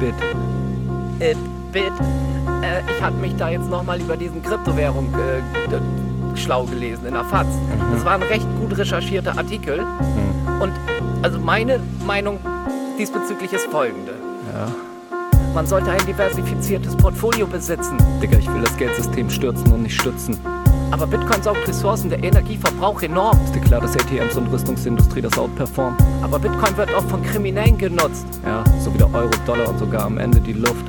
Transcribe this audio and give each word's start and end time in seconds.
Bit? 0.00 0.14
Äh, 1.20 1.34
Bit, 1.72 1.92
äh, 2.62 2.80
ich 2.90 3.02
hatte 3.02 3.16
mich 3.18 3.36
da 3.36 3.50
jetzt 3.50 3.68
nochmal 3.68 4.00
über 4.00 4.16
diesen 4.16 4.42
Kryptowährung 4.42 5.12
äh, 5.12 6.36
schlau 6.38 6.64
gelesen 6.64 7.06
in 7.06 7.12
der 7.12 7.24
FAZ. 7.24 7.46
Mhm. 7.46 7.92
Das 7.92 8.04
war 8.04 8.14
ein 8.14 8.22
recht 8.22 8.46
gut 8.58 8.76
recherchierter 8.76 9.36
Artikel. 9.36 9.80
Hm. 9.80 10.62
Und 10.62 10.72
also 11.22 11.38
meine 11.38 11.80
Meinung 12.06 12.38
diesbezüglich 12.98 13.52
ist 13.52 13.66
folgende. 13.66 14.12
Ja. 14.54 14.68
Man 15.54 15.66
sollte 15.66 15.90
ein 15.90 16.04
diversifiziertes 16.06 16.96
Portfolio 16.96 17.46
besitzen. 17.46 17.98
Digga, 18.22 18.38
ich 18.38 18.50
will 18.52 18.62
das 18.62 18.76
Geldsystem 18.76 19.28
stürzen 19.28 19.70
und 19.72 19.82
nicht 19.82 20.00
stützen. 20.00 20.38
Aber 20.90 21.06
Bitcoin 21.06 21.42
saugt 21.42 21.66
Ressourcen, 21.68 22.10
der 22.10 22.22
Energieverbrauch 22.22 23.02
enorm. 23.02 23.38
Ist 23.44 23.54
dir 23.54 23.60
klar, 23.60 23.80
dass 23.80 23.96
ATMs 23.96 24.36
und 24.36 24.52
Rüstungsindustrie 24.52 25.22
das 25.22 25.38
outperformen? 25.38 25.96
Aber 26.22 26.38
Bitcoin 26.38 26.76
wird 26.76 26.94
auch 26.94 27.04
von 27.04 27.22
Kriminellen 27.22 27.78
genutzt. 27.78 28.26
Ja, 28.44 28.64
so 28.80 28.92
wie 28.92 28.98
der 28.98 29.12
Euro, 29.14 29.30
Dollar 29.46 29.68
und 29.68 29.78
sogar 29.78 30.04
am 30.04 30.18
Ende 30.18 30.40
die 30.40 30.52
Luft. 30.52 30.84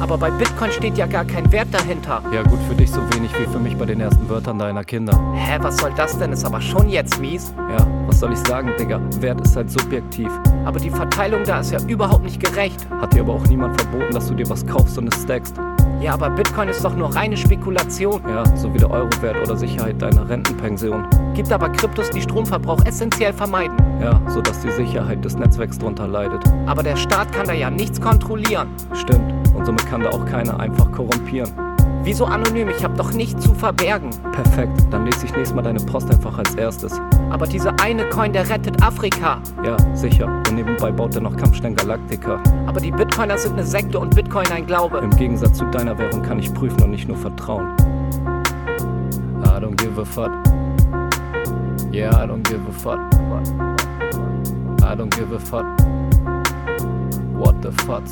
Aber 0.00 0.18
bei 0.18 0.30
Bitcoin 0.30 0.70
steht 0.70 0.98
ja 0.98 1.06
gar 1.06 1.24
kein 1.24 1.50
Wert 1.52 1.68
dahinter. 1.72 2.22
Ja, 2.32 2.42
gut, 2.42 2.58
für 2.68 2.74
dich 2.74 2.90
so 2.90 3.00
wenig 3.14 3.30
wie 3.38 3.46
für 3.50 3.58
mich 3.58 3.76
bei 3.76 3.86
den 3.86 4.00
ersten 4.00 4.28
Wörtern 4.28 4.58
deiner 4.58 4.84
Kinder. 4.84 5.18
Hä, 5.34 5.58
was 5.60 5.78
soll 5.78 5.92
das 5.96 6.18
denn? 6.18 6.32
Ist 6.32 6.44
aber 6.44 6.60
schon 6.60 6.88
jetzt 6.88 7.18
mies. 7.18 7.54
Ja, 7.70 7.86
was 8.06 8.20
soll 8.20 8.32
ich 8.32 8.38
sagen, 8.40 8.72
Digga? 8.78 9.00
Wert 9.20 9.40
ist 9.40 9.56
halt 9.56 9.70
subjektiv. 9.70 10.30
Aber 10.66 10.78
die 10.78 10.90
Verteilung 10.90 11.44
da 11.44 11.60
ist 11.60 11.72
ja 11.72 11.80
überhaupt 11.86 12.24
nicht 12.24 12.40
gerecht. 12.40 12.86
Hat 13.00 13.14
dir 13.14 13.22
aber 13.22 13.34
auch 13.34 13.46
niemand 13.46 13.80
verboten, 13.80 14.12
dass 14.12 14.28
du 14.28 14.34
dir 14.34 14.48
was 14.50 14.66
kaufst 14.66 14.98
und 14.98 15.12
es 15.12 15.22
stackst. 15.22 15.56
Ja, 16.00 16.12
aber 16.12 16.30
Bitcoin 16.30 16.68
ist 16.68 16.84
doch 16.84 16.94
nur 16.94 17.14
reine 17.14 17.36
Spekulation. 17.36 18.20
Ja, 18.28 18.44
so 18.56 18.72
wie 18.72 18.78
der 18.78 18.90
Euro-Wert 18.90 19.36
oder 19.42 19.56
Sicherheit 19.56 20.00
deiner 20.00 20.28
Rentenpension. 20.28 21.06
Gibt 21.34 21.50
aber 21.50 21.70
Kryptos, 21.70 22.10
die 22.10 22.20
Stromverbrauch 22.20 22.84
essentiell 22.84 23.32
vermeiden. 23.32 23.76
Ja, 24.00 24.20
sodass 24.28 24.60
die 24.60 24.70
Sicherheit 24.70 25.24
des 25.24 25.36
Netzwerks 25.36 25.78
drunter 25.78 26.06
leidet. 26.06 26.44
Aber 26.66 26.82
der 26.82 26.96
Staat 26.96 27.32
kann 27.32 27.46
da 27.46 27.54
ja 27.54 27.70
nichts 27.70 28.00
kontrollieren. 28.00 28.68
Stimmt. 28.92 29.32
Und 29.54 29.64
somit 29.64 29.86
kann 29.88 30.02
da 30.02 30.10
auch 30.10 30.24
keiner 30.26 30.60
einfach 30.60 30.92
korrumpieren. 30.92 31.50
Wieso 32.02 32.24
anonym? 32.24 32.68
Ich 32.68 32.84
hab 32.84 32.96
doch 32.96 33.12
nichts 33.12 33.42
zu 33.42 33.52
verbergen. 33.54 34.10
Perfekt, 34.30 34.86
dann 34.90 35.06
lese 35.06 35.24
ich 35.24 35.34
nächstes 35.34 35.54
Mal 35.54 35.62
deine 35.62 35.80
Post 35.80 36.08
einfach 36.08 36.38
als 36.38 36.54
erstes. 36.54 37.00
Aber 37.30 37.46
dieser 37.46 37.78
eine 37.80 38.08
Coin, 38.08 38.32
der 38.32 38.48
rettet 38.48 38.82
Afrika. 38.82 39.38
Ja, 39.64 39.76
sicher. 39.94 40.26
Und 40.48 40.54
nebenbei 40.54 40.92
baut 40.92 41.14
er 41.14 41.20
noch 41.20 41.36
Kampfstein 41.36 41.74
Galactica. 41.74 42.40
Aber 42.66 42.80
die 42.80 42.90
Bitcoiner 42.90 43.36
sind 43.36 43.54
eine 43.54 43.64
Sekte 43.64 43.98
und 43.98 44.14
Bitcoin 44.14 44.46
ein 44.52 44.66
Glaube. 44.66 44.98
Im 44.98 45.10
Gegensatz 45.10 45.58
zu 45.58 45.64
deiner 45.66 45.98
Währung 45.98 46.22
kann 46.22 46.38
ich 46.38 46.52
prüfen 46.54 46.82
und 46.82 46.90
nicht 46.90 47.08
nur 47.08 47.16
vertrauen. 47.16 47.68
I 49.44 49.58
don't 49.58 49.76
give 49.76 50.00
a 50.00 50.04
fuck. 50.04 50.30
Yeah, 51.92 52.10
I 52.10 52.26
don't 52.26 52.42
give 52.42 52.60
a 52.68 52.72
fuck. 52.72 53.00
I 54.82 54.94
don't 54.94 55.10
give 55.10 55.32
a 55.32 55.38
fuck. 55.38 55.64
What 57.32 57.56
the 57.62 57.72
fuck? 57.84 58.04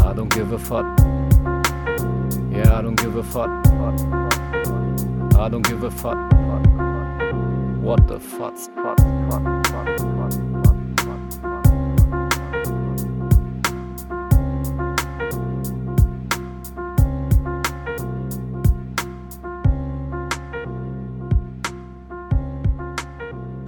I 0.00 0.14
don't 0.14 0.32
give 0.32 0.52
a 0.52 0.58
fuck. 0.58 0.86
Yeah, 2.50 2.78
I 2.78 2.82
don't 2.82 2.96
give 2.96 3.16
a 3.16 3.22
fuck. 3.22 3.50
I 5.36 5.48
don't 5.48 5.66
give 5.66 5.82
a 5.84 5.90
fuck. 5.90 6.18
What 7.82 8.08
the 8.08 8.20
fuck? 8.20 8.54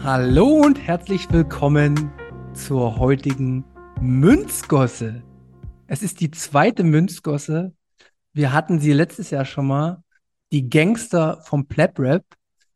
Hallo 0.00 0.60
und 0.64 0.78
herzlich 0.78 1.26
willkommen 1.32 2.12
zur 2.52 3.00
heutigen 3.00 3.64
Münzgosse. 4.00 5.24
Es 5.88 6.04
ist 6.04 6.20
die 6.20 6.30
zweite 6.30 6.84
Münzgosse. 6.84 7.72
Wir 8.32 8.52
hatten 8.52 8.78
sie 8.78 8.92
letztes 8.92 9.30
Jahr 9.30 9.44
schon 9.44 9.66
mal, 9.66 10.04
die 10.52 10.70
Gangster 10.70 11.40
vom 11.42 11.66
Pleb 11.66 11.98
Rap. 11.98 12.24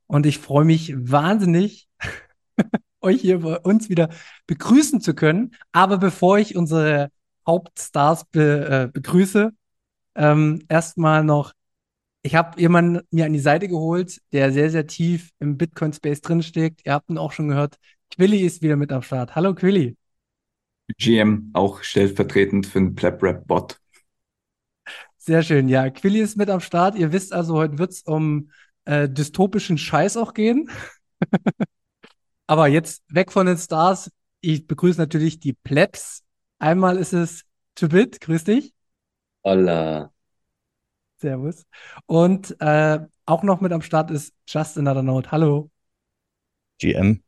Und 0.08 0.26
ich 0.26 0.38
freue 0.38 0.64
mich 0.64 0.92
wahnsinnig, 0.96 1.88
euch 3.00 3.20
hier 3.20 3.40
bei 3.40 3.58
uns 3.60 3.88
wieder 3.88 4.08
begrüßen 4.46 5.00
zu 5.00 5.14
können. 5.14 5.54
Aber 5.70 5.98
bevor 5.98 6.38
ich 6.38 6.56
unsere 6.56 7.10
Hauptstars 7.46 8.24
be 8.24 8.88
äh, 8.88 8.90
begrüße, 8.92 9.52
ähm, 10.16 10.64
erstmal 10.68 11.22
noch 11.22 11.52
ich 12.22 12.34
habe 12.34 12.60
jemanden 12.60 13.06
mir 13.10 13.26
an 13.26 13.32
die 13.32 13.38
Seite 13.38 13.68
geholt, 13.68 14.20
der 14.32 14.52
sehr, 14.52 14.70
sehr 14.70 14.86
tief 14.86 15.30
im 15.38 15.56
Bitcoin-Space 15.56 16.20
drinsteckt. 16.20 16.82
Ihr 16.84 16.92
habt 16.92 17.08
ihn 17.10 17.18
auch 17.18 17.32
schon 17.32 17.48
gehört. 17.48 17.76
Quilly 18.10 18.40
ist 18.40 18.60
wieder 18.60 18.76
mit 18.76 18.92
am 18.92 19.02
Start. 19.02 19.34
Hallo 19.34 19.54
Quilly. 19.54 19.96
GM, 20.98 21.50
auch 21.52 21.82
stellvertretend 21.82 22.66
für 22.66 22.80
den 22.80 22.94
Pleb-Rap-Bot. 22.94 23.78
Sehr 25.16 25.42
schön. 25.42 25.68
Ja, 25.68 25.90
Quilly 25.90 26.20
ist 26.20 26.36
mit 26.36 26.50
am 26.50 26.60
Start. 26.60 26.96
Ihr 26.96 27.12
wisst 27.12 27.32
also, 27.32 27.54
heute 27.54 27.78
wird 27.78 27.92
es 27.92 28.02
um 28.02 28.50
äh, 28.88 29.08
dystopischen 29.08 29.76
Scheiß 29.76 30.16
auch 30.16 30.32
gehen. 30.32 30.70
Aber 32.46 32.68
jetzt 32.68 33.02
weg 33.08 33.30
von 33.30 33.46
den 33.46 33.58
Stars. 33.58 34.10
Ich 34.40 34.66
begrüße 34.66 34.98
natürlich 34.98 35.40
die 35.40 35.52
Plebs. 35.52 36.22
Einmal 36.58 36.96
ist 36.96 37.12
es 37.12 37.44
Tubit. 37.74 38.20
Grüß 38.20 38.44
dich. 38.44 38.72
Hola. 39.44 40.10
Servus. 41.18 41.66
Und 42.06 42.56
äh, 42.60 43.00
auch 43.26 43.42
noch 43.42 43.60
mit 43.60 43.72
am 43.72 43.82
Start 43.82 44.10
ist 44.10 44.32
Just 44.46 44.78
Another 44.78 45.02
Note. 45.02 45.30
Hallo. 45.32 45.70
GM. 46.78 47.22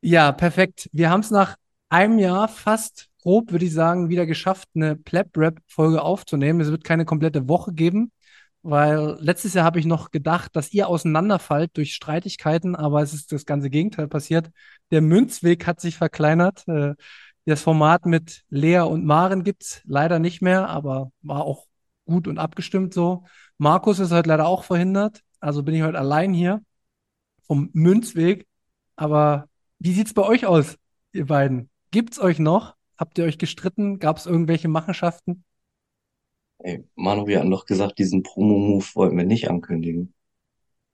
Ja, 0.00 0.32
perfekt. 0.32 0.88
Wir 0.92 1.10
haben 1.10 1.20
es 1.20 1.30
nach 1.30 1.56
einem 1.90 2.18
Jahr 2.18 2.48
fast 2.48 3.08
grob, 3.22 3.52
würde 3.52 3.66
ich 3.66 3.72
sagen, 3.72 4.08
wieder 4.08 4.26
geschafft, 4.26 4.68
eine 4.74 4.96
Pleb-Rap-Folge 4.96 6.02
aufzunehmen. 6.02 6.60
Es 6.60 6.70
wird 6.70 6.82
keine 6.82 7.04
komplette 7.04 7.48
Woche 7.48 7.72
geben, 7.72 8.10
weil 8.68 9.16
letztes 9.20 9.54
Jahr 9.54 9.64
habe 9.64 9.78
ich 9.78 9.86
noch 9.86 10.10
gedacht, 10.10 10.54
dass 10.54 10.72
ihr 10.74 10.88
auseinanderfallt 10.88 11.74
durch 11.76 11.94
Streitigkeiten, 11.94 12.76
aber 12.76 13.00
es 13.02 13.14
ist 13.14 13.32
das 13.32 13.46
ganze 13.46 13.70
Gegenteil 13.70 14.08
passiert. 14.08 14.50
Der 14.90 15.00
Münzweg 15.00 15.66
hat 15.66 15.80
sich 15.80 15.96
verkleinert. 15.96 16.68
Äh, 16.68 16.94
das 17.46 17.62
Format 17.62 18.04
mit 18.04 18.44
Lea 18.50 18.80
und 18.80 19.06
Maren 19.06 19.42
gibt's 19.42 19.80
leider 19.86 20.18
nicht 20.18 20.42
mehr, 20.42 20.68
aber 20.68 21.12
war 21.22 21.44
auch 21.44 21.66
gut 22.04 22.28
und 22.28 22.38
abgestimmt 22.38 22.92
so. 22.92 23.24
Markus 23.56 24.00
ist 24.00 24.12
heute 24.12 24.28
leider 24.28 24.46
auch 24.46 24.64
verhindert, 24.64 25.22
also 25.40 25.62
bin 25.62 25.74
ich 25.74 25.82
heute 25.82 25.98
allein 25.98 26.34
hier 26.34 26.62
vom 27.46 27.70
Münzweg. 27.72 28.46
Aber 28.96 29.48
wie 29.78 29.92
sieht's 29.92 30.12
bei 30.12 30.22
euch 30.22 30.44
aus, 30.44 30.76
ihr 31.12 31.26
beiden? 31.26 31.70
Gibt's 31.90 32.20
euch 32.20 32.38
noch? 32.38 32.74
Habt 32.98 33.16
ihr 33.16 33.24
euch 33.24 33.38
gestritten? 33.38 33.98
Gab 33.98 34.18
es 34.18 34.26
irgendwelche 34.26 34.68
Machenschaften? 34.68 35.44
Ey, 36.60 36.84
Manu, 36.94 37.26
wir 37.26 37.40
hatten 37.40 37.50
doch 37.50 37.66
gesagt, 37.66 37.98
diesen 37.98 38.22
Promo-Move 38.22 38.84
wollten 38.94 39.16
wir 39.16 39.24
nicht 39.24 39.50
ankündigen. 39.50 40.14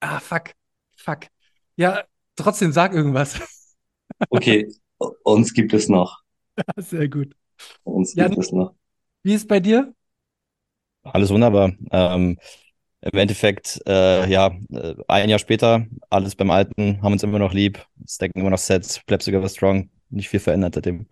Ah, 0.01 0.21
fuck. 0.21 0.55
Fuck. 0.97 1.29
Ja, 1.77 2.05
trotzdem 2.37 2.73
sag 2.73 2.93
irgendwas. 2.95 3.41
Okay, 4.31 4.69
uns 5.25 5.55
gibt 5.55 5.73
es 5.75 5.89
noch. 5.89 6.23
Sehr 6.77 7.09
gut. 7.09 7.35
Uns 7.85 8.17
Ja, 8.17 8.29
gibt 8.29 8.39
es 8.39 8.53
noch. 8.53 8.75
Wie 9.23 9.35
ist 9.35 9.49
bei 9.49 9.61
dir? 9.61 9.95
Alles 11.03 11.31
wunderbar. 11.31 11.73
Ähm, 11.91 12.39
Im 13.03 13.19
Endeffekt, 13.19 13.81
äh, 13.87 14.29
ja, 14.31 14.49
äh, 14.73 14.95
ein 15.09 15.29
Jahr 15.29 15.39
später, 15.39 15.87
alles 16.11 16.37
beim 16.37 16.51
Alten, 16.51 17.03
haben 17.03 17.13
uns 17.13 17.23
immer 17.23 17.39
noch 17.39 17.53
lieb, 17.55 17.87
stacken 18.09 18.41
immer 18.41 18.51
noch 18.51 18.59
Sets, 18.59 19.01
bleibt 19.07 19.23
sogar 19.23 19.49
strong, 19.49 19.91
nicht 20.11 20.29
viel 20.31 20.41
verändert 20.41 20.75
seitdem. 20.77 21.07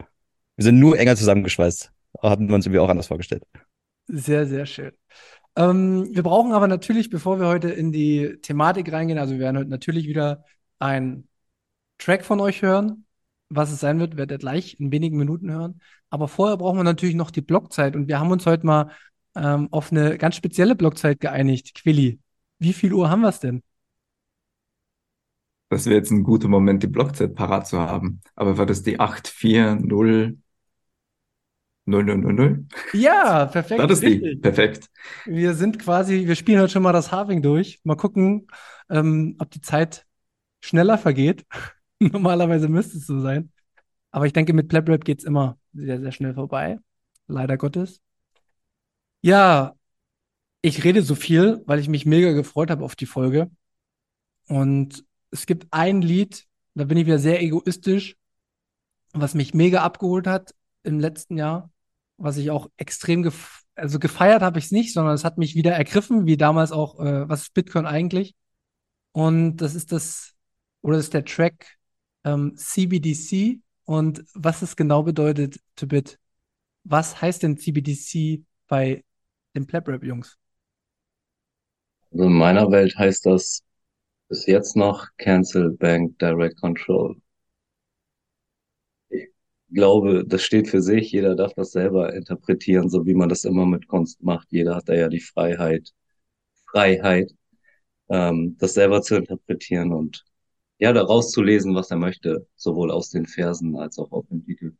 Wir 0.57 0.65
sind 0.65 0.81
nur 0.81 0.99
enger 0.99 1.17
zusammengeschweißt. 1.17 1.93
Hatten 2.23 2.49
wir 2.49 2.55
uns 2.57 2.67
irgendwie 2.67 2.81
auch 2.81 2.89
anders 2.91 3.09
vorgestellt. 3.09 3.45
Sehr, 4.15 4.47
sehr 4.47 4.67
schön. 4.67 4.93
Ähm, 5.57 6.09
wir 6.15 6.23
brauchen 6.23 6.53
aber 6.53 6.69
natürlich, 6.69 7.09
bevor 7.09 7.41
wir 7.41 7.47
heute 7.47 7.71
in 7.71 7.93
die 7.93 8.39
Thematik 8.43 8.93
reingehen, 8.93 9.19
also 9.19 9.33
wir 9.33 9.41
werden 9.41 9.57
heute 9.57 9.71
natürlich 9.71 10.07
wieder 10.07 10.45
einen 10.79 11.29
Track 11.99 12.25
von 12.25 12.39
euch 12.41 12.61
hören. 12.61 13.07
Was 13.49 13.73
es 13.73 13.81
sein 13.81 14.01
wird, 14.01 14.17
werdet 14.19 14.33
ihr 14.33 14.39
gleich 14.39 14.79
in 14.81 14.93
wenigen 14.93 15.17
Minuten 15.17 15.51
hören. 15.51 15.81
Aber 16.11 16.29
vorher 16.29 16.59
brauchen 16.59 16.79
wir 16.79 16.85
natürlich 16.85 17.15
noch 17.15 17.31
die 17.31 17.41
Blockzeit 17.41 17.97
und 17.97 18.07
wir 18.09 18.21
haben 18.21 18.31
uns 18.31 18.45
heute 18.45 18.67
mal 18.67 18.91
ähm, 19.35 19.69
auf 19.71 19.93
eine 19.93 20.19
ganz 20.19 20.37
spezielle 20.37 20.75
Blockzeit 20.75 21.19
geeinigt. 21.21 21.75
Quilli, 21.75 22.21
wie 22.59 22.75
viel 22.75 22.93
Uhr 22.93 23.09
haben 23.09 23.23
wir 23.23 23.31
es 23.31 23.41
denn? 23.41 23.63
Das 25.71 25.87
wäre 25.87 25.97
jetzt 25.97 26.11
ein 26.11 26.23
guter 26.23 26.49
Moment, 26.49 26.83
die 26.83 26.87
Blockzeit 26.87 27.35
parat 27.35 27.67
zu 27.67 27.79
haben. 27.79 28.21
Aber 28.35 28.59
war 28.59 28.67
das 28.67 28.83
die 28.83 29.01
840 29.01 30.37
0000? 31.87 32.73
Ja, 32.93 33.47
perfekt. 33.47 33.81
Das 33.91 34.01
die? 34.01 34.07
richtig. 34.07 34.43
Perfekt. 34.43 34.91
Wir 35.25 35.55
sind 35.55 35.79
quasi, 35.79 36.27
wir 36.27 36.37
spielen 36.37 36.61
heute 36.61 36.73
schon 36.73 36.83
mal 36.83 36.93
das 36.93 37.11
Halving 37.11 37.43
durch. 37.43 37.81
Mal 37.85 37.97
gucken, 37.97 38.47
ähm, 38.89 39.37
ob 39.39 39.51
die 39.51 39.61
Zeit 39.61 40.07
schneller 40.61 40.99
vergeht. 40.99 41.45
Normalerweise 41.99 42.69
müsste 42.69 42.99
es 42.99 43.07
so 43.07 43.21
sein. 43.21 43.51
Aber 44.11 44.27
ich 44.27 44.33
denke, 44.33 44.53
mit 44.53 44.69
Pleb 44.69 44.89
Rap 44.89 45.05
geht 45.05 45.21
es 45.21 45.25
immer 45.25 45.59
sehr, 45.73 46.01
sehr 46.01 46.13
schnell 46.13 46.35
vorbei. 46.35 46.79
Leider 47.27 47.57
Gottes. 47.57 48.01
Ja, 49.23 49.75
ich 50.61 50.85
rede 50.85 51.03
so 51.03 51.15
viel, 51.15 51.63
weil 51.67 51.79
ich 51.79 51.89
mich 51.89 52.07
mega 52.07 52.33
gefreut 52.33 52.71
habe 52.71 52.85
auf 52.85 52.95
die 52.95 53.07
Folge. 53.07 53.51
Und 54.49 55.05
es 55.31 55.47
gibt 55.47 55.67
ein 55.71 56.03
Lied, 56.03 56.47
da 56.75 56.85
bin 56.85 56.99
ich 56.99 57.07
wieder 57.07 57.19
sehr 57.19 57.43
egoistisch, 57.43 58.17
was 59.13 59.35
mich 59.35 59.55
mega 59.55 59.83
abgeholt 59.83 60.27
hat. 60.27 60.55
Im 60.83 61.01
letzten 61.01 61.37
Jahr, 61.39 61.71
was 62.17 62.37
ich 62.37 62.51
auch 62.51 62.69
extrem 62.77 63.23
gef 63.23 63.63
also 63.75 63.99
gefeiert 63.99 64.43
habe 64.43 64.59
ich 64.59 64.67
es 64.67 64.71
nicht, 64.71 64.93
sondern 64.93 65.15
es 65.15 65.25
hat 65.25 65.39
mich 65.39 65.55
wieder 65.55 65.73
ergriffen, 65.73 66.27
wie 66.27 66.37
damals 66.37 66.73
auch, 66.73 67.01
äh, 67.01 67.27
was 67.29 67.43
ist 67.43 67.55
Bitcoin 67.55 67.87
eigentlich? 67.87 68.35
Und 69.13 69.57
das 69.57 69.75
ist 69.75 69.93
das, 69.93 70.35
oder 70.83 70.97
das 70.97 71.07
ist 71.07 71.15
der 71.15 71.25
Track 71.25 71.79
ähm, 72.25 72.57
CBDC. 72.57 73.61
Und 73.85 74.25
was 74.35 74.63
es 74.63 74.77
genau 74.77 75.03
bedeutet, 75.03 75.59
to 75.77 75.87
bit, 75.87 76.19
was 76.85 77.21
heißt 77.21 77.43
denn 77.43 77.57
CBDC 77.57 78.45
bei 78.69 79.05
den 79.55 79.67
Pleb 79.67 79.89
Rap 79.89 80.05
Jungs? 80.05 80.39
Also 82.11 82.25
in 82.25 82.33
meiner 82.33 82.71
Welt 82.71 82.97
heißt 82.97 83.27
das 83.27 83.63
bis 84.29 84.47
jetzt 84.47 84.77
noch 84.77 85.09
Cancel 85.19 85.71
Bank 85.71 86.19
Direct 86.19 86.61
Control. 86.61 87.17
Ich 89.73 89.77
glaube, 89.77 90.25
das 90.27 90.43
steht 90.43 90.69
für 90.69 90.83
sich. 90.83 91.13
Jeder 91.13 91.35
darf 91.35 91.55
das 91.55 91.73
selber 91.73 92.13
interpretieren, 92.15 92.91
so 92.91 93.07
wie 93.07 93.15
man 93.15 93.31
das 93.31 93.45
immer 93.45 93.65
mit 93.65 93.89
Kunst 93.89 94.23
macht. 94.23 94.49
Jeder 94.51 94.77
hat 94.77 94.87
da 94.91 94.93
ja 94.95 95.09
die 95.09 95.21
Freiheit, 95.21 95.95
Freiheit, 96.71 97.33
ähm, 98.11 98.57
das 98.59 98.75
selber 98.75 99.03
zu 99.03 99.17
interpretieren 99.17 99.93
und 99.93 100.25
ja, 100.79 100.93
daraus 100.93 101.31
zu 101.33 101.43
lesen, 101.43 101.75
was 101.75 101.91
er 101.91 101.99
möchte, 101.99 102.47
sowohl 102.57 102.91
aus 102.91 103.11
den 103.11 103.27
Versen 103.27 103.77
als 103.77 103.99
auch 103.99 104.13
auf 104.13 104.27
dem 104.29 104.45
Titel. 104.45 104.75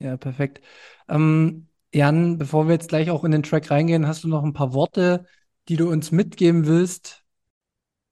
Ja, 0.00 0.16
perfekt. 0.16 0.60
Ähm, 1.08 1.68
Jan, 1.94 2.38
bevor 2.38 2.66
wir 2.66 2.74
jetzt 2.74 2.88
gleich 2.88 3.10
auch 3.10 3.24
in 3.24 3.32
den 3.32 3.42
Track 3.42 3.70
reingehen, 3.70 4.06
hast 4.06 4.24
du 4.24 4.28
noch 4.28 4.42
ein 4.44 4.52
paar 4.52 4.74
Worte, 4.74 5.26
die 5.68 5.76
du 5.76 5.88
uns 5.90 6.10
mitgeben 6.12 6.66
willst? 6.66 7.24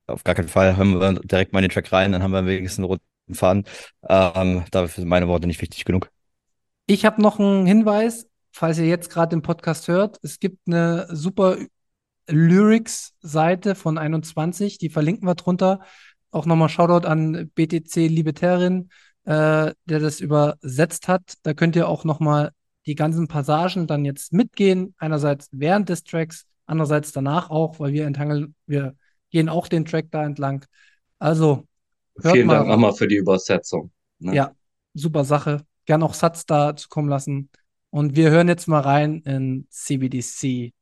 Auf 0.07 0.25
gar 0.25 0.35
keinen 0.35 0.49
Fall. 0.49 0.77
Hören 0.77 0.99
wir 1.01 1.21
direkt 1.21 1.53
mal 1.53 1.61
in 1.61 1.65
den 1.65 1.71
Track 1.73 1.93
rein, 1.93 2.13
dann 2.13 2.23
haben 2.23 2.33
wir 2.33 2.47
wenigstens 2.47 2.79
einen 2.79 2.89
roten 3.31 3.35
Faden. 3.35 3.65
Ähm, 4.09 4.65
dafür 4.71 5.03
sind 5.03 5.09
meine 5.09 5.29
Worte 5.29 5.47
nicht 5.47 5.61
wichtig 5.61 5.85
genug. 5.85 6.11
Ich 6.87 7.05
habe 7.05 7.23
noch 7.23 7.39
einen 7.39 7.67
Hinweis, 7.67 8.27
falls 8.53 8.79
ihr 8.79 8.87
jetzt 8.87 9.11
gerade 9.11 9.37
den 9.37 9.43
Podcast 9.43 9.89
hört. 9.89 10.19
Es 10.23 10.41
gibt 10.41 10.59
eine 10.67 11.07
super 11.11 11.57
Lyrics-Seite 12.29 13.75
von 13.75 13.99
21, 13.99 14.79
die 14.79 14.91
verlinken 14.91 15.27
wir 15.27 15.35
drunter. 15.35 15.81
Auch 16.31 16.47
nochmal 16.47 16.69
Shoutout 16.69 17.07
an 17.07 17.51
BTC 17.55 18.09
Libertärin, 18.09 18.91
äh, 19.25 19.73
der 19.85 19.99
das 19.99 20.21
übersetzt 20.21 21.09
hat. 21.09 21.35
Da 21.43 21.55
könnt 21.55 21.77
ihr 21.77 21.89
auch 21.89 22.05
nochmal 22.05 22.51
die 22.87 22.95
ganzen 22.95 23.29
Passagen 23.29 23.87
dann 23.87 24.05
jetzt 24.05 24.33
mitgehen. 24.33 24.95
Einerseits 24.99 25.49
während 25.53 25.89
des 25.89 26.05
Tracks, 26.05 26.47
andererseits 26.67 27.13
danach 27.13 27.51
auch, 27.51 27.79
weil 27.81 27.93
wir 27.93 28.07
enttangeln, 28.07 28.55
wir 28.67 28.95
gehen 29.31 29.49
auch 29.49 29.69
den 29.69 29.85
Track 29.85 30.07
da 30.11 30.25
entlang. 30.25 30.65
Also, 31.19 31.67
hört 32.23 32.35
Vielen 32.35 32.49
Dank 32.49 32.69
nochmal 32.69 32.93
für 32.93 33.09
die 33.09 33.17
Übersetzung. 33.17 33.91
Ne? 34.19 34.35
Ja, 34.35 34.55
super 34.95 35.25
Sache. 35.25 35.65
Gern 35.87 36.03
auch 36.03 36.15
Satz 36.15 36.47
da 36.47 36.77
zu 36.77 36.89
kommen 36.89 37.09
lassen. 37.09 37.51
Und 37.91 38.17
wir 38.17 38.31
hören 38.31 38.49
jetzt 38.49 38.69
mal 38.69 38.81
rein 38.81 39.21
in 39.23 39.67
CBDC. 39.71 40.73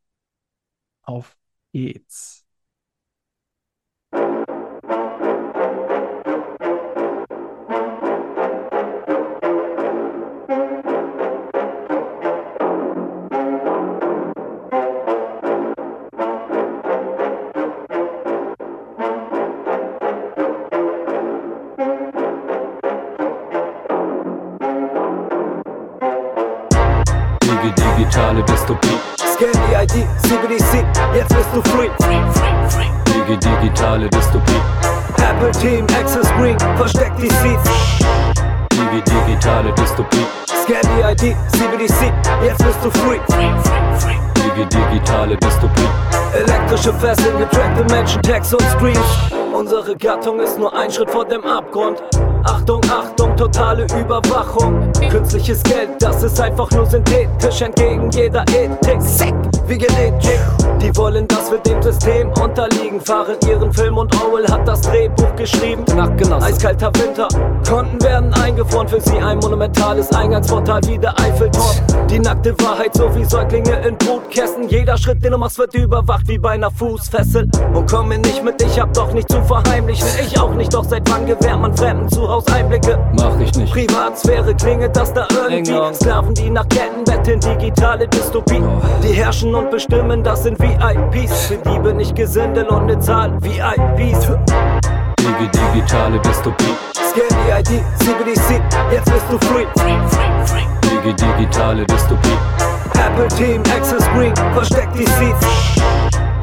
Auf 1.02 1.36
geht's. 1.72 2.44
Du 31.62 31.70
free. 31.70 31.90
Digi 33.06 33.36
digitale 33.36 34.08
Dystopie. 34.08 34.60
Apple 35.18 35.50
Team, 35.52 35.86
Access 35.98 36.28
Green, 36.38 36.56
versteck 36.76 37.12
die 37.16 37.28
Seeds. 37.28 37.70
Digi 38.70 39.02
digitale 39.02 39.72
Dystopie. 39.72 40.26
Scan 40.46 40.86
die 40.96 41.02
ID, 41.02 41.36
CBDC, 41.52 42.12
jetzt 42.42 42.64
bist 42.64 42.78
du 42.82 42.90
free. 42.90 43.20
Digi 44.34 44.66
digitale 44.66 45.36
Dystopie. 45.36 45.88
Elektrische 46.34 46.92
Fesseln, 46.94 47.38
getrackte 47.38 47.84
Menschen, 47.92 48.22
Text 48.22 48.54
und 48.54 48.62
Screens. 48.70 48.98
Unsere 49.52 49.96
Gattung 49.96 50.38
ist 50.40 50.58
nur 50.58 50.72
ein 50.76 50.90
Schritt 50.90 51.10
vor 51.10 51.24
dem 51.24 51.42
Abgrund. 51.44 52.02
Achtung, 52.44 52.80
Achtung, 52.88 53.36
totale 53.36 53.86
Überwachung. 53.98 54.92
Künstliches 55.10 55.62
Geld, 55.64 55.90
das 56.00 56.22
ist 56.22 56.40
einfach 56.40 56.70
nur 56.70 56.86
synthetisch 56.86 57.62
entgegen 57.62 58.10
jeder 58.10 58.44
Ethik. 58.48 59.00
Sick, 59.00 59.34
wie 59.68 59.78
genetisch. 59.78 60.40
Die 60.80 60.96
wollen, 60.96 61.26
dass 61.28 61.50
wir 61.50 61.58
dem 61.58 61.82
System 61.82 62.30
unterliegen. 62.40 63.00
Fahren 63.00 63.36
ihren 63.46 63.72
Film 63.72 63.98
und 63.98 64.14
Orwell 64.22 64.46
hat 64.46 64.66
das 64.66 64.80
Drehbuch 64.82 65.34
geschrieben. 65.36 65.84
Nachtgenosse. 65.96 66.46
Eiskalter 66.46 66.92
Winter, 66.94 67.28
Konten 67.68 68.00
werden 68.02 68.32
eingefroren. 68.34 68.88
Für 68.88 69.00
sie 69.00 69.18
ein 69.18 69.38
monumentales 69.38 70.10
Eingangsportal 70.12 70.80
wie 70.86 70.98
der 70.98 71.18
Eiffelturm. 71.18 71.76
Die 72.08 72.18
nackte 72.18 72.54
Wahrheit, 72.60 72.94
so 72.94 73.14
wie 73.14 73.24
Säuglinge 73.24 73.86
in 73.86 73.96
Brutkästen. 73.98 74.68
Jeder 74.68 74.96
Schritt, 74.96 75.22
den 75.22 75.32
du 75.32 75.38
machst, 75.38 75.58
wird 75.58 75.74
überwacht 75.74 76.28
wie 76.28 76.38
bei 76.38 76.50
einer 76.50 76.70
Fußfessel. 76.70 77.50
Und 77.74 77.90
komm 77.90 78.08
mir 78.08 78.18
nicht 78.18 78.42
mit, 78.44 78.62
ich 78.62 78.80
hab 78.80 78.94
doch 78.94 79.12
nicht 79.12 79.28
zu 79.30 79.42
verheimlichen. 79.42 80.06
Ich 80.24 80.38
auch 80.38 80.54
nicht, 80.54 80.72
doch 80.72 80.84
seit 80.84 81.10
wann 81.10 81.26
gewährt 81.26 81.60
man 81.60 81.76
Fremden 81.76 82.08
zu 82.08 82.26
Hause 82.28 82.52
Einblicke? 82.52 82.98
Mach 83.18 83.38
ich 83.40 83.54
nicht. 83.56 83.72
Privatsphäre 83.72 84.54
klingelt 84.54 84.96
das 84.96 85.12
da 85.12 85.26
irgendwie. 85.30 85.72
Dong. 85.72 85.92
Sklaven, 85.94 86.34
die 86.34 86.50
nach 86.50 86.68
Ketten 86.68 87.04
betteln, 87.04 87.40
digitale 87.40 88.08
Dystopie. 88.08 88.62
Die 89.02 89.12
herrschen 89.12 89.54
und 89.58 89.70
bestimmen, 89.70 90.22
das 90.22 90.44
sind 90.44 90.58
VIPs. 90.58 91.46
Für 91.46 91.56
Diebe 91.56 91.92
nicht 91.92 92.14
Gesindel 92.14 92.66
und 92.66 92.86
ne 92.86 92.98
Zahl 92.98 93.32
VIPs. 93.42 94.28
Digi 95.18 95.48
digitale 95.52 96.18
Dystopie. 96.20 96.74
Scan 96.94 97.28
die 97.28 97.50
ID, 97.60 97.82
CBDC, 97.98 98.62
jetzt 98.92 99.12
bist 99.12 99.24
du 99.30 99.38
free. 99.46 99.66
Digi 100.82 101.14
digitale 101.14 101.84
Dystopie. 101.86 102.38
Apple 102.94 103.28
Team, 103.36 103.62
Access 103.76 104.08
Green, 104.14 104.34
versteck 104.54 104.88
die 104.92 105.06
Seeds. 105.18 105.46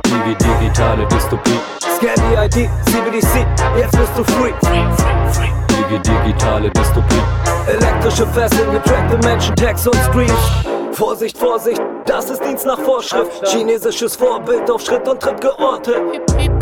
Digi 0.04 0.36
digitale 0.36 1.08
Dystopie. 1.08 1.60
Scan 1.80 2.22
die 2.30 2.46
ID, 2.46 2.70
CBDC, 2.86 3.46
jetzt 3.78 3.98
bist 3.98 4.12
du 4.18 4.24
free. 4.24 4.54
Digi 5.70 6.00
digitale 6.00 6.70
Dystopie. 6.72 7.22
Elektrische 7.68 8.28
Fesseln, 8.28 8.72
getrackte 8.72 9.18
Menschen, 9.28 9.56
Text 9.56 9.88
und 9.88 9.98
Screens. 10.04 10.32
Vorsicht, 10.92 11.38
Vorsicht, 11.38 11.82
das 12.06 12.30
ist 12.30 12.44
Dienst 12.44 12.66
nach 12.66 12.80
Vorschrift. 12.80 13.48
Chinesisches 13.48 14.16
Vorbild 14.16 14.70
auf 14.72 14.82
Schritt 14.82 15.08
und 15.08 15.20
Tritt 15.20 15.42
geortet. 15.42 15.96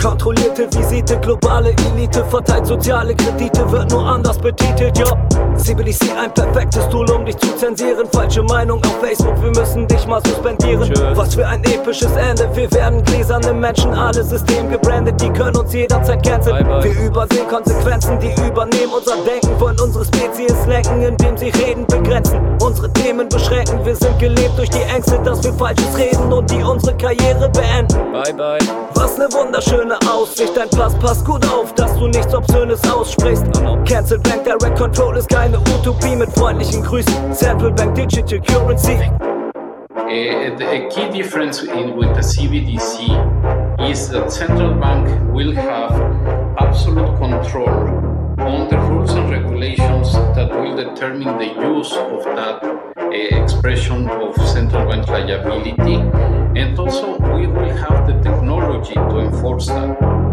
Kontrollierte 0.02 0.68
Visite, 0.74 1.18
globale 1.20 1.74
Elite, 1.94 2.26
verteilt 2.26 2.66
soziale 2.66 3.16
Kredite, 3.16 3.70
wird 3.72 3.92
nur 3.92 4.06
anders 4.06 4.38
betitelt, 4.38 4.98
ja. 4.98 5.06
CBDC 5.56 6.12
ein 6.20 6.34
perfektes 6.34 6.88
Tool, 6.90 7.10
um 7.12 7.26
dich 7.26 7.38
zu 7.38 7.56
zensieren. 7.56 8.08
Falsche 8.12 8.42
Meinung 8.44 8.84
auf 8.84 9.00
Facebook, 9.00 9.42
wir 9.42 9.52
müssen 9.52 9.88
dich 9.88 10.06
mal 10.08 10.22
suspendieren. 10.26 10.84
Tschüss. 10.84 11.02
Was 11.16 11.36
für 11.36 11.48
ein 11.48 11.64
episches 11.64 12.12
Ende, 12.16 12.50
wir 12.56 12.72
werden 12.72 13.04
gläserne 13.04 13.54
Menschen, 13.54 13.94
alle 13.94 14.24
System 14.24 14.70
gebrandet, 14.70 15.22
die 15.22 15.30
können 15.30 15.56
uns 15.56 15.74
jederzeit 15.74 16.26
canceln. 16.26 16.66
Bye, 16.66 16.82
bye. 16.82 16.84
Wir 16.84 17.08
übersehen 17.08 17.48
Konsequenzen, 17.48 18.20
die 18.20 18.34
übernehmen 18.48 18.94
unser 18.96 19.16
Denken, 19.24 19.60
wollen 19.60 19.80
unsere 19.80 20.06
Spezies 20.06 20.66
lenken, 20.68 21.02
indem 21.04 21.38
sie 21.38 21.50
Reden 21.50 21.86
begrenzen. 21.88 22.40
Unsere 22.60 22.92
Themen 22.94 23.30
beschränken, 23.30 23.86
wir 23.86 23.96
sind 23.96 24.18
gelebt 24.20 24.58
durch 24.58 24.70
die 24.70 24.82
Ängste, 24.82 25.20
dass 25.20 25.33
wir 25.42 25.54
Falsches 25.54 25.98
reden 25.98 26.34
und 26.34 26.52
die 26.52 26.62
unsere 26.62 26.98
Karriere 26.98 27.50
beenden. 27.50 28.12
Bye, 28.12 28.34
bye. 28.34 28.60
Was 28.96 29.18
ne 29.18 29.28
wunderschöne 29.32 29.98
Aussicht, 30.12 30.52
dein 30.56 30.70
Pass, 30.70 30.94
pass 31.00 31.24
gut 31.24 31.46
auf, 31.50 31.74
dass 31.76 31.98
du 31.98 32.08
nichts 32.08 32.36
Obszönes 32.36 32.82
aussprichst. 32.92 33.46
Cancel 33.86 34.20
Bank 34.20 34.44
Direct 34.44 34.78
Control 34.78 35.16
ist 35.18 35.30
keine 35.30 35.58
Utopie 35.60 36.16
mit 36.16 36.30
freundlichen 36.32 36.84
Grüßen. 36.84 37.34
Central 37.34 37.72
Bank 37.72 37.96
Digital 37.96 38.40
Currency. 38.42 39.00
Uh, 39.96 40.56
the 40.58 40.66
a 40.68 40.90
key 40.90 41.10
difference 41.10 41.64
in, 41.64 41.96
with 41.96 42.14
the 42.16 42.22
CBDC 42.22 43.90
is 43.90 44.10
that 44.10 44.32
central 44.32 44.74
bank 44.76 45.08
will 45.34 45.54
have 45.54 45.92
absolute 46.60 47.18
control 47.18 47.70
on 48.40 48.68
the 48.70 48.78
rules 48.90 49.14
and 49.14 49.32
regulations 49.32 50.14
that 50.36 50.50
will 50.52 50.76
determine 50.76 51.38
the 51.38 51.54
use 51.62 51.94
of 51.96 52.24
that 52.36 52.93
Eh, 53.14 53.30
expression 53.44 54.10
of 54.10 54.36
central 54.48 54.90
bank 54.90 55.08
liability, 55.08 55.98
and 56.60 56.80
also 56.80 57.16
we 57.36 57.46
will 57.46 57.70
have 57.70 58.08
the 58.08 58.14
technology 58.24 58.96
to 58.96 59.20
enforce 59.20 59.68
that. 59.68 60.33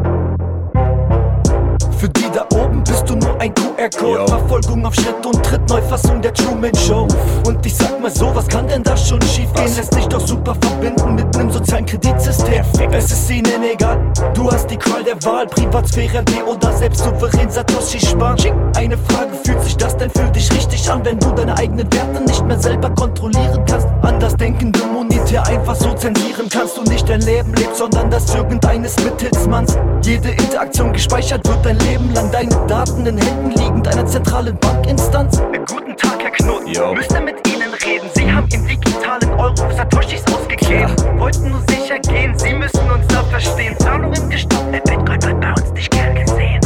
Für 2.01 2.09
die 2.09 2.31
da 2.33 2.47
oben 2.59 2.83
bist 2.83 3.11
du 3.11 3.15
nur 3.15 3.39
ein 3.39 3.53
QR-Code, 3.53 4.27
Verfolgung 4.27 4.87
auf 4.87 4.95
Schritt 4.95 5.27
und 5.27 5.45
Tritt, 5.45 5.69
Neufassung 5.69 6.23
der 6.23 6.33
Truman 6.33 6.75
Show. 6.75 7.07
Und 7.47 7.67
ich 7.67 7.77
sag 7.77 8.01
mal 8.01 8.11
so, 8.11 8.35
was 8.35 8.49
kann 8.49 8.67
denn 8.67 8.83
da 8.83 8.97
schon 8.97 9.21
schief 9.21 9.53
gehen? 9.53 9.77
Lässt 9.77 9.93
sich 9.93 10.07
doch 10.07 10.27
super 10.27 10.57
verbinden 10.63 11.15
mit 11.15 11.37
nem 11.37 11.51
sozialen 11.51 11.85
Kreditsystem. 11.85 12.65
Es 12.91 13.13
ist 13.13 13.31
ihnen 13.31 13.63
egal, 13.71 14.01
du 14.33 14.51
hast 14.51 14.71
die 14.71 14.79
Qual 14.79 15.05
der 15.05 15.23
Wahl, 15.25 15.45
Privatsphäre, 15.45 16.25
D 16.25 16.43
oder 16.43 16.73
selbst 16.73 17.05
souverän 17.05 17.51
Satoshi 17.51 18.01
sparen. 18.01 18.39
Eine 18.77 18.97
Frage, 18.97 19.33
fühlt 19.45 19.63
sich 19.63 19.77
das 19.77 19.95
denn 19.95 20.09
für 20.09 20.31
dich 20.31 20.51
richtig 20.53 20.91
an, 20.91 21.05
wenn 21.05 21.19
du 21.19 21.31
deine 21.33 21.55
eigenen 21.59 21.93
Werte 21.93 22.25
nicht 22.25 22.47
mehr 22.47 22.59
selber 22.59 22.89
kontrollieren 22.95 23.63
kannst? 23.67 23.90
Andersdenkende 24.11 24.81
monetär 24.93 25.47
einfach 25.47 25.77
so 25.77 25.93
zensieren 25.95 26.49
kannst 26.51 26.77
du 26.77 26.83
nicht 26.83 27.09
dein 27.09 27.21
Leben 27.21 27.55
lebst, 27.55 27.77
sondern 27.77 28.11
das 28.11 28.35
irgendeines 28.35 28.97
Mittelsmanns. 29.05 29.79
Jede 30.03 30.31
Interaktion 30.31 30.93
gespeichert 30.93 31.47
wird 31.47 31.65
dein 31.65 31.79
Leben 31.79 32.13
lang, 32.13 32.29
deine 32.33 32.51
Daten 32.67 33.07
in 33.07 33.17
Händen 33.17 33.53
liegen 33.53 33.83
deiner 33.85 34.05
zentralen 34.05 34.59
Bankinstanz. 34.59 35.41
Guten 35.69 35.97
Tag, 35.97 36.23
Herr 36.23 36.33
Knut, 36.33 36.67
Jo. 36.67 36.93
müsste 36.93 37.21
mit 37.21 37.37
Ihnen 37.47 37.73
reden. 37.73 38.11
Sie 38.15 38.31
haben 38.31 38.49
in 38.53 38.67
digitalen 38.67 39.31
Euro 39.39 39.55
Satoshis 39.77 40.25
ausgegeben. 40.35 40.91
Wollten 41.17 41.49
nur 41.49 41.63
sicher 41.71 42.01
gehen, 42.01 42.37
Sie 42.37 42.53
müssen 42.53 42.91
uns 42.91 43.07
da 43.07 43.23
verstehen. 43.23 43.77
Zahlungen 43.79 44.29
gestoppt, 44.29 44.75
der 44.75 44.81
Bitcoin 44.81 45.23
wird 45.23 45.41
bei 45.41 45.51
uns 45.53 45.71
nicht 45.73 45.91
gern 45.93 46.17
gesehen. 46.17 46.61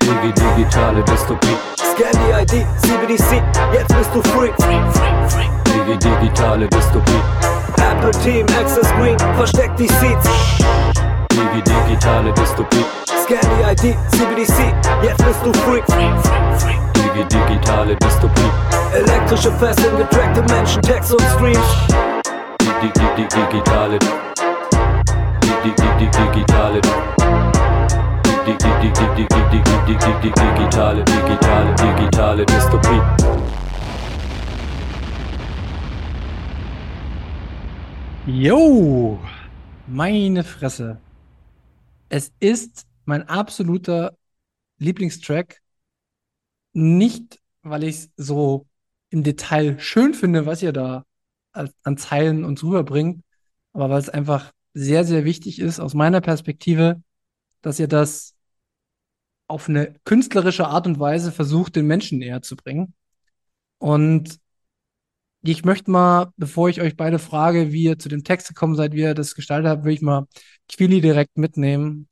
Digi 0.00 0.32
digitale 0.32 1.02
Dystopie. 1.02 1.56
Scan 1.76 2.16
die 2.24 2.56
ID, 2.56 2.64
CBDC, 2.82 3.42
jetzt 3.74 3.96
bist 3.96 4.10
du 4.14 4.22
free. 4.22 4.52
Digi 5.88 6.10
digitale 6.20 6.68
Dystopie. 6.68 7.22
Apple 7.78 8.10
Team, 8.22 8.44
Access 8.60 8.92
Green, 8.98 9.16
versteck 9.36 9.74
die 9.76 9.88
Seats. 9.88 10.28
Digi 11.30 11.62
digitale 11.62 12.30
Dystopie. 12.34 12.84
Scan 13.06 13.40
die 13.40 13.62
ID, 13.72 13.96
CBDC, 14.10 14.74
jetzt 15.02 15.24
bist 15.24 15.46
du 15.46 15.52
free. 15.60 15.82
Digi 16.92 17.24
digitale 17.30 17.96
Dystopie. 17.96 18.50
Elektrische 18.92 19.50
Fesseln, 19.52 19.96
getrackte 19.96 20.42
Menschen, 20.52 20.82
Text 20.82 21.10
und 21.10 21.22
Streams. 21.34 21.58
Digi 22.58 22.92
digi 22.92 23.26
digitale. 23.34 23.98
Digi 25.40 25.72
digi 25.74 26.10
digitale. 26.10 26.80
Digi 28.44 28.74
digi 28.82 28.92
digi 29.16 29.26
digi 29.50 29.62
digi 29.86 30.32
digitale 30.34 31.02
digitale 31.04 31.74
digitale 31.74 32.44
Dystopie. 32.44 33.47
Yo, 38.28 39.18
meine 39.86 40.44
Fresse. 40.44 41.00
Es 42.10 42.30
ist 42.40 42.86
mein 43.06 43.26
absoluter 43.26 44.18
Lieblingstrack. 44.76 45.62
Nicht, 46.74 47.40
weil 47.62 47.84
ich 47.84 47.96
es 47.96 48.10
so 48.18 48.66
im 49.08 49.22
Detail 49.22 49.80
schön 49.80 50.12
finde, 50.12 50.44
was 50.44 50.62
ihr 50.62 50.72
da 50.72 51.06
an 51.52 51.96
Zeilen 51.96 52.44
uns 52.44 52.62
rüberbringt, 52.62 53.24
aber 53.72 53.88
weil 53.88 54.00
es 54.00 54.10
einfach 54.10 54.52
sehr, 54.74 55.04
sehr 55.04 55.24
wichtig 55.24 55.58
ist, 55.58 55.80
aus 55.80 55.94
meiner 55.94 56.20
Perspektive, 56.20 57.02
dass 57.62 57.80
ihr 57.80 57.88
das 57.88 58.34
auf 59.46 59.70
eine 59.70 59.94
künstlerische 60.04 60.66
Art 60.66 60.86
und 60.86 61.00
Weise 61.00 61.32
versucht, 61.32 61.76
den 61.76 61.86
Menschen 61.86 62.18
näher 62.18 62.42
zu 62.42 62.56
bringen. 62.56 62.92
Und 63.78 64.38
ich 65.42 65.64
möchte 65.64 65.90
mal, 65.90 66.32
bevor 66.36 66.68
ich 66.68 66.80
euch 66.80 66.96
beide 66.96 67.18
frage, 67.18 67.72
wie 67.72 67.84
ihr 67.84 67.98
zu 67.98 68.08
dem 68.08 68.24
Text 68.24 68.48
gekommen 68.48 68.74
seid, 68.74 68.92
wie 68.92 69.00
ihr 69.02 69.14
das 69.14 69.34
gestaltet 69.34 69.70
habt, 69.70 69.84
will 69.84 69.92
ich 69.92 70.02
mal 70.02 70.26
Quilly 70.70 71.00
direkt 71.00 71.36
mitnehmen. 71.38 72.08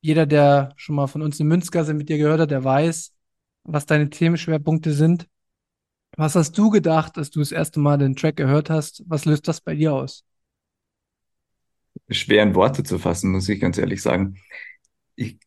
Jeder, 0.00 0.26
der 0.26 0.72
schon 0.76 0.94
mal 0.94 1.06
von 1.06 1.22
uns 1.22 1.40
in 1.40 1.48
Münzgasse 1.48 1.94
mit 1.94 2.08
dir 2.08 2.18
gehört 2.18 2.40
hat, 2.40 2.50
der 2.50 2.64
weiß, 2.64 3.12
was 3.64 3.86
deine 3.86 4.10
Themenschwerpunkte 4.10 4.92
sind. 4.92 5.26
Was 6.16 6.34
hast 6.34 6.56
du 6.56 6.70
gedacht, 6.70 7.18
als 7.18 7.30
du 7.30 7.40
das 7.40 7.52
erste 7.52 7.80
Mal 7.80 7.98
den 7.98 8.16
Track 8.16 8.36
gehört 8.36 8.70
hast? 8.70 9.02
Was 9.06 9.24
löst 9.24 9.48
das 9.48 9.60
bei 9.60 9.74
dir 9.74 9.94
aus? 9.94 10.24
Schwer 12.10 12.42
in 12.42 12.54
Worte 12.54 12.82
zu 12.82 12.98
fassen, 12.98 13.32
muss 13.32 13.48
ich 13.48 13.60
ganz 13.60 13.76
ehrlich 13.78 14.00
sagen. 14.00 14.40
Ich 15.16 15.38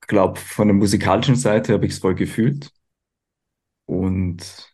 glaube, 0.00 0.38
von 0.40 0.68
der 0.68 0.74
musikalischen 0.74 1.36
Seite 1.36 1.72
habe 1.74 1.86
ich 1.86 1.92
es 1.92 1.98
voll 1.98 2.14
gefühlt. 2.14 2.70
Und 3.86 4.71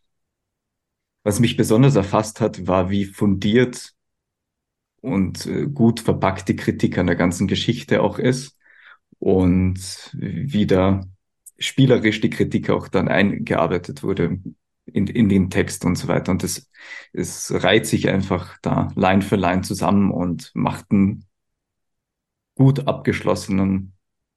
was 1.28 1.40
mich 1.40 1.58
besonders 1.58 1.94
erfasst 1.94 2.40
hat, 2.40 2.66
war, 2.66 2.88
wie 2.88 3.04
fundiert 3.04 3.92
und 5.02 5.44
äh, 5.44 5.66
gut 5.66 6.00
verpackt 6.00 6.48
die 6.48 6.56
Kritik 6.56 6.96
an 6.96 7.06
der 7.06 7.16
ganzen 7.16 7.46
Geschichte 7.46 8.02
auch 8.02 8.18
ist 8.18 8.56
und 9.18 10.10
wie 10.14 10.66
da 10.66 11.02
spielerisch 11.58 12.22
die 12.22 12.30
Kritik 12.30 12.70
auch 12.70 12.88
dann 12.88 13.08
eingearbeitet 13.08 14.02
wurde 14.02 14.40
in, 14.86 15.06
in 15.06 15.28
den 15.28 15.50
Text 15.50 15.84
und 15.84 15.96
so 15.96 16.08
weiter. 16.08 16.32
Und 16.32 16.44
das, 16.44 16.70
es 17.12 17.52
reiht 17.62 17.84
sich 17.84 18.08
einfach 18.08 18.56
da 18.62 18.88
Line 18.96 19.20
für 19.20 19.36
Line 19.36 19.60
zusammen 19.60 20.10
und 20.10 20.50
macht 20.54 20.86
einen 20.90 21.26
gut 22.54 22.88
abgeschlossenen 22.88 23.92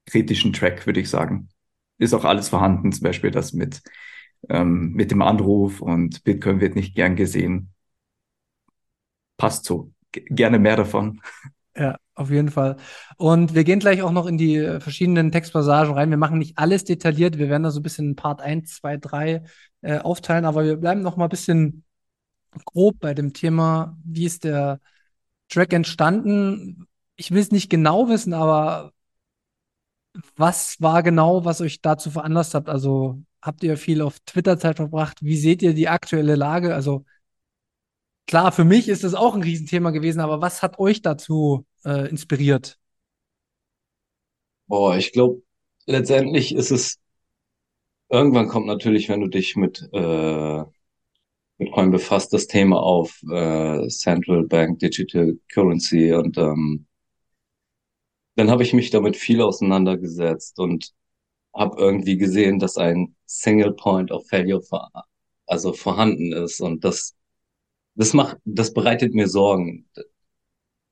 kritischen 0.08 0.52
Track, 0.52 0.86
würde 0.86 1.00
ich 1.00 1.10
sagen. 1.10 1.48
Ist 2.00 2.14
auch 2.14 2.26
alles 2.26 2.50
vorhanden, 2.50 2.92
zum 2.92 3.04
Beispiel 3.04 3.32
das 3.32 3.54
mit, 3.54 3.82
ähm, 4.50 4.94
mit 4.94 5.12
dem 5.12 5.22
Anruf 5.22 5.82
und 5.82 6.24
Bitcoin 6.24 6.62
wird 6.62 6.76
nicht 6.76 6.96
gern 6.96 7.16
gesehen. 7.16 7.74
Passt 9.38 9.66
so. 9.66 9.92
G 10.12 10.26
gerne 10.30 10.60
mehr 10.60 10.76
davon. 10.76 11.22
Ja, 11.76 11.98
auf 12.16 12.30
jeden 12.30 12.50
Fall. 12.50 12.76
Und 13.18 13.56
wir 13.56 13.64
gehen 13.64 13.80
gleich 13.80 14.02
auch 14.02 14.12
noch 14.12 14.28
in 14.28 14.38
die 14.38 14.60
verschiedenen 14.80 15.32
Textpassagen 15.32 15.94
rein. 15.94 16.10
Wir 16.10 16.18
machen 16.18 16.38
nicht 16.40 16.58
alles 16.58 16.84
detailliert. 16.84 17.38
Wir 17.38 17.50
werden 17.50 17.64
da 17.64 17.72
so 17.72 17.80
ein 17.80 17.84
bisschen 17.84 18.18
Part 18.18 18.42
1, 18.42 18.76
2, 18.76 18.98
3 18.98 19.44
äh, 19.82 20.00
aufteilen, 20.00 20.46
aber 20.46 20.66
wir 20.66 20.76
bleiben 20.76 21.02
noch 21.02 21.16
mal 21.16 21.26
ein 21.26 21.30
bisschen 21.30 21.86
grob 22.66 23.00
bei 23.00 23.14
dem 23.14 23.34
Thema, 23.34 23.98
wie 24.04 24.26
ist 24.26 24.44
der 24.44 24.80
Track 25.50 25.74
entstanden? 25.74 26.88
Ich 27.16 27.32
will 27.32 27.42
es 27.42 27.52
nicht 27.52 27.70
genau 27.70 28.10
wissen, 28.10 28.34
aber 28.34 28.94
was 30.36 30.82
war 30.82 31.04
genau, 31.04 31.46
was 31.46 31.62
euch 31.62 31.82
dazu 31.82 32.12
veranlasst 32.12 32.54
habt? 32.54 32.70
Also 32.70 33.22
habt 33.42 33.64
ihr 33.64 33.78
viel 33.78 34.02
auf 34.02 34.20
Twitter 34.22 34.58
Zeit 34.58 34.78
verbracht? 34.78 35.24
Wie 35.24 35.38
seht 35.38 35.62
ihr 35.62 35.74
die 35.74 35.88
aktuelle 35.88 36.36
Lage? 36.36 36.74
Also 36.76 37.06
klar, 38.28 38.52
für 38.52 38.66
mich 38.66 38.88
ist 38.88 39.04
das 39.04 39.14
auch 39.14 39.36
ein 39.36 39.44
Riesenthema 39.44 39.92
gewesen, 39.92 40.20
aber 40.20 40.42
was 40.42 40.62
hat 40.62 40.80
euch 40.80 41.02
dazu 41.02 41.66
äh, 41.86 42.10
inspiriert? 42.10 42.80
Boah, 44.68 44.96
ich 44.98 45.12
glaube, 45.12 45.42
letztendlich 45.86 46.56
ist 46.56 46.72
es, 46.72 47.00
irgendwann 48.10 48.48
kommt 48.48 48.68
natürlich, 48.68 49.10
wenn 49.10 49.22
du 49.22 49.28
dich 49.28 49.56
mit 49.56 49.82
äh, 49.92 50.64
Bitcoin 51.58 51.92
befasst, 51.92 52.34
das 52.34 52.48
Thema 52.48 52.82
auf 52.82 53.22
äh, 53.32 53.88
Central 53.90 54.46
Bank 54.48 54.80
Digital 54.80 55.38
Currency 55.54 56.14
und 56.14 56.38
ähm, 56.38 56.88
dann 58.36 58.50
habe 58.50 58.64
ich 58.64 58.74
mich 58.74 58.90
damit 58.90 59.18
viel 59.18 59.42
auseinandergesetzt 59.42 60.60
und 60.60 60.94
habe 61.54 61.80
irgendwie 61.82 62.18
gesehen, 62.18 62.60
dass 62.60 62.78
ein 62.78 63.16
Single 63.26 63.74
Point 63.74 64.12
of 64.12 64.28
Failure 64.28 64.62
vor, 64.62 64.92
also 65.48 65.74
vorhanden 65.74 66.34
ist 66.34 66.62
und 66.62 66.84
das 66.84 67.16
das 67.96 68.14
macht 68.14 68.38
das 68.46 68.74
bereitet 68.74 69.14
mir 69.16 69.28
Sorgen. 69.30 69.88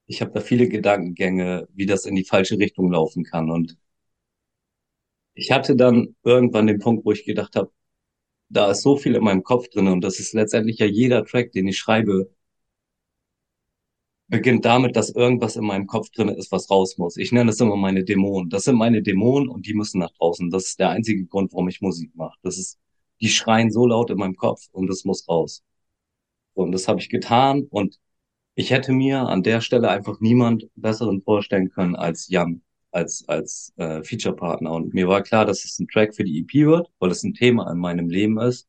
Ich 0.07 0.19
habe 0.19 0.31
da 0.33 0.41
viele 0.41 0.67
Gedankengänge, 0.67 1.69
wie 1.73 1.85
das 1.85 2.03
in 2.05 2.15
die 2.15 2.25
falsche 2.25 2.57
Richtung 2.59 2.91
laufen 2.91 3.23
kann 3.23 3.49
und 3.49 3.77
ich 5.33 5.51
hatte 5.51 5.75
dann 5.75 6.15
irgendwann 6.23 6.67
den 6.67 6.79
Punkt, 6.79 7.05
wo 7.05 7.11
ich 7.11 7.25
gedacht 7.25 7.55
habe, 7.55 7.71
da 8.49 8.71
ist 8.71 8.81
so 8.83 8.97
viel 8.97 9.15
in 9.15 9.23
meinem 9.23 9.43
Kopf 9.43 9.69
drin 9.69 9.87
und 9.87 10.01
das 10.03 10.19
ist 10.19 10.33
letztendlich 10.33 10.79
ja 10.79 10.85
jeder 10.87 11.25
Track, 11.25 11.51
den 11.53 11.67
ich 11.67 11.77
schreibe, 11.79 12.31
beginnt 14.29 14.63
damit, 14.65 14.95
dass 14.95 15.09
irgendwas 15.09 15.55
in 15.55 15.65
meinem 15.65 15.87
Kopf 15.87 16.09
drin 16.11 16.29
ist, 16.29 16.51
was 16.51 16.69
raus 16.69 16.97
muss. 16.97 17.17
Ich 17.17 17.31
nenne 17.31 17.47
das 17.51 17.59
immer 17.59 17.75
meine 17.75 18.03
Dämonen. 18.03 18.49
Das 18.49 18.65
sind 18.65 18.75
meine 18.77 19.01
Dämonen 19.01 19.49
und 19.49 19.65
die 19.65 19.73
müssen 19.73 19.99
nach 19.99 20.11
draußen. 20.11 20.49
Das 20.51 20.65
ist 20.67 20.79
der 20.79 20.91
einzige 20.91 21.25
Grund, 21.25 21.51
warum 21.51 21.67
ich 21.69 21.81
Musik 21.81 22.15
mache. 22.15 22.37
Das 22.43 22.57
ist, 22.57 22.79
die 23.21 23.29
schreien 23.29 23.71
so 23.71 23.87
laut 23.87 24.11
in 24.11 24.17
meinem 24.17 24.35
Kopf 24.35 24.67
und 24.71 24.87
das 24.87 25.03
muss 25.05 25.27
raus. 25.27 25.63
Und 26.53 26.71
das 26.73 26.87
habe 26.87 26.99
ich 26.99 27.09
getan 27.09 27.63
und 27.69 27.99
ich 28.55 28.71
hätte 28.71 28.91
mir 28.91 29.21
an 29.21 29.43
der 29.43 29.61
Stelle 29.61 29.89
einfach 29.89 30.19
niemand 30.19 30.67
besseren 30.75 31.21
vorstellen 31.21 31.69
können 31.69 31.95
als 31.95 32.27
Jan, 32.29 32.61
als, 32.91 33.23
als 33.27 33.73
äh, 33.77 34.03
Feature-Partner. 34.03 34.71
Und 34.71 34.93
mir 34.93 35.07
war 35.07 35.23
klar, 35.23 35.45
dass 35.45 35.65
es 35.65 35.79
ein 35.79 35.87
Track 35.87 36.15
für 36.15 36.23
die 36.25 36.39
EP 36.41 36.67
wird, 36.67 36.89
weil 36.99 37.11
es 37.11 37.23
ein 37.23 37.33
Thema 37.33 37.71
in 37.71 37.77
meinem 37.79 38.09
Leben 38.09 38.39
ist. 38.39 38.67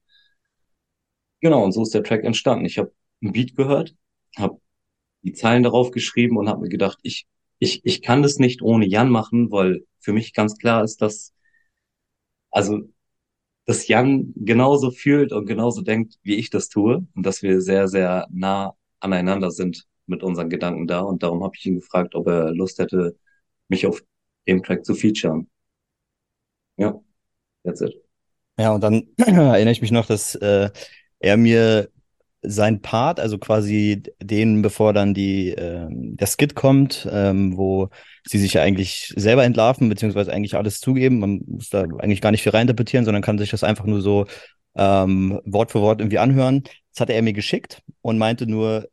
Genau, 1.40 1.64
und 1.64 1.73
so 1.73 1.83
ist 1.83 1.95
der 1.95 2.02
Track 2.02 2.25
entstanden. 2.25 2.64
Ich 2.67 2.79
habe 2.79 2.93
ein 3.23 3.33
Beat 3.33 3.57
gehört, 3.57 3.97
habe 4.37 4.61
die 5.22 5.32
Zeilen 5.32 5.62
darauf 5.62 5.90
geschrieben 5.90 6.36
und 6.36 6.48
habe 6.48 6.62
mir 6.62 6.68
gedacht, 6.68 6.98
ich, 7.02 7.26
ich, 7.58 7.84
ich 7.84 8.02
kann 8.02 8.22
das 8.22 8.38
nicht 8.38 8.62
ohne 8.62 8.86
Jan 8.86 9.10
machen, 9.10 9.50
weil 9.50 9.84
für 9.98 10.12
mich 10.12 10.32
ganz 10.34 10.56
klar 10.56 10.84
ist, 10.84 11.02
dass, 11.02 11.34
also, 12.50 12.80
dass 13.66 13.88
Jan 13.88 14.32
genauso 14.36 14.90
fühlt 14.90 15.32
und 15.32 15.46
genauso 15.46 15.82
denkt, 15.82 16.16
wie 16.22 16.36
ich 16.36 16.50
das 16.50 16.68
tue 16.68 17.06
und 17.14 17.26
dass 17.26 17.42
wir 17.42 17.60
sehr, 17.60 17.88
sehr 17.88 18.26
nah 18.30 18.74
aneinander 19.00 19.50
sind 19.50 19.86
mit 20.06 20.22
unseren 20.22 20.50
Gedanken 20.50 20.86
da. 20.86 21.00
Und 21.00 21.22
darum 21.22 21.44
habe 21.44 21.54
ich 21.56 21.66
ihn 21.66 21.76
gefragt, 21.76 22.14
ob 22.14 22.26
er 22.26 22.52
Lust 22.52 22.78
hätte, 22.78 23.16
mich 23.68 23.86
auf 23.86 24.02
dem 24.46 24.62
Track 24.62 24.84
zu 24.84 24.94
featuren. 24.94 25.48
Ja, 26.76 27.00
that's 27.64 27.80
it. 27.82 27.94
Ja, 28.58 28.74
und 28.74 28.82
dann 28.82 29.08
erinnere 29.16 29.70
ich 29.70 29.80
mich 29.80 29.92
noch, 29.92 30.06
dass 30.06 30.34
äh, 30.34 30.70
er 31.18 31.36
mir 31.36 31.90
sein 32.42 32.80
Part, 32.80 33.20
also 33.20 33.38
quasi 33.38 34.02
den, 34.23 34.62
bevor 34.62 34.92
dann 34.92 35.14
die 35.14 35.50
äh, 35.50 35.87
der 35.90 36.26
Skit 36.26 36.54
kommt, 36.54 37.09
ähm, 37.11 37.56
wo 37.56 37.90
sie 38.26 38.38
sich 38.38 38.54
ja 38.54 38.62
eigentlich 38.62 39.12
selber 39.16 39.44
entlarven, 39.44 39.88
beziehungsweise 39.88 40.32
eigentlich 40.32 40.54
alles 40.56 40.80
zugeben. 40.80 41.18
Man 41.18 41.42
muss 41.47 41.68
da 41.68 41.82
eigentlich 41.82 42.20
gar 42.20 42.30
nicht 42.30 42.42
viel 42.42 42.52
reininterpretieren, 42.52 43.04
sondern 43.04 43.23
kann 43.23 43.38
sich 43.38 43.50
das 43.50 43.64
einfach 43.64 43.85
nur 43.85 44.00
so 44.00 44.26
ähm, 44.76 45.40
Wort 45.44 45.73
für 45.73 45.80
Wort 45.80 46.00
irgendwie 46.00 46.18
anhören. 46.18 46.62
Das 46.92 47.00
hatte 47.00 47.12
er 47.12 47.23
mir 47.23 47.32
geschickt 47.32 47.82
und 48.02 48.18
meinte 48.18 48.47
nur, 48.47 48.88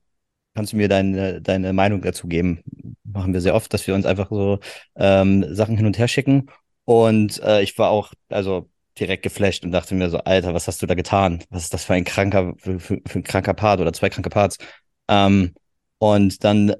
kannst 0.53 0.73
du 0.73 0.77
mir 0.77 0.89
deine, 0.89 1.41
deine 1.41 1.71
Meinung 1.73 2.01
dazu 2.01 2.27
geben? 2.27 2.63
Machen 3.03 3.33
wir 3.33 3.41
sehr 3.41 3.55
oft, 3.55 3.73
dass 3.73 3.87
wir 3.87 3.95
uns 3.95 4.05
einfach 4.05 4.29
so 4.29 4.59
ähm, 4.95 5.45
Sachen 5.53 5.77
hin 5.77 5.85
und 5.85 5.97
her 5.97 6.07
schicken. 6.07 6.47
Und 6.83 7.41
äh, 7.43 7.61
ich 7.61 7.77
war 7.77 7.89
auch, 7.91 8.13
also 8.29 8.69
direkt 8.99 9.23
geflasht 9.23 9.63
und 9.63 9.71
dachte 9.71 9.95
mir 9.95 10.09
so, 10.09 10.19
Alter, 10.19 10.53
was 10.53 10.67
hast 10.67 10.81
du 10.81 10.87
da 10.87 10.95
getan? 10.95 11.43
Was 11.49 11.63
ist 11.63 11.73
das 11.73 11.85
für 11.85 11.93
ein 11.93 12.03
kranker, 12.03 12.53
für, 12.57 12.79
für, 12.79 13.01
ein 13.15 13.23
kranker 13.23 13.53
Part 13.53 13.79
oder 13.79 13.93
zwei 13.93 14.09
kranke 14.09 14.29
Parts? 14.29 14.57
Ähm, 15.07 15.53
und 15.99 16.43
dann 16.43 16.75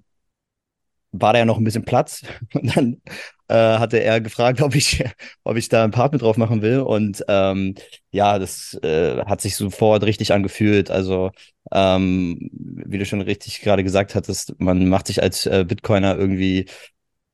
war 1.12 1.34
da 1.34 1.40
ja 1.40 1.46
noch 1.46 1.58
ein 1.58 1.64
bisschen 1.64 1.86
Platz 1.86 2.22
und 2.54 2.76
dann 2.76 3.02
äh, 3.48 3.78
hatte 3.80 3.98
er 4.04 4.22
gefragt, 4.22 4.62
ob 4.62 4.76
ich, 4.76 5.04
ob 5.44 5.58
ich 5.58 5.70
da 5.70 5.84
ein 5.84 5.92
Part 5.92 6.14
mit 6.14 6.22
drauf 6.22 6.38
machen 6.38 6.62
will 6.62 6.80
und 6.82 7.24
ähm, 7.28 7.76
ja, 8.12 8.40
das 8.40 8.78
äh, 8.84 9.24
hat 9.26 9.42
sich 9.42 9.56
sofort 9.56 10.04
richtig 10.04 10.34
angefühlt. 10.34 10.92
Also 10.92 11.32
ähm, 11.72 12.50
wie 12.52 12.98
du 12.98 13.06
schon 13.06 13.22
richtig 13.22 13.62
gerade 13.62 13.84
gesagt 13.84 14.16
hattest, 14.16 14.60
man 14.60 14.88
macht 14.88 15.08
sich 15.08 15.22
als 15.22 15.46
äh, 15.46 15.66
Bitcoiner 15.68 16.18
irgendwie 16.18 16.66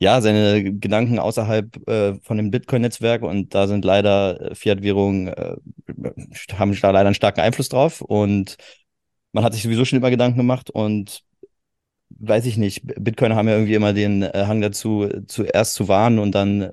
ja, 0.03 0.19
seine 0.19 0.63
Gedanken 0.63 1.17
außerhalb 1.17 1.87
äh, 1.87 2.15
von 2.21 2.35
dem 2.35 2.51
Bitcoin-Netzwerk 2.51 3.23
und 3.23 3.55
da 3.55 3.67
sind 3.67 3.85
leider 3.85 4.51
äh, 4.51 4.55
Fiat-Währungen, 4.55 5.29
äh, 5.29 5.55
haben 6.57 6.77
da 6.81 6.91
leider 6.91 7.07
einen 7.07 7.15
starken 7.15 7.39
Einfluss 7.39 7.69
drauf 7.69 8.01
und 8.01 8.57
man 9.31 9.45
hat 9.45 9.53
sich 9.53 9.63
sowieso 9.63 9.85
schon 9.85 9.99
immer 9.99 10.09
Gedanken 10.09 10.37
gemacht 10.37 10.69
und 10.69 11.21
weiß 12.09 12.45
ich 12.45 12.57
nicht, 12.57 12.83
Bitcoiner 12.85 13.35
haben 13.35 13.47
ja 13.47 13.55
irgendwie 13.55 13.75
immer 13.75 13.93
den 13.93 14.23
äh, 14.23 14.43
Hang 14.45 14.59
dazu, 14.59 15.07
zuerst 15.27 15.73
zu 15.73 15.87
warnen 15.87 16.19
und 16.19 16.35
dann 16.35 16.63
äh, 16.63 16.71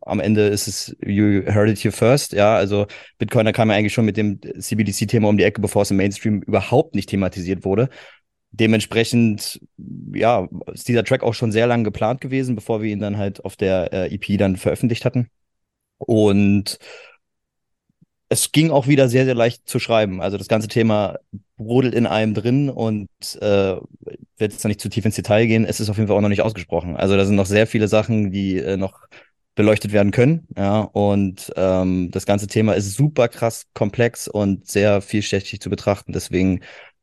am 0.00 0.18
Ende 0.20 0.46
ist 0.46 0.66
es 0.66 0.96
you 1.04 1.42
heard 1.44 1.68
it 1.68 1.78
here 1.78 1.92
first, 1.92 2.32
ja, 2.32 2.56
also 2.56 2.86
Bitcoiner 3.18 3.52
kam 3.52 3.68
ja 3.68 3.76
eigentlich 3.76 3.92
schon 3.92 4.06
mit 4.06 4.16
dem 4.16 4.40
CBDC-Thema 4.40 5.28
um 5.28 5.36
die 5.36 5.44
Ecke, 5.44 5.60
bevor 5.60 5.82
es 5.82 5.90
im 5.90 5.98
Mainstream 5.98 6.40
überhaupt 6.40 6.94
nicht 6.94 7.10
thematisiert 7.10 7.66
wurde 7.66 7.90
dementsprechend, 8.52 9.60
ja, 10.14 10.48
ist 10.72 10.88
dieser 10.88 11.04
Track 11.04 11.22
auch 11.22 11.34
schon 11.34 11.52
sehr 11.52 11.66
lange 11.66 11.84
geplant 11.84 12.20
gewesen, 12.20 12.54
bevor 12.54 12.82
wir 12.82 12.90
ihn 12.90 13.00
dann 13.00 13.16
halt 13.16 13.44
auf 13.44 13.56
der 13.56 13.92
äh, 13.92 14.14
EP 14.14 14.38
dann 14.38 14.56
veröffentlicht 14.56 15.04
hatten. 15.04 15.28
Und 15.98 16.78
es 18.28 18.50
ging 18.50 18.70
auch 18.70 18.86
wieder 18.86 19.08
sehr, 19.08 19.26
sehr 19.26 19.34
leicht 19.34 19.68
zu 19.68 19.78
schreiben. 19.78 20.22
Also 20.22 20.38
das 20.38 20.48
ganze 20.48 20.68
Thema 20.68 21.18
brodelt 21.58 21.94
in 21.94 22.06
einem 22.06 22.32
drin 22.32 22.70
und 22.70 23.08
äh, 23.40 23.76
wird 24.38 24.52
jetzt 24.52 24.64
noch 24.64 24.68
nicht 24.68 24.80
zu 24.80 24.88
tief 24.88 25.04
ins 25.04 25.16
Detail 25.16 25.46
gehen. 25.46 25.66
Es 25.66 25.80
ist 25.80 25.90
auf 25.90 25.98
jeden 25.98 26.08
Fall 26.08 26.16
auch 26.16 26.22
noch 26.22 26.30
nicht 26.30 26.40
ausgesprochen. 26.40 26.96
Also 26.96 27.16
da 27.16 27.26
sind 27.26 27.36
noch 27.36 27.46
sehr 27.46 27.66
viele 27.66 27.88
Sachen, 27.88 28.30
die 28.30 28.56
äh, 28.56 28.76
noch 28.78 29.00
beleuchtet 29.54 29.92
werden 29.92 30.12
können. 30.12 30.46
Ja, 30.56 30.80
und 30.80 31.52
ähm, 31.56 32.10
das 32.10 32.24
ganze 32.24 32.46
Thema 32.46 32.72
ist 32.72 32.94
super 32.94 33.28
krass 33.28 33.66
komplex 33.74 34.28
und 34.28 34.66
sehr 34.66 35.02
vielschichtig 35.02 35.60
zu 35.60 35.68
betrachten. 35.68 36.12
Deswegen 36.12 36.60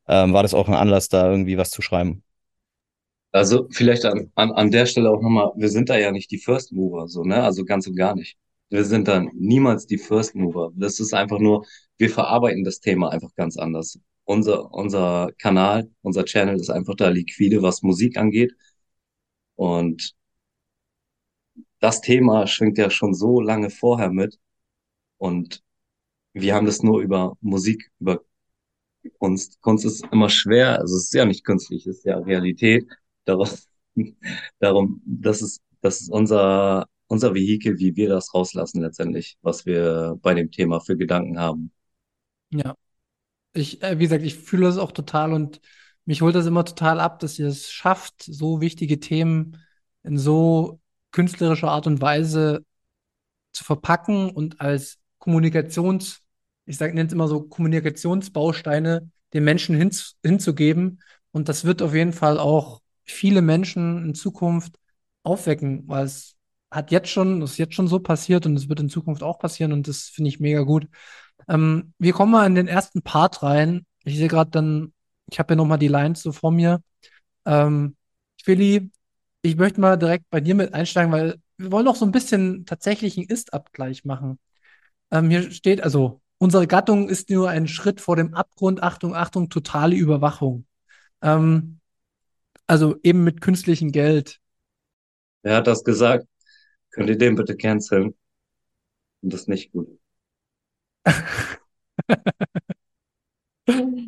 ähm, 0.09 0.33
war 0.33 0.43
das 0.43 0.53
auch 0.53 0.67
ein 0.67 0.73
Anlass, 0.73 1.07
da 1.07 1.29
irgendwie 1.31 1.57
was 1.57 1.69
zu 1.69 1.81
schreiben. 1.81 2.23
Also 3.31 3.67
vielleicht 3.71 4.05
an, 4.05 4.31
an, 4.35 4.51
an 4.51 4.71
der 4.71 4.87
Stelle 4.87 5.11
auch 5.11 5.21
nochmal, 5.21 5.51
wir 5.55 5.69
sind 5.69 5.89
da 5.89 5.97
ja 5.97 6.11
nicht 6.11 6.31
die 6.31 6.39
First 6.39 6.73
Mover, 6.73 7.07
so, 7.07 7.23
ne? 7.23 7.43
Also 7.43 7.63
ganz 7.63 7.85
und 7.87 7.95
gar 7.95 8.15
nicht. 8.15 8.37
Wir 8.69 8.85
sind 8.85 9.07
dann 9.07 9.29
niemals 9.35 9.85
die 9.85 9.99
First 9.99 10.35
Mover. 10.35 10.71
Das 10.75 10.99
ist 10.99 11.13
einfach 11.13 11.39
nur, 11.39 11.65
wir 11.97 12.09
verarbeiten 12.09 12.63
das 12.63 12.79
Thema 12.79 13.09
einfach 13.11 13.33
ganz 13.35 13.57
anders. 13.57 13.99
Unser, 14.25 14.73
unser 14.73 15.31
Kanal, 15.39 15.89
unser 16.01 16.25
Channel 16.25 16.55
ist 16.59 16.69
einfach 16.71 16.95
da 16.95 17.09
liquide, 17.09 17.61
was 17.61 17.83
Musik 17.83 18.17
angeht. 18.17 18.53
Und 19.55 20.15
das 21.79 22.01
Thema 22.01 22.47
schwingt 22.47 22.77
ja 22.77 22.89
schon 22.89 23.13
so 23.13 23.41
lange 23.41 23.69
vorher 23.69 24.09
mit. 24.11 24.39
Und 25.17 25.63
wir 26.33 26.55
haben 26.55 26.65
das 26.65 26.83
nur 26.83 27.01
über 27.01 27.37
Musik, 27.41 27.91
über 27.99 28.21
Kunst. 29.17 29.61
Kunst 29.61 29.85
ist 29.85 30.05
immer 30.11 30.29
schwer, 30.29 30.79
also 30.79 30.95
es 30.95 31.05
ist 31.05 31.13
ja 31.13 31.25
nicht 31.25 31.45
künstlich, 31.45 31.85
es 31.87 31.97
ist 31.97 32.05
ja 32.05 32.17
Realität. 32.17 32.87
Darum, 33.25 33.47
darum 34.59 35.01
das 35.05 35.41
ist, 35.41 35.61
das 35.81 36.01
ist 36.01 36.09
unser, 36.11 36.87
unser 37.07 37.33
Vehikel, 37.33 37.79
wie 37.79 37.95
wir 37.95 38.09
das 38.09 38.33
rauslassen 38.33 38.81
letztendlich, 38.81 39.37
was 39.41 39.65
wir 39.65 40.17
bei 40.21 40.33
dem 40.33 40.51
Thema 40.51 40.79
für 40.79 40.97
Gedanken 40.97 41.39
haben. 41.39 41.71
Ja. 42.51 42.75
Ich, 43.53 43.81
äh, 43.81 43.97
wie 43.97 44.03
gesagt, 44.03 44.23
ich 44.23 44.35
fühle 44.35 44.67
das 44.67 44.77
auch 44.77 44.91
total 44.91 45.33
und 45.33 45.59
mich 46.05 46.21
holt 46.21 46.35
das 46.35 46.45
immer 46.45 46.65
total 46.65 46.99
ab, 46.99 47.19
dass 47.19 47.39
ihr 47.39 47.47
es 47.47 47.71
schafft, 47.71 48.23
so 48.23 48.61
wichtige 48.61 48.99
Themen 48.99 49.57
in 50.03 50.17
so 50.17 50.79
künstlerischer 51.11 51.69
Art 51.69 51.87
und 51.87 52.01
Weise 52.01 52.63
zu 53.51 53.63
verpacken 53.63 54.29
und 54.29 54.61
als 54.61 54.99
Kommunikations- 55.19 56.19
ich 56.69 56.77
sage, 56.77 56.93
nenne 56.93 57.07
es 57.07 57.13
immer 57.13 57.27
so 57.27 57.41
Kommunikationsbausteine 57.41 59.09
den 59.33 59.43
Menschen 59.43 59.75
hin, 59.75 59.91
hinzugeben. 60.23 61.01
Und 61.31 61.49
das 61.49 61.65
wird 61.65 61.81
auf 61.81 61.95
jeden 61.95 62.13
Fall 62.13 62.39
auch 62.39 62.81
viele 63.05 63.41
Menschen 63.41 64.05
in 64.05 64.15
Zukunft 64.15 64.75
aufwecken, 65.23 65.83
weil 65.87 66.05
es 66.05 66.35
hat 66.71 66.91
jetzt 66.91 67.09
schon, 67.09 67.41
ist 67.41 67.57
jetzt 67.57 67.73
schon 67.73 67.87
so 67.87 67.99
passiert 67.99 68.45
und 68.45 68.55
es 68.55 68.69
wird 68.69 68.79
in 68.79 68.89
Zukunft 68.89 69.23
auch 69.23 69.39
passieren 69.39 69.73
und 69.73 69.87
das 69.87 70.03
finde 70.03 70.29
ich 70.29 70.39
mega 70.39 70.61
gut. 70.61 70.87
Ähm, 71.47 71.93
wir 71.97 72.13
kommen 72.13 72.31
mal 72.31 72.45
in 72.45 72.55
den 72.55 72.67
ersten 72.67 73.01
Part 73.01 73.41
rein. 73.41 73.85
Ich 74.03 74.17
sehe 74.17 74.27
gerade 74.27 74.51
dann, 74.51 74.93
ich 75.31 75.39
habe 75.39 75.53
ja 75.53 75.55
nochmal 75.57 75.79
die 75.79 75.87
Lines 75.87 76.21
so 76.21 76.31
vor 76.31 76.51
mir. 76.51 76.81
Ähm, 77.45 77.95
Willi, 78.45 78.91
ich 79.41 79.55
möchte 79.57 79.81
mal 79.81 79.97
direkt 79.97 80.29
bei 80.29 80.41
dir 80.41 80.55
mit 80.55 80.73
einsteigen, 80.73 81.11
weil 81.11 81.39
wir 81.57 81.71
wollen 81.71 81.85
noch 81.85 81.95
so 81.95 82.05
ein 82.05 82.11
bisschen 82.11 82.65
tatsächlich 82.65 83.17
einen 83.17 83.27
Ist-Abgleich 83.27 84.05
machen. 84.05 84.39
Ähm, 85.11 85.29
hier 85.29 85.51
steht 85.51 85.81
also, 85.81 86.21
Unsere 86.39 86.67
Gattung 86.67 87.09
ist 87.09 87.29
nur 87.29 87.49
ein 87.49 87.67
Schritt 87.67 87.99
vor 87.99 88.15
dem 88.15 88.33
Abgrund. 88.33 88.81
Achtung, 88.81 89.13
Achtung, 89.13 89.49
totale 89.49 89.95
Überwachung. 89.95 90.65
Ähm, 91.21 91.79
also 92.65 92.95
eben 93.03 93.25
mit 93.25 93.41
künstlichem 93.41 93.91
Geld. 93.91 94.39
Wer 95.43 95.57
hat 95.57 95.67
das 95.67 95.83
gesagt? 95.83 96.25
Könnt 96.91 97.09
ihr 97.09 97.17
den 97.17 97.35
bitte 97.35 97.57
canceln? 97.57 98.15
Und 99.21 99.33
das 99.33 99.41
ist 99.41 99.49
nicht 99.49 99.73
gut. 99.73 99.99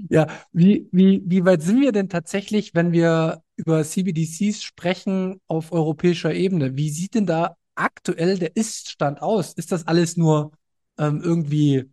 ja, 0.10 0.28
wie, 0.54 0.88
wie, 0.94 1.22
wie 1.26 1.44
weit 1.44 1.62
sind 1.62 1.82
wir 1.82 1.91
denn 1.91 2.08
tatsächlich, 2.08 2.74
wenn 2.74 2.94
wir 2.94 3.44
über 3.58 3.84
CBDCs 3.84 4.63
sprechen 4.63 5.41
auf 5.48 5.74
europäischer 5.74 6.34
Ebene? 6.34 6.78
Wie 6.78 6.89
sieht 6.89 7.15
denn 7.15 7.26
da 7.26 7.58
aktuell 7.76 8.39
der 8.39 8.56
Ist-Stand 8.56 9.22
aus? 9.22 9.52
Ist 9.54 9.74
das 9.74 9.86
alles 9.86 10.15
nur 10.15 10.52
ähm, 10.98 11.22
irgendwie 11.22 11.91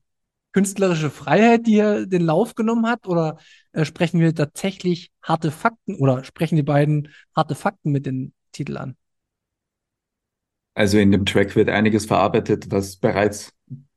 künstlerische 0.53 1.11
Freiheit, 1.11 1.67
die 1.67 1.79
er 1.79 2.07
den 2.07 2.23
Lauf 2.23 2.55
genommen 2.55 2.87
hat? 2.87 3.07
Oder 3.07 3.39
äh, 3.73 3.85
sprechen 3.85 4.21
wir 4.21 4.35
tatsächlich 4.35 5.11
harte 5.23 5.51
Fakten 5.51 5.97
oder 5.97 6.25
sprechen 6.25 6.57
die 6.57 6.63
beiden 6.63 7.09
harte 7.37 7.55
Fakten 7.55 7.93
mit 7.93 8.07
den 8.07 8.33
Titel 8.53 8.77
an? 8.77 8.97
Also 10.75 10.99
in 10.99 11.11
dem 11.11 11.27
Track 11.27 11.57
wird 11.57 11.69
einiges 11.69 12.07
verarbeitet, 12.07 12.71
was 12.71 12.97
bereits 12.97 13.53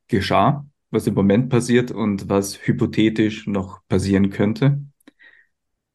geschah, 0.08 0.66
was 0.90 1.06
im 1.06 1.14
Moment 1.14 1.48
passiert 1.48 1.90
und 1.90 2.28
was 2.28 2.66
hypothetisch 2.66 3.46
noch 3.46 3.80
passieren 3.88 4.30
könnte. 4.30 4.82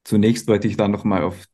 Zunächst 0.03 0.47
wollte 0.47 0.67
ich 0.67 0.77
da 0.77 0.87
nochmal 0.87 1.23
auf 1.23 1.45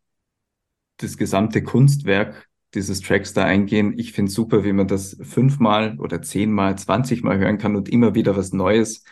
das 0.98 1.18
gesamte 1.18 1.64
Kunstwerk 1.64 2.50
dieses 2.74 3.02
Tracks 3.02 3.34
da 3.34 3.44
eingehen. 3.44 3.98
Ich 3.98 4.14
finde 4.14 4.32
super, 4.32 4.64
wie 4.64 4.74
man 4.74 4.88
das 4.88 5.18
fünfmal 5.22 6.00
oder 6.00 6.22
zehnmal, 6.22 6.78
zwanzigmal 6.78 7.38
hören 7.38 7.58
kann 7.58 7.76
und 7.76 7.90
immer 7.90 8.16
wieder 8.16 8.36
was 8.36 8.54
Neues 8.54 9.04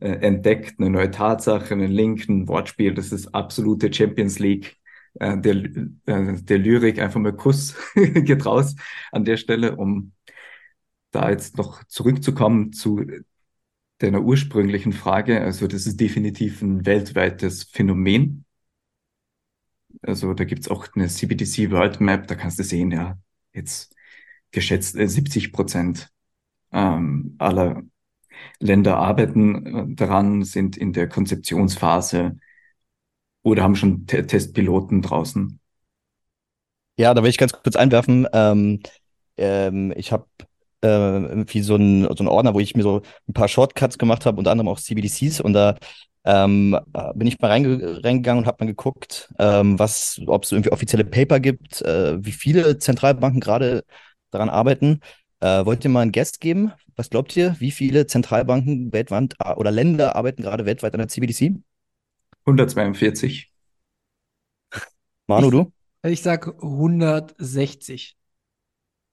äh, 0.00 0.10
entdeckt, 0.10 0.78
eine 0.78 0.90
neue 0.90 1.10
Tatsache, 1.10 1.74
einen 1.74 1.90
Link, 1.90 2.28
ein 2.28 2.48
Wortspiel. 2.48 2.94
Das 2.94 3.12
ist 3.12 3.34
absolute 3.34 3.92
Champions 3.92 4.38
League 4.38 4.76
äh, 5.14 5.36
der, 5.38 5.56
äh, 6.06 6.42
der 6.42 6.58
Lyrik. 6.58 7.00
Einfach 7.00 7.20
mal 7.20 7.34
Kuss 7.34 7.74
geht 7.94 8.46
raus 8.46 8.76
an 9.12 9.24
der 9.24 9.36
Stelle, 9.36 9.76
um 9.76 10.12
da 11.10 11.30
jetzt 11.30 11.56
noch 11.56 11.82
zurückzukommen 11.84 12.72
zu 12.72 13.04
deiner 13.98 14.22
ursprünglichen 14.22 14.92
Frage. 14.92 15.40
Also 15.40 15.66
das 15.66 15.86
ist 15.86 15.98
definitiv 16.00 16.62
ein 16.62 16.86
weltweites 16.86 17.64
Phänomen. 17.64 18.44
Also 20.02 20.34
da 20.34 20.44
gibt's 20.44 20.68
auch 20.68 20.86
eine 20.94 21.08
CBDC 21.08 21.70
World 21.70 22.00
Map, 22.00 22.26
da 22.28 22.34
kannst 22.34 22.58
du 22.58 22.62
sehen, 22.62 22.90
ja, 22.92 23.18
jetzt 23.52 23.94
geschätzt 24.50 24.96
äh, 24.96 25.08
70 25.08 25.52
Prozent 25.52 26.10
ähm, 26.72 27.34
aller 27.38 27.82
Länder 28.60 28.96
arbeiten 28.98 29.66
äh, 29.92 29.94
daran, 29.94 30.44
sind 30.44 30.76
in 30.76 30.92
der 30.92 31.08
Konzeptionsphase 31.08 32.38
oder 33.42 33.62
haben 33.62 33.76
schon 33.76 34.06
T 34.06 34.22
Testpiloten 34.22 35.02
draußen. 35.02 35.60
Ja, 36.96 37.14
da 37.14 37.22
will 37.22 37.30
ich 37.30 37.38
ganz 37.38 37.52
kurz 37.52 37.76
einwerfen. 37.76 38.26
Ähm, 38.32 38.80
ähm, 39.36 39.92
ich 39.96 40.10
habe 40.12 40.26
äh, 40.82 40.88
irgendwie 40.88 41.62
so 41.62 41.76
ein, 41.76 42.02
so 42.16 42.24
ein 42.24 42.28
Ordner, 42.28 42.54
wo 42.54 42.60
ich 42.60 42.74
mir 42.74 42.82
so 42.82 43.02
ein 43.28 43.34
paar 43.34 43.48
Shortcuts 43.48 43.98
gemacht 43.98 44.26
habe, 44.26 44.38
unter 44.38 44.50
anderem 44.50 44.68
auch 44.68 44.80
CBDCs 44.80 45.40
und 45.40 45.52
da 45.52 45.76
ähm, 46.28 46.78
äh, 46.92 47.12
bin 47.14 47.26
ich 47.26 47.40
mal 47.40 47.48
reinge 47.48 48.04
reingegangen 48.04 48.42
und 48.44 48.46
habe 48.46 48.62
mal 48.62 48.66
geguckt, 48.70 49.32
ähm, 49.38 49.78
was, 49.78 50.20
ob 50.26 50.44
es 50.44 50.52
irgendwie 50.52 50.70
offizielle 50.72 51.04
Paper 51.06 51.40
gibt, 51.40 51.80
äh, 51.82 52.22
wie 52.22 52.32
viele 52.32 52.78
Zentralbanken 52.78 53.40
gerade 53.40 53.82
daran 54.30 54.50
arbeiten. 54.50 55.00
Äh, 55.40 55.64
wollt 55.64 55.84
ihr 55.84 55.90
mal 55.90 56.02
einen 56.02 56.12
Guest 56.12 56.40
geben? 56.40 56.72
Was 56.96 57.08
glaubt 57.08 57.34
ihr, 57.36 57.56
wie 57.60 57.70
viele 57.70 58.06
Zentralbanken 58.06 58.92
weltweit 58.92 59.34
äh, 59.42 59.54
oder 59.54 59.70
Länder 59.70 60.16
arbeiten 60.16 60.42
gerade 60.42 60.66
weltweit 60.66 60.92
an 60.92 60.98
der 60.98 61.08
CBDC? 61.08 61.54
142. 62.44 63.48
Manu, 65.26 65.46
Ich- 65.46 65.52
du? 65.52 65.72
Ich 66.10 66.22
sag 66.22 66.46
160. 66.62 68.16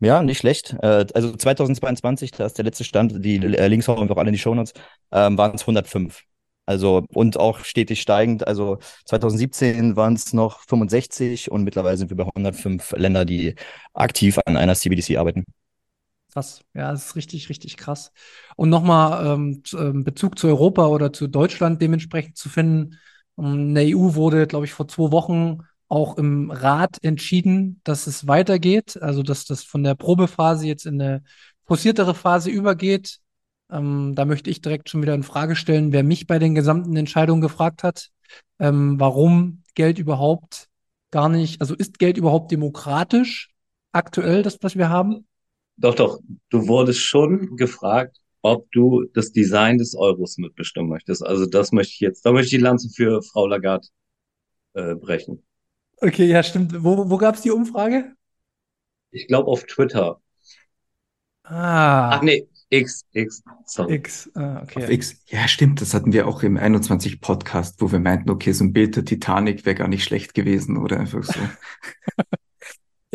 Ja, 0.02 0.22
nicht 0.22 0.40
schlecht. 0.40 0.76
Äh, 0.82 1.06
also 1.14 1.36
2022, 1.36 2.32
da 2.32 2.46
ist 2.46 2.58
der 2.58 2.66
letzte 2.66 2.84
Stand, 2.84 3.24
die 3.24 3.38
Links 3.38 3.88
hauen 3.88 4.08
wir 4.10 4.14
auch 4.16 4.20
alle 4.20 4.30
in 4.30 4.34
die 4.34 4.40
Shownotes, 4.40 4.74
ähm, 5.12 5.38
waren 5.38 5.56
es 5.56 5.66
105. 5.66 6.24
Also 6.66 7.06
und 7.14 7.38
auch 7.40 7.60
stetig 7.64 8.02
steigend. 8.02 8.48
Also 8.48 8.80
2017 9.06 9.96
waren 9.96 10.14
es 10.16 10.34
noch 10.34 10.62
65 10.62 11.52
und 11.52 11.64
mittlerweile 11.64 11.98
sind 11.98 12.10
wir 12.10 12.18
bei 12.18 12.26
105 12.26 12.92
Länder, 12.98 13.26
die 13.26 13.56
aktiv 13.94 14.40
an 14.46 14.58
einer 14.58 14.76
CBDC 14.76 15.18
arbeiten. 15.18 15.46
Krass. 16.34 16.62
Ja, 16.74 16.92
das 16.92 17.06
ist 17.08 17.16
richtig, 17.16 17.50
richtig 17.50 17.78
krass. 17.78 18.12
Und 18.58 18.70
nochmal 18.70 19.26
ähm, 19.26 19.64
ähm, 19.74 20.04
Bezug 20.04 20.38
zu 20.38 20.48
Europa 20.48 20.88
oder 20.88 21.14
zu 21.14 21.28
Deutschland 21.28 21.82
dementsprechend 21.82 22.36
zu 22.38 22.50
finden. 22.50 23.00
Ähm, 23.38 23.70
In 23.70 23.76
der 23.76 23.86
EU 23.86 24.16
wurde, 24.16 24.46
glaube 24.46 24.66
ich, 24.66 24.74
vor 24.74 24.88
zwei 24.88 25.12
Wochen 25.12 25.60
auch 25.88 26.18
im 26.18 26.52
Rat 26.52 26.98
entschieden, 27.04 27.80
dass 27.86 28.08
es 28.08 28.28
weitergeht. 28.28 29.02
Also, 29.02 29.24
dass 29.24 29.46
das 29.46 29.64
von 29.64 29.84
der 29.84 29.96
Probephase 29.96 30.68
jetzt 30.68 30.86
in 30.86 31.02
eine 31.02 31.24
forciertere 31.66 32.14
Phase 32.16 32.50
übergeht. 32.50 33.20
Ähm, 33.72 34.14
da 34.16 34.26
möchte 34.26 34.50
ich 34.50 34.62
direkt 34.62 34.90
schon 34.90 35.02
wieder 35.02 35.16
in 35.16 35.24
Frage 35.24 35.56
stellen, 35.56 35.92
wer 35.92 36.04
mich 36.04 36.28
bei 36.28 36.40
den 36.40 36.56
gesamten 36.56 36.96
Entscheidungen 36.96 37.42
gefragt 37.42 37.84
hat, 37.84 38.10
ähm, 38.60 39.00
warum 39.00 39.64
Geld 39.74 40.00
überhaupt 40.00 40.70
gar 41.12 41.30
nicht, 41.30 41.62
also 41.62 41.76
ist 41.76 42.00
Geld 42.00 42.18
überhaupt 42.18 42.52
demokratisch 42.52 43.50
aktuell, 43.92 44.44
das, 44.44 44.58
was 44.62 44.76
wir 44.76 44.90
haben? 44.90 45.26
Doch, 45.78 45.96
doch, 45.96 46.20
du 46.50 46.68
wurdest 46.68 47.00
schon 47.02 47.58
gefragt, 47.58 48.18
ob 48.42 48.72
du 48.72 49.06
das 49.14 49.32
Design 49.32 49.78
des 49.78 49.96
Euros 49.96 50.38
mitbestimmen 50.38 50.90
möchtest. 50.90 51.26
Also 51.26 51.46
das 51.46 51.72
möchte 51.72 51.94
ich 51.94 52.00
jetzt, 52.00 52.26
da 52.26 52.32
möchte 52.32 52.46
ich 52.48 52.52
die 52.52 52.58
Lanze 52.64 52.90
für 52.90 53.22
Frau 53.22 53.48
Lagarde 53.48 53.88
äh, 54.74 54.96
brechen. 54.96 55.44
Okay, 56.02 56.26
ja, 56.28 56.42
stimmt. 56.44 56.74
Wo, 56.84 57.10
wo 57.10 57.18
gab 57.18 57.36
es 57.36 57.42
die 57.42 57.52
Umfrage? 57.52 58.16
Ich 59.10 59.26
glaube 59.26 59.48
auf 59.50 59.64
Twitter. 59.64 60.22
Ah, 61.44 62.20
Ach 62.20 62.22
nee, 62.24 62.48
X, 62.80 63.06
X, 63.12 63.44
sorry. 63.66 63.96
X. 63.96 64.30
Ah, 64.36 64.60
Auf 64.60 64.76
okay. 64.76 64.94
X. 64.94 65.18
Ja, 65.28 65.48
stimmt, 65.48 65.82
das 65.82 65.94
hatten 65.94 66.14
wir 66.14 66.28
auch 66.28 66.44
im 66.44 66.58
21 66.58 67.22
Podcast, 67.22 67.82
wo 67.82 67.92
wir 67.92 68.00
meinten, 68.00 68.30
okay, 68.30 68.52
so 68.52 68.64
ein 68.64 68.74
Bild 68.74 68.96
der 68.96 69.06
Titanic 69.06 69.66
wäre 69.66 69.76
gar 69.76 69.88
nicht 69.88 70.04
schlecht 70.04 70.34
gewesen 70.34 70.78
oder 70.78 71.00
einfach 71.00 71.24
so. 71.24 71.40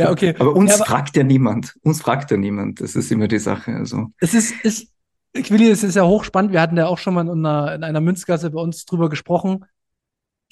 Ja, 0.01 0.11
okay. 0.11 0.35
Aber 0.39 0.55
uns 0.55 0.71
Ja, 0.71 0.77
aber 0.77 0.87
fragt 0.87 1.17
ja 1.17 1.23
niemand. 1.23 1.75
Uns 1.83 2.01
fragt 2.01 2.31
ja 2.31 2.37
niemand. 2.37 2.81
Das 2.81 2.97
ist 2.97 3.13
immer 3.13 3.29
die 3.29 3.39
Sache. 3.39 3.73
Also, 3.73 4.07
es 4.19 4.33
ist, 4.33 4.53
ist, 4.65 4.89
ich 5.35 5.51
will, 5.51 5.71
es 5.71 5.83
ist 5.83 5.95
ja 5.95 6.07
hochspannend. 6.07 6.53
Wir 6.53 6.61
hatten 6.61 6.77
ja 6.77 6.87
auch 6.87 6.99
schon 6.99 7.15
mal 7.15 7.29
in 7.29 7.45
einer, 7.45 7.75
in 7.75 7.85
einer 7.85 8.01
Münzgasse 8.01 8.51
bei 8.51 8.61
uns 8.61 8.85
drüber 8.87 9.11
gesprochen. 9.11 9.67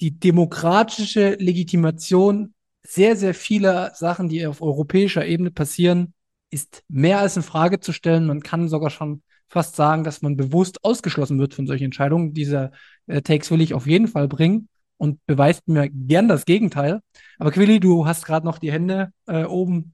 Die 0.01 0.19
demokratische 0.19 1.31
Legitimation 1.39 2.53
sehr, 2.83 3.15
sehr 3.15 3.33
vieler 3.33 3.91
Sachen, 3.95 4.29
die 4.29 4.45
auf 4.45 4.61
europäischer 4.61 5.25
Ebene 5.25 5.51
passieren, 5.51 6.13
ist 6.49 6.83
mehr 6.87 7.19
als 7.19 7.37
in 7.37 7.43
Frage 7.43 7.79
zu 7.79 7.93
stellen. 7.93 8.27
Man 8.27 8.41
kann 8.41 8.69
sogar 8.69 8.89
schon 8.89 9.21
fast 9.47 9.75
sagen, 9.75 10.03
dass 10.03 10.21
man 10.21 10.37
bewusst 10.37 10.83
ausgeschlossen 10.83 11.39
wird 11.39 11.53
von 11.53 11.67
solchen 11.67 11.85
Entscheidungen. 11.85 12.33
Diese 12.33 12.71
äh, 13.07 13.21
Takes 13.21 13.51
will 13.51 13.61
ich 13.61 13.73
auf 13.73 13.87
jeden 13.87 14.07
Fall 14.07 14.27
bringen 14.27 14.69
und 14.97 15.25
beweist 15.25 15.67
mir 15.67 15.89
gern 15.89 16.27
das 16.27 16.45
Gegenteil. 16.45 17.01
Aber 17.39 17.51
Quilly, 17.51 17.79
du 17.79 18.05
hast 18.05 18.25
gerade 18.25 18.45
noch 18.45 18.59
die 18.59 18.71
Hände 18.71 19.11
äh, 19.27 19.45
oben. 19.45 19.93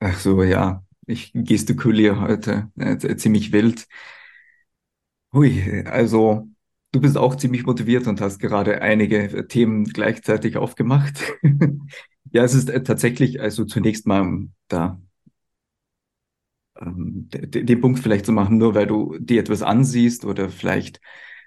ach 0.00 0.18
so, 0.20 0.42
ja, 0.42 0.84
ich 1.06 1.32
gestikuliere 1.34 2.20
heute 2.20 2.70
äh, 2.78 3.16
ziemlich 3.16 3.52
wild. 3.52 3.86
Hui, 5.32 5.84
also 5.86 6.48
du 6.92 7.00
bist 7.00 7.16
auch 7.18 7.34
ziemlich 7.36 7.66
motiviert 7.66 8.06
und 8.06 8.20
hast 8.20 8.38
gerade 8.38 8.82
einige 8.82 9.46
Themen 9.48 9.84
gleichzeitig 9.84 10.56
aufgemacht. 10.56 11.22
Ja, 12.32 12.42
es 12.42 12.54
ist 12.54 12.68
äh, 12.68 12.82
tatsächlich, 12.82 13.40
also 13.40 13.64
zunächst 13.64 14.06
mal 14.08 14.22
um 14.22 14.54
da 14.66 15.00
ähm, 16.80 17.28
de- 17.32 17.46
de- 17.46 17.64
den 17.64 17.80
Punkt 17.80 18.00
vielleicht 18.00 18.26
zu 18.26 18.32
machen, 18.32 18.58
nur 18.58 18.74
weil 18.74 18.86
du 18.86 19.16
dir 19.18 19.40
etwas 19.40 19.62
ansiehst 19.62 20.24
oder 20.24 20.48
vielleicht 20.48 21.00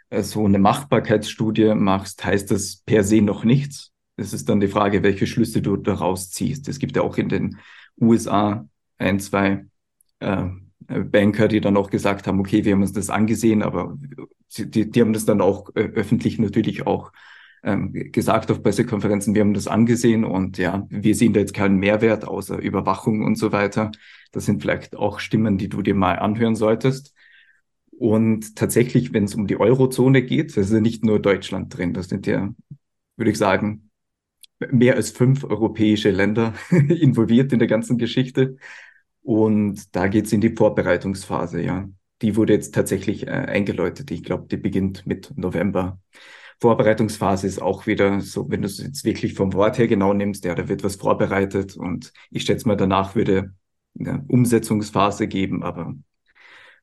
äh, 0.09 0.23
so 0.23 0.45
eine 0.45 0.59
Machbarkeitsstudie 0.59 1.75
machst, 1.75 2.23
heißt 2.25 2.51
das 2.51 2.77
per 2.85 3.03
se 3.03 3.21
noch 3.21 3.43
nichts. 3.43 3.91
Es 4.15 4.33
ist 4.33 4.49
dann 4.49 4.59
die 4.59 4.67
Frage, 4.67 5.03
welche 5.03 5.27
Schlüsse 5.27 5.61
du 5.61 5.77
daraus 5.77 6.31
ziehst. 6.31 6.67
Es 6.69 6.79
gibt 6.79 6.95
ja 6.95 7.03
auch 7.03 7.17
in 7.17 7.29
den 7.29 7.57
USA 7.99 8.67
ein, 8.97 9.19
zwei 9.19 9.65
äh, 10.19 10.45
Banker, 10.87 11.47
die 11.47 11.61
dann 11.61 11.77
auch 11.77 11.89
gesagt 11.89 12.27
haben, 12.27 12.39
okay, 12.39 12.63
wir 12.65 12.73
haben 12.73 12.81
uns 12.81 12.93
das 12.93 13.09
angesehen, 13.09 13.61
aber 13.61 13.97
die, 14.57 14.89
die 14.89 15.01
haben 15.01 15.13
das 15.13 15.25
dann 15.25 15.41
auch 15.41 15.69
äh, 15.75 15.81
öffentlich 15.81 16.39
natürlich 16.39 16.87
auch 16.87 17.11
gesagt 17.61 18.51
auf 18.51 18.63
Pressekonferenzen, 18.63 19.33
wir 19.35 19.41
haben 19.41 19.53
das 19.53 19.67
angesehen 19.67 20.23
und 20.23 20.57
ja, 20.57 20.85
wir 20.89 21.15
sehen 21.15 21.33
da 21.33 21.39
jetzt 21.39 21.53
keinen 21.53 21.77
Mehrwert 21.77 22.25
außer 22.25 22.57
Überwachung 22.57 23.23
und 23.23 23.35
so 23.35 23.51
weiter. 23.51 23.91
Das 24.31 24.45
sind 24.45 24.61
vielleicht 24.61 24.95
auch 24.95 25.19
Stimmen, 25.19 25.57
die 25.57 25.67
du 25.67 25.81
dir 25.81 25.95
mal 25.95 26.19
anhören 26.19 26.55
solltest. 26.55 27.13
Und 27.91 28.55
tatsächlich, 28.55 29.13
wenn 29.13 29.23
es 29.23 29.35
um 29.35 29.47
die 29.47 29.59
Eurozone 29.59 30.21
geht, 30.21 30.55
da 30.55 30.61
ist 30.61 30.71
ja 30.71 30.79
nicht 30.79 31.03
nur 31.03 31.19
Deutschland 31.19 31.75
drin, 31.75 31.93
das 31.93 32.09
sind 32.09 32.27
ja, 32.27 32.53
würde 33.15 33.31
ich 33.31 33.37
sagen, 33.37 33.89
mehr 34.71 34.95
als 34.95 35.11
fünf 35.11 35.43
europäische 35.43 36.11
Länder 36.11 36.53
involviert 36.71 37.53
in 37.53 37.59
der 37.59 37.67
ganzen 37.67 37.97
Geschichte. 37.97 38.57
Und 39.21 39.95
da 39.95 40.07
geht's 40.07 40.31
in 40.31 40.41
die 40.41 40.55
Vorbereitungsphase, 40.55 41.61
ja. 41.61 41.89
Die 42.21 42.35
wurde 42.35 42.53
jetzt 42.53 42.73
tatsächlich 42.73 43.27
äh, 43.27 43.31
eingeläutet. 43.31 44.09
Ich 44.11 44.23
glaube, 44.23 44.47
die 44.47 44.57
beginnt 44.57 45.05
mit 45.05 45.33
November. 45.35 45.99
Vorbereitungsphase 46.59 47.45
ist 47.45 47.61
auch 47.61 47.85
wieder 47.85 48.19
so, 48.21 48.49
wenn 48.49 48.61
du 48.61 48.67
es 48.67 48.79
jetzt 48.79 49.05
wirklich 49.05 49.35
vom 49.35 49.53
Wort 49.53 49.77
her 49.77 49.87
genau 49.87 50.13
nimmst, 50.13 50.43
ja, 50.43 50.55
da 50.55 50.67
wird 50.67 50.83
was 50.83 50.95
vorbereitet 50.95 51.77
und 51.77 52.11
ich 52.31 52.43
schätze 52.43 52.67
mal, 52.67 52.75
danach 52.75 53.15
würde 53.15 53.53
eine 53.99 54.25
Umsetzungsphase 54.27 55.27
geben, 55.27 55.63
aber 55.63 55.93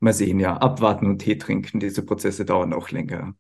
mal 0.01 0.13
sehen, 0.13 0.39
ja, 0.39 0.57
abwarten 0.57 1.07
und 1.07 1.19
Tee 1.19 1.37
trinken, 1.37 1.81
diese 1.81 2.05
Prozesse 2.05 2.45
dauern 2.45 2.73
auch 2.73 2.91
länger. 2.91 3.35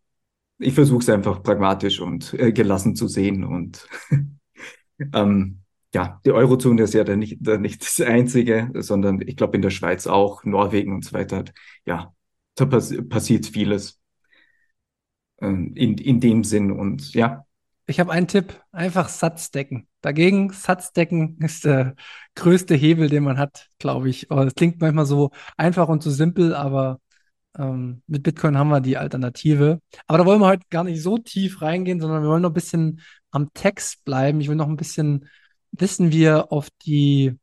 Ich 0.58 0.74
versuche 0.74 1.02
es 1.02 1.08
einfach 1.08 1.42
pragmatisch 1.42 2.00
und 2.00 2.34
äh, 2.34 2.52
gelassen 2.52 2.96
zu 2.96 3.06
sehen 3.08 3.44
und 3.44 3.88
ähm, 5.12 5.60
ja, 5.94 6.20
die 6.24 6.32
Eurozone 6.32 6.82
ist 6.82 6.94
ja 6.94 7.04
da 7.04 7.14
nicht, 7.14 7.38
da 7.40 7.56
nicht 7.56 7.82
das 7.82 8.00
Einzige, 8.00 8.70
sondern 8.74 9.20
ich 9.20 9.36
glaube 9.36 9.56
in 9.56 9.62
der 9.62 9.70
Schweiz 9.70 10.08
auch, 10.08 10.44
Norwegen 10.44 10.92
und 10.92 11.04
so 11.04 11.12
weiter. 11.12 11.44
Ja, 11.86 12.12
da 12.56 12.66
pass 12.66 12.92
passiert 13.08 13.46
vieles 13.46 14.00
in, 15.44 15.98
in 15.98 16.20
dem 16.20 16.44
Sinn 16.44 16.70
und 16.72 17.14
ja, 17.14 17.44
Ich 17.86 18.00
habe 18.00 18.12
einen 18.12 18.28
Tipp, 18.28 18.62
einfach 18.72 19.08
Satzdecken. 19.08 19.88
Dagegen, 20.00 20.50
Satzdecken 20.52 21.38
ist 21.40 21.64
der 21.64 21.96
größte 22.34 22.74
Hebel, 22.74 23.10
den 23.10 23.24
man 23.24 23.38
hat, 23.38 23.68
glaube 23.78 24.08
ich. 24.08 24.30
Oh, 24.30 24.36
das 24.44 24.54
klingt 24.54 24.80
manchmal 24.80 25.06
so 25.06 25.30
einfach 25.56 25.88
und 25.88 26.02
so 26.02 26.10
simpel, 26.10 26.54
aber 26.54 27.00
ähm, 27.58 28.02
mit 28.06 28.22
Bitcoin 28.22 28.56
haben 28.58 28.70
wir 28.70 28.80
die 28.80 28.96
Alternative. 28.96 29.80
Aber 30.06 30.18
da 30.18 30.26
wollen 30.26 30.40
wir 30.40 30.46
heute 30.48 30.66
gar 30.70 30.84
nicht 30.84 31.02
so 31.02 31.18
tief 31.18 31.60
reingehen, 31.62 32.00
sondern 32.00 32.22
wir 32.22 32.28
wollen 32.30 32.42
noch 32.42 32.50
ein 32.50 32.54
bisschen 32.54 33.00
am 33.30 33.52
Text 33.54 34.04
bleiben. 34.04 34.40
Ich 34.40 34.48
will 34.48 34.56
noch 34.56 34.68
ein 34.68 34.76
bisschen 34.76 35.28
wissen, 35.72 36.12
wie 36.12 36.22
ihr 36.22 36.52
auf 36.52 36.68
die 36.86 37.38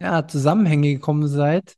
ja, 0.00 0.26
Zusammenhänge 0.28 0.94
gekommen 0.94 1.28
seid. 1.28 1.76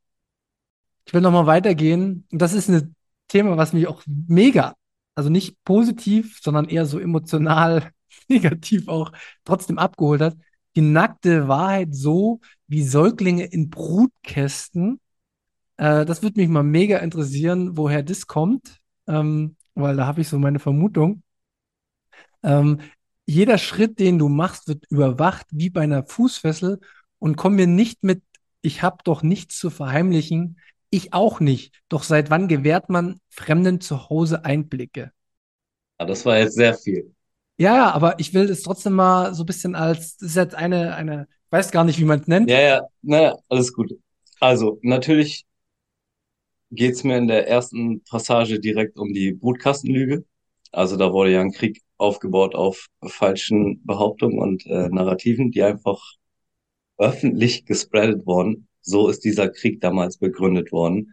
Ich 1.06 1.14
will 1.14 1.20
noch 1.20 1.32
mal 1.32 1.46
weitergehen. 1.46 2.26
Und 2.32 2.42
das 2.42 2.52
ist 2.52 2.68
ein 2.68 2.94
Thema, 3.28 3.56
was 3.56 3.72
mich 3.72 3.86
auch 3.86 4.02
mega, 4.06 4.74
also 5.18 5.30
nicht 5.30 5.56
positiv, 5.64 6.38
sondern 6.40 6.68
eher 6.68 6.86
so 6.86 7.00
emotional 7.00 7.90
negativ 8.28 8.86
auch 8.86 9.10
trotzdem 9.44 9.76
abgeholt 9.76 10.20
hat. 10.20 10.36
Die 10.76 10.80
nackte 10.80 11.48
Wahrheit 11.48 11.88
so 11.92 12.40
wie 12.68 12.84
Säuglinge 12.84 13.44
in 13.44 13.68
Brutkästen. 13.68 15.00
Äh, 15.76 16.06
das 16.06 16.22
würde 16.22 16.40
mich 16.40 16.48
mal 16.48 16.62
mega 16.62 16.98
interessieren, 16.98 17.76
woher 17.76 18.04
das 18.04 18.28
kommt, 18.28 18.78
ähm, 19.08 19.56
weil 19.74 19.96
da 19.96 20.06
habe 20.06 20.20
ich 20.20 20.28
so 20.28 20.38
meine 20.38 20.60
Vermutung. 20.60 21.24
Ähm, 22.44 22.80
jeder 23.26 23.58
Schritt, 23.58 23.98
den 23.98 24.18
du 24.20 24.28
machst, 24.28 24.68
wird 24.68 24.84
überwacht 24.88 25.46
wie 25.50 25.68
bei 25.68 25.80
einer 25.80 26.06
Fußfessel 26.06 26.78
und 27.18 27.36
komm 27.36 27.56
mir 27.56 27.66
nicht 27.66 28.04
mit, 28.04 28.22
ich 28.62 28.82
habe 28.84 28.98
doch 29.02 29.24
nichts 29.24 29.58
zu 29.58 29.70
verheimlichen. 29.70 30.60
Ich 30.90 31.12
auch 31.12 31.40
nicht. 31.40 31.74
Doch 31.88 32.02
seit 32.02 32.30
wann 32.30 32.48
gewährt 32.48 32.88
man 32.88 33.20
Fremden 33.28 33.80
zu 33.80 34.08
Hause 34.08 34.44
Einblicke? 34.44 35.12
Ah, 35.98 36.04
das 36.04 36.24
war 36.24 36.38
jetzt 36.38 36.54
sehr 36.54 36.74
viel. 36.74 37.14
Ja, 37.58 37.74
ja, 37.74 37.90
aber 37.90 38.20
ich 38.20 38.34
will 38.34 38.48
es 38.48 38.62
trotzdem 38.62 38.92
mal 38.92 39.34
so 39.34 39.42
ein 39.42 39.46
bisschen 39.46 39.74
als, 39.74 40.16
das 40.16 40.30
ist 40.30 40.36
jetzt 40.36 40.54
eine, 40.54 40.94
eine, 40.94 41.26
ich 41.46 41.52
weiß 41.52 41.72
gar 41.72 41.84
nicht, 41.84 41.98
wie 41.98 42.04
man 42.04 42.20
es 42.20 42.28
nennt. 42.28 42.50
Ja, 42.50 42.60
ja, 42.60 42.80
naja, 43.02 43.36
alles 43.48 43.72
gut. 43.72 43.92
Also, 44.40 44.78
natürlich 44.82 45.44
geht's 46.70 47.04
mir 47.04 47.16
in 47.18 47.28
der 47.28 47.48
ersten 47.48 48.02
Passage 48.04 48.60
direkt 48.60 48.98
um 48.98 49.12
die 49.12 49.32
Brutkastenlüge. 49.32 50.24
Also 50.72 50.96
da 50.96 51.12
wurde 51.12 51.32
ja 51.32 51.40
ein 51.40 51.52
Krieg 51.52 51.82
aufgebaut 51.96 52.54
auf 52.54 52.86
falschen 53.06 53.84
Behauptungen 53.84 54.38
und 54.38 54.66
äh, 54.66 54.88
Narrativen, 54.88 55.50
die 55.50 55.62
einfach 55.62 56.00
öffentlich 56.98 57.66
gespreadet 57.66 58.26
wurden. 58.26 58.67
So 58.88 59.08
ist 59.08 59.24
dieser 59.24 59.48
Krieg 59.50 59.80
damals 59.80 60.18
begründet 60.18 60.72
worden. 60.72 61.12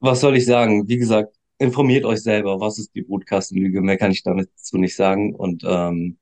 Was 0.00 0.20
soll 0.20 0.36
ich 0.36 0.46
sagen? 0.46 0.86
Wie 0.88 0.98
gesagt, 0.98 1.36
informiert 1.58 2.04
euch 2.04 2.22
selber, 2.22 2.60
was 2.60 2.78
ist 2.78 2.94
die 2.94 3.02
Brutkastenlüge, 3.02 3.80
mehr 3.80 3.96
kann 3.98 4.10
ich 4.12 4.22
dazu 4.22 4.78
nicht 4.78 4.94
sagen. 4.96 5.34
Und 5.34 5.62
ähm, 5.66 6.18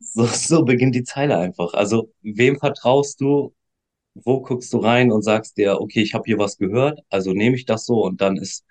so, 0.00 0.26
so 0.26 0.64
beginnt 0.64 0.94
die 0.94 1.04
Zeile 1.04 1.38
einfach. 1.38 1.74
Also, 1.74 2.12
wem 2.22 2.58
vertraust 2.58 3.20
du? 3.20 3.54
Wo 4.14 4.42
guckst 4.42 4.72
du 4.72 4.78
rein 4.78 5.12
und 5.12 5.22
sagst 5.22 5.56
dir, 5.58 5.80
okay, 5.80 6.02
ich 6.02 6.14
habe 6.14 6.24
hier 6.26 6.38
was 6.38 6.58
gehört, 6.58 7.00
also 7.10 7.32
nehme 7.34 7.56
ich 7.56 7.66
das 7.66 7.86
so 7.86 8.04
und 8.04 8.20
dann 8.20 8.36
ist 8.36 8.64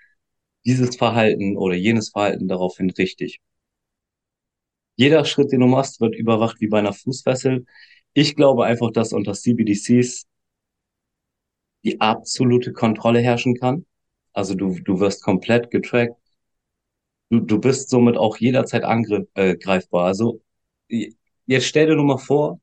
dieses 0.65 0.97
Verhalten 0.97 1.57
oder 1.57 1.75
jenes 1.75 2.09
Verhalten 2.11 2.47
daraufhin 2.49 2.89
richtig. 2.91 3.41
Jeder 4.95 5.25
Schritt, 5.25 5.51
den 5.51 5.61
du 5.61 5.67
machst, 5.67 6.01
wird 6.01 6.15
überwacht 6.15 6.59
wie 6.59 6.67
bei 6.67 6.79
einer 6.79 6.93
Fußfessel. 6.93 7.65
Ich 8.17 8.36
glaube 8.36 8.65
einfach, 8.65 8.89
dass 8.89 9.13
unter 9.13 9.34
CBDCs 9.34 10.25
die 11.84 12.01
absolute 12.01 12.73
Kontrolle 12.73 13.19
herrschen 13.19 13.53
kann. 13.53 13.86
Also 14.34 14.56
du, 14.56 14.80
du 14.80 14.99
wirst 14.99 15.21
komplett 15.21 15.69
getrackt. 15.69 16.15
Du, 17.30 17.39
du 17.41 17.60
bist 17.60 17.89
somit 17.91 18.17
auch 18.17 18.38
jederzeit 18.38 18.84
angreifbar. 18.84 20.06
Äh, 20.06 20.08
also 20.08 20.41
jetzt 21.45 21.65
stell 21.67 21.86
dir 21.86 21.95
nur 21.95 22.06
mal 22.06 22.17
vor, 22.17 22.60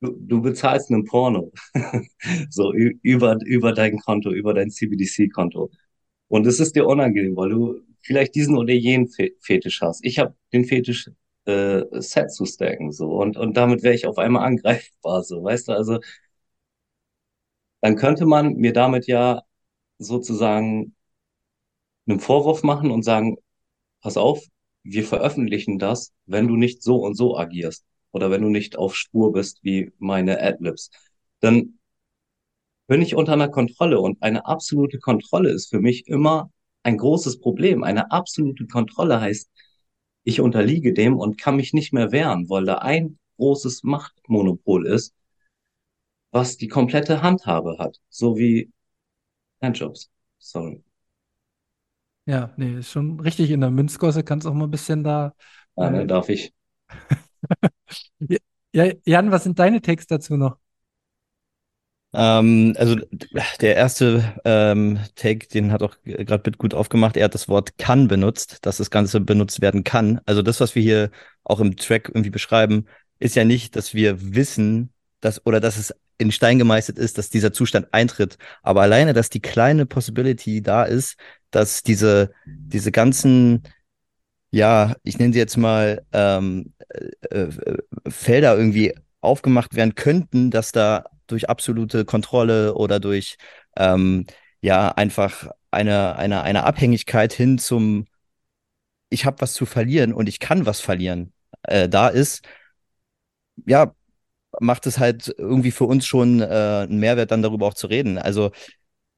du, 0.00 0.16
du 0.18 0.40
bezahlst 0.40 0.90
einen 0.90 1.04
Porno. 1.04 1.52
so 2.48 2.72
über, 2.72 3.36
über 3.44 3.72
dein 3.74 3.98
Konto, 3.98 4.30
über 4.32 4.54
dein 4.54 4.70
CBDC-Konto. 4.70 5.70
Und 6.28 6.46
es 6.46 6.60
ist 6.60 6.76
dir 6.76 6.86
unangenehm, 6.86 7.36
weil 7.36 7.50
du 7.50 7.80
vielleicht 8.00 8.34
diesen 8.34 8.56
oder 8.56 8.72
jenen 8.72 9.08
Fetisch 9.40 9.82
hast. 9.82 10.02
Ich 10.02 10.18
habe 10.18 10.34
den 10.54 10.64
Fetisch, 10.64 11.10
äh, 11.46 11.82
Set 12.00 12.32
zu 12.32 12.46
stacken, 12.46 12.92
so. 12.92 13.12
Und, 13.12 13.36
und 13.36 13.56
damit 13.56 13.82
wäre 13.82 13.94
ich 13.94 14.06
auf 14.06 14.18
einmal 14.18 14.44
angreifbar, 14.46 15.22
so. 15.24 15.42
Weißt 15.44 15.68
du, 15.68 15.72
also, 15.72 16.00
dann 17.80 17.96
könnte 17.96 18.26
man 18.26 18.54
mir 18.54 18.72
damit 18.72 19.06
ja 19.06 19.42
sozusagen 19.98 20.94
einen 22.06 22.20
Vorwurf 22.20 22.62
machen 22.62 22.90
und 22.90 23.02
sagen, 23.02 23.36
pass 24.02 24.16
auf, 24.16 24.40
wir 24.84 25.04
veröffentlichen 25.04 25.78
das, 25.78 26.12
wenn 26.26 26.48
du 26.48 26.56
nicht 26.56 26.82
so 26.82 26.98
und 26.98 27.14
so 27.16 27.38
agierst 27.38 27.84
oder 28.12 28.30
wenn 28.30 28.42
du 28.42 28.50
nicht 28.50 28.76
auf 28.76 28.96
Spur 28.96 29.32
bist 29.32 29.60
wie 29.64 29.92
meine 29.98 30.40
Adlibs. 30.42 30.90
Dann 31.40 31.78
bin 32.86 33.02
ich 33.02 33.14
unter 33.14 33.32
einer 33.32 33.48
Kontrolle 33.48 34.00
und 34.00 34.22
eine 34.22 34.46
absolute 34.46 34.98
Kontrolle 34.98 35.50
ist 35.50 35.68
für 35.70 35.80
mich 35.80 36.06
immer 36.06 36.50
ein 36.82 36.98
großes 36.98 37.40
Problem. 37.40 37.82
Eine 37.82 38.10
absolute 38.10 38.66
Kontrolle 38.66 39.20
heißt, 39.20 39.50
ich 40.24 40.40
unterliege 40.40 40.92
dem 40.94 41.16
und 41.18 41.38
kann 41.38 41.56
mich 41.56 41.72
nicht 41.72 41.92
mehr 41.92 42.12
wehren, 42.12 42.48
weil 42.50 42.64
da 42.64 42.76
ein 42.78 43.18
großes 43.36 43.82
Machtmonopol 43.84 44.86
ist, 44.86 45.14
was 46.32 46.56
die 46.58 46.68
komplette 46.68 47.22
Handhabe 47.22 47.78
hat, 47.78 48.00
so 48.10 48.36
wie 48.36 48.70
Handjobs. 49.62 50.10
Sorry. 50.38 50.82
Ja, 52.26 52.52
nee, 52.56 52.78
ist 52.78 52.90
schon 52.90 53.20
richtig 53.20 53.50
in 53.50 53.60
der 53.60 53.70
Münzgosse, 53.70 54.24
kannst 54.24 54.46
auch 54.46 54.54
mal 54.54 54.64
ein 54.64 54.70
bisschen 54.70 55.04
da. 55.04 55.34
Ja, 55.76 55.90
ne, 55.90 56.06
darf 56.06 56.28
ich. 56.30 56.54
ja, 58.72 58.90
Jan, 59.06 59.30
was 59.30 59.44
sind 59.44 59.58
deine 59.58 59.80
Takes 59.80 60.06
dazu 60.06 60.36
noch? 60.36 60.58
Ähm, 62.14 62.74
also 62.78 62.96
der 63.60 63.76
erste 63.76 64.34
ähm, 64.44 65.00
Take, 65.16 65.48
den 65.48 65.72
hat 65.72 65.82
auch 65.82 65.96
gerade 66.04 66.42
Bit 66.42 66.58
gut 66.58 66.74
aufgemacht. 66.74 67.16
Er 67.16 67.24
hat 67.24 67.34
das 67.34 67.48
Wort 67.48 67.76
kann 67.78 68.08
benutzt, 68.08 68.64
dass 68.66 68.76
das 68.76 68.90
Ganze 68.90 69.20
benutzt 69.20 69.60
werden 69.60 69.84
kann. 69.84 70.20
Also 70.26 70.42
das, 70.42 70.60
was 70.60 70.74
wir 70.74 70.82
hier 70.82 71.10
auch 71.42 71.60
im 71.60 71.76
Track 71.76 72.08
irgendwie 72.08 72.30
beschreiben, 72.30 72.86
ist 73.18 73.36
ja 73.36 73.44
nicht, 73.44 73.76
dass 73.76 73.94
wir 73.94 74.34
wissen, 74.34 74.92
dass 75.20 75.44
oder 75.46 75.60
dass 75.60 75.76
es 75.76 75.94
in 76.18 76.30
Stein 76.30 76.58
gemeißelt 76.58 76.98
ist, 76.98 77.18
dass 77.18 77.30
dieser 77.30 77.52
Zustand 77.52 77.88
eintritt. 77.92 78.38
Aber 78.62 78.82
alleine, 78.82 79.12
dass 79.12 79.30
die 79.30 79.40
kleine 79.42 79.84
Possibility 79.84 80.62
da 80.62 80.84
ist, 80.84 81.16
dass 81.50 81.82
diese 81.82 82.30
diese 82.44 82.92
ganzen 82.92 83.62
ja, 84.50 84.94
ich 85.02 85.18
nenne 85.18 85.32
sie 85.32 85.40
jetzt 85.40 85.56
mal 85.56 86.06
ähm, 86.12 86.74
äh, 87.30 87.42
äh, 87.42 87.48
Felder 88.08 88.56
irgendwie 88.56 88.94
aufgemacht 89.20 89.74
werden 89.74 89.96
könnten, 89.96 90.52
dass 90.52 90.70
da 90.70 91.06
durch 91.26 91.48
absolute 91.48 92.04
Kontrolle 92.04 92.74
oder 92.74 93.00
durch 93.00 93.36
ähm, 93.76 94.26
ja 94.60 94.88
einfach 94.90 95.48
eine, 95.70 96.16
eine, 96.16 96.42
eine 96.42 96.64
Abhängigkeit 96.64 97.32
hin 97.32 97.58
zum 97.58 98.06
ich 99.10 99.24
habe 99.26 99.40
was 99.40 99.52
zu 99.52 99.66
verlieren 99.66 100.12
und 100.12 100.28
ich 100.28 100.40
kann 100.40 100.66
was 100.66 100.80
verlieren 100.80 101.32
äh, 101.62 101.88
da 101.88 102.08
ist, 102.08 102.42
ja, 103.66 103.94
macht 104.60 104.86
es 104.86 104.98
halt 104.98 105.34
irgendwie 105.38 105.72
für 105.72 105.84
uns 105.84 106.06
schon 106.06 106.40
äh, 106.40 106.44
einen 106.44 107.00
Mehrwert, 107.00 107.30
dann 107.30 107.42
darüber 107.42 107.66
auch 107.66 107.74
zu 107.74 107.86
reden. 107.88 108.18
Also 108.18 108.52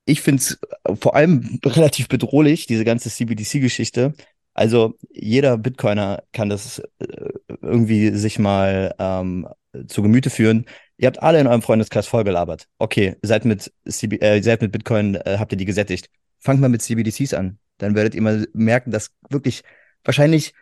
ich 0.06 0.22
finde 0.22 0.42
es 0.42 0.58
vor 1.00 1.16
allem 1.16 1.60
relativ 1.66 2.08
bedrohlich, 2.08 2.66
diese 2.66 2.84
ganze 2.84 3.10
CBDC-Geschichte. 3.10 4.14
Also 4.54 4.96
jeder 5.10 5.58
Bitcoiner 5.58 6.24
kann 6.32 6.48
das 6.50 6.80
äh, 7.00 7.30
irgendwie 7.62 8.10
sich 8.16 8.38
mal 8.38 8.94
ähm, 8.98 9.48
zu 9.88 10.02
Gemüte 10.02 10.30
führen. 10.30 10.66
Ihr 10.98 11.06
habt 11.08 11.22
alle 11.22 11.40
in 11.40 11.46
eurem 11.46 11.62
Freundeskreis 11.62 12.06
vollgelabert. 12.06 12.68
Okay, 12.78 13.16
seid 13.22 13.44
mit, 13.44 13.72
CB, 13.86 14.20
äh, 14.20 14.42
seid 14.42 14.62
mit 14.62 14.72
Bitcoin, 14.72 15.16
äh, 15.16 15.36
habt 15.38 15.52
ihr 15.52 15.58
die 15.58 15.64
gesättigt. 15.64 16.08
Fangt 16.38 16.60
mal 16.60 16.68
mit 16.68 16.82
CBDCs 16.82 17.34
an. 17.34 17.58
Dann 17.78 17.94
werdet 17.94 18.14
ihr 18.14 18.22
mal 18.22 18.46
merken, 18.54 18.90
dass 18.90 19.10
wirklich 19.28 19.62
wahrscheinlich 20.04 20.54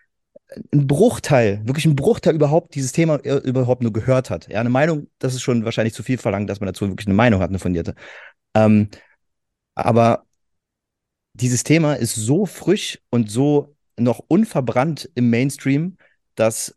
ein 0.72 0.86
Bruchteil, 0.86 1.60
wirklich 1.64 1.86
ein 1.86 1.96
Bruchteil 1.96 2.34
überhaupt 2.34 2.74
dieses 2.74 2.92
Thema 2.92 3.16
äh, 3.24 3.36
überhaupt 3.38 3.82
nur 3.82 3.92
gehört 3.92 4.30
hat. 4.30 4.48
Ja, 4.48 4.60
eine 4.60 4.70
Meinung, 4.70 5.08
das 5.18 5.34
ist 5.34 5.42
schon 5.42 5.64
wahrscheinlich 5.64 5.94
zu 5.94 6.02
viel 6.02 6.18
verlangt, 6.18 6.50
dass 6.50 6.60
man 6.60 6.66
dazu 6.66 6.88
wirklich 6.88 7.06
eine 7.06 7.14
Meinung 7.14 7.40
hat, 7.40 7.50
eine 7.50 7.58
fundierte. 7.58 7.94
Ähm, 8.54 8.88
aber 9.74 10.26
dieses 11.32 11.64
Thema 11.64 11.94
ist 11.94 12.14
so 12.14 12.46
frisch 12.46 13.00
und 13.10 13.30
so 13.30 13.74
noch 13.96 14.20
unverbrannt 14.28 15.10
im 15.14 15.30
Mainstream, 15.30 15.96
dass 16.34 16.76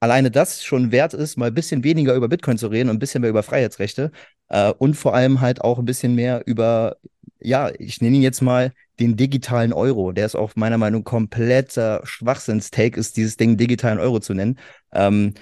alleine 0.00 0.30
das 0.30 0.64
schon 0.64 0.92
wert 0.92 1.14
ist, 1.14 1.36
mal 1.36 1.48
ein 1.48 1.54
bisschen 1.54 1.84
weniger 1.84 2.14
über 2.14 2.28
Bitcoin 2.28 2.58
zu 2.58 2.68
reden 2.68 2.88
und 2.88 2.96
ein 2.96 2.98
bisschen 2.98 3.20
mehr 3.20 3.30
über 3.30 3.42
Freiheitsrechte 3.42 4.10
äh, 4.48 4.72
und 4.72 4.94
vor 4.94 5.14
allem 5.14 5.40
halt 5.40 5.60
auch 5.60 5.78
ein 5.78 5.84
bisschen 5.84 6.14
mehr 6.14 6.42
über, 6.46 6.96
ja, 7.38 7.70
ich 7.78 8.00
nenne 8.00 8.16
ihn 8.16 8.22
jetzt 8.22 8.40
mal 8.40 8.72
den 8.98 9.16
digitalen 9.16 9.72
Euro. 9.72 10.12
Der 10.12 10.26
ist 10.26 10.34
auch 10.36 10.56
meiner 10.56 10.78
Meinung 10.78 11.02
nach 11.02 11.10
kompletter 11.10 12.00
Schwachsinnstake, 12.04 12.98
ist 12.98 13.16
dieses 13.16 13.36
Ding 13.36 13.56
digitalen 13.56 13.98
Euro 13.98 14.20
zu 14.20 14.34
nennen. 14.34 14.58
Ähm, 14.92 15.34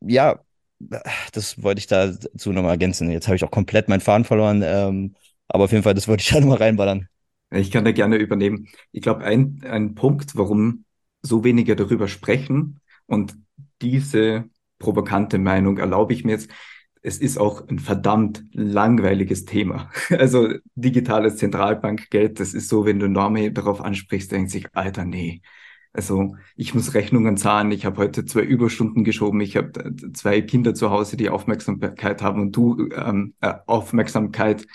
ja, 0.00 0.40
das 1.32 1.62
wollte 1.62 1.78
ich 1.78 1.86
dazu 1.86 2.52
nochmal 2.52 2.72
ergänzen. 2.72 3.10
Jetzt 3.10 3.26
habe 3.26 3.36
ich 3.36 3.44
auch 3.44 3.50
komplett 3.50 3.88
meinen 3.88 4.00
Faden 4.00 4.24
verloren, 4.24 4.62
ähm, 4.64 5.14
aber 5.48 5.64
auf 5.64 5.72
jeden 5.72 5.82
Fall, 5.82 5.94
das 5.94 6.08
wollte 6.08 6.22
ich 6.22 6.28
da 6.28 6.40
nochmal 6.40 6.58
reinballern. 6.58 7.08
Ich 7.50 7.70
kann 7.70 7.84
da 7.84 7.92
gerne 7.92 8.16
übernehmen. 8.16 8.68
Ich 8.92 9.02
glaube, 9.02 9.24
ein, 9.24 9.60
ein 9.64 9.94
Punkt, 9.94 10.36
warum 10.36 10.84
so 11.22 11.44
wenige 11.44 11.76
darüber 11.76 12.08
sprechen 12.08 12.80
und 13.06 13.36
diese 13.82 14.44
provokante 14.78 15.38
Meinung 15.38 15.78
erlaube 15.78 16.12
ich 16.12 16.24
mir 16.24 16.32
jetzt. 16.32 16.50
Es 17.02 17.18
ist 17.18 17.38
auch 17.38 17.68
ein 17.68 17.78
verdammt 17.78 18.44
langweiliges 18.52 19.44
Thema. 19.44 19.90
Also 20.10 20.48
digitales 20.74 21.36
Zentralbankgeld, 21.36 22.40
das 22.40 22.54
ist 22.54 22.68
so, 22.68 22.84
wenn 22.84 22.98
du 22.98 23.08
Norme 23.08 23.52
darauf 23.52 23.80
ansprichst, 23.80 24.32
denkt 24.32 24.50
sich, 24.50 24.66
Alter, 24.72 25.04
nee. 25.04 25.40
Also 25.92 26.36
ich 26.56 26.74
muss 26.74 26.92
Rechnungen 26.92 27.38
zahlen, 27.38 27.70
ich 27.70 27.86
habe 27.86 27.96
heute 27.98 28.26
zwei 28.26 28.42
Überstunden 28.42 29.02
geschoben, 29.02 29.40
ich 29.40 29.56
habe 29.56 29.94
zwei 30.12 30.42
Kinder 30.42 30.74
zu 30.74 30.90
Hause, 30.90 31.16
die 31.16 31.30
Aufmerksamkeit 31.30 32.20
haben 32.22 32.42
und 32.42 32.52
du 32.56 32.88
ähm, 32.94 33.34
äh, 33.40 33.54
Aufmerksamkeit 33.66 34.66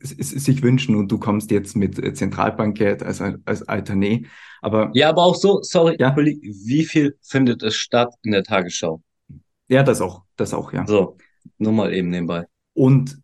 sich 0.00 0.62
wünschen 0.62 0.96
und 0.96 1.10
du 1.10 1.18
kommst 1.18 1.50
jetzt 1.50 1.76
mit 1.76 1.98
äh, 1.98 2.12
Zentralbankgeld 2.12 3.02
als, 3.02 3.20
als 3.20 3.62
Alter, 3.62 3.94
nee. 3.94 4.26
Aber 4.60 4.90
ja, 4.94 5.08
aber 5.08 5.22
auch 5.22 5.34
so, 5.34 5.60
sorry, 5.62 5.96
ja. 5.98 6.14
wie 6.16 6.84
viel 6.84 7.16
findet 7.22 7.62
es 7.62 7.76
statt 7.76 8.14
in 8.22 8.32
der 8.32 8.42
Tagesschau? 8.42 9.02
Ja, 9.68 9.82
das 9.82 10.00
auch, 10.00 10.22
das 10.36 10.54
auch, 10.54 10.72
ja. 10.72 10.86
So, 10.86 11.16
nur 11.58 11.72
mal 11.72 11.92
eben 11.92 12.10
nebenbei. 12.10 12.46
Und 12.74 13.18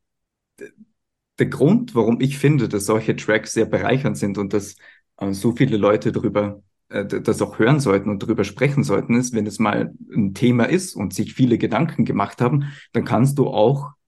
der 1.38 1.46
Grund, 1.46 1.94
warum 1.94 2.20
ich 2.20 2.38
finde, 2.38 2.68
dass 2.68 2.86
solche 2.86 3.16
Tracks 3.16 3.52
sehr 3.52 3.66
bereichernd 3.66 4.16
sind 4.16 4.38
und 4.38 4.52
dass 4.52 4.76
äh, 5.18 5.32
so 5.32 5.52
viele 5.52 5.76
Leute 5.76 6.12
darüber 6.12 6.62
äh, 6.88 7.04
das 7.04 7.42
auch 7.42 7.58
hören 7.58 7.80
sollten 7.80 8.10
und 8.10 8.22
darüber 8.22 8.44
sprechen 8.44 8.84
sollten, 8.84 9.14
ist, 9.14 9.34
wenn 9.34 9.46
es 9.46 9.58
mal 9.58 9.92
ein 10.14 10.34
Thema 10.34 10.64
ist 10.64 10.94
und 10.94 11.14
sich 11.14 11.34
viele 11.34 11.58
Gedanken 11.58 12.04
gemacht 12.04 12.40
haben, 12.40 12.72
dann 12.92 13.04
kannst 13.04 13.38
du 13.38 13.48
auch 13.48 13.88
äh, 13.88 14.01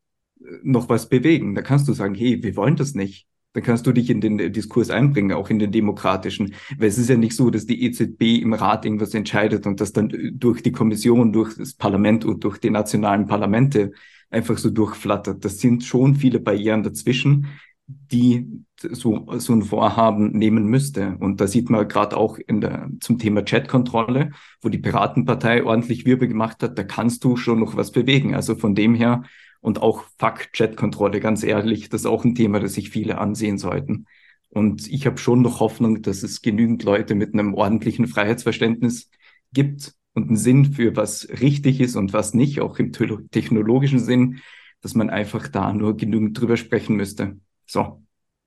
noch 0.62 0.88
was 0.88 1.08
bewegen. 1.08 1.54
Da 1.54 1.62
kannst 1.62 1.88
du 1.88 1.92
sagen, 1.92 2.14
hey, 2.14 2.42
wir 2.42 2.56
wollen 2.56 2.76
das 2.76 2.94
nicht 2.94 3.26
dann 3.54 3.62
kannst 3.62 3.86
du 3.86 3.92
dich 3.92 4.10
in 4.10 4.20
den 4.20 4.52
Diskurs 4.52 4.90
einbringen, 4.90 5.32
auch 5.32 5.48
in 5.48 5.60
den 5.60 5.70
demokratischen. 5.70 6.54
Weil 6.76 6.88
es 6.88 6.98
ist 6.98 7.08
ja 7.08 7.16
nicht 7.16 7.36
so, 7.36 7.50
dass 7.50 7.66
die 7.66 7.84
EZB 7.84 8.42
im 8.42 8.52
Rat 8.52 8.84
irgendwas 8.84 9.14
entscheidet 9.14 9.64
und 9.66 9.80
das 9.80 9.92
dann 9.92 10.12
durch 10.34 10.60
die 10.60 10.72
Kommission, 10.72 11.32
durch 11.32 11.56
das 11.56 11.72
Parlament 11.72 12.24
und 12.24 12.42
durch 12.42 12.58
die 12.58 12.70
nationalen 12.70 13.26
Parlamente 13.26 13.92
einfach 14.28 14.58
so 14.58 14.70
durchflattert. 14.70 15.44
Das 15.44 15.60
sind 15.60 15.84
schon 15.84 16.16
viele 16.16 16.40
Barrieren 16.40 16.82
dazwischen, 16.82 17.46
die 17.86 18.48
so, 18.76 19.24
so 19.38 19.52
ein 19.52 19.62
Vorhaben 19.62 20.32
nehmen 20.32 20.66
müsste. 20.66 21.16
Und 21.20 21.40
da 21.40 21.46
sieht 21.46 21.70
man 21.70 21.86
gerade 21.86 22.16
auch 22.16 22.38
in 22.38 22.60
der, 22.60 22.90
zum 22.98 23.20
Thema 23.20 23.42
Chatkontrolle, 23.42 24.32
wo 24.62 24.68
die 24.68 24.78
Piratenpartei 24.78 25.64
ordentlich 25.64 26.04
Wirbel 26.06 26.26
gemacht 26.26 26.60
hat, 26.64 26.76
da 26.76 26.82
kannst 26.82 27.22
du 27.22 27.36
schon 27.36 27.60
noch 27.60 27.76
was 27.76 27.92
bewegen. 27.92 28.34
Also 28.34 28.56
von 28.56 28.74
dem 28.74 28.96
her 28.96 29.22
und 29.64 29.80
auch 29.80 30.04
Fuck 30.18 30.52
Chatkontrolle, 30.52 31.20
ganz 31.20 31.42
ehrlich, 31.42 31.88
das 31.88 32.02
ist 32.02 32.06
auch 32.06 32.22
ein 32.22 32.34
Thema, 32.34 32.60
das 32.60 32.74
sich 32.74 32.90
viele 32.90 33.16
ansehen 33.16 33.56
sollten. 33.56 34.04
Und 34.50 34.86
ich 34.86 35.06
habe 35.06 35.16
schon 35.16 35.40
noch 35.40 35.58
Hoffnung, 35.60 36.02
dass 36.02 36.22
es 36.22 36.42
genügend 36.42 36.82
Leute 36.82 37.14
mit 37.14 37.32
einem 37.32 37.54
ordentlichen 37.54 38.06
Freiheitsverständnis 38.06 39.08
gibt 39.54 39.94
und 40.12 40.28
einen 40.28 40.36
Sinn 40.36 40.74
für 40.74 40.94
was 40.96 41.26
richtig 41.40 41.80
ist 41.80 41.96
und 41.96 42.12
was 42.12 42.34
nicht, 42.34 42.60
auch 42.60 42.78
im 42.78 42.92
technologischen 43.30 44.00
Sinn, 44.00 44.40
dass 44.82 44.94
man 44.94 45.08
einfach 45.08 45.48
da 45.48 45.72
nur 45.72 45.96
genügend 45.96 46.38
drüber 46.38 46.58
sprechen 46.58 46.96
müsste. 46.96 47.38
So, 47.64 48.02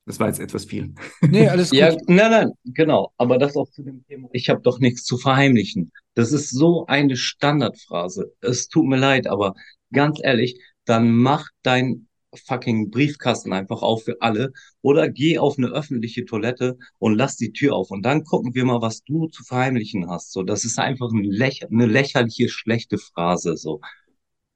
das 0.06 0.20
war 0.20 0.28
jetzt 0.28 0.40
etwas 0.40 0.66
viel. 0.66 0.94
Nee, 1.22 1.48
alles 1.48 1.70
gut. 1.72 1.80
Ja, 1.80 1.96
nein, 2.06 2.30
nein, 2.30 2.52
genau. 2.64 3.12
Aber 3.18 3.40
das 3.40 3.56
auch 3.56 3.72
zu 3.72 3.82
dem 3.82 4.06
Thema. 4.06 4.30
Ich 4.34 4.50
habe 4.50 4.62
doch 4.62 4.78
nichts 4.78 5.04
zu 5.04 5.18
verheimlichen. 5.18 5.92
Das 6.14 6.32
ist 6.32 6.52
so 6.52 6.86
eine 6.86 7.16
Standardphrase. 7.18 8.32
Es 8.40 8.68
tut 8.68 8.86
mir 8.86 8.98
leid, 8.98 9.26
aber 9.26 9.56
ganz 9.92 10.20
ehrlich, 10.22 10.62
dann 10.90 11.12
mach 11.12 11.48
dein 11.64 12.08
fucking 12.46 12.92
Briefkasten 12.92 13.54
einfach 13.54 13.82
auf 13.82 14.04
für 14.04 14.22
alle 14.22 14.52
oder 14.82 15.10
geh 15.10 15.40
auf 15.40 15.58
eine 15.58 15.68
öffentliche 15.70 16.26
Toilette 16.26 16.78
und 17.00 17.16
lass 17.16 17.38
die 17.38 17.52
Tür 17.54 17.76
auf 17.76 17.90
und 17.92 18.04
dann 18.04 18.24
gucken 18.24 18.54
wir 18.54 18.66
mal, 18.66 18.82
was 18.82 19.04
du 19.04 19.28
zu 19.28 19.44
verheimlichen 19.44 20.10
hast. 20.10 20.32
So, 20.32 20.44
das 20.44 20.66
ist 20.66 20.78
einfach 20.80 21.12
ein 21.12 21.24
lächer 21.24 21.68
eine 21.72 21.86
lächerliche, 21.86 22.50
schlechte 22.50 22.98
Phrase. 22.98 23.58
So, 23.58 23.82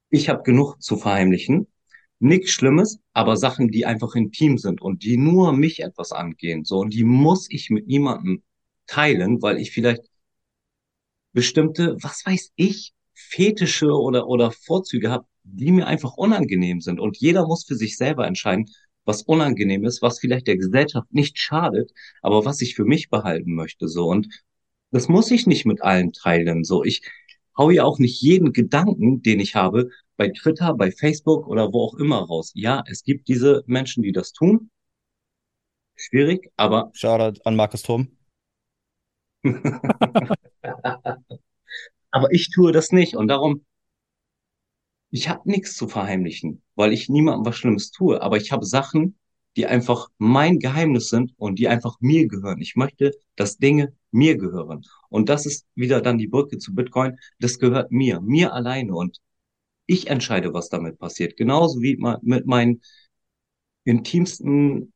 ich 0.10 0.30
habe 0.30 0.44
genug 0.44 0.82
zu 0.82 0.98
verheimlichen 0.98 1.68
nichts 2.22 2.52
Schlimmes, 2.52 3.00
aber 3.14 3.36
Sachen, 3.36 3.70
die 3.70 3.86
einfach 3.86 4.16
intim 4.16 4.58
sind 4.58 4.82
und 4.82 5.04
die 5.04 5.18
nur 5.18 5.54
mich 5.54 5.82
etwas 5.82 6.12
angehen. 6.12 6.64
So, 6.66 6.80
und 6.80 6.94
die 6.94 7.04
muss 7.04 7.48
ich 7.50 7.70
mit 7.72 7.88
niemandem 7.88 8.44
teilen, 8.86 9.42
weil 9.42 9.58
ich 9.58 9.72
vielleicht 9.72 10.04
bestimmte, 11.34 11.98
was 12.02 12.26
weiß 12.26 12.52
ich, 12.56 12.94
Fetische 13.14 13.92
oder, 13.92 14.28
oder 14.28 14.52
Vorzüge 14.52 15.12
habe, 15.12 15.26
die 15.44 15.72
mir 15.72 15.88
einfach 15.88 16.14
unangenehm 16.18 16.82
sind. 16.82 17.00
Und 17.00 17.18
jeder 17.18 17.48
muss 17.48 17.66
für 17.66 17.76
sich 17.76 17.98
selber 17.98 18.28
entscheiden, 18.28 18.70
was 19.06 19.24
unangenehm 19.24 19.86
ist, 19.86 20.02
was 20.02 20.20
vielleicht 20.20 20.48
der 20.48 20.58
Gesellschaft 20.58 21.12
nicht 21.14 21.40
schadet, 21.40 21.92
aber 22.22 22.46
was 22.46 22.62
ich 22.62 22.76
für 22.76 22.86
mich 22.86 23.10
behalten 23.10 23.54
möchte. 23.56 23.88
So, 23.88 24.08
und 24.08 24.28
das 24.92 25.08
muss 25.08 25.32
ich 25.32 25.48
nicht 25.48 25.66
mit 25.66 25.82
allen 25.82 26.14
teilen. 26.14 26.64
So, 26.64 26.84
ich 26.84 27.02
hau 27.58 27.70
ja 27.70 27.84
auch 27.84 28.00
nicht 28.00 28.22
jeden 28.22 28.54
Gedanken, 28.54 29.22
den 29.22 29.40
ich 29.40 29.56
habe, 29.56 29.90
bei 30.18 30.30
Twitter, 30.30 30.74
bei 30.76 30.92
Facebook 30.92 31.48
oder 31.48 31.74
wo 31.74 31.82
auch 31.86 31.96
immer 31.96 32.20
raus. 32.20 32.52
Ja, 32.54 32.84
es 32.88 33.04
gibt 33.04 33.28
diese 33.28 33.64
Menschen, 33.66 34.04
die 34.04 34.12
das 34.12 34.34
tun. 34.34 34.70
Schwierig, 35.96 36.52
aber. 36.58 36.92
Shoutout 36.94 37.42
an 37.44 37.56
Markus 37.56 37.84
Thom. 37.84 38.08
aber 42.12 42.32
ich 42.32 42.52
tue 42.52 42.72
das 42.72 42.92
nicht 42.92 43.16
und 43.16 43.28
darum, 43.28 43.66
ich 45.12 45.30
habe 45.30 45.50
nichts 45.50 45.76
zu 45.76 45.88
verheimlichen, 45.88 46.62
weil 46.76 46.94
ich 46.94 47.10
niemandem 47.10 47.46
was 47.46 47.58
Schlimmes 47.58 47.92
tue, 47.92 48.22
aber 48.22 48.38
ich 48.38 48.52
habe 48.52 48.66
Sachen, 48.66 49.18
die 49.58 49.66
einfach 49.66 50.08
mein 50.18 50.60
Geheimnis 50.60 51.10
sind 51.10 51.34
und 51.38 51.60
die 51.60 51.68
einfach 51.68 51.98
mir 52.00 52.28
gehören. 52.28 52.62
Ich 52.62 52.76
möchte, 52.76 53.12
dass 53.36 53.58
Dinge 53.58 53.94
mir 54.12 54.38
gehören. 54.38 54.86
Und 55.10 55.28
das 55.30 55.46
ist 55.46 55.68
wieder 55.76 56.02
dann 56.02 56.18
die 56.18 56.28
Brücke 56.28 56.58
zu 56.58 56.74
Bitcoin. 56.74 57.18
Das 57.40 57.60
gehört 57.60 57.92
mir, 57.92 58.22
mir 58.22 58.54
alleine. 58.54 58.94
Und 58.96 59.20
ich 59.86 60.08
entscheide, 60.08 60.54
was 60.54 60.70
damit 60.70 61.00
passiert. 61.00 61.36
Genauso 61.36 61.82
wie 61.82 61.98
mit 62.22 62.46
meinen 62.46 62.82
intimsten 63.84 64.94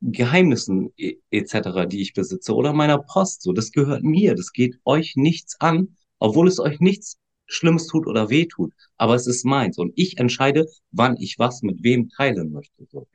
Geheimnissen 0.00 0.94
etc., 1.30 1.86
die 1.86 2.00
ich 2.00 2.14
besitze 2.14 2.54
oder 2.54 2.72
meiner 2.72 2.98
Post. 2.98 3.42
So, 3.42 3.52
das 3.52 3.70
gehört 3.72 4.02
mir. 4.02 4.34
Das 4.34 4.52
geht 4.52 4.78
euch 4.84 5.16
nichts 5.16 5.60
an, 5.60 5.96
obwohl 6.18 6.48
es 6.48 6.58
euch 6.58 6.80
nichts 6.80 7.18
Schlimmes 7.50 7.86
tut 7.86 8.06
oder 8.06 8.30
weh 8.30 8.46
tut. 8.46 8.72
Aber 8.96 9.14
es 9.14 9.26
ist 9.26 9.44
meins 9.44 9.78
und 9.78 9.92
ich 9.96 10.18
entscheide, 10.18 10.66
wann 10.92 11.16
ich 11.16 11.38
was 11.38 11.62
mit 11.62 11.82
wem 11.82 12.08
teilen 12.08 12.52
möchte. 12.52 12.86
So. 12.90 13.06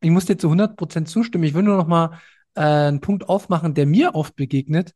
Ich 0.00 0.10
muss 0.10 0.26
dir 0.26 0.38
zu 0.38 0.50
100% 0.50 1.08
zustimmen. 1.08 1.44
Ich 1.44 1.54
will 1.54 1.62
nur 1.62 1.76
noch 1.76 1.86
mal 1.86 2.18
äh, 2.54 2.60
einen 2.60 3.00
Punkt 3.00 3.28
aufmachen, 3.28 3.74
der 3.74 3.86
mir 3.86 4.14
oft 4.14 4.36
begegnet. 4.36 4.94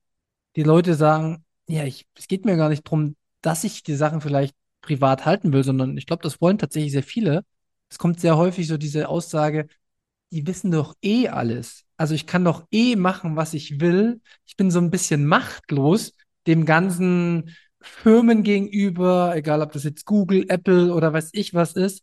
Die 0.56 0.62
Leute 0.62 0.94
sagen, 0.94 1.44
ja, 1.68 1.84
ich, 1.84 2.06
es 2.16 2.28
geht 2.28 2.44
mir 2.44 2.56
gar 2.56 2.68
nicht 2.68 2.84
drum, 2.84 3.16
dass 3.40 3.64
ich 3.64 3.82
die 3.82 3.94
Sachen 3.96 4.20
vielleicht 4.20 4.54
privat 4.80 5.26
halten 5.26 5.52
will, 5.52 5.64
sondern 5.64 5.96
ich 5.96 6.06
glaube, 6.06 6.22
das 6.22 6.40
wollen 6.40 6.58
tatsächlich 6.58 6.92
sehr 6.92 7.02
viele. 7.02 7.44
Es 7.88 7.98
kommt 7.98 8.20
sehr 8.20 8.36
häufig 8.36 8.66
so 8.66 8.76
diese 8.78 9.08
Aussage, 9.08 9.68
die 10.30 10.46
wissen 10.46 10.70
doch 10.70 10.94
eh 11.02 11.28
alles. 11.28 11.84
Also 11.96 12.14
ich 12.14 12.26
kann 12.26 12.44
doch 12.44 12.66
eh 12.70 12.96
machen, 12.96 13.36
was 13.36 13.54
ich 13.54 13.80
will. 13.80 14.20
Ich 14.46 14.56
bin 14.56 14.70
so 14.70 14.80
ein 14.80 14.90
bisschen 14.90 15.26
machtlos 15.26 16.14
dem 16.46 16.64
ganzen 16.64 17.50
Firmen 17.80 18.42
gegenüber, 18.42 19.32
egal 19.34 19.62
ob 19.62 19.72
das 19.72 19.84
jetzt 19.84 20.06
Google, 20.06 20.46
Apple 20.48 20.94
oder 20.94 21.12
weiß 21.12 21.30
ich 21.32 21.54
was 21.54 21.72
ist 21.72 22.02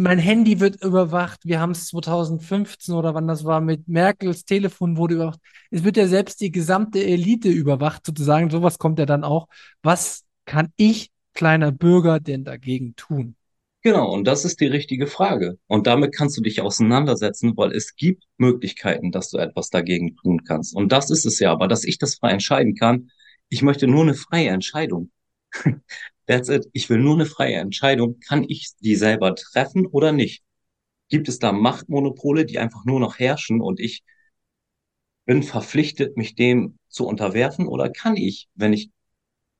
mein 0.00 0.18
Handy 0.18 0.60
wird 0.60 0.82
überwacht. 0.82 1.40
Wir 1.44 1.60
haben 1.60 1.72
es 1.72 1.88
2015 1.88 2.94
oder 2.94 3.14
wann 3.14 3.28
das 3.28 3.44
war 3.44 3.60
mit 3.60 3.86
Merkels 3.86 4.44
Telefon 4.46 4.96
wurde 4.96 5.16
überwacht. 5.16 5.40
Es 5.70 5.84
wird 5.84 5.98
ja 5.98 6.06
selbst 6.06 6.40
die 6.40 6.50
gesamte 6.50 7.04
Elite 7.04 7.50
überwacht, 7.50 8.06
sozusagen. 8.06 8.50
Sowas 8.50 8.78
kommt 8.78 8.98
ja 8.98 9.04
dann 9.04 9.24
auch. 9.24 9.46
Was 9.82 10.24
kann 10.46 10.72
ich, 10.76 11.10
kleiner 11.34 11.70
Bürger, 11.70 12.18
denn 12.18 12.44
dagegen 12.44 12.96
tun? 12.96 13.36
Genau, 13.82 14.10
und 14.10 14.24
das 14.24 14.46
ist 14.46 14.60
die 14.60 14.66
richtige 14.66 15.06
Frage. 15.06 15.58
Und 15.66 15.86
damit 15.86 16.14
kannst 16.14 16.36
du 16.38 16.42
dich 16.42 16.62
auseinandersetzen, 16.62 17.54
weil 17.56 17.72
es 17.72 17.94
gibt 17.94 18.24
Möglichkeiten, 18.38 19.10
dass 19.10 19.28
du 19.28 19.36
etwas 19.36 19.68
dagegen 19.68 20.16
tun 20.16 20.44
kannst. 20.44 20.74
Und 20.74 20.92
das 20.92 21.10
ist 21.10 21.26
es 21.26 21.38
ja, 21.40 21.52
aber 21.52 21.68
dass 21.68 21.84
ich 21.84 21.98
das 21.98 22.14
frei 22.14 22.30
entscheiden 22.32 22.74
kann. 22.74 23.10
Ich 23.50 23.62
möchte 23.62 23.86
nur 23.86 24.02
eine 24.02 24.14
freie 24.14 24.48
Entscheidung. 24.48 25.10
That's 26.26 26.48
it. 26.48 26.68
Ich 26.72 26.88
will 26.88 26.98
nur 26.98 27.14
eine 27.14 27.26
freie 27.26 27.56
Entscheidung. 27.56 28.18
Kann 28.20 28.44
ich 28.48 28.70
die 28.80 28.96
selber 28.96 29.34
treffen 29.34 29.86
oder 29.86 30.12
nicht? 30.12 30.42
Gibt 31.08 31.28
es 31.28 31.38
da 31.38 31.52
Machtmonopole, 31.52 32.46
die 32.46 32.58
einfach 32.58 32.84
nur 32.86 33.00
noch 33.00 33.18
herrschen 33.18 33.60
und 33.60 33.80
ich 33.80 34.04
bin 35.24 35.42
verpflichtet, 35.42 36.16
mich 36.18 36.34
dem 36.34 36.78
zu 36.88 37.06
unterwerfen? 37.06 37.66
Oder 37.66 37.90
kann 37.90 38.16
ich, 38.16 38.48
wenn 38.54 38.72
ich 38.74 38.90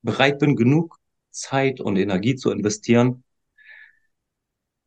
bereit 0.03 0.39
bin, 0.39 0.57
genug 0.57 0.99
Zeit 1.31 1.81
und 1.81 1.97
Energie 1.97 2.37
zu 2.37 2.51
investieren, 2.51 3.25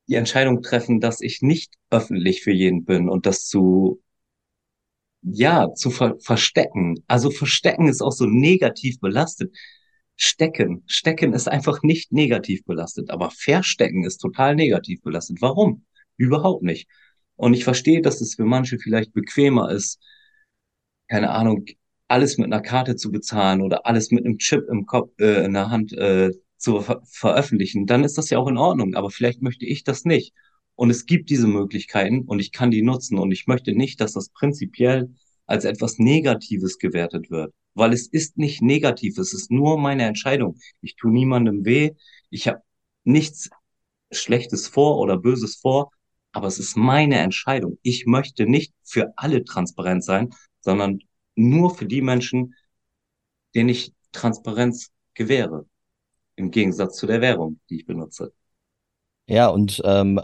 die 0.07 0.15
Entscheidung 0.15 0.61
treffen, 0.61 0.99
dass 0.99 1.21
ich 1.21 1.41
nicht 1.41 1.73
öffentlich 1.89 2.43
für 2.43 2.51
jeden 2.51 2.85
bin 2.85 3.09
und 3.09 3.25
das 3.25 3.45
zu, 3.47 4.01
ja, 5.23 5.73
zu 5.73 5.89
ver 5.89 6.15
verstecken. 6.19 7.03
Also 7.07 7.31
verstecken 7.31 7.87
ist 7.87 8.01
auch 8.01 8.11
so 8.11 8.25
negativ 8.25 8.99
belastet. 8.99 9.55
Stecken. 10.15 10.83
Stecken 10.87 11.33
ist 11.33 11.49
einfach 11.49 11.81
nicht 11.83 12.11
negativ 12.11 12.63
belastet, 12.65 13.09
aber 13.09 13.31
Verstecken 13.31 14.03
ist 14.05 14.17
total 14.19 14.55
negativ 14.55 15.01
belastet. 15.01 15.37
Warum? 15.41 15.85
Überhaupt 16.17 16.63
nicht. 16.63 16.87
Und 17.35 17.53
ich 17.53 17.63
verstehe, 17.63 18.01
dass 18.01 18.21
es 18.21 18.35
für 18.35 18.45
manche 18.45 18.77
vielleicht 18.79 19.13
bequemer 19.13 19.71
ist, 19.71 19.99
keine 21.07 21.31
Ahnung, 21.31 21.65
alles 22.07 22.37
mit 22.37 22.47
einer 22.47 22.61
Karte 22.61 22.95
zu 22.95 23.11
bezahlen 23.11 23.61
oder 23.61 23.85
alles 23.85 24.11
mit 24.11 24.25
einem 24.25 24.37
Chip 24.37 24.67
im 24.69 24.85
Kopf, 24.85 25.11
äh, 25.19 25.45
in 25.45 25.53
der 25.53 25.69
Hand 25.69 25.93
äh, 25.93 26.31
zu 26.57 26.81
ver 26.81 27.01
veröffentlichen. 27.05 27.85
Dann 27.85 28.03
ist 28.03 28.17
das 28.17 28.29
ja 28.29 28.37
auch 28.37 28.47
in 28.47 28.57
Ordnung, 28.57 28.95
aber 28.95 29.09
vielleicht 29.09 29.41
möchte 29.41 29.65
ich 29.65 29.83
das 29.83 30.05
nicht. 30.05 30.33
Und 30.75 30.89
es 30.89 31.05
gibt 31.05 31.29
diese 31.29 31.47
Möglichkeiten 31.47 32.23
und 32.23 32.39
ich 32.39 32.51
kann 32.51 32.71
die 32.71 32.81
nutzen 32.81 33.17
und 33.19 33.31
ich 33.31 33.47
möchte 33.47 33.73
nicht, 33.73 34.01
dass 34.01 34.13
das 34.13 34.29
prinzipiell 34.29 35.13
als 35.45 35.65
etwas 35.65 35.99
Negatives 35.99 36.77
gewertet 36.77 37.29
wird 37.29 37.53
weil 37.75 37.93
es 37.93 38.07
ist 38.07 38.37
nicht 38.37 38.61
negativ, 38.61 39.17
es 39.17 39.33
ist 39.33 39.51
nur 39.51 39.77
meine 39.79 40.05
Entscheidung. 40.05 40.57
Ich 40.81 40.95
tue 40.95 41.11
niemandem 41.11 41.65
weh, 41.65 41.91
ich 42.29 42.47
habe 42.47 42.61
nichts 43.03 43.49
Schlechtes 44.11 44.67
vor 44.67 44.99
oder 44.99 45.17
Böses 45.17 45.55
vor, 45.55 45.91
aber 46.31 46.47
es 46.47 46.59
ist 46.59 46.77
meine 46.77 47.19
Entscheidung. 47.19 47.79
Ich 47.81 48.05
möchte 48.05 48.45
nicht 48.45 48.73
für 48.83 49.13
alle 49.17 49.43
transparent 49.43 50.03
sein, 50.03 50.29
sondern 50.61 50.99
nur 51.35 51.75
für 51.75 51.85
die 51.85 52.01
Menschen, 52.01 52.55
denen 53.55 53.69
ich 53.69 53.93
Transparenz 54.11 54.91
gewähre. 55.13 55.67
Im 56.35 56.51
Gegensatz 56.51 56.97
zu 56.97 57.07
der 57.07 57.21
Währung, 57.21 57.59
die 57.69 57.77
ich 57.77 57.85
benutze. 57.85 58.33
Ja, 59.25 59.47
und 59.47 59.81
ähm, 59.85 60.19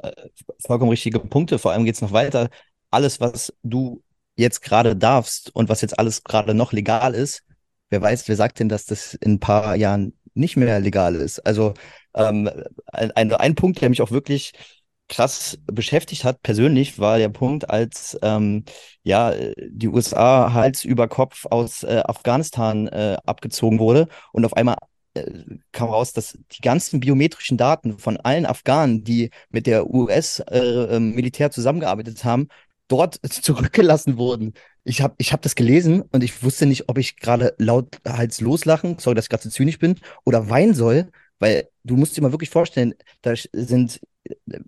vollkommen 0.65 0.89
richtige 0.91 1.19
Punkte. 1.19 1.59
Vor 1.59 1.71
allem 1.71 1.85
geht 1.85 1.95
es 1.95 2.01
noch 2.01 2.11
weiter. 2.11 2.49
Alles, 2.91 3.19
was 3.19 3.53
du 3.63 4.03
jetzt 4.35 4.61
gerade 4.61 4.95
darfst 4.95 5.55
und 5.55 5.69
was 5.69 5.81
jetzt 5.81 5.97
alles 5.99 6.23
gerade 6.23 6.53
noch 6.53 6.73
legal 6.73 7.13
ist, 7.15 7.43
wer 7.89 8.01
weiß, 8.01 8.27
wer 8.27 8.35
sagt 8.35 8.59
denn, 8.59 8.69
dass 8.69 8.85
das 8.85 9.13
in 9.15 9.33
ein 9.33 9.39
paar 9.39 9.75
Jahren 9.75 10.17
nicht 10.33 10.57
mehr 10.57 10.79
legal 10.79 11.15
ist? 11.15 11.39
Also 11.45 11.73
ähm, 12.13 12.49
ein, 12.87 13.33
ein 13.33 13.55
Punkt, 13.55 13.81
der 13.81 13.89
mich 13.89 14.01
auch 14.01 14.11
wirklich 14.11 14.53
krass 15.07 15.57
beschäftigt 15.65 16.23
hat, 16.23 16.43
persönlich, 16.43 16.99
war 16.99 17.17
der 17.17 17.29
Punkt, 17.29 17.69
als 17.69 18.17
ähm, 18.21 18.63
ja 19.03 19.33
die 19.57 19.87
USA 19.87 20.53
Hals 20.53 20.83
über 20.83 21.07
Kopf 21.07 21.45
aus 21.47 21.83
äh, 21.83 22.03
Afghanistan 22.05 22.87
äh, 22.87 23.17
abgezogen 23.25 23.79
wurde 23.79 24.07
und 24.33 24.45
auf 24.45 24.53
einmal 24.55 24.75
kam 25.71 25.89
raus, 25.89 26.13
dass 26.13 26.37
die 26.51 26.61
ganzen 26.61 26.99
biometrischen 26.99 27.57
Daten 27.57 27.97
von 27.97 28.17
allen 28.17 28.45
Afghanen, 28.45 29.03
die 29.03 29.29
mit 29.49 29.67
der 29.67 29.89
US-Militär 29.89 31.45
äh, 31.45 31.49
ähm, 31.49 31.53
zusammengearbeitet 31.53 32.23
haben, 32.23 32.47
dort 32.87 33.19
zurückgelassen 33.29 34.17
wurden. 34.17 34.53
Ich 34.83 35.01
habe 35.01 35.15
ich 35.17 35.33
hab 35.33 35.41
das 35.41 35.55
gelesen 35.55 36.01
und 36.11 36.23
ich 36.23 36.43
wusste 36.43 36.65
nicht, 36.65 36.89
ob 36.89 36.97
ich 36.97 37.17
gerade 37.17 37.53
lauthals 37.57 38.41
loslachen, 38.41 38.97
sorry, 38.99 39.15
dass 39.15 39.25
ich 39.25 39.29
gerade 39.29 39.43
so 39.43 39.49
zynisch 39.49 39.79
bin, 39.79 39.95
oder 40.25 40.49
weinen 40.49 40.73
soll, 40.73 41.11
weil 41.39 41.69
du 41.83 41.95
musst 41.95 42.17
dir 42.17 42.21
mal 42.21 42.31
wirklich 42.31 42.49
vorstellen, 42.49 42.93
da 43.21 43.33
sind 43.53 44.01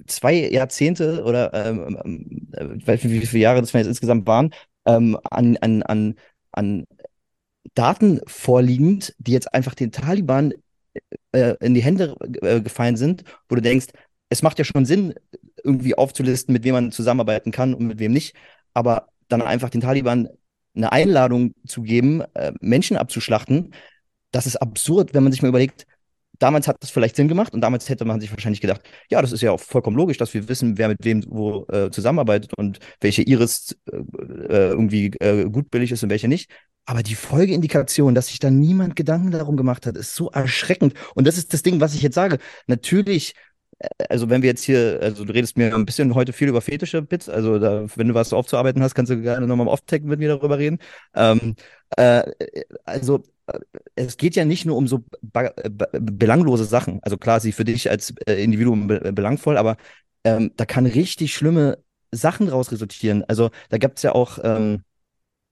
zwei 0.07 0.33
Jahrzehnte 0.33 1.23
oder 1.23 1.53
ähm, 1.53 1.99
ähm 2.03 2.47
äh, 2.53 2.77
ich 2.77 2.87
weiß 2.87 3.03
nicht, 3.03 3.21
wie 3.21 3.25
viele 3.25 3.43
Jahre 3.43 3.61
das 3.61 3.73
jetzt 3.73 3.87
insgesamt 3.87 4.27
waren, 4.27 4.53
ähm, 4.85 5.17
an, 5.29 5.57
an, 5.57 5.83
an, 5.83 6.15
an 6.51 6.85
Daten 7.73 8.19
vorliegend, 8.27 9.15
die 9.19 9.31
jetzt 9.31 9.53
einfach 9.53 9.75
den 9.75 9.91
Taliban 9.91 10.53
äh, 11.31 11.55
in 11.59 11.73
die 11.73 11.83
Hände 11.83 12.15
äh, 12.41 12.61
gefallen 12.61 12.97
sind, 12.97 13.23
wo 13.49 13.55
du 13.55 13.61
denkst, 13.61 13.87
es 14.29 14.41
macht 14.41 14.59
ja 14.59 14.65
schon 14.65 14.85
Sinn, 14.85 15.13
irgendwie 15.63 15.95
aufzulisten, 15.95 16.53
mit 16.53 16.63
wem 16.63 16.73
man 16.73 16.91
zusammenarbeiten 16.91 17.51
kann 17.51 17.73
und 17.73 17.85
mit 17.85 17.99
wem 17.99 18.13
nicht, 18.13 18.35
aber 18.73 19.07
dann 19.27 19.41
einfach 19.41 19.69
den 19.69 19.81
Taliban 19.81 20.29
eine 20.75 20.91
Einladung 20.91 21.53
zu 21.67 21.81
geben, 21.81 22.21
äh, 22.33 22.53
Menschen 22.61 22.97
abzuschlachten, 22.97 23.73
das 24.31 24.47
ist 24.47 24.55
absurd, 24.55 25.13
wenn 25.13 25.23
man 25.23 25.31
sich 25.31 25.41
mal 25.41 25.49
überlegt, 25.49 25.85
damals 26.39 26.67
hat 26.67 26.77
das 26.79 26.89
vielleicht 26.89 27.15
Sinn 27.15 27.27
gemacht 27.27 27.53
und 27.53 27.61
damals 27.61 27.87
hätte 27.89 28.05
man 28.05 28.19
sich 28.19 28.31
wahrscheinlich 28.31 28.61
gedacht, 28.61 28.81
ja, 29.09 29.21
das 29.21 29.31
ist 29.31 29.41
ja 29.41 29.51
auch 29.51 29.59
vollkommen 29.59 29.97
logisch, 29.97 30.17
dass 30.17 30.33
wir 30.33 30.47
wissen, 30.49 30.77
wer 30.77 30.87
mit 30.87 31.03
wem 31.03 31.23
wo 31.27 31.65
äh, 31.67 31.91
zusammenarbeitet 31.91 32.53
und 32.57 32.79
welche 32.99 33.21
Iris 33.21 33.77
äh, 33.91 33.97
äh 33.97 34.69
irgendwie 34.69 35.07
äh, 35.19 35.49
gut 35.49 35.69
billig 35.69 35.91
ist 35.91 36.03
und 36.03 36.09
welche 36.09 36.27
nicht. 36.27 36.49
Aber 36.85 37.03
die 37.03 37.15
Folgeindikation, 37.15 38.15
dass 38.15 38.27
sich 38.27 38.39
da 38.39 38.49
niemand 38.49 38.95
Gedanken 38.95 39.31
darum 39.31 39.55
gemacht 39.55 39.85
hat, 39.85 39.97
ist 39.97 40.15
so 40.15 40.29
erschreckend. 40.31 40.93
Und 41.15 41.27
das 41.27 41.37
ist 41.37 41.53
das 41.53 41.63
Ding, 41.63 41.79
was 41.79 41.93
ich 41.93 42.01
jetzt 42.01 42.15
sage. 42.15 42.39
Natürlich 42.67 43.35
äh, 43.79 43.87
also 44.09 44.29
wenn 44.29 44.41
wir 44.41 44.49
jetzt 44.49 44.63
hier, 44.63 44.99
also 45.01 45.25
du 45.25 45.33
redest 45.33 45.57
mir 45.57 45.73
ein 45.75 45.85
bisschen 45.85 46.15
heute 46.15 46.33
viel 46.33 46.49
über 46.49 46.61
fetische 46.61 47.01
Bits, 47.01 47.29
also 47.29 47.59
da, 47.59 47.85
wenn 47.95 48.07
du 48.07 48.13
was 48.13 48.33
aufzuarbeiten 48.33 48.81
hast, 48.83 48.95
kannst 48.95 49.11
du 49.11 49.21
gerne 49.21 49.47
nochmal 49.47 49.67
im 49.67 49.71
Off-Tech 49.71 50.03
mit 50.03 50.19
mir 50.19 50.29
darüber 50.29 50.57
reden. 50.57 50.79
Ähm, 51.15 51.55
äh, 51.97 52.23
also 52.85 53.23
es 53.95 54.17
geht 54.17 54.35
ja 54.35 54.45
nicht 54.45 54.65
nur 54.65 54.77
um 54.77 54.87
so 54.87 55.03
belanglose 55.93 56.65
Sachen. 56.65 56.99
Also 57.03 57.17
klar, 57.17 57.39
sie 57.39 57.51
für 57.51 57.65
dich 57.65 57.89
als 57.89 58.13
äh, 58.27 58.43
Individuum 58.43 58.87
be 58.87 59.11
belangvoll, 59.11 59.57
aber 59.57 59.77
ähm, 60.23 60.51
da 60.55 60.65
kann 60.65 60.85
richtig 60.85 61.33
schlimme 61.33 61.79
Sachen 62.11 62.47
daraus 62.47 62.71
resultieren. 62.71 63.23
Also 63.27 63.49
da 63.69 63.77
gibt 63.77 63.97
es 63.97 64.03
ja 64.03 64.13
auch 64.13 64.39
ähm, 64.43 64.83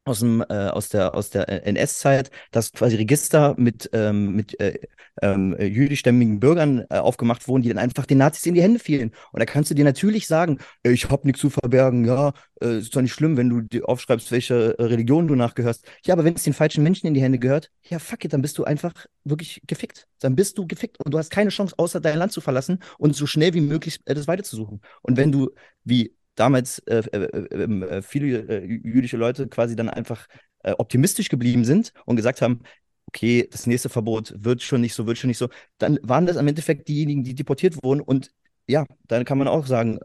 aus, 0.10 0.20
dem, 0.20 0.44
äh, 0.50 0.54
aus 0.54 0.90
der, 0.90 1.16
aus 1.16 1.30
der 1.30 1.48
äh, 1.50 1.70
NS-Zeit, 1.70 2.32
dass 2.52 2.72
quasi 2.72 2.96
Register 2.96 3.56
mit, 3.58 3.90
ähm, 3.94 4.36
mit 4.36 4.60
äh, 4.60 4.80
ähm, 5.22 5.56
jüdischstämmigen 5.60 6.40
Bürgern 6.40 6.86
äh, 6.90 6.98
aufgemacht 6.98 7.48
wurden, 7.48 7.62
die 7.62 7.70
dann 7.70 7.78
einfach 7.78 8.06
den 8.06 8.20
Nazis 8.20 8.46
in 8.46 8.54
die 8.54 8.62
Hände 8.62 8.80
fielen. 8.80 9.12
Und 9.32 9.40
da 9.40 9.46
kannst 9.46 9.70
du 9.70 9.76
dir 9.76 9.86
natürlich 9.86 10.28
sagen, 10.28 10.60
ich 10.84 11.10
habe 11.10 11.28
nichts 11.28 11.42
zu 11.42 11.50
verbergen, 11.50 12.06
ja, 12.06 12.34
äh, 12.62 12.80
ist 12.80 12.96
doch 12.96 13.02
nicht 13.02 13.14
schlimm, 13.14 13.38
wenn 13.38 13.50
du 13.70 13.84
aufschreibst, 13.84 14.32
welche 14.32 14.78
äh, 14.78 14.84
Religion 14.84 15.28
du 15.28 15.36
nachgehörst. 15.36 15.86
Ja, 16.06 16.14
aber 16.14 16.24
wenn 16.24 16.36
es 16.36 16.44
den 16.44 16.54
falschen 16.54 16.84
Menschen 16.84 17.08
in 17.08 17.14
die 17.14 17.22
Hände 17.22 17.40
gehört, 17.40 17.72
ja, 17.84 18.00
fuck 18.00 18.24
it, 18.26 18.34
dann 18.34 18.42
bist 18.42 18.58
du 18.58 18.64
einfach 18.64 18.94
wirklich 19.24 19.62
gefickt. 19.68 20.08
Dann 20.20 20.36
bist 20.36 20.58
du 20.58 20.68
gefickt 20.68 20.98
und 21.04 21.14
du 21.14 21.18
hast 21.18 21.30
keine 21.32 21.50
Chance, 21.50 21.76
außer 21.78 22.00
dein 22.00 22.18
Land 22.18 22.32
zu 22.32 22.42
verlassen 22.42 22.80
und 22.98 23.16
so 23.16 23.26
schnell 23.26 23.54
wie 23.54 23.62
möglich 23.62 24.00
das 24.06 24.28
weiterzusuchen. 24.28 24.82
Und 25.02 25.18
wenn 25.18 25.32
du, 25.32 25.50
wie 25.84 26.14
damals 26.40 26.80
äh, 26.80 27.04
äh, 27.12 27.46
ähm, 27.52 27.84
äh, 27.84 28.02
viele 28.02 28.40
äh, 28.48 28.66
jüdische 28.66 29.18
Leute 29.18 29.48
quasi 29.48 29.76
dann 29.76 29.90
einfach 29.90 30.28
äh, 30.64 30.72
optimistisch 30.78 31.30
geblieben 31.30 31.66
sind 31.66 31.94
und 32.06 32.16
gesagt 32.16 32.42
haben, 32.42 32.62
okay, 33.08 33.48
das 33.52 33.68
nächste 33.68 33.90
Verbot 33.90 34.34
wird 34.38 34.62
schon 34.62 34.82
nicht 34.82 34.94
so, 34.94 35.06
wird 35.06 35.18
schon 35.18 35.28
nicht 35.30 35.38
so, 35.38 35.50
dann 35.78 36.00
waren 36.04 36.26
das 36.26 36.38
am 36.38 36.48
Endeffekt 36.48 36.88
diejenigen, 36.88 37.24
die 37.24 37.36
deportiert 37.36 37.84
wurden 37.84 38.02
und 38.02 38.32
ja, 38.68 38.86
dann 39.08 39.26
kann 39.26 39.38
man 39.38 39.48
auch 39.48 39.66
sagen, 39.66 40.00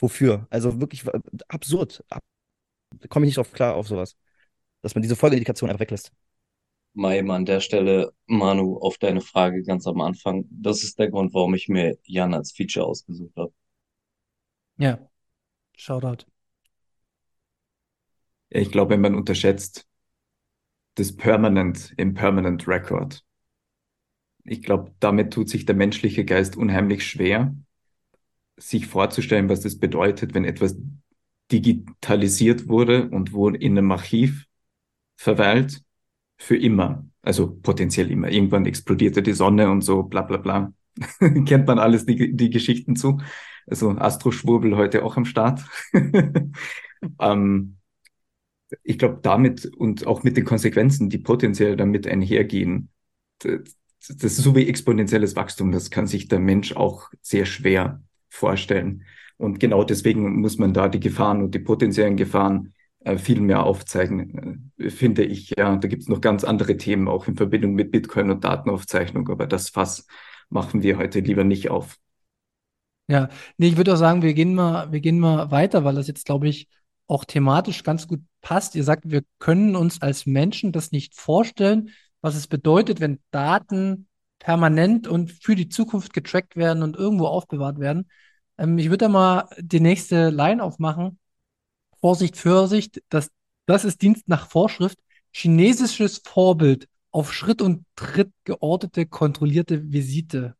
wofür? 0.00 0.46
Also 0.50 0.80
wirklich 0.80 1.04
absurd. 1.48 2.04
Komme 3.08 3.26
ich 3.26 3.30
nicht 3.30 3.36
drauf 3.36 3.52
klar 3.52 3.74
auf 3.76 3.86
sowas. 3.88 4.16
Dass 4.82 4.94
man 4.94 5.02
diese 5.02 5.16
Folgeindikation 5.16 5.70
einfach 5.70 5.80
weglässt. 5.80 6.12
Maim 6.94 7.30
an 7.30 7.44
der 7.44 7.60
Stelle, 7.60 8.12
Manu, 8.26 8.78
auf 8.78 8.98
deine 8.98 9.20
Frage 9.20 9.62
ganz 9.62 9.86
am 9.86 10.00
Anfang. 10.00 10.46
Das 10.50 10.82
ist 10.82 10.98
der 10.98 11.10
Grund, 11.10 11.32
warum 11.32 11.54
ich 11.54 11.68
mir 11.68 11.96
Jan 12.04 12.34
als 12.34 12.52
Feature 12.52 12.86
ausgesucht 12.86 13.36
habe. 13.36 13.52
Ja, 14.78 14.98
Shoutout. 15.76 16.26
Ich 18.50 18.70
glaube, 18.70 18.96
man 18.96 19.14
unterschätzt 19.14 19.86
das 20.94 21.14
Permanent 21.14 21.92
Impermanent 21.96 22.66
Record. 22.66 23.24
Ich 24.44 24.62
glaube, 24.62 24.92
damit 25.00 25.32
tut 25.32 25.48
sich 25.48 25.66
der 25.66 25.74
menschliche 25.74 26.24
Geist 26.24 26.56
unheimlich 26.56 27.06
schwer, 27.06 27.54
sich 28.56 28.86
vorzustellen, 28.86 29.48
was 29.48 29.60
das 29.60 29.78
bedeutet, 29.78 30.34
wenn 30.34 30.44
etwas 30.44 30.76
digitalisiert 31.52 32.68
wurde 32.68 33.08
und 33.10 33.32
wo 33.32 33.48
in 33.48 33.78
einem 33.78 33.90
Archiv 33.92 34.46
verweilt, 35.16 35.82
für 36.38 36.56
immer. 36.56 37.06
Also 37.22 37.56
potenziell 37.56 38.10
immer. 38.10 38.30
Irgendwann 38.30 38.66
explodierte 38.66 39.22
die 39.22 39.32
Sonne 39.32 39.70
und 39.70 39.82
so, 39.82 40.04
bla 40.04 40.22
bla 40.22 40.38
bla. 40.38 40.72
Kennt 41.46 41.66
man 41.66 41.78
alles 41.78 42.06
die, 42.06 42.36
die 42.36 42.50
Geschichten 42.50 42.96
zu. 42.96 43.20
Also 43.70 43.90
Astroschwurbel 43.90 44.76
heute 44.76 45.04
auch 45.04 45.16
am 45.16 45.24
Start. 45.24 45.64
ähm, 47.20 47.76
ich 48.82 48.98
glaube, 48.98 49.20
damit 49.22 49.66
und 49.66 50.06
auch 50.06 50.22
mit 50.22 50.36
den 50.36 50.44
Konsequenzen, 50.44 51.08
die 51.10 51.18
potenziell 51.18 51.76
damit 51.76 52.06
einhergehen, 52.06 52.90
das, 53.38 53.76
das 54.08 54.32
ist 54.32 54.36
so 54.38 54.54
wie 54.54 54.68
exponentielles 54.68 55.36
Wachstum, 55.36 55.72
das 55.72 55.90
kann 55.90 56.06
sich 56.06 56.28
der 56.28 56.40
Mensch 56.40 56.74
auch 56.74 57.10
sehr 57.22 57.46
schwer 57.46 58.02
vorstellen. 58.28 59.04
Und 59.36 59.60
genau 59.60 59.84
deswegen 59.84 60.40
muss 60.40 60.58
man 60.58 60.74
da 60.74 60.88
die 60.88 61.00
Gefahren 61.00 61.42
und 61.42 61.54
die 61.54 61.60
potenziellen 61.60 62.16
Gefahren 62.16 62.74
äh, 63.00 63.16
viel 63.16 63.40
mehr 63.40 63.64
aufzeigen, 63.64 64.72
äh, 64.78 64.90
finde 64.90 65.24
ich. 65.24 65.54
Ja, 65.56 65.76
da 65.76 65.88
gibt 65.88 66.02
es 66.02 66.08
noch 66.08 66.20
ganz 66.20 66.44
andere 66.44 66.76
Themen, 66.76 67.08
auch 67.08 67.28
in 67.28 67.36
Verbindung 67.36 67.74
mit 67.74 67.92
Bitcoin 67.92 68.30
und 68.30 68.44
Datenaufzeichnung, 68.44 69.28
aber 69.28 69.46
das 69.46 69.68
Fass 69.70 70.06
machen 70.50 70.82
wir 70.82 70.98
heute 70.98 71.20
lieber 71.20 71.44
nicht 71.44 71.70
auf. 71.70 71.98
Ja, 73.10 73.30
nee, 73.56 73.68
ich 73.68 73.76
würde 73.76 73.94
auch 73.94 73.96
sagen, 73.96 74.22
wir 74.22 74.34
gehen 74.34 74.54
mal, 74.54 74.92
wir 74.92 75.00
gehen 75.00 75.18
mal 75.18 75.50
weiter, 75.50 75.84
weil 75.84 75.94
das 75.94 76.08
jetzt, 76.08 76.26
glaube 76.26 76.48
ich, 76.48 76.68
auch 77.06 77.24
thematisch 77.24 77.82
ganz 77.82 78.06
gut 78.06 78.20
passt. 78.42 78.74
Ihr 78.74 78.84
sagt, 78.84 79.10
wir 79.10 79.22
können 79.38 79.76
uns 79.76 80.02
als 80.02 80.26
Menschen 80.26 80.72
das 80.72 80.92
nicht 80.92 81.14
vorstellen, 81.14 81.90
was 82.20 82.34
es 82.36 82.46
bedeutet, 82.46 83.00
wenn 83.00 83.20
Daten 83.30 84.08
permanent 84.38 85.08
und 85.08 85.32
für 85.32 85.54
die 85.56 85.68
Zukunft 85.68 86.12
getrackt 86.12 86.56
werden 86.56 86.82
und 86.82 86.96
irgendwo 86.96 87.26
aufbewahrt 87.26 87.78
werden. 87.78 88.08
Ähm, 88.58 88.78
ich 88.78 88.86
würde 88.90 89.06
da 89.06 89.08
mal 89.08 89.48
die 89.58 89.80
nächste 89.80 90.30
Line 90.30 90.62
aufmachen. 90.62 91.18
Vorsicht, 92.00 92.36
Vorsicht, 92.36 93.02
das, 93.08 93.30
das 93.66 93.84
ist 93.84 94.02
Dienst 94.02 94.28
nach 94.28 94.48
Vorschrift. 94.48 94.98
Chinesisches 95.32 96.18
Vorbild 96.24 96.88
auf 97.10 97.32
Schritt 97.32 97.62
und 97.62 97.84
Tritt 97.96 98.32
geordnete, 98.44 99.06
kontrollierte 99.06 99.92
Visite. 99.92 100.56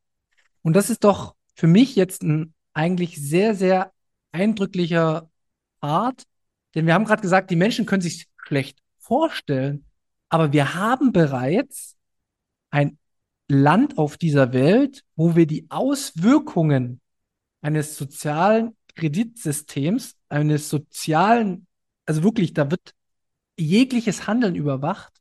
Und 0.63 0.75
das 0.75 0.91
ist 0.91 1.05
doch 1.05 1.35
für 1.59 1.67
mich 1.67 1.97
jetzt 1.97 2.23
ein 2.23 2.55
eigentlich 2.73 3.17
sehr, 3.17 3.57
sehr 3.57 3.93
eindrücklicher 4.31 5.29
Art, 5.81 6.23
denn 6.75 6.87
wir 6.87 6.95
haben 6.95 7.05
gerade 7.05 7.21
gesagt, 7.21 7.51
die 7.51 7.57
Menschen 7.57 7.85
können 7.85 8.01
sich 8.01 8.29
schlecht 8.47 8.79
vorstellen, 8.99 9.85
aber 10.29 10.53
wir 10.53 10.75
haben 10.75 11.11
bereits 11.11 11.97
ein 12.71 12.97
Land 13.49 13.99
auf 13.99 14.17
dieser 14.17 14.53
Welt, 14.53 15.03
wo 15.17 15.35
wir 15.35 15.47
die 15.47 15.67
Auswirkungen 15.69 17.01
eines 17.61 17.97
sozialen 17.97 18.77
Kreditsystems, 18.95 20.15
eines 20.29 20.69
sozialen, 20.69 21.67
also 22.07 22.23
wirklich, 22.23 22.55
da 22.55 22.71
wird 22.71 22.95
jegliches 23.59 24.29
Handeln 24.29 24.55
überwacht. 24.55 25.13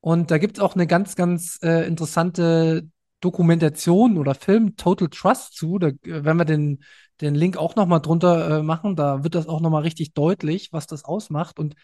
Und 0.00 0.30
da 0.30 0.38
gibt 0.38 0.58
es 0.58 0.62
auch 0.62 0.76
eine 0.76 0.86
ganz, 0.86 1.16
ganz 1.16 1.58
äh, 1.62 1.84
interessante 1.84 2.88
Dokumentation 3.24 4.18
oder 4.18 4.34
Film 4.34 4.76
Total 4.76 5.08
Trust 5.08 5.54
zu. 5.56 5.78
Da 5.78 5.92
werden 6.02 6.38
wir 6.38 6.44
den, 6.44 6.84
den 7.20 7.34
Link 7.34 7.56
auch 7.56 7.76
nochmal 7.76 8.00
drunter 8.00 8.58
äh, 8.58 8.62
machen. 8.62 8.96
Da 8.96 9.24
wird 9.24 9.34
das 9.34 9.48
auch 9.48 9.60
nochmal 9.60 9.82
richtig 9.82 10.12
deutlich, 10.14 10.72
was 10.72 10.86
das 10.86 11.04
ausmacht. 11.04 11.58
Und 11.58 11.74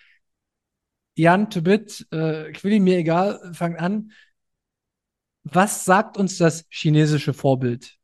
Jan 1.16 1.50
Tibet, 1.50 2.06
äh, 2.12 2.52
Quilly, 2.52 2.80
mir 2.80 2.98
egal, 2.98 3.52
fang 3.54 3.76
an. 3.76 4.12
Was 5.44 5.84
sagt 5.84 6.18
uns 6.18 6.36
das 6.38 6.66
chinesische 6.70 7.32
Vorbild? 7.32 7.96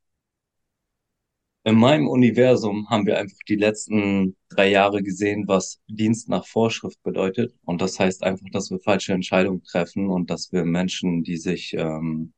In 1.64 1.76
meinem 1.76 2.07
Universum 2.09 2.89
haben 2.89 3.07
wir 3.07 3.18
einfach 3.18 3.39
die 3.49 3.57
letzten 3.57 4.37
drei 4.49 4.70
Jahre 4.70 5.03
gesehen, 5.03 5.49
was 5.49 5.80
Dienst 5.89 6.28
nach 6.28 6.47
Vorschrift 6.47 7.03
bedeutet. 7.03 7.55
Und 7.64 7.82
das 7.82 7.99
heißt 7.99 8.22
einfach, 8.22 8.47
dass 8.53 8.70
wir 8.70 8.78
falsche 8.78 9.12
Entscheidungen 9.12 9.64
treffen 9.64 10.09
und 10.09 10.30
dass 10.30 10.53
wir 10.53 10.64
Menschen, 10.64 11.24
die 11.24 11.37
sich 11.37 11.74
ähm, 11.74 12.32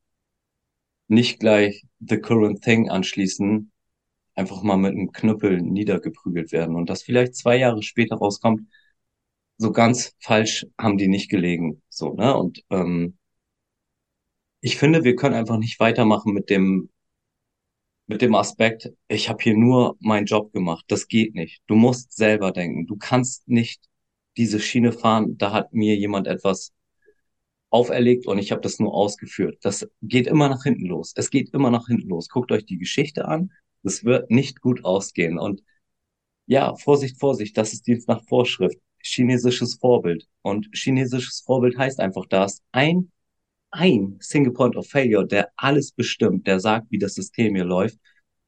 nicht 1.09 1.39
gleich 1.39 1.85
The 1.99 2.19
Current 2.19 2.63
Thing 2.63 2.89
anschließen, 2.89 3.71
einfach 4.35 4.63
mal 4.63 4.77
mit 4.77 4.93
einem 4.93 5.11
Knüppel 5.11 5.61
niedergeprügelt 5.61 6.51
werden 6.53 6.75
und 6.75 6.89
das 6.89 7.03
vielleicht 7.03 7.35
zwei 7.35 7.57
Jahre 7.57 7.83
später 7.83 8.17
rauskommt, 8.17 8.63
so 9.57 9.71
ganz 9.71 10.15
falsch 10.19 10.65
haben 10.79 10.97
die 10.97 11.07
nicht 11.09 11.29
gelegen, 11.29 11.81
so, 11.89 12.13
ne, 12.13 12.35
und, 12.37 12.63
ähm, 12.71 13.17
ich 14.61 14.77
finde, 14.77 15.03
wir 15.03 15.15
können 15.17 15.35
einfach 15.35 15.57
nicht 15.57 15.79
weitermachen 15.81 16.33
mit 16.33 16.49
dem, 16.49 16.89
mit 18.07 18.21
dem 18.21 18.35
Aspekt, 18.35 18.91
ich 19.07 19.29
habe 19.29 19.41
hier 19.43 19.55
nur 19.55 19.95
meinen 19.99 20.25
Job 20.25 20.51
gemacht. 20.51 20.85
Das 20.87 21.07
geht 21.07 21.35
nicht. 21.35 21.61
Du 21.67 21.75
musst 21.75 22.15
selber 22.15 22.51
denken. 22.51 22.87
Du 22.87 22.97
kannst 22.97 23.47
nicht 23.47 23.87
diese 24.37 24.59
Schiene 24.59 24.91
fahren. 24.91 25.37
Da 25.37 25.51
hat 25.53 25.73
mir 25.73 25.95
jemand 25.95 26.27
etwas 26.27 26.73
auferlegt 27.69 28.25
und 28.27 28.39
ich 28.39 28.51
habe 28.51 28.61
das 28.61 28.79
nur 28.79 28.93
ausgeführt. 28.93 29.59
Das 29.61 29.87
geht 30.01 30.27
immer 30.27 30.49
nach 30.49 30.63
hinten 30.63 30.85
los. 30.85 31.13
Es 31.15 31.29
geht 31.29 31.53
immer 31.53 31.69
nach 31.71 31.87
hinten 31.87 32.09
los. 32.09 32.29
Guckt 32.29 32.51
euch 32.51 32.65
die 32.65 32.77
Geschichte 32.77 33.27
an. 33.27 33.51
Es 33.83 34.03
wird 34.03 34.31
nicht 34.31 34.61
gut 34.61 34.83
ausgehen. 34.83 35.37
Und 35.37 35.63
ja, 36.47 36.75
Vorsicht, 36.75 37.19
Vorsicht, 37.19 37.57
das 37.57 37.73
ist 37.73 37.85
Dienst 37.87 38.07
nach 38.07 38.23
Vorschrift. 38.25 38.77
Chinesisches 39.01 39.75
Vorbild. 39.75 40.27
Und 40.41 40.69
chinesisches 40.73 41.41
Vorbild 41.45 41.77
heißt 41.77 41.99
einfach, 41.99 42.25
da 42.27 42.45
ist 42.45 42.63
ein, 42.71 43.11
ein 43.71 44.17
Single 44.19 44.53
Point 44.53 44.75
of 44.75 44.87
Failure, 44.87 45.27
der 45.27 45.49
alles 45.55 45.91
bestimmt, 45.91 46.47
der 46.47 46.59
sagt, 46.59 46.87
wie 46.89 46.97
das 46.97 47.13
System 47.13 47.55
hier 47.55 47.65
läuft. 47.65 47.99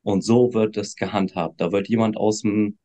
Und 0.01 0.24
so 0.24 0.53
wird 0.53 0.78
es 0.78 0.95
gehandhabt. 0.95 1.61
Da 1.61 1.72
wird 1.72 1.88
jemand 1.89 2.17
aus 2.17 2.41
dem, 2.41 2.80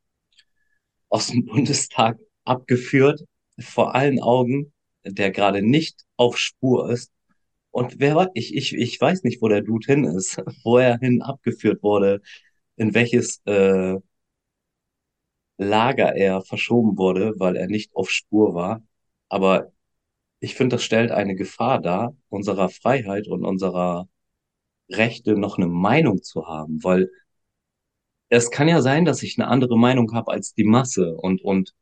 aus 1.09 1.29
dem 1.29 1.45
Bundestag 1.47 2.19
abgeführt, 2.45 3.25
vor 3.59 3.95
allen 3.95 4.21
Augen, 4.21 4.73
der 5.07 5.31
gerade 5.31 5.63
nicht 5.63 6.05
auf 6.17 6.39
Spur 6.39 6.91
ist. 6.91 7.13
Und 7.71 8.01
wer 8.01 8.17
weiß, 8.17 8.29
ich, 8.35 8.55
ich, 8.57 8.75
ich 8.75 9.01
weiß 9.01 9.23
nicht, 9.25 9.43
wo 9.43 9.49
der 9.49 9.63
Dude 9.63 9.87
hin 9.87 10.05
ist, 10.05 10.39
wo 10.65 10.79
er 10.79 10.99
hin 10.99 11.23
abgeführt 11.23 11.83
wurde, 11.83 12.23
in 12.77 12.95
welches 12.95 13.43
äh, 13.47 13.97
Lager 15.59 16.15
er 16.17 16.43
verschoben 16.43 16.99
wurde, 16.99 17.35
weil 17.39 17.57
er 17.57 17.67
nicht 17.67 17.95
auf 17.95 18.11
Spur 18.11 18.55
war. 18.55 18.83
Aber 19.29 19.73
ich 20.41 20.55
finde, 20.55 20.77
das 20.77 20.85
stellt 20.85 21.11
eine 21.13 21.35
Gefahr 21.37 21.81
dar, 21.81 22.17
unserer 22.29 22.69
Freiheit 22.69 23.29
und 23.29 23.45
unserer 23.45 24.09
Rechte 24.91 25.37
noch 25.39 25.59
eine 25.59 25.69
Meinung 25.69 26.23
zu 26.23 26.47
haben, 26.49 26.83
weil 26.85 27.11
es 28.29 28.51
kann 28.53 28.69
ja 28.69 28.83
sein, 28.83 29.05
dass 29.05 29.23
ich 29.25 29.37
eine 29.39 29.49
andere 29.49 29.77
Meinung 29.79 30.13
habe 30.15 30.31
als 30.33 30.55
die 30.55 30.65
Masse 30.65 31.17
und, 31.17 31.43
und 31.43 31.75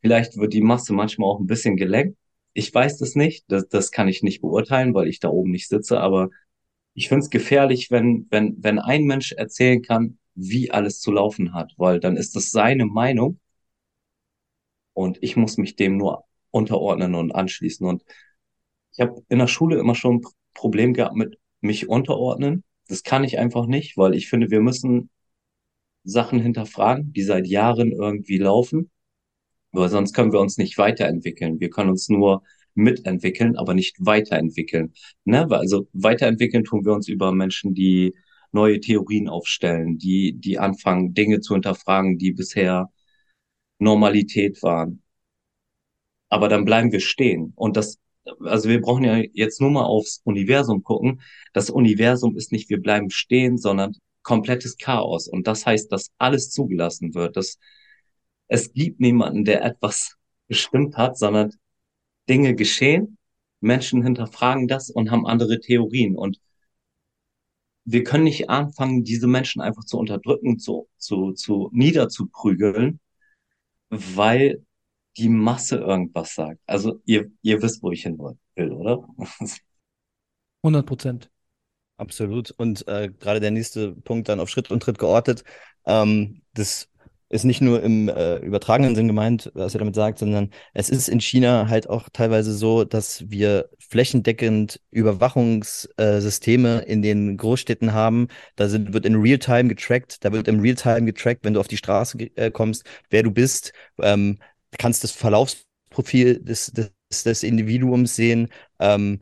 vielleicht 0.00 0.36
wird 0.36 0.52
die 0.52 0.60
Masse 0.62 0.92
manchmal 0.92 1.28
auch 1.30 1.40
ein 1.40 1.46
bisschen 1.46 1.76
gelenkt. 1.76 2.16
Ich 2.52 2.72
weiß 2.74 2.98
das 2.98 3.14
nicht, 3.14 3.44
das, 3.48 3.68
das 3.68 3.90
kann 3.90 4.08
ich 4.08 4.22
nicht 4.22 4.40
beurteilen, 4.40 4.94
weil 4.94 5.08
ich 5.08 5.20
da 5.20 5.28
oben 5.28 5.50
nicht 5.50 5.68
sitze, 5.68 6.00
aber 6.00 6.30
ich 6.94 7.08
finde 7.08 7.24
es 7.24 7.30
gefährlich, 7.30 7.90
wenn, 7.90 8.26
wenn, 8.30 8.56
wenn 8.62 8.78
ein 8.78 9.04
Mensch 9.04 9.32
erzählen 9.32 9.82
kann, 9.82 10.18
wie 10.34 10.70
alles 10.70 11.00
zu 11.00 11.12
laufen 11.12 11.54
hat, 11.54 11.72
weil 11.76 12.00
dann 12.00 12.16
ist 12.16 12.36
das 12.36 12.50
seine 12.50 12.86
Meinung 12.86 13.40
und 14.92 15.18
ich 15.22 15.36
muss 15.36 15.56
mich 15.56 15.76
dem 15.76 15.96
nur 15.96 16.24
unterordnen 16.50 17.14
und 17.14 17.32
anschließen. 17.32 17.86
Und 17.86 18.04
ich 18.92 19.00
habe 19.00 19.22
in 19.28 19.38
der 19.38 19.46
Schule 19.46 19.78
immer 19.78 19.94
schon 19.94 20.16
ein 20.16 20.22
Problem 20.54 20.94
gehabt 20.94 21.16
mit 21.16 21.38
mich 21.60 21.88
unterordnen. 21.88 22.64
Das 22.88 23.02
kann 23.02 23.24
ich 23.24 23.38
einfach 23.38 23.66
nicht, 23.66 23.96
weil 23.96 24.14
ich 24.14 24.28
finde, 24.28 24.50
wir 24.50 24.60
müssen 24.60 25.10
Sachen 26.04 26.40
hinterfragen, 26.40 27.12
die 27.12 27.22
seit 27.22 27.46
Jahren 27.46 27.92
irgendwie 27.92 28.38
laufen, 28.38 28.90
weil 29.72 29.88
sonst 29.88 30.12
können 30.14 30.32
wir 30.32 30.40
uns 30.40 30.58
nicht 30.58 30.78
weiterentwickeln. 30.78 31.60
Wir 31.60 31.70
können 31.70 31.90
uns 31.90 32.08
nur 32.08 32.42
mitentwickeln, 32.74 33.56
aber 33.56 33.74
nicht 33.74 33.96
weiterentwickeln. 34.00 34.94
Ne? 35.24 35.46
Also 35.50 35.88
weiterentwickeln 35.92 36.64
tun 36.64 36.84
wir 36.84 36.92
uns 36.92 37.08
über 37.08 37.32
Menschen, 37.32 37.74
die 37.74 38.14
neue 38.52 38.80
Theorien 38.80 39.28
aufstellen, 39.28 39.98
die, 39.98 40.32
die 40.32 40.58
anfangen, 40.58 41.14
Dinge 41.14 41.40
zu 41.40 41.54
hinterfragen, 41.54 42.18
die 42.18 42.32
bisher 42.32 42.90
Normalität 43.78 44.62
waren. 44.62 45.02
Aber 46.28 46.48
dann 46.48 46.64
bleiben 46.64 46.92
wir 46.92 47.00
stehen. 47.00 47.52
Und 47.56 47.76
das, 47.76 47.98
also 48.40 48.68
wir 48.68 48.80
brauchen 48.80 49.04
ja 49.04 49.22
jetzt 49.32 49.60
nur 49.60 49.70
mal 49.70 49.84
aufs 49.84 50.20
Universum 50.24 50.82
gucken. 50.82 51.22
Das 51.52 51.70
Universum 51.70 52.36
ist 52.36 52.52
nicht, 52.52 52.70
wir 52.70 52.80
bleiben 52.80 53.10
stehen, 53.10 53.58
sondern 53.58 53.96
komplettes 54.22 54.76
Chaos. 54.76 55.28
Und 55.28 55.46
das 55.46 55.66
heißt, 55.66 55.90
dass 55.90 56.10
alles 56.18 56.50
zugelassen 56.50 57.14
wird. 57.14 57.36
Dass 57.36 57.58
es 58.50 58.72
gibt 58.72 59.00
niemanden, 59.00 59.44
der 59.44 59.64
etwas 59.64 60.16
bestimmt 60.48 60.96
hat, 60.96 61.16
sondern 61.16 61.54
Dinge 62.28 62.56
geschehen, 62.56 63.16
Menschen 63.60 64.02
hinterfragen 64.02 64.66
das 64.66 64.90
und 64.90 65.12
haben 65.12 65.24
andere 65.24 65.60
Theorien. 65.60 66.16
Und 66.16 66.40
wir 67.84 68.02
können 68.02 68.24
nicht 68.24 68.50
anfangen, 68.50 69.04
diese 69.04 69.28
Menschen 69.28 69.62
einfach 69.62 69.84
zu 69.84 69.98
unterdrücken, 69.98 70.58
zu, 70.58 70.88
zu, 70.96 71.32
zu 71.32 71.70
niederzuprügeln, 71.72 72.98
weil 73.88 74.64
die 75.16 75.28
Masse 75.28 75.76
irgendwas 75.76 76.34
sagt. 76.34 76.60
Also 76.66 77.00
ihr, 77.04 77.30
ihr 77.42 77.62
wisst, 77.62 77.84
wo 77.84 77.92
ich 77.92 78.02
hin 78.02 78.18
will, 78.18 78.72
oder? 78.72 79.06
100 80.62 80.84
Prozent. 80.84 81.30
Absolut. 81.98 82.50
Und 82.50 82.86
äh, 82.88 83.10
gerade 83.16 83.38
der 83.38 83.52
nächste 83.52 83.92
Punkt 83.92 84.28
dann 84.28 84.40
auf 84.40 84.48
Schritt 84.48 84.72
und 84.72 84.82
Tritt 84.82 84.98
geortet. 84.98 85.44
Ähm, 85.86 86.42
das 86.52 86.90
ist 87.30 87.44
nicht 87.44 87.60
nur 87.60 87.82
im 87.82 88.08
äh, 88.08 88.36
übertragenen 88.38 88.96
Sinn 88.96 89.06
gemeint, 89.06 89.50
was 89.54 89.74
er 89.74 89.78
damit 89.78 89.94
sagt, 89.94 90.18
sondern 90.18 90.50
es 90.74 90.90
ist 90.90 91.08
in 91.08 91.20
China 91.20 91.68
halt 91.68 91.88
auch 91.88 92.08
teilweise 92.12 92.52
so, 92.52 92.84
dass 92.84 93.30
wir 93.30 93.70
flächendeckend 93.78 94.80
Überwachungssysteme 94.90 96.80
in 96.80 97.02
den 97.02 97.36
Großstädten 97.36 97.92
haben. 97.92 98.26
Da 98.56 98.68
sind, 98.68 98.92
wird 98.92 99.06
in 99.06 99.14
Realtime 99.14 99.68
getrackt, 99.68 100.24
da 100.24 100.32
wird 100.32 100.48
im 100.48 100.60
Realtime 100.60 101.04
getrackt, 101.04 101.44
wenn 101.44 101.54
du 101.54 101.60
auf 101.60 101.68
die 101.68 101.76
Straße 101.76 102.18
äh, 102.34 102.50
kommst, 102.50 102.84
wer 103.10 103.22
du 103.22 103.30
bist, 103.30 103.72
ähm, 104.02 104.38
kannst 104.76 105.04
das 105.04 105.12
Verlaufsprofil 105.12 106.40
des, 106.42 106.66
des, 106.72 106.92
des 107.22 107.42
Individuums 107.44 108.16
sehen. 108.16 108.48
Ähm, 108.80 109.20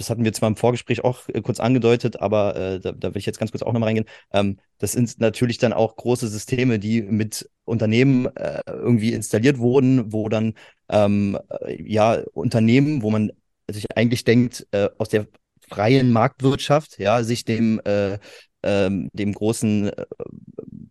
das 0.00 0.08
hatten 0.08 0.24
wir 0.24 0.32
zwar 0.32 0.48
im 0.48 0.56
Vorgespräch 0.56 1.04
auch 1.04 1.28
äh, 1.28 1.42
kurz 1.42 1.60
angedeutet, 1.60 2.20
aber 2.20 2.56
äh, 2.56 2.80
da, 2.80 2.92
da 2.92 3.14
will 3.14 3.18
ich 3.18 3.26
jetzt 3.26 3.38
ganz 3.38 3.50
kurz 3.50 3.62
auch 3.62 3.72
nochmal 3.74 3.88
reingehen. 3.88 4.06
Ähm, 4.32 4.58
das 4.78 4.92
sind 4.92 5.20
natürlich 5.20 5.58
dann 5.58 5.74
auch 5.74 5.94
große 5.96 6.26
Systeme, 6.28 6.78
die 6.78 7.02
mit 7.02 7.50
Unternehmen 7.66 8.24
äh, 8.34 8.62
irgendwie 8.66 9.12
installiert 9.12 9.58
wurden, 9.58 10.10
wo 10.10 10.30
dann 10.30 10.54
ähm, 10.88 11.38
äh, 11.66 11.82
ja 11.82 12.22
Unternehmen, 12.32 13.02
wo 13.02 13.10
man 13.10 13.30
sich 13.70 13.94
eigentlich 13.94 14.24
denkt, 14.24 14.66
äh, 14.70 14.88
aus 14.96 15.10
der 15.10 15.26
freien 15.68 16.10
Marktwirtschaft, 16.12 16.98
ja, 16.98 17.22
sich 17.22 17.44
dem 17.44 17.80
äh, 17.84 18.18
ähm, 18.62 19.08
dem 19.12 19.32
großen, 19.32 19.90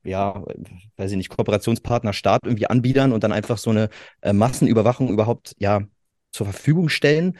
ja, 0.03 0.43
weiß 0.97 1.11
ich 1.11 1.17
nicht, 1.17 1.29
Kooperationspartner 1.29 2.13
Staat 2.13 2.41
irgendwie 2.43 2.65
anbiedern 2.65 3.11
und 3.11 3.23
dann 3.23 3.31
einfach 3.31 3.59
so 3.59 3.69
eine 3.69 3.89
Massenüberwachung 4.23 5.09
überhaupt, 5.09 5.55
ja, 5.59 5.81
zur 6.31 6.47
Verfügung 6.47 6.89
stellen 6.89 7.37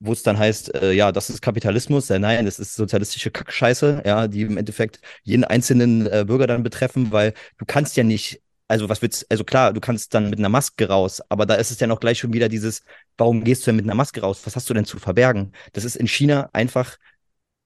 wo 0.00 0.12
es 0.12 0.22
dann 0.22 0.38
heißt, 0.38 0.74
äh, 0.74 0.92
ja, 0.92 1.12
das 1.12 1.30
ist 1.30 1.42
Kapitalismus, 1.42 2.10
äh, 2.10 2.18
nein, 2.18 2.44
das 2.44 2.58
ist 2.58 2.74
sozialistische 2.74 3.30
Kackscheiße, 3.30 4.02
ja, 4.06 4.28
die 4.28 4.42
im 4.42 4.56
Endeffekt 4.56 5.00
jeden 5.24 5.44
einzelnen 5.44 6.06
äh, 6.06 6.24
Bürger 6.26 6.46
dann 6.46 6.62
betreffen, 6.62 7.10
weil 7.12 7.34
du 7.58 7.64
kannst 7.66 7.96
ja 7.96 8.04
nicht, 8.04 8.40
also 8.68 8.88
was 8.88 9.02
wird's, 9.02 9.26
also 9.28 9.44
klar, 9.44 9.72
du 9.72 9.80
kannst 9.80 10.14
dann 10.14 10.30
mit 10.30 10.38
einer 10.38 10.48
Maske 10.48 10.88
raus, 10.88 11.20
aber 11.28 11.46
da 11.46 11.54
ist 11.54 11.70
es 11.70 11.80
ja 11.80 11.86
noch 11.86 12.00
gleich 12.00 12.18
schon 12.18 12.32
wieder 12.32 12.48
dieses, 12.48 12.82
warum 13.16 13.42
gehst 13.44 13.62
du 13.62 13.66
denn 13.66 13.76
mit 13.76 13.86
einer 13.86 13.94
Maske 13.94 14.20
raus? 14.20 14.40
Was 14.44 14.56
hast 14.56 14.70
du 14.70 14.74
denn 14.74 14.84
zu 14.84 14.98
verbergen? 14.98 15.52
Das 15.72 15.84
ist 15.84 15.96
in 15.96 16.06
China 16.06 16.48
einfach 16.52 16.96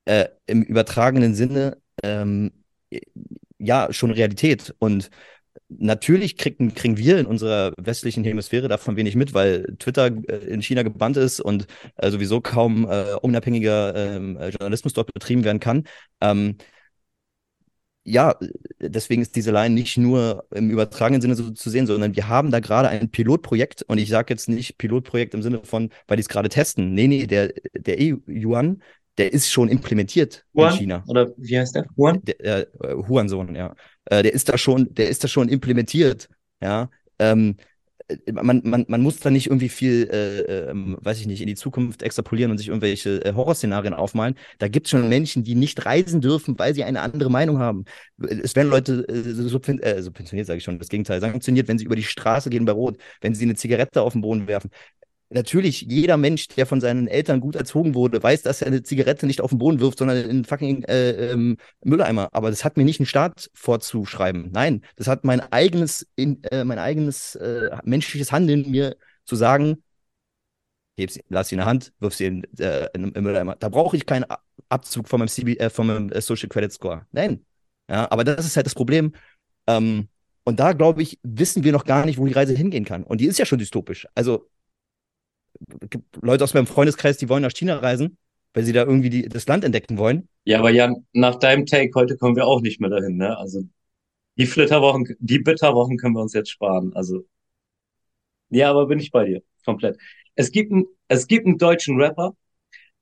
äh, 0.06 0.28
im 0.46 0.62
übertragenen 0.62 1.34
Sinne 1.34 1.78
ähm, 2.02 2.52
ja 3.58 3.92
schon 3.92 4.10
Realität 4.10 4.74
und 4.78 5.10
natürlich 5.78 6.36
kriegen, 6.36 6.74
kriegen 6.74 6.96
wir 6.96 7.18
in 7.18 7.26
unserer 7.26 7.72
westlichen 7.78 8.24
Hemisphäre 8.24 8.68
davon 8.68 8.96
wenig 8.96 9.16
mit, 9.16 9.34
weil 9.34 9.74
Twitter 9.78 10.06
äh, 10.06 10.36
in 10.46 10.62
China 10.62 10.82
gebannt 10.82 11.16
ist 11.16 11.40
und 11.40 11.66
äh, 11.96 12.10
sowieso 12.10 12.40
kaum 12.40 12.88
äh, 12.88 13.14
unabhängiger 13.22 13.94
ähm, 13.94 14.38
Journalismus 14.40 14.92
dort 14.92 15.12
betrieben 15.12 15.44
werden 15.44 15.60
kann. 15.60 15.84
Ähm, 16.20 16.56
ja, 18.04 18.34
deswegen 18.80 19.22
ist 19.22 19.36
diese 19.36 19.52
Line 19.52 19.74
nicht 19.74 19.96
nur 19.96 20.44
im 20.50 20.70
übertragenen 20.70 21.20
Sinne 21.22 21.36
so 21.36 21.50
zu 21.50 21.70
sehen, 21.70 21.86
sondern 21.86 22.16
wir 22.16 22.28
haben 22.28 22.50
da 22.50 22.58
gerade 22.58 22.88
ein 22.88 23.10
Pilotprojekt 23.10 23.82
und 23.82 23.98
ich 23.98 24.08
sage 24.08 24.32
jetzt 24.34 24.48
nicht 24.48 24.76
Pilotprojekt 24.78 25.34
im 25.34 25.42
Sinne 25.42 25.60
von, 25.64 25.90
weil 26.08 26.16
die 26.16 26.22
es 26.22 26.28
gerade 26.28 26.48
testen. 26.48 26.94
Nee, 26.94 27.06
nee, 27.06 27.26
der, 27.28 27.52
der 27.74 28.00
EU-Yuan, 28.00 28.82
der 29.18 29.32
ist 29.32 29.50
schon 29.50 29.68
implementiert 29.68 30.44
Juan? 30.52 30.72
in 30.72 30.78
China. 30.78 31.04
Oder 31.06 31.32
wie 31.36 31.58
heißt 31.58 31.74
der? 31.74 31.86
Juan? 31.96 32.22
Der, 32.22 32.40
äh, 32.40 32.66
Huansohn, 33.08 33.54
ja. 33.54 33.74
Äh, 34.06 34.22
der 34.22 34.32
ist 34.32 34.48
da 34.48 34.56
schon, 34.56 34.92
der 34.94 35.08
ist 35.08 35.22
da 35.22 35.28
schon 35.28 35.48
implementiert, 35.48 36.28
ja. 36.62 36.88
Ähm, 37.18 37.56
äh, 38.08 38.32
man, 38.32 38.62
man, 38.64 38.84
man 38.88 39.02
muss 39.02 39.20
da 39.20 39.30
nicht 39.30 39.46
irgendwie 39.46 39.68
viel, 39.68 40.08
äh, 40.10 40.70
äh, 40.70 40.72
weiß 40.74 41.20
ich 41.20 41.26
nicht, 41.26 41.40
in 41.40 41.46
die 41.46 41.54
Zukunft 41.54 42.02
extrapolieren 42.02 42.50
und 42.50 42.58
sich 42.58 42.68
irgendwelche 42.68 43.24
äh, 43.24 43.34
Horrorszenarien 43.34 43.94
aufmalen. 43.94 44.34
Da 44.58 44.68
gibt 44.68 44.86
es 44.86 44.90
schon 44.90 45.08
Menschen, 45.08 45.44
die 45.44 45.54
nicht 45.54 45.84
reisen 45.84 46.20
dürfen, 46.20 46.58
weil 46.58 46.74
sie 46.74 46.84
eine 46.84 47.00
andere 47.00 47.30
Meinung 47.30 47.58
haben. 47.58 47.84
Es 48.18 48.56
werden 48.56 48.70
Leute 48.70 49.04
äh, 49.08 49.18
äh, 49.18 50.02
subventioniert, 50.02 50.46
sage 50.46 50.58
ich 50.58 50.64
schon, 50.64 50.78
das 50.78 50.88
Gegenteil, 50.88 51.20
sanktioniert, 51.20 51.68
wenn 51.68 51.78
sie 51.78 51.84
über 51.84 51.96
die 51.96 52.02
Straße 52.02 52.50
gehen 52.50 52.64
bei 52.64 52.72
Rot, 52.72 52.96
wenn 53.20 53.34
sie 53.34 53.44
eine 53.44 53.54
Zigarette 53.54 54.00
auf 54.02 54.14
den 54.14 54.22
Boden 54.22 54.46
werfen 54.46 54.70
natürlich, 55.32 55.82
jeder 55.82 56.16
Mensch, 56.16 56.48
der 56.48 56.66
von 56.66 56.80
seinen 56.80 57.08
Eltern 57.08 57.40
gut 57.40 57.56
erzogen 57.56 57.94
wurde, 57.94 58.22
weiß, 58.22 58.42
dass 58.42 58.62
er 58.62 58.68
eine 58.68 58.82
Zigarette 58.82 59.26
nicht 59.26 59.40
auf 59.40 59.50
den 59.50 59.58
Boden 59.58 59.80
wirft, 59.80 59.98
sondern 59.98 60.18
in 60.18 60.30
einen 60.30 60.44
fucking 60.44 60.84
äh, 60.84 61.32
ähm, 61.32 61.56
Mülleimer. 61.84 62.28
Aber 62.32 62.50
das 62.50 62.64
hat 62.64 62.76
mir 62.76 62.84
nicht 62.84 63.00
ein 63.00 63.06
Staat 63.06 63.50
vorzuschreiben. 63.54 64.50
Nein, 64.52 64.82
das 64.96 65.06
hat 65.06 65.24
mein 65.24 65.40
eigenes, 65.40 66.06
in, 66.16 66.42
äh, 66.44 66.64
mein 66.64 66.78
eigenes 66.78 67.34
äh, 67.36 67.70
menschliches 67.84 68.32
Handeln 68.32 68.70
mir 68.70 68.96
zu 69.24 69.36
sagen, 69.36 69.82
hebst, 70.96 71.20
lass 71.28 71.48
sie 71.48 71.54
in 71.54 71.58
der 71.58 71.66
Hand, 71.66 71.92
wirf 71.98 72.14
sie 72.14 72.26
in, 72.26 72.44
äh, 72.58 72.88
in, 72.94 73.12
im 73.12 73.24
Mülleimer. 73.24 73.56
Da 73.56 73.68
brauche 73.68 73.96
ich 73.96 74.06
keinen 74.06 74.24
Abzug 74.68 75.08
von 75.08 75.18
meinem, 75.18 75.28
CB, 75.28 75.58
äh, 75.58 75.70
von 75.70 75.86
meinem 75.86 76.10
äh, 76.10 76.20
Social 76.20 76.48
Credit 76.48 76.72
Score. 76.72 77.06
Nein. 77.12 77.44
Ja, 77.88 78.10
aber 78.10 78.24
das 78.24 78.46
ist 78.46 78.56
halt 78.56 78.66
das 78.66 78.74
Problem. 78.74 79.12
Ähm, 79.66 80.08
und 80.44 80.58
da, 80.58 80.72
glaube 80.72 81.02
ich, 81.02 81.18
wissen 81.22 81.64
wir 81.64 81.72
noch 81.72 81.84
gar 81.84 82.04
nicht, 82.04 82.18
wo 82.18 82.26
die 82.26 82.32
Reise 82.32 82.54
hingehen 82.54 82.84
kann. 82.84 83.04
Und 83.04 83.20
die 83.20 83.26
ist 83.26 83.38
ja 83.38 83.46
schon 83.46 83.58
dystopisch. 83.58 84.06
Also, 84.14 84.48
Leute 86.20 86.44
aus 86.44 86.54
meinem 86.54 86.66
Freundeskreis, 86.66 87.18
die 87.18 87.28
wollen 87.28 87.42
nach 87.42 87.52
China 87.52 87.78
reisen, 87.78 88.16
weil 88.54 88.64
sie 88.64 88.72
da 88.72 88.84
irgendwie 88.84 89.10
die, 89.10 89.28
das 89.28 89.46
Land 89.46 89.64
entdecken 89.64 89.98
wollen. 89.98 90.28
Ja, 90.44 90.58
aber 90.58 90.70
Jan, 90.70 91.06
nach 91.12 91.36
deinem 91.36 91.66
Take 91.66 91.92
heute 91.94 92.16
kommen 92.16 92.36
wir 92.36 92.46
auch 92.46 92.60
nicht 92.60 92.80
mehr 92.80 92.90
dahin, 92.90 93.16
ne? 93.16 93.36
Also, 93.36 93.62
die 94.36 94.46
Flitterwochen, 94.46 95.14
die 95.18 95.38
Bitterwochen 95.38 95.98
können 95.98 96.14
wir 96.14 96.22
uns 96.22 96.32
jetzt 96.32 96.50
sparen. 96.50 96.92
Also, 96.94 97.26
ja, 98.50 98.70
aber 98.70 98.86
bin 98.86 98.98
ich 98.98 99.10
bei 99.10 99.24
dir. 99.24 99.42
Komplett. 99.64 99.98
Es 100.34 100.50
gibt, 100.50 100.72
ein, 100.72 100.86
es 101.08 101.26
gibt 101.26 101.46
einen 101.46 101.58
deutschen 101.58 102.00
Rapper, 102.00 102.36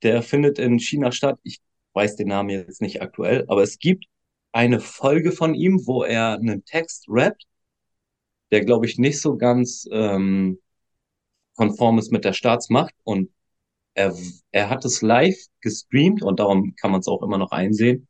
der 0.03 0.23
findet 0.23 0.59
in 0.59 0.79
China 0.79 1.13
statt. 1.13 1.39
Ich 1.43 1.61
weiß 1.95 2.17
den 2.17 2.29
Namen 2.29 2.51
jetzt 2.51 2.81
nicht 2.81 3.03
aktuell, 3.03 3.45
aber 3.49 3.63
es 3.63 3.79
gibt 3.79 4.07
eine 4.53 4.81
Folge 4.81 5.33
von 5.33 5.55
ihm, 5.55 5.87
wo 5.87 6.03
er 6.03 6.35
einen 6.35 6.65
Text 6.65 7.07
rappt, 7.09 7.45
der, 8.51 8.65
glaube 8.65 8.87
ich, 8.87 8.99
nicht 8.99 9.21
so 9.21 9.37
ganz 9.37 9.89
ähm, 9.93 10.59
konform 11.61 11.99
ist 11.99 12.11
mit 12.11 12.25
der 12.25 12.33
Staatsmacht. 12.33 12.95
Und 13.05 13.31
er, 13.93 14.17
er 14.51 14.71
hat 14.71 14.87
es 14.87 15.03
live 15.03 15.37
gestreamt 15.61 16.23
und 16.23 16.41
darum 16.41 16.75
kann 16.77 16.91
man 16.91 17.01
es 17.01 17.07
auch 17.07 17.23
immer 17.23 17.37
noch 17.37 17.51
einsehen. 17.53 18.09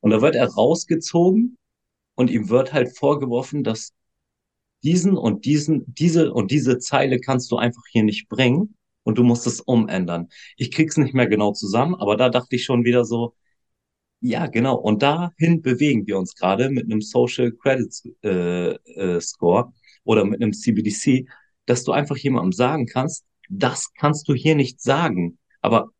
Und 0.00 0.10
da 0.10 0.20
wird 0.20 0.34
er 0.36 0.48
rausgezogen 0.48 1.56
und 2.14 2.30
ihm 2.30 2.50
wird 2.50 2.74
halt 2.74 2.94
vorgeworfen, 2.94 3.64
dass 3.64 3.94
diesen 4.82 5.16
und 5.16 5.46
diesen, 5.46 5.84
diese 5.94 6.32
und 6.32 6.50
diese 6.50 6.78
Zeile 6.78 7.20
kannst 7.20 7.50
du 7.50 7.56
einfach 7.56 7.82
hier 7.90 8.02
nicht 8.04 8.28
bringen 8.28 8.76
und 9.02 9.16
du 9.16 9.24
musst 9.24 9.46
es 9.46 9.60
umändern. 9.62 10.28
Ich 10.58 10.70
krieg's 10.70 10.98
nicht 10.98 11.14
mehr 11.14 11.26
genau 11.26 11.52
zusammen, 11.52 11.94
aber 11.94 12.16
da 12.16 12.28
dachte 12.28 12.54
ich 12.56 12.64
schon 12.64 12.84
wieder 12.84 13.04
so, 13.06 13.34
ja, 14.20 14.46
genau. 14.46 14.76
Und 14.76 15.02
dahin 15.02 15.62
bewegen 15.62 16.06
wir 16.06 16.18
uns 16.18 16.34
gerade 16.34 16.68
mit 16.70 16.84
einem 16.84 17.00
Social 17.00 17.50
Credit 17.52 17.94
äh, 18.24 18.72
äh, 18.74 19.20
Score 19.20 19.72
oder 20.04 20.24
mit 20.24 20.42
einem 20.42 20.52
CBDC, 20.52 21.26
dass 21.68 21.84
du 21.84 21.92
einfach 21.92 22.16
jemandem 22.16 22.52
sagen 22.52 22.86
kannst, 22.86 23.24
das 23.48 23.92
kannst 23.94 24.28
du 24.28 24.34
hier 24.34 24.54
nicht 24.54 24.80
sagen. 24.80 25.38
Aber 25.60 25.90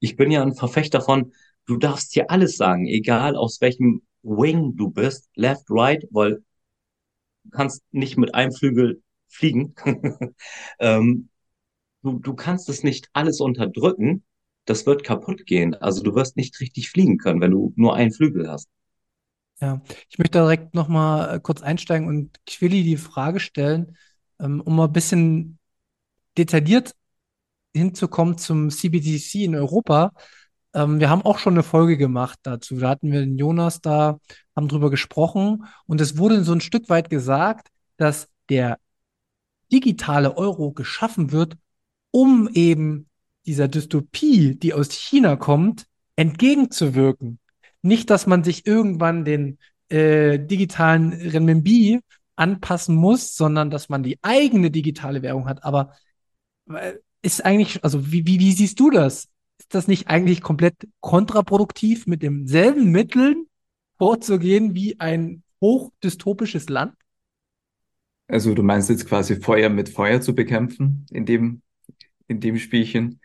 ich 0.00 0.16
bin 0.16 0.30
ja 0.30 0.42
ein 0.42 0.54
Verfechter 0.54 1.00
von, 1.00 1.32
du 1.66 1.76
darfst 1.76 2.12
hier 2.12 2.30
alles 2.30 2.56
sagen, 2.56 2.86
egal 2.86 3.36
aus 3.36 3.60
welchem 3.60 4.02
Wing 4.22 4.76
du 4.76 4.90
bist, 4.90 5.28
left, 5.34 5.64
right, 5.70 6.04
weil 6.10 6.42
du 7.44 7.50
kannst 7.50 7.82
nicht 7.90 8.16
mit 8.16 8.34
einem 8.34 8.52
Flügel 8.52 9.02
fliegen. 9.28 9.74
ähm, 10.78 11.28
du, 12.02 12.18
du 12.18 12.34
kannst 12.34 12.68
es 12.68 12.82
nicht 12.82 13.08
alles 13.12 13.40
unterdrücken. 13.40 14.24
Das 14.66 14.86
wird 14.86 15.04
kaputt 15.04 15.46
gehen. 15.46 15.74
Also 15.74 16.02
du 16.02 16.14
wirst 16.14 16.36
nicht 16.36 16.58
richtig 16.60 16.90
fliegen 16.90 17.18
können, 17.18 17.40
wenn 17.40 17.52
du 17.52 17.72
nur 17.76 17.94
einen 17.94 18.12
Flügel 18.12 18.48
hast. 18.48 18.68
Ja, 19.60 19.80
ich 20.08 20.18
möchte 20.18 20.38
direkt 20.38 20.74
nochmal 20.74 21.36
äh, 21.36 21.40
kurz 21.40 21.62
einsteigen 21.62 22.08
und 22.08 22.38
Quilly 22.46 22.82
die 22.82 22.98
Frage 22.98 23.40
stellen, 23.40 23.96
um 24.38 24.76
mal 24.76 24.86
ein 24.86 24.92
bisschen 24.92 25.58
detailliert 26.36 26.94
hinzukommen 27.74 28.38
zum 28.38 28.70
CBDC 28.70 29.44
in 29.44 29.54
Europa. 29.54 30.12
Ähm, 30.74 31.00
wir 31.00 31.10
haben 31.10 31.22
auch 31.22 31.38
schon 31.38 31.54
eine 31.54 31.62
Folge 31.62 31.96
gemacht 31.96 32.38
dazu. 32.42 32.76
Da 32.78 32.90
hatten 32.90 33.12
wir 33.12 33.20
den 33.20 33.38
Jonas 33.38 33.80
da, 33.80 34.18
haben 34.54 34.68
drüber 34.68 34.90
gesprochen 34.90 35.66
und 35.86 36.00
es 36.00 36.18
wurde 36.18 36.42
so 36.44 36.52
ein 36.52 36.60
Stück 36.60 36.88
weit 36.88 37.10
gesagt, 37.10 37.68
dass 37.96 38.28
der 38.48 38.78
digitale 39.72 40.36
Euro 40.36 40.72
geschaffen 40.72 41.32
wird, 41.32 41.56
um 42.10 42.48
eben 42.52 43.08
dieser 43.46 43.68
Dystopie, 43.68 44.56
die 44.56 44.74
aus 44.74 44.90
China 44.92 45.36
kommt, 45.36 45.86
entgegenzuwirken. 46.16 47.38
Nicht, 47.82 48.10
dass 48.10 48.26
man 48.26 48.42
sich 48.44 48.66
irgendwann 48.66 49.24
den 49.24 49.58
äh, 49.88 50.38
digitalen 50.38 51.12
Renminbi 51.12 52.00
anpassen 52.36 52.94
muss, 52.94 53.36
sondern 53.36 53.70
dass 53.70 53.88
man 53.88 54.02
die 54.02 54.18
eigene 54.22 54.70
digitale 54.70 55.22
Währung 55.22 55.46
hat. 55.46 55.64
Aber 55.64 55.92
äh, 56.70 56.94
ist 57.22 57.44
eigentlich, 57.44 57.82
also 57.82 58.12
wie, 58.12 58.26
wie, 58.26 58.38
wie 58.38 58.52
siehst 58.52 58.78
du 58.78 58.90
das? 58.90 59.28
Ist 59.58 59.74
das 59.74 59.88
nicht 59.88 60.08
eigentlich 60.08 60.42
komplett 60.42 60.74
kontraproduktiv, 61.00 62.06
mit 62.06 62.22
demselben 62.22 62.90
Mitteln 62.90 63.46
vorzugehen 63.98 64.74
wie 64.74 65.00
ein 65.00 65.42
hochdystopisches 65.60 66.68
Land? 66.68 66.94
Also 68.28 68.54
du 68.54 68.62
meinst 68.62 68.90
jetzt 68.90 69.06
quasi 69.06 69.36
Feuer 69.36 69.68
mit 69.68 69.88
Feuer 69.88 70.20
zu 70.20 70.34
bekämpfen 70.34 71.06
in 71.10 71.26
dem, 71.26 71.62
in 72.28 72.40
dem 72.40 72.58
Spielchen? 72.58 73.20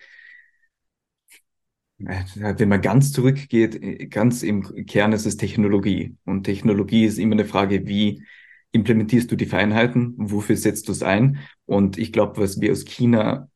Wenn 1.97 2.69
man 2.69 2.81
ganz 2.81 3.11
zurückgeht, 3.11 4.09
ganz 4.09 4.41
im 4.41 4.85
Kern 4.87 5.11
ist 5.11 5.25
es 5.25 5.37
Technologie. 5.37 6.15
Und 6.25 6.43
Technologie 6.43 7.05
ist 7.05 7.19
immer 7.19 7.33
eine 7.33 7.45
Frage, 7.45 7.85
wie 7.87 8.23
implementierst 8.71 9.31
du 9.31 9.35
die 9.35 9.45
Feinheiten, 9.45 10.13
wofür 10.17 10.55
setzt 10.55 10.87
du 10.87 10.91
es 10.91 11.03
ein? 11.03 11.39
Und 11.65 11.97
ich 11.97 12.13
glaube, 12.13 12.41
was 12.41 12.61
wir 12.61 12.71
aus 12.71 12.85
China 12.85 13.49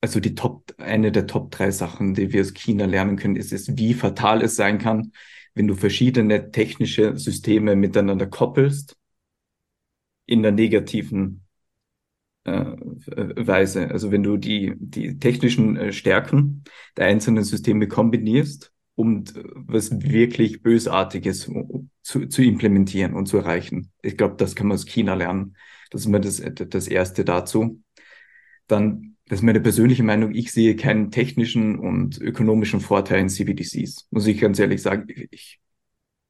also 0.00 0.20
die 0.20 0.34
Top, 0.34 0.74
eine 0.78 1.12
der 1.12 1.26
Top 1.26 1.50
drei 1.50 1.70
Sachen, 1.70 2.14
die 2.14 2.32
wir 2.32 2.42
aus 2.42 2.54
China 2.54 2.86
lernen 2.86 3.16
können, 3.16 3.36
ist 3.36 3.52
es, 3.52 3.76
wie 3.76 3.94
fatal 3.94 4.42
es 4.42 4.56
sein 4.56 4.78
kann, 4.78 5.12
wenn 5.54 5.66
du 5.66 5.74
verschiedene 5.74 6.50
technische 6.52 7.16
Systeme 7.18 7.74
miteinander 7.74 8.26
koppelst 8.26 8.96
in 10.26 10.42
der 10.42 10.52
negativen 10.52 11.44
äh, 12.44 12.76
Weise. 12.76 13.90
Also 13.90 14.12
wenn 14.12 14.22
du 14.22 14.36
die, 14.36 14.74
die 14.78 15.18
technischen 15.18 15.76
äh, 15.76 15.92
Stärken 15.92 16.64
der 16.96 17.06
einzelnen 17.06 17.44
Systeme 17.44 17.88
kombinierst, 17.88 18.72
um 18.98 19.22
was 19.54 20.02
wirklich 20.02 20.60
Bösartiges 20.60 21.48
zu, 22.02 22.26
zu 22.26 22.42
implementieren 22.42 23.14
und 23.14 23.26
zu 23.26 23.36
erreichen. 23.36 23.92
Ich 24.02 24.16
glaube, 24.16 24.34
das 24.36 24.56
kann 24.56 24.66
man 24.66 24.74
aus 24.74 24.86
China 24.86 25.14
lernen. 25.14 25.56
Das 25.92 26.00
ist 26.00 26.08
mal 26.08 26.20
das, 26.20 26.42
das 26.52 26.88
Erste 26.88 27.24
dazu. 27.24 27.80
Dann 28.66 29.16
das 29.26 29.38
ist 29.38 29.44
meine 29.44 29.60
persönliche 29.60 30.02
Meinung, 30.02 30.34
ich 30.34 30.50
sehe 30.50 30.74
keinen 30.74 31.12
technischen 31.12 31.78
und 31.78 32.18
ökonomischen 32.18 32.80
Vorteil 32.80 33.20
in 33.20 33.28
CBDCs. 33.28 34.08
Muss 34.10 34.26
ich 34.26 34.40
ganz 34.40 34.58
ehrlich 34.58 34.82
sagen. 34.82 35.06
Ich, 35.30 35.60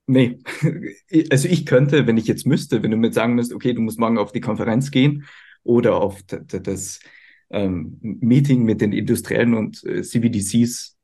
nee. 0.06 0.38
Also 1.30 1.48
ich 1.48 1.64
könnte, 1.64 2.06
wenn 2.06 2.18
ich 2.18 2.26
jetzt 2.26 2.46
müsste, 2.46 2.82
wenn 2.82 2.90
du 2.90 2.98
mir 2.98 3.14
sagen 3.14 3.34
müsst, 3.34 3.54
okay, 3.54 3.72
du 3.72 3.80
musst 3.80 3.98
morgen 3.98 4.18
auf 4.18 4.32
die 4.32 4.42
Konferenz 4.42 4.90
gehen 4.90 5.24
oder 5.62 5.96
auf 6.02 6.22
das 6.24 7.00
ähm, 7.48 7.96
Meeting 8.02 8.64
mit 8.64 8.82
den 8.82 8.92
Industriellen 8.92 9.54
und 9.54 9.82
äh, 9.84 10.02
CBDCs 10.02 10.97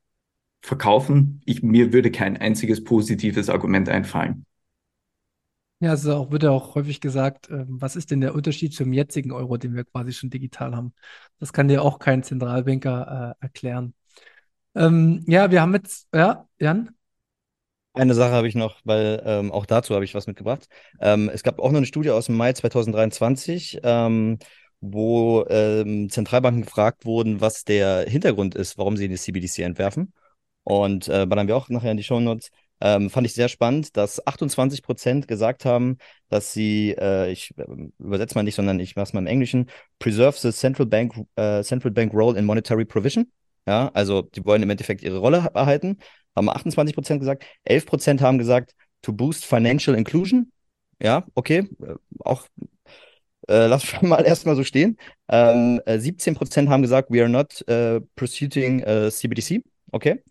verkaufen, 0.65 1.43
ich, 1.45 1.63
mir 1.63 1.93
würde 1.93 2.11
kein 2.11 2.39
einziges 2.39 2.83
positives 2.83 3.51
Argument 3.51 3.89
einfallen. 3.91 4.47
Ja, 5.81 5.93
es 5.93 6.07
auch, 6.07 6.31
wird 6.31 6.45
ja 6.45 6.51
auch 6.51 6.75
häufig 6.75 7.03
gesagt, 7.03 7.51
äh, 7.51 7.67
was 7.69 7.97
ist 7.97 8.11
denn 8.11 8.23
der 8.23 8.35
Unterschied 8.35 8.73
zum 8.73 8.93
jetzigen 8.95 9.31
Euro, 9.33 9.59
den 9.59 9.75
wir 9.75 9.85
quasi 9.85 10.13
schon 10.15 10.31
digital 10.31 10.75
haben? 10.75 10.95
Das 11.39 11.53
kann 11.53 11.69
dir 11.69 11.83
auch 11.83 11.99
kein 11.99 12.23
Zentralbanker 12.23 13.37
äh, 13.39 13.45
erklären. 13.45 13.93
Ähm, 14.75 15.23
ja, 15.27 15.51
wir 15.51 15.61
haben 15.61 15.75
jetzt, 15.75 16.09
ja, 16.15 16.49
Jan? 16.59 16.91
Eine 17.93 18.15
Sache 18.15 18.33
habe 18.33 18.49
ich 18.49 18.55
noch, 18.55 18.81
weil 18.85 19.23
ähm, 19.27 19.53
auch 19.53 19.67
dazu 19.67 19.95
habe 19.95 20.07
ich 20.07 20.15
was 20.15 20.27
mitgebracht. 20.27 20.67
Ähm, 20.99 21.31
es 21.33 21.43
gab 21.43 21.59
auch 21.59 21.71
noch 21.71 21.77
eine 21.77 21.87
Studie 21.87 22.11
aus 22.11 22.27
dem 22.27 22.37
Mai 22.37 22.55
2023, 22.55 23.81
ähm, 23.83 24.39
wo 24.81 25.45
ähm, 25.51 26.09
Zentralbanken 26.09 26.63
gefragt 26.63 27.05
wurden, 27.05 27.43
was 27.43 27.65
der 27.65 28.09
Hintergrund 28.09 28.55
ist, 28.55 28.79
warum 28.79 28.97
sie 28.97 29.09
die 29.09 29.17
CBDC 29.17 29.59
entwerfen. 29.59 30.15
Und 30.65 31.09
äh, 31.09 31.27
ballern 31.27 31.47
wir 31.47 31.57
auch 31.57 31.69
nachher 31.69 31.91
in 31.91 31.97
die 31.97 32.03
Show 32.03 32.21
Notes. 32.21 32.51
Ähm, 32.81 33.09
fand 33.09 33.27
ich 33.27 33.35
sehr 33.35 33.49
spannend, 33.49 33.97
dass 33.97 34.27
28 34.27 34.83
Prozent 34.83 35.29
gesagt 35.29 35.65
haben, 35.65 35.97
dass 36.29 36.53
sie, 36.53 36.91
äh, 36.99 37.31
ich 37.31 37.57
äh, 37.57 37.65
übersetze 37.99 38.35
mal 38.35 38.43
nicht, 38.43 38.57
sondern 38.57 38.81
ich 38.81 38.97
mache 38.97 39.05
es 39.05 39.13
mal 39.13 39.21
im 39.21 39.27
Englischen, 39.27 39.71
preserve 39.99 40.37
the 40.39 40.53
central 40.53 40.87
bank, 40.87 41.15
äh, 41.37 41.63
central 41.63 41.93
bank 41.93 42.13
role 42.13 42.39
in 42.39 42.45
monetary 42.45 42.85
provision. 42.85 43.31
Ja, 43.67 43.91
also 43.95 44.23
die 44.23 44.45
wollen 44.45 44.63
im 44.63 44.71
Endeffekt 44.71 45.03
ihre 45.03 45.19
Rolle 45.19 45.51
erhalten, 45.55 45.99
haben 46.37 46.51
28 46.51 46.95
Prozent 46.95 47.21
gesagt. 47.21 47.45
11 47.65 47.87
Prozent 47.87 48.21
haben 48.21 48.39
gesagt, 48.39 48.75
to 49.03 49.13
boost 49.13 49.47
financial 49.47 49.97
inclusion. 49.97 50.53
Ja, 51.01 51.25
okay, 51.35 51.69
äh, 51.81 51.95
auch 52.21 52.47
äh, 53.49 53.67
lass 53.67 53.85
mal 54.03 54.25
erstmal 54.25 54.57
so 54.57 54.65
stehen. 54.65 54.99
Ähm, 55.29 55.81
17 55.87 56.35
äh, 56.35 56.37
Prozent 56.37 56.69
haben 56.69 56.83
gesagt, 56.83 57.11
we 57.11 57.21
are 57.21 57.29
not 57.29 57.65
uh, 57.71 58.01
pursuing 58.17 58.83
uh, 58.87 59.11
CBDC. 59.11 59.63
Okay. 59.93 60.23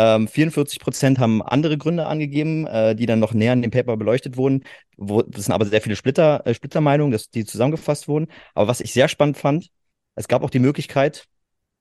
Ähm, 0.00 0.28
44 0.28 0.78
Prozent 0.78 1.18
haben 1.18 1.42
andere 1.42 1.76
Gründe 1.76 2.06
angegeben, 2.06 2.68
äh, 2.68 2.94
die 2.94 3.06
dann 3.06 3.18
noch 3.18 3.34
näher 3.34 3.52
in 3.52 3.62
dem 3.62 3.72
Paper 3.72 3.96
beleuchtet 3.96 4.36
wurden. 4.36 4.62
Wo, 4.96 5.22
das 5.22 5.46
sind 5.46 5.54
aber 5.54 5.66
sehr 5.66 5.82
viele 5.82 5.96
Splitter, 5.96 6.46
äh, 6.46 6.54
Splittermeinungen, 6.54 7.10
dass 7.10 7.30
die 7.30 7.44
zusammengefasst 7.44 8.06
wurden. 8.06 8.28
Aber 8.54 8.68
was 8.68 8.80
ich 8.80 8.92
sehr 8.92 9.08
spannend 9.08 9.36
fand, 9.38 9.70
es 10.14 10.28
gab 10.28 10.44
auch 10.44 10.50
die 10.50 10.60
Möglichkeit, 10.60 11.26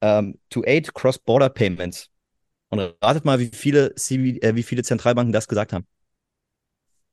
ähm, 0.01 0.39
to 0.49 0.63
aid 0.65 0.95
cross-border 0.95 1.49
payments. 1.49 2.09
Und 2.70 2.80
ratet 3.03 3.24
mal, 3.24 3.39
wie 3.39 3.51
viele, 3.53 3.93
CV, 3.93 4.39
äh, 4.41 4.55
wie 4.55 4.63
viele 4.63 4.82
Zentralbanken 4.84 5.32
das 5.32 5.47
gesagt 5.47 5.72
haben. 5.72 5.86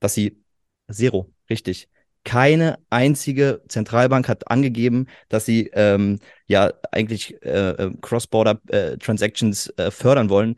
Dass 0.00 0.14
sie 0.14 0.42
Zero, 0.90 1.32
richtig. 1.50 1.88
Keine 2.24 2.78
einzige 2.88 3.62
Zentralbank 3.68 4.28
hat 4.28 4.50
angegeben, 4.50 5.08
dass 5.28 5.44
sie 5.44 5.70
ähm, 5.74 6.18
ja 6.46 6.72
eigentlich 6.92 7.42
äh, 7.42 7.70
äh 7.70 7.90
Cross-Border-Transactions 8.00 9.66
äh, 9.68 9.84
äh, 9.84 9.90
fördern 9.90 10.30
wollen. 10.30 10.56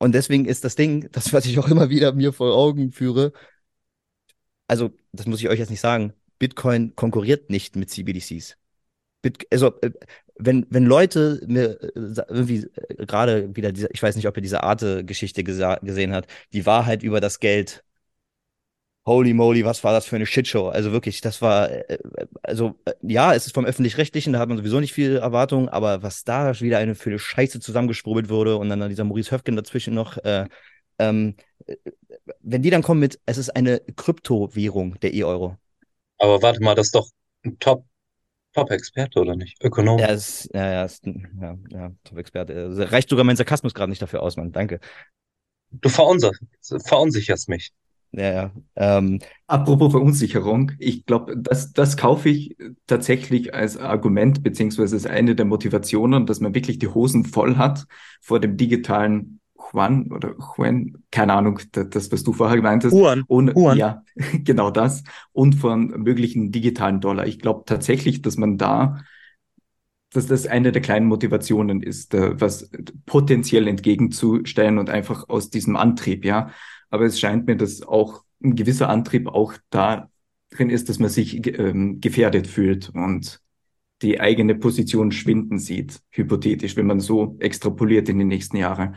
Und 0.00 0.14
deswegen 0.14 0.46
ist 0.46 0.64
das 0.64 0.76
Ding, 0.76 1.10
das, 1.12 1.32
was 1.34 1.44
ich 1.44 1.58
auch 1.58 1.68
immer 1.68 1.90
wieder 1.90 2.12
mir 2.12 2.32
vor 2.32 2.56
Augen 2.56 2.90
führe, 2.90 3.32
also 4.66 4.90
das 5.12 5.26
muss 5.26 5.40
ich 5.40 5.48
euch 5.48 5.58
jetzt 5.58 5.70
nicht 5.70 5.80
sagen, 5.80 6.14
Bitcoin 6.38 6.96
konkurriert 6.96 7.50
nicht 7.50 7.76
mit 7.76 7.90
CBDCs. 7.90 8.56
Bit 9.20 9.46
also 9.52 9.78
äh, 9.82 9.90
wenn, 10.36 10.66
wenn 10.70 10.86
Leute 10.86 11.42
mir 11.46 11.82
äh, 11.82 12.22
irgendwie 12.28 12.66
äh, 12.88 13.04
gerade 13.04 13.54
wieder 13.54 13.72
diese, 13.72 13.88
ich 13.92 14.02
weiß 14.02 14.16
nicht, 14.16 14.26
ob 14.26 14.36
ihr 14.38 14.42
diese 14.42 14.62
Arte-Geschichte 14.62 15.44
gesehen 15.44 16.14
habt, 16.14 16.30
die 16.54 16.64
Wahrheit 16.64 17.02
über 17.02 17.20
das 17.20 17.38
Geld. 17.38 17.84
Holy 19.06 19.32
moly, 19.32 19.64
was 19.64 19.82
war 19.82 19.92
das 19.92 20.06
für 20.06 20.16
eine 20.16 20.26
Shitshow? 20.26 20.68
Also 20.68 20.92
wirklich, 20.92 21.20
das 21.20 21.40
war, 21.40 21.70
also 22.42 22.74
ja, 23.02 23.34
es 23.34 23.46
ist 23.46 23.54
vom 23.54 23.64
Öffentlich-Rechtlichen, 23.64 24.34
da 24.34 24.38
hat 24.38 24.48
man 24.48 24.58
sowieso 24.58 24.78
nicht 24.78 24.92
viel 24.92 25.16
Erwartung, 25.16 25.68
aber 25.68 26.02
was 26.02 26.22
da 26.24 26.58
wieder 26.60 26.78
eine 26.78 26.94
für 26.94 27.10
eine 27.10 27.18
Scheiße 27.18 27.60
zusammengesprobelt 27.60 28.28
wurde 28.28 28.56
und 28.56 28.68
dann 28.68 28.88
dieser 28.88 29.04
Maurice 29.04 29.30
Höfgen 29.30 29.56
dazwischen 29.56 29.94
noch, 29.94 30.18
äh, 30.18 30.46
ähm, 30.98 31.34
wenn 32.40 32.62
die 32.62 32.70
dann 32.70 32.82
kommen 32.82 33.00
mit, 33.00 33.18
es 33.24 33.38
ist 33.38 33.56
eine 33.56 33.80
Kryptowährung, 33.96 35.00
der 35.00 35.14
E-Euro. 35.14 35.56
Aber 36.18 36.42
warte 36.42 36.62
mal, 36.62 36.74
das 36.74 36.88
ist 36.88 36.94
doch 36.94 37.08
ein 37.44 37.58
Top, 37.58 37.86
Top-Experte, 38.52 39.20
oder 39.20 39.34
nicht? 39.34 39.62
Ökonom. 39.64 39.98
Ja, 39.98 40.08
ist, 40.08 40.50
ja, 40.52 40.72
ja, 40.72 40.84
ist, 40.84 41.06
ja, 41.06 41.56
ja 41.70 41.90
Top-Experte. 42.04 42.54
Also, 42.54 42.82
reicht 42.82 43.08
sogar 43.08 43.24
mein 43.24 43.36
Sarkasmus 43.36 43.72
gerade 43.72 43.90
nicht 43.90 44.02
dafür 44.02 44.22
aus, 44.22 44.36
Mann. 44.36 44.52
Danke. 44.52 44.80
Du 45.70 45.88
verunsicherst 45.88 47.48
mich. 47.48 47.72
Ja, 48.12 48.32
ja. 48.32 48.50
Ähm, 48.76 49.20
Apropos 49.46 49.92
Verunsicherung, 49.92 50.72
ich 50.78 51.06
glaube, 51.06 51.36
das, 51.36 51.72
das 51.72 51.96
kaufe 51.96 52.28
ich 52.28 52.56
tatsächlich 52.86 53.54
als 53.54 53.76
Argument, 53.76 54.42
beziehungsweise 54.42 54.96
als 54.96 55.06
eine 55.06 55.36
der 55.36 55.46
Motivationen, 55.46 56.26
dass 56.26 56.40
man 56.40 56.54
wirklich 56.54 56.78
die 56.78 56.88
Hosen 56.88 57.24
voll 57.24 57.56
hat 57.56 57.86
vor 58.20 58.40
dem 58.40 58.56
digitalen 58.56 59.40
Juan 59.72 60.10
oder 60.10 60.34
Juan, 60.56 61.04
keine 61.10 61.34
Ahnung, 61.34 61.60
das, 61.72 62.10
was 62.10 62.24
du 62.24 62.32
vorher 62.32 62.60
meintest. 62.60 62.94
Juan. 62.94 63.22
Und, 63.26 63.54
Juan. 63.54 63.78
Ja, 63.78 64.02
genau 64.44 64.70
das. 64.70 65.04
Und 65.32 65.54
von 65.54 65.88
möglichen 66.02 66.50
digitalen 66.50 67.00
Dollar. 67.00 67.26
Ich 67.26 67.38
glaube 67.38 67.62
tatsächlich, 67.66 68.22
dass 68.22 68.36
man 68.36 68.58
da, 68.58 68.98
dass 70.12 70.26
das 70.26 70.46
eine 70.46 70.72
der 70.72 70.82
kleinen 70.82 71.06
Motivationen 71.06 71.82
ist, 71.82 72.14
was 72.14 72.70
potenziell 73.06 73.68
entgegenzustellen 73.68 74.78
und 74.78 74.90
einfach 74.90 75.28
aus 75.28 75.50
diesem 75.50 75.76
Antrieb, 75.76 76.24
ja. 76.24 76.50
Aber 76.90 77.04
es 77.04 77.18
scheint 77.18 77.46
mir, 77.46 77.56
dass 77.56 77.82
auch 77.82 78.24
ein 78.42 78.56
gewisser 78.56 78.88
Antrieb 78.88 79.28
auch 79.28 79.54
da 79.70 80.10
drin 80.50 80.70
ist, 80.70 80.88
dass 80.88 80.98
man 80.98 81.08
sich 81.08 81.46
ähm, 81.58 82.00
gefährdet 82.00 82.46
fühlt 82.46 82.90
und 82.90 83.40
die 84.02 84.20
eigene 84.20 84.54
Position 84.54 85.12
schwinden 85.12 85.58
sieht, 85.58 86.00
hypothetisch, 86.10 86.76
wenn 86.76 86.86
man 86.86 87.00
so 87.00 87.36
extrapoliert 87.38 88.08
in 88.08 88.18
die 88.18 88.24
nächsten 88.24 88.56
Jahre. 88.56 88.94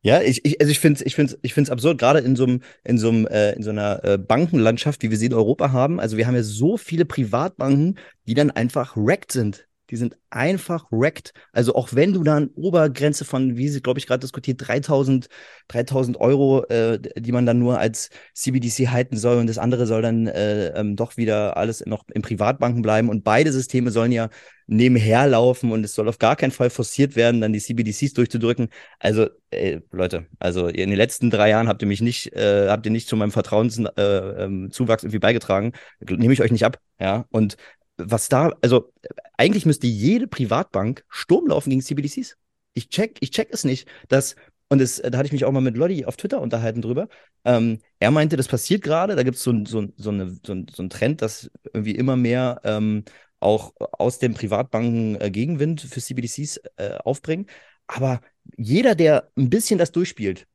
Ja, 0.00 0.22
ich, 0.22 0.44
ich, 0.44 0.60
also 0.60 0.70
ich 0.70 0.78
finde 0.78 1.00
es 1.00 1.06
ich 1.06 1.16
find's, 1.16 1.36
ich 1.42 1.54
find's 1.54 1.70
absurd, 1.70 1.98
gerade 1.98 2.20
in 2.20 2.36
so 2.36 2.44
einem, 2.44 2.62
in 2.84 2.98
so 2.98 3.08
einem, 3.08 3.26
äh, 3.26 3.52
in 3.52 3.62
so 3.62 3.70
einer 3.70 4.02
äh, 4.04 4.16
Bankenlandschaft, 4.16 5.02
wie 5.02 5.10
wir 5.10 5.18
sie 5.18 5.26
in 5.26 5.34
Europa 5.34 5.72
haben. 5.72 5.98
Also 5.98 6.16
wir 6.16 6.26
haben 6.26 6.36
ja 6.36 6.42
so 6.44 6.76
viele 6.76 7.04
Privatbanken, 7.04 7.98
die 8.26 8.34
dann 8.34 8.50
einfach 8.52 8.96
wrecked 8.96 9.32
sind. 9.32 9.67
Die 9.90 9.96
sind 9.96 10.16
einfach 10.30 10.86
wrecked. 10.90 11.32
Also 11.52 11.74
auch 11.74 11.90
wenn 11.92 12.12
du 12.12 12.22
dann 12.22 12.48
Obergrenze 12.54 13.24
von, 13.24 13.56
wie 13.56 13.68
sie, 13.68 13.80
glaube 13.80 13.98
ich, 13.98 14.06
gerade 14.06 14.20
diskutiert, 14.20 14.66
3000, 14.66 15.28
3000 15.68 16.20
Euro, 16.20 16.64
äh, 16.64 16.98
die 17.16 17.32
man 17.32 17.46
dann 17.46 17.58
nur 17.58 17.78
als 17.78 18.10
CBDC 18.34 18.88
halten 18.88 19.16
soll 19.16 19.38
und 19.38 19.46
das 19.46 19.58
andere 19.58 19.86
soll 19.86 20.02
dann 20.02 20.26
äh, 20.26 20.68
ähm, 20.78 20.96
doch 20.96 21.16
wieder 21.16 21.56
alles 21.56 21.84
noch 21.86 22.04
in 22.12 22.22
Privatbanken 22.22 22.82
bleiben 22.82 23.08
und 23.08 23.24
beide 23.24 23.52
Systeme 23.52 23.90
sollen 23.90 24.12
ja 24.12 24.28
nebenher 24.68 25.26
laufen 25.26 25.72
und 25.72 25.82
es 25.82 25.94
soll 25.94 26.08
auf 26.08 26.18
gar 26.18 26.36
keinen 26.36 26.50
Fall 26.50 26.68
forciert 26.70 27.16
werden, 27.16 27.40
dann 27.40 27.54
die 27.54 27.58
CBDCs 27.58 28.12
durchzudrücken. 28.12 28.68
Also, 28.98 29.28
ey, 29.50 29.80
Leute, 29.90 30.26
also 30.38 30.68
in 30.68 30.90
den 30.90 30.96
letzten 30.96 31.30
drei 31.30 31.48
Jahren 31.48 31.68
habt 31.68 31.80
ihr 31.82 31.88
mich 31.88 32.02
nicht, 32.02 32.34
äh, 32.34 32.68
habt 32.68 32.84
ihr 32.84 32.92
nicht 32.92 33.08
zu 33.08 33.16
meinem 33.16 33.30
Vertrauenszuwachs 33.30 33.94
äh, 33.96 34.44
ähm, 34.44 34.70
irgendwie 34.70 35.18
beigetragen. 35.18 35.72
Nehme 36.00 36.34
ich 36.34 36.42
euch 36.42 36.52
nicht 36.52 36.66
ab, 36.66 36.78
ja. 37.00 37.24
Und 37.30 37.56
was 37.96 38.28
da, 38.28 38.52
also 38.60 38.92
eigentlich 39.38 39.64
müsste 39.64 39.86
jede 39.86 40.26
Privatbank 40.28 41.04
Sturm 41.08 41.46
laufen 41.46 41.70
gegen 41.70 41.80
CBDCs. 41.82 42.36
Ich 42.74 42.90
check, 42.90 43.16
ich 43.20 43.30
check 43.30 43.48
es 43.50 43.64
nicht, 43.64 43.88
dass 44.08 44.36
und 44.68 44.80
das, 44.80 44.96
da 44.96 45.16
hatte 45.16 45.26
ich 45.26 45.32
mich 45.32 45.44
auch 45.46 45.52
mal 45.52 45.62
mit 45.62 45.76
Lodi 45.76 46.04
auf 46.04 46.16
Twitter 46.16 46.40
unterhalten 46.42 46.82
drüber. 46.82 47.08
Ähm, 47.44 47.78
er 48.00 48.10
meinte, 48.10 48.36
das 48.36 48.48
passiert 48.48 48.82
gerade. 48.82 49.16
Da 49.16 49.22
gibt 49.22 49.38
so 49.38 49.50
es 49.52 49.70
so, 49.70 49.88
so, 49.96 50.10
eine, 50.10 50.30
so, 50.44 50.54
so 50.70 50.82
einen 50.82 50.90
Trend, 50.90 51.22
dass 51.22 51.50
irgendwie 51.72 51.92
immer 51.94 52.16
mehr 52.16 52.60
ähm, 52.64 53.04
auch 53.40 53.72
aus 53.78 54.18
den 54.18 54.34
Privatbanken 54.34 55.20
äh, 55.20 55.30
Gegenwind 55.30 55.80
für 55.80 56.00
CBDCs 56.00 56.60
äh, 56.76 56.98
aufbringen. 57.02 57.46
Aber 57.86 58.20
jeder, 58.56 58.94
der 58.94 59.30
ein 59.36 59.48
bisschen 59.48 59.78
das 59.78 59.92
durchspielt, 59.92 60.46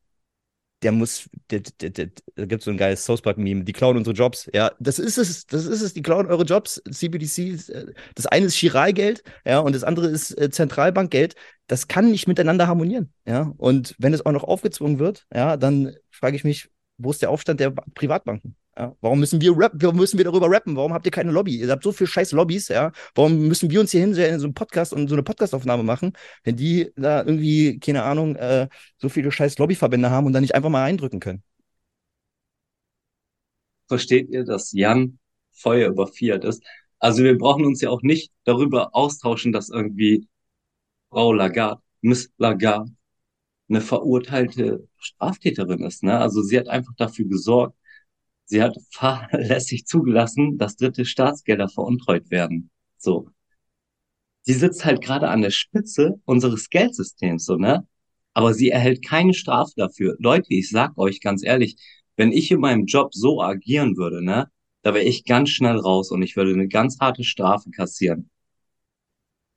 der 0.83 0.91
muss, 0.91 1.29
der, 1.49 1.61
der, 1.81 1.89
der, 1.89 2.09
da 2.35 2.45
gibt 2.45 2.61
es 2.61 2.65
so 2.65 2.71
ein 2.71 2.77
geiles 2.77 3.05
South 3.05 3.21
Park-Meme, 3.21 3.63
die 3.63 3.73
klauen 3.73 3.97
unsere 3.97 4.15
Jobs. 4.15 4.49
Ja, 4.53 4.71
das 4.79 4.99
ist 4.99 5.17
es, 5.17 5.45
das 5.47 5.65
ist 5.65 5.81
es, 5.81 5.93
die 5.93 6.01
klauen 6.01 6.27
eure 6.27 6.43
Jobs. 6.43 6.81
CBDC, 6.89 7.69
äh, 7.69 7.93
das 8.15 8.25
eine 8.27 8.47
ist 8.47 8.55
Chiralgeld, 8.55 9.23
ja, 9.45 9.59
und 9.59 9.73
das 9.73 9.83
andere 9.83 10.07
ist 10.07 10.37
äh, 10.37 10.49
Zentralbankgeld. 10.49 11.35
Das 11.67 11.87
kann 11.87 12.11
nicht 12.11 12.27
miteinander 12.27 12.67
harmonieren, 12.67 13.13
ja. 13.25 13.53
Und 13.57 13.95
wenn 13.97 14.13
es 14.13 14.25
auch 14.25 14.31
noch 14.31 14.43
aufgezwungen 14.43 14.99
wird, 14.99 15.25
ja, 15.33 15.57
dann 15.57 15.95
frage 16.11 16.35
ich 16.35 16.43
mich, 16.43 16.69
wo 16.97 17.11
ist 17.11 17.21
der 17.21 17.29
Aufstand 17.29 17.59
der 17.59 17.71
Privatbanken? 17.71 18.55
Ja, 18.75 18.95
warum 19.01 19.19
müssen 19.19 19.39
wir 19.39 19.55
rap 19.55 19.71
warum 19.75 19.97
müssen 19.97 20.17
wir 20.17 20.25
darüber 20.25 20.49
rappen? 20.49 20.75
Warum 20.75 20.93
habt 20.93 21.05
ihr 21.05 21.11
keine 21.11 21.31
Lobby? 21.31 21.57
Ihr 21.59 21.69
habt 21.69 21.83
so 21.83 21.91
viel 21.91 22.07
scheiß 22.07 22.31
Lobbys, 22.31 22.69
ja. 22.69 22.91
Warum 23.13 23.47
müssen 23.47 23.69
wir 23.69 23.79
uns 23.79 23.91
hier 23.91 24.01
hinstellen 24.01 24.33
in 24.35 24.39
so 24.39 24.47
einem 24.47 24.55
Podcast 24.55 24.93
und 24.93 25.07
so 25.07 25.15
eine 25.15 25.21
Podcastaufnahme 25.23 25.83
machen, 25.83 26.13
wenn 26.43 26.55
die 26.55 26.91
da 26.95 27.23
irgendwie, 27.23 27.79
keine 27.79 28.03
Ahnung, 28.03 28.35
äh, 28.35 28.67
so 28.97 29.09
viele 29.09 29.31
scheiß 29.31 29.59
Lobbyverbände 29.59 30.09
haben 30.09 30.25
und 30.25 30.33
dann 30.33 30.41
nicht 30.41 30.55
einfach 30.55 30.69
mal 30.69 30.83
eindrücken 30.83 31.19
können? 31.19 31.43
Versteht 33.87 34.29
ihr, 34.29 34.43
dass 34.43 34.71
Jan 34.71 35.19
Feuer 35.51 35.89
über 35.89 36.07
Fiat 36.07 36.43
ist? 36.43 36.63
Also 36.99 37.23
wir 37.23 37.37
brauchen 37.37 37.65
uns 37.65 37.81
ja 37.81 37.89
auch 37.89 38.01
nicht 38.01 38.31
darüber 38.43 38.95
austauschen, 38.95 39.51
dass 39.51 39.69
irgendwie 39.69 40.27
Frau 41.09 41.33
Lagarde, 41.33 41.81
Miss 42.01 42.31
Lagarde, 42.37 42.91
eine 43.69 43.81
verurteilte 43.81 44.87
Straftäterin 44.97 45.83
ist. 45.83 46.03
Ne? 46.03 46.17
Also 46.17 46.41
sie 46.41 46.57
hat 46.57 46.67
einfach 46.69 46.93
dafür 46.97 47.25
gesorgt, 47.25 47.77
sie 48.45 48.61
hat 48.61 48.77
fahrlässig 48.91 49.85
zugelassen, 49.85 50.57
dass 50.57 50.75
dritte 50.75 51.05
Staatsgelder 51.05 51.69
veruntreut 51.69 52.29
werden. 52.31 52.69
So. 52.97 53.29
Sie 54.43 54.53
sitzt 54.53 54.83
halt 54.83 55.01
gerade 55.01 55.29
an 55.29 55.41
der 55.41 55.51
Spitze 55.51 56.19
unseres 56.25 56.69
Geldsystems, 56.69 57.45
so, 57.45 57.55
ne? 57.55 57.87
Aber 58.33 58.53
sie 58.53 58.69
erhält 58.69 59.05
keine 59.05 59.33
Strafe 59.33 59.71
dafür. 59.75 60.15
Leute, 60.19 60.47
ich 60.49 60.69
sag 60.69 60.97
euch 60.97 61.21
ganz 61.21 61.43
ehrlich, 61.43 61.77
wenn 62.17 62.31
ich 62.31 62.51
in 62.51 62.59
meinem 62.59 62.85
Job 62.85 63.13
so 63.13 63.41
agieren 63.41 63.95
würde, 63.97 64.23
ne, 64.23 64.47
da 64.81 64.93
wäre 64.93 65.05
ich 65.05 65.23
ganz 65.23 65.49
schnell 65.49 65.77
raus 65.77 66.11
und 66.11 66.21
ich 66.21 66.35
würde 66.35 66.51
eine 66.51 66.67
ganz 66.67 66.99
harte 66.99 67.23
Strafe 67.23 67.69
kassieren. 67.71 68.29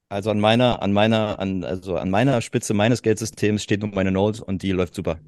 Also 0.09 0.30
an 0.30 0.39
meiner, 0.39 0.82
an 0.82 0.93
meiner, 0.93 1.41
an, 1.41 1.64
also 1.64 1.97
an 1.97 2.11
meiner 2.11 2.41
Spitze 2.41 2.74
meines 2.74 3.03
Geldsystems 3.03 3.62
steht 3.62 3.80
nur 3.80 3.91
meine 3.91 4.12
Notes 4.12 4.41
und 4.41 4.62
die 4.62 4.70
läuft 4.70 4.95
super. 4.95 5.18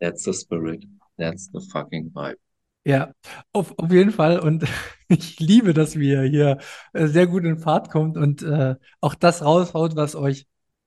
That's 0.00 0.24
the 0.24 0.32
spirit. 0.32 0.84
That's 1.18 1.50
the 1.52 1.60
fucking 1.70 2.12
vibe. 2.14 2.38
Ja, 2.86 3.12
auf, 3.52 3.76
auf 3.78 3.90
jeden 3.90 4.12
Fall. 4.12 4.38
Und 4.38 4.64
ich 5.08 5.40
liebe, 5.40 5.74
dass 5.74 5.96
wir 5.98 6.22
hier 6.22 6.58
äh, 6.92 7.08
sehr 7.08 7.26
gut 7.26 7.42
in 7.44 7.58
Fahrt 7.58 7.90
kommt 7.90 8.16
und 8.16 8.42
äh, 8.42 8.76
auch 9.00 9.16
das 9.16 9.42
raushaut, 9.44 9.96
was 9.96 10.14
euch 10.14 10.46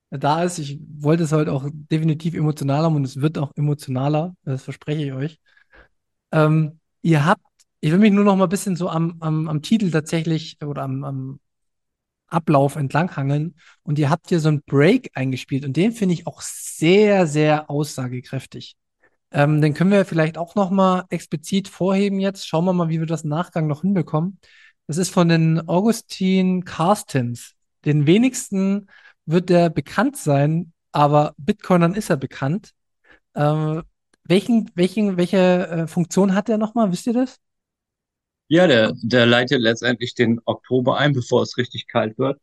da 0.09 0.43
ist. 0.43 0.59
Ich 0.59 0.79
wollte 0.97 1.23
es 1.23 1.33
heute 1.33 1.51
auch 1.51 1.65
definitiv 1.73 2.35
emotional 2.35 2.83
haben 2.83 2.95
und 2.95 3.03
es 3.03 3.19
wird 3.21 3.37
auch 3.37 3.51
emotionaler, 3.57 4.33
das 4.43 4.63
verspreche 4.63 5.03
ich 5.07 5.13
euch. 5.13 5.39
Ähm, 6.31 6.79
ihr 7.01 7.25
habt, 7.25 7.43
ich 7.81 7.91
will 7.91 7.99
mich 7.99 8.13
nur 8.13 8.23
noch 8.23 8.37
mal 8.37 8.45
ein 8.45 8.49
bisschen 8.49 8.77
so 8.77 8.89
am, 8.89 9.17
am, 9.19 9.49
am 9.49 9.61
Titel 9.61 9.91
tatsächlich 9.91 10.57
oder 10.63 10.83
am, 10.83 11.03
am 11.03 11.39
Ablauf 12.27 12.77
entlanghangeln 12.77 13.55
und 13.83 13.99
ihr 13.99 14.09
habt 14.09 14.29
hier 14.29 14.39
so 14.39 14.49
einen 14.49 14.63
Break 14.63 15.11
eingespielt 15.15 15.65
und 15.65 15.75
den 15.75 15.91
finde 15.91 16.13
ich 16.13 16.27
auch 16.27 16.41
sehr, 16.41 17.27
sehr 17.27 17.69
aussagekräftig. 17.69 18.77
Ähm, 19.32 19.61
den 19.61 19.73
können 19.73 19.91
wir 19.91 20.05
vielleicht 20.05 20.38
auch 20.38 20.55
noch 20.55 20.71
mal 20.71 21.05
explizit 21.09 21.67
vorheben 21.67 22.19
jetzt. 22.19 22.47
Schauen 22.47 22.65
wir 22.65 22.73
mal, 22.73 22.89
wie 22.89 22.99
wir 22.99 23.07
das 23.07 23.23
im 23.23 23.30
Nachgang 23.30 23.67
noch 23.67 23.82
hinbekommen. 23.82 24.39
Das 24.88 24.97
ist 24.97 25.11
von 25.11 25.30
den 25.30 25.67
Augustin 25.67 26.65
Carstens. 26.65 27.53
Den 27.86 28.07
wenigsten 28.07 28.88
wird 29.25 29.49
der 29.49 29.69
bekannt 29.69 30.17
sein, 30.17 30.73
aber 30.91 31.36
Bitcoinern 31.38 31.93
ist 31.93 32.09
er 32.09 32.17
bekannt. 32.17 32.73
Ähm, 33.36 33.84
welchen, 34.23 34.71
welchen, 34.75 35.17
welche 35.17 35.38
äh, 35.67 35.88
Funktion 35.88 36.34
hat 36.36 36.47
der 36.47 36.57
nochmal? 36.57 36.91
Wisst 36.91 37.07
ihr 37.07 37.13
das? 37.13 37.39
Ja, 38.47 38.67
der, 38.67 38.93
der 39.01 39.25
leitet 39.25 39.61
letztendlich 39.61 40.13
den 40.13 40.39
Oktober 40.45 40.97
ein, 40.97 41.13
bevor 41.13 41.41
es 41.43 41.57
richtig 41.57 41.88
kalt 41.88 42.17
wird. 42.19 42.39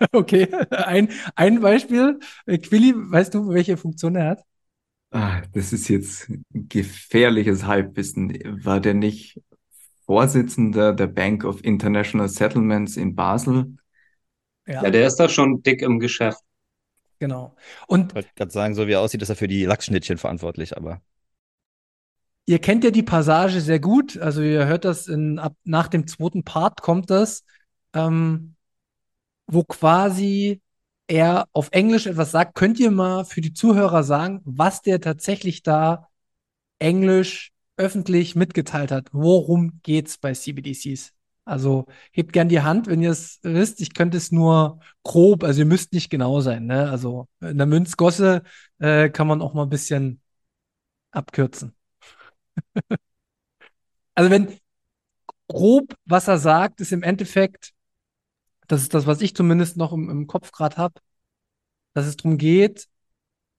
Okay, 0.12 0.48
ein, 0.70 1.08
ein 1.36 1.60
Beispiel. 1.60 2.20
Äh, 2.46 2.58
Quilly, 2.58 2.94
weißt 2.96 3.34
du, 3.34 3.48
welche 3.50 3.76
Funktion 3.76 4.16
er 4.16 4.28
hat? 4.30 4.44
Ah, 5.16 5.40
das 5.54 5.72
ist 5.72 5.88
jetzt 5.88 6.30
gefährliches 6.50 7.64
Halbwissen. 7.64 8.38
War 8.62 8.80
der 8.80 8.92
nicht 8.92 9.40
Vorsitzender 10.04 10.92
der 10.92 11.06
Bank 11.06 11.42
of 11.42 11.64
International 11.64 12.28
Settlements 12.28 12.98
in 12.98 13.14
Basel. 13.14 13.78
Ja, 14.66 14.82
ja 14.82 14.90
der 14.90 15.06
ist 15.06 15.16
da 15.16 15.30
schon 15.30 15.62
dick 15.62 15.80
im 15.80 16.00
Geschäft. 16.00 16.42
Genau. 17.18 17.56
Und 17.86 18.10
ich 18.10 18.14
wollte 18.14 18.28
gerade 18.36 18.50
sagen, 18.50 18.74
so 18.74 18.86
wie 18.86 18.92
er 18.92 19.00
aussieht, 19.00 19.22
ist 19.22 19.30
er 19.30 19.36
für 19.36 19.48
die 19.48 19.64
Lachsschnittchen 19.64 20.18
verantwortlich, 20.18 20.76
aber. 20.76 21.00
Ihr 22.44 22.58
kennt 22.58 22.84
ja 22.84 22.90
die 22.90 23.02
Passage 23.02 23.62
sehr 23.62 23.80
gut. 23.80 24.18
Also 24.18 24.42
ihr 24.42 24.66
hört 24.66 24.84
das 24.84 25.08
in, 25.08 25.38
ab, 25.38 25.56
nach 25.64 25.88
dem 25.88 26.06
zweiten 26.06 26.44
Part 26.44 26.82
kommt 26.82 27.08
das, 27.08 27.42
ähm, 27.94 28.54
wo 29.46 29.64
quasi 29.64 30.60
er 31.08 31.48
auf 31.52 31.68
Englisch 31.72 32.06
etwas 32.06 32.30
sagt. 32.30 32.54
Könnt 32.54 32.78
ihr 32.80 32.90
mal 32.90 33.24
für 33.24 33.40
die 33.40 33.52
Zuhörer 33.52 34.02
sagen, 34.02 34.40
was 34.44 34.82
der 34.82 35.00
tatsächlich 35.00 35.62
da 35.62 36.08
Englisch 36.78 37.52
öffentlich 37.76 38.34
mitgeteilt 38.36 38.90
hat? 38.90 39.08
Worum 39.12 39.80
geht's 39.82 40.18
bei 40.18 40.32
CBDCs? 40.32 41.12
Also 41.44 41.86
hebt 42.10 42.32
gern 42.32 42.48
die 42.48 42.62
Hand, 42.62 42.88
wenn 42.88 43.02
ihr 43.02 43.12
es 43.12 43.38
wisst. 43.42 43.80
Ich 43.80 43.94
könnte 43.94 44.16
es 44.16 44.32
nur 44.32 44.80
grob, 45.04 45.44
also 45.44 45.60
ihr 45.60 45.66
müsst 45.66 45.92
nicht 45.92 46.10
genau 46.10 46.40
sein. 46.40 46.66
Ne? 46.66 46.90
Also 46.90 47.28
in 47.40 47.56
der 47.58 47.66
Münzgosse 47.66 48.42
äh, 48.80 49.10
kann 49.10 49.28
man 49.28 49.40
auch 49.40 49.54
mal 49.54 49.62
ein 49.62 49.68
bisschen 49.70 50.20
abkürzen. 51.12 51.74
also 54.14 54.30
wenn 54.30 54.58
grob, 55.48 55.94
was 56.04 56.28
er 56.28 56.38
sagt, 56.38 56.80
ist 56.80 56.92
im 56.92 57.02
Endeffekt, 57.02 57.72
das 58.66 58.82
ist 58.82 58.94
das, 58.94 59.06
was 59.06 59.20
ich 59.20 59.34
zumindest 59.34 59.76
noch 59.76 59.92
im, 59.92 60.10
im 60.10 60.26
Kopf 60.26 60.52
gerade 60.52 60.76
habe, 60.76 61.00
dass 61.94 62.06
es 62.06 62.16
darum 62.16 62.38
geht, 62.38 62.88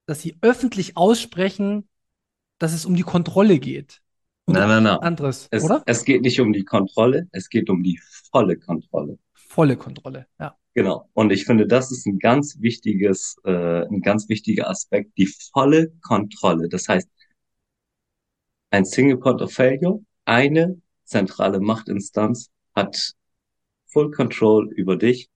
dass 0.06 0.22
sie 0.22 0.38
öffentlich 0.40 0.96
aussprechen, 0.96 1.88
dass 2.58 2.72
es 2.72 2.86
um 2.86 2.94
die 2.94 3.02
Kontrolle 3.02 3.58
geht. 3.58 4.00
Und 4.46 4.54
nein, 4.54 4.68
nein, 4.68 4.82
nein. 4.84 4.98
Anderes, 5.00 5.48
es, 5.50 5.64
oder? 5.64 5.82
Es 5.86 6.04
geht 6.04 6.22
nicht 6.22 6.40
um 6.40 6.52
die 6.52 6.64
Kontrolle, 6.64 7.28
es 7.32 7.48
geht 7.50 7.68
um 7.68 7.82
die 7.82 8.00
volle 8.30 8.58
Kontrolle. 8.58 9.18
Volle 9.34 9.76
Kontrolle, 9.76 10.26
ja. 10.38 10.56
Genau. 10.74 11.08
Und 11.12 11.32
ich 11.32 11.44
finde, 11.44 11.66
das 11.66 11.90
ist 11.90 12.06
ein 12.06 12.18
ganz 12.18 12.60
wichtiges, 12.60 13.36
äh, 13.44 13.84
ein 13.86 14.00
ganz 14.00 14.28
wichtiger 14.28 14.70
Aspekt, 14.70 15.18
die 15.18 15.26
volle 15.52 15.90
Kontrolle. 16.02 16.68
Das 16.68 16.88
heißt, 16.88 17.08
ein 18.70 18.84
Single 18.84 19.18
Point 19.18 19.42
of 19.42 19.52
Failure, 19.52 20.00
eine 20.24 20.80
zentrale 21.04 21.60
Machtinstanz 21.60 22.50
hat 22.74 23.14
Full 23.88 24.10
Control 24.10 24.70
über 24.72 24.96
dich. 24.96 25.30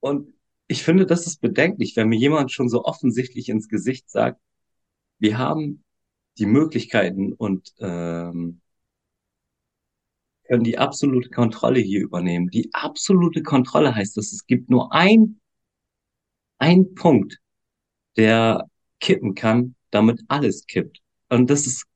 Und 0.00 0.34
ich 0.68 0.82
finde, 0.82 1.06
das 1.06 1.26
ist 1.26 1.40
bedenklich, 1.40 1.96
wenn 1.96 2.08
mir 2.08 2.18
jemand 2.18 2.52
schon 2.52 2.68
so 2.68 2.84
offensichtlich 2.84 3.48
ins 3.48 3.68
Gesicht 3.68 4.10
sagt, 4.10 4.40
wir 5.18 5.38
haben 5.38 5.84
die 6.38 6.46
Möglichkeiten 6.46 7.32
und 7.32 7.74
ähm, 7.80 8.60
können 10.46 10.64
die 10.64 10.78
absolute 10.78 11.30
Kontrolle 11.30 11.80
hier 11.80 12.00
übernehmen. 12.00 12.48
Die 12.48 12.70
absolute 12.72 13.42
Kontrolle 13.42 13.94
heißt, 13.94 14.16
dass 14.16 14.32
es 14.32 14.46
gibt 14.46 14.70
nur 14.70 14.92
ein, 14.92 15.40
ein 16.58 16.94
Punkt, 16.94 17.38
der 18.16 18.68
kippen 19.00 19.34
kann, 19.34 19.74
damit 19.90 20.22
alles 20.28 20.66
kippt. 20.66 21.00
Und 21.28 21.50
das 21.50 21.66
ist 21.66 21.86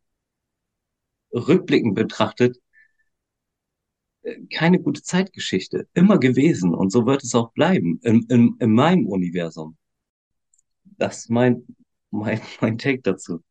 rückblickend 1.32 1.94
betrachtet 1.94 2.61
keine 4.52 4.80
gute 4.80 5.02
Zeitgeschichte. 5.02 5.88
Immer 5.94 6.18
gewesen. 6.18 6.74
Und 6.74 6.90
so 6.90 7.06
wird 7.06 7.22
es 7.24 7.34
auch 7.34 7.52
bleiben. 7.52 8.00
In, 8.02 8.26
in, 8.28 8.56
in 8.58 8.72
meinem 8.72 9.06
Universum. 9.06 9.76
Das 10.84 11.18
ist 11.18 11.30
mein, 11.30 11.64
mein, 12.10 12.40
mein 12.60 12.78
Take 12.78 13.02
dazu. 13.02 13.42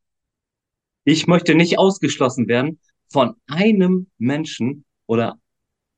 Ich 1.04 1.28
möchte 1.28 1.56
nicht 1.56 1.80
ausgeschlossen 1.80 2.48
werden 2.48 2.80
von 3.10 3.36
einem 3.48 4.08
Menschen 4.18 4.86
oder 5.08 5.40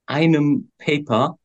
einem 0.05 0.71
Paper, 0.77 1.37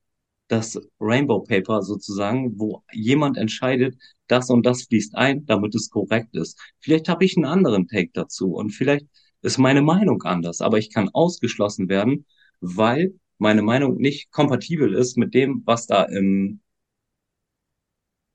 das 0.46 0.80
Rainbow 1.00 1.40
Paper 1.40 1.82
sozusagen, 1.82 2.58
wo 2.58 2.82
jemand 2.92 3.36
entscheidet, 3.36 3.96
das 4.28 4.48
und 4.48 4.64
das 4.64 4.84
fließt 4.84 5.14
ein, 5.16 5.44
damit 5.44 5.74
es 5.74 5.90
korrekt 5.90 6.34
ist. 6.34 6.58
Vielleicht 6.80 7.08
habe 7.08 7.24
ich 7.24 7.36
einen 7.36 7.44
anderen 7.44 7.86
Take 7.88 8.10
dazu 8.14 8.54
und 8.54 8.70
vielleicht 8.70 9.06
ist 9.42 9.58
meine 9.58 9.82
Meinung 9.82 10.22
anders, 10.22 10.60
aber 10.60 10.78
ich 10.78 10.92
kann 10.92 11.10
ausgeschlossen 11.10 11.88
werden, 11.88 12.24
weil 12.60 13.14
meine 13.38 13.62
Meinung 13.62 13.96
nicht 13.96 14.30
kompatibel 14.30 14.94
ist 14.94 15.16
mit 15.16 15.34
dem, 15.34 15.62
was 15.64 15.86
da 15.86 16.02
im, 16.02 16.60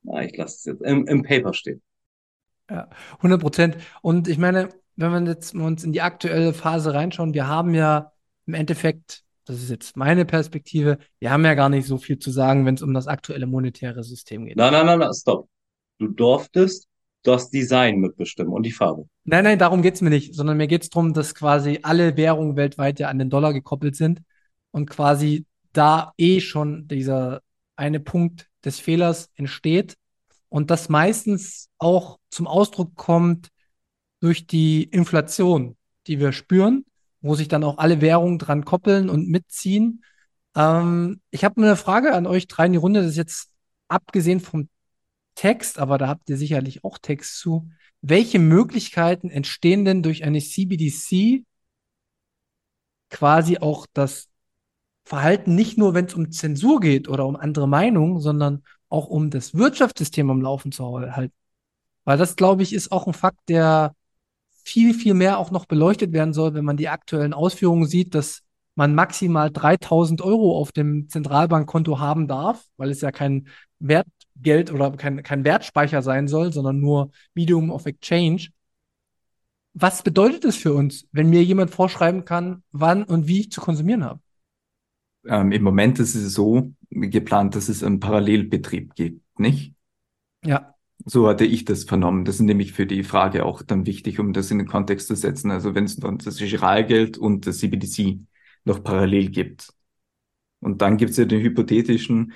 na, 0.02 0.24
ich 0.24 0.36
lasse 0.36 0.56
es 0.56 0.64
jetzt, 0.64 0.82
im, 0.82 1.06
im 1.06 1.22
Paper 1.22 1.52
steht. 1.52 1.80
Ja, 2.70 2.88
100 3.16 3.40
Prozent. 3.40 3.76
Und 4.02 4.28
ich 4.28 4.38
meine, 4.38 4.70
wenn 4.96 5.12
wir 5.12 5.32
jetzt 5.32 5.54
uns 5.54 5.84
in 5.84 5.92
die 5.92 6.00
aktuelle 6.00 6.54
Phase 6.54 6.94
reinschauen, 6.94 7.34
wir 7.34 7.46
haben 7.46 7.74
ja 7.74 8.12
im 8.46 8.54
Endeffekt, 8.54 9.24
das 9.44 9.62
ist 9.62 9.70
jetzt 9.70 9.96
meine 9.96 10.24
Perspektive, 10.24 10.98
wir 11.18 11.30
haben 11.30 11.44
ja 11.44 11.54
gar 11.54 11.68
nicht 11.68 11.86
so 11.86 11.98
viel 11.98 12.18
zu 12.18 12.30
sagen, 12.30 12.64
wenn 12.64 12.74
es 12.74 12.82
um 12.82 12.94
das 12.94 13.06
aktuelle 13.06 13.46
monetäre 13.46 14.02
System 14.02 14.46
geht. 14.46 14.56
Nein, 14.56 14.72
nein, 14.72 14.86
nein, 14.86 14.98
nein, 14.98 15.12
stopp. 15.12 15.48
Du 15.98 16.08
durftest 16.08 16.88
das 17.22 17.50
Design 17.50 17.98
mitbestimmen 17.98 18.52
und 18.52 18.64
die 18.64 18.72
Farbe. 18.72 19.08
Nein, 19.24 19.44
nein, 19.44 19.58
darum 19.58 19.82
geht's 19.82 20.02
mir 20.02 20.10
nicht, 20.10 20.34
sondern 20.34 20.58
mir 20.58 20.66
geht's 20.66 20.90
darum, 20.90 21.14
dass 21.14 21.34
quasi 21.34 21.80
alle 21.82 22.16
Währungen 22.16 22.56
weltweit 22.56 23.00
ja 23.00 23.08
an 23.08 23.18
den 23.18 23.30
Dollar 23.30 23.52
gekoppelt 23.52 23.96
sind 23.96 24.22
und 24.70 24.90
quasi 24.90 25.46
da 25.72 26.12
eh 26.18 26.40
schon 26.40 26.88
dieser 26.88 27.40
eine 27.76 28.00
Punkt 28.00 28.48
des 28.64 28.80
Fehlers 28.80 29.30
entsteht 29.34 29.96
und 30.54 30.70
das 30.70 30.88
meistens 30.88 31.68
auch 31.78 32.18
zum 32.30 32.46
Ausdruck 32.46 32.94
kommt 32.96 33.48
durch 34.20 34.46
die 34.46 34.84
Inflation, 34.84 35.76
die 36.06 36.20
wir 36.20 36.32
spüren, 36.32 36.84
wo 37.22 37.34
sich 37.34 37.48
dann 37.48 37.64
auch 37.64 37.78
alle 37.78 38.00
Währungen 38.00 38.38
dran 38.38 38.64
koppeln 38.64 39.10
und 39.10 39.28
mitziehen. 39.28 40.04
Ähm, 40.54 41.20
ich 41.30 41.44
habe 41.44 41.60
eine 41.60 41.76
Frage 41.76 42.14
an 42.14 42.26
euch 42.26 42.46
drei 42.46 42.66
in 42.66 42.72
die 42.72 42.78
Runde. 42.78 43.00
Das 43.00 43.10
ist 43.10 43.16
jetzt 43.16 43.50
abgesehen 43.88 44.40
vom 44.40 44.68
Text, 45.34 45.78
aber 45.78 45.98
da 45.98 46.08
habt 46.08 46.30
ihr 46.30 46.36
sicherlich 46.36 46.84
auch 46.84 46.98
Text 46.98 47.38
zu. 47.40 47.68
Welche 48.06 48.38
Möglichkeiten 48.38 49.30
entstehen 49.30 49.86
denn 49.86 50.02
durch 50.02 50.24
eine 50.24 50.38
CBDC 50.38 51.42
quasi 53.08 53.56
auch 53.56 53.86
das 53.94 54.28
Verhalten 55.06 55.54
nicht 55.54 55.78
nur, 55.78 55.94
wenn 55.94 56.04
es 56.04 56.12
um 56.12 56.30
Zensur 56.30 56.80
geht 56.80 57.08
oder 57.08 57.26
um 57.26 57.34
andere 57.36 57.66
Meinungen, 57.66 58.20
sondern 58.20 58.62
auch 58.90 59.06
um 59.06 59.30
das 59.30 59.54
Wirtschaftssystem 59.54 60.28
am 60.28 60.42
Laufen 60.42 60.70
zu 60.70 60.84
halten? 60.84 61.32
Weil 62.04 62.18
das, 62.18 62.36
glaube 62.36 62.62
ich, 62.62 62.74
ist 62.74 62.92
auch 62.92 63.06
ein 63.06 63.14
Fakt, 63.14 63.48
der 63.48 63.94
viel, 64.64 64.92
viel 64.92 65.14
mehr 65.14 65.38
auch 65.38 65.50
noch 65.50 65.64
beleuchtet 65.64 66.12
werden 66.12 66.34
soll, 66.34 66.52
wenn 66.52 66.64
man 66.66 66.76
die 66.76 66.90
aktuellen 66.90 67.32
Ausführungen 67.32 67.86
sieht, 67.86 68.14
dass 68.14 68.42
man 68.74 68.94
maximal 68.94 69.50
3000 69.50 70.20
Euro 70.20 70.58
auf 70.58 70.72
dem 70.72 71.08
Zentralbankkonto 71.08 71.98
haben 72.00 72.28
darf, 72.28 72.66
weil 72.76 72.90
es 72.90 73.00
ja 73.00 73.12
kein 73.12 73.48
Wertgeld 74.34 74.72
oder 74.72 74.90
kein, 74.92 75.22
kein 75.22 75.44
Wertspeicher 75.44 76.02
sein 76.02 76.28
soll, 76.28 76.52
sondern 76.52 76.80
nur 76.80 77.10
Medium 77.34 77.70
of 77.70 77.86
Exchange. 77.86 78.48
Was 79.74 80.02
bedeutet 80.02 80.44
es 80.44 80.56
für 80.56 80.72
uns, 80.72 81.06
wenn 81.12 81.30
mir 81.30 81.42
jemand 81.42 81.70
vorschreiben 81.70 82.24
kann, 82.24 82.62
wann 82.70 83.02
und 83.04 83.26
wie 83.26 83.40
ich 83.40 83.50
zu 83.50 83.60
konsumieren 83.60 84.04
habe? 84.04 84.20
Ähm, 85.26 85.52
Im 85.52 85.62
Moment 85.62 85.98
ist 85.98 86.14
es 86.14 86.32
so 86.34 86.72
geplant, 86.90 87.56
dass 87.56 87.68
es 87.68 87.82
einen 87.82 87.98
Parallelbetrieb 87.98 88.94
gibt, 88.94 89.22
nicht? 89.38 89.72
Ja. 90.44 90.74
So 91.06 91.26
hatte 91.26 91.44
ich 91.44 91.64
das 91.64 91.84
vernommen. 91.84 92.24
Das 92.24 92.36
ist 92.36 92.42
nämlich 92.42 92.72
für 92.72 92.86
die 92.86 93.02
Frage 93.02 93.44
auch 93.44 93.62
dann 93.62 93.84
wichtig, 93.84 94.20
um 94.20 94.32
das 94.32 94.50
in 94.50 94.58
den 94.58 94.68
Kontext 94.68 95.08
zu 95.08 95.16
setzen. 95.16 95.50
Also 95.50 95.74
wenn 95.74 95.84
es 95.84 95.96
dann 95.96 96.18
das 96.18 96.38
Giralgeld 96.38 97.18
und 97.18 97.46
das 97.46 97.58
CBDC 97.58 98.20
noch 98.64 98.82
parallel 98.82 99.30
gibt. 99.30 99.74
Und 100.64 100.80
dann 100.80 100.96
gibt 100.96 101.10
es 101.12 101.16
ja 101.18 101.24
den 101.24 101.42
hypothetischen 101.42 102.32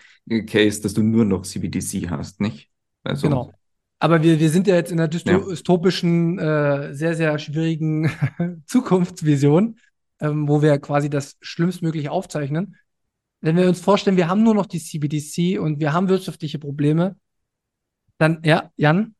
Case, 0.47 0.83
dass 0.83 0.95
du 0.95 1.03
nur 1.03 1.24
noch 1.24 1.43
CBDC 1.43 2.11
hast, 2.11 2.41
nicht? 2.41 2.68
Also, 3.03 3.29
genau. 3.29 3.53
Aber 4.01 4.22
wir, 4.22 4.39
wir 4.39 4.51
sind 4.51 4.66
ja 4.66 4.76
jetzt 4.76 4.93
in 4.93 5.01
einer 5.01 5.09
dystopischen, 5.09 6.39
ja. 6.39 6.85
äh, 6.85 6.95
sehr, 6.95 7.14
sehr 7.16 7.39
schwierigen 7.39 8.11
Zukunftsvision, 8.66 9.79
ähm, 10.20 10.49
wo 10.49 10.62
wir 10.62 10.79
quasi 10.79 11.11
das 11.11 11.37
Schlimmstmögliche 11.41 12.11
aufzeichnen. 12.11 12.76
Wenn 13.41 13.57
wir 13.57 13.66
uns 13.66 13.81
vorstellen, 13.81 14.16
wir 14.16 14.29
haben 14.29 14.43
nur 14.43 14.55
noch 14.55 14.66
die 14.66 14.81
CBDC 14.81 15.59
und 15.59 15.81
wir 15.81 15.93
haben 15.93 16.09
wirtschaftliche 16.09 16.59
Probleme, 16.59 17.16
dann, 18.18 18.41
ja, 18.45 18.70
Jan? 18.76 19.14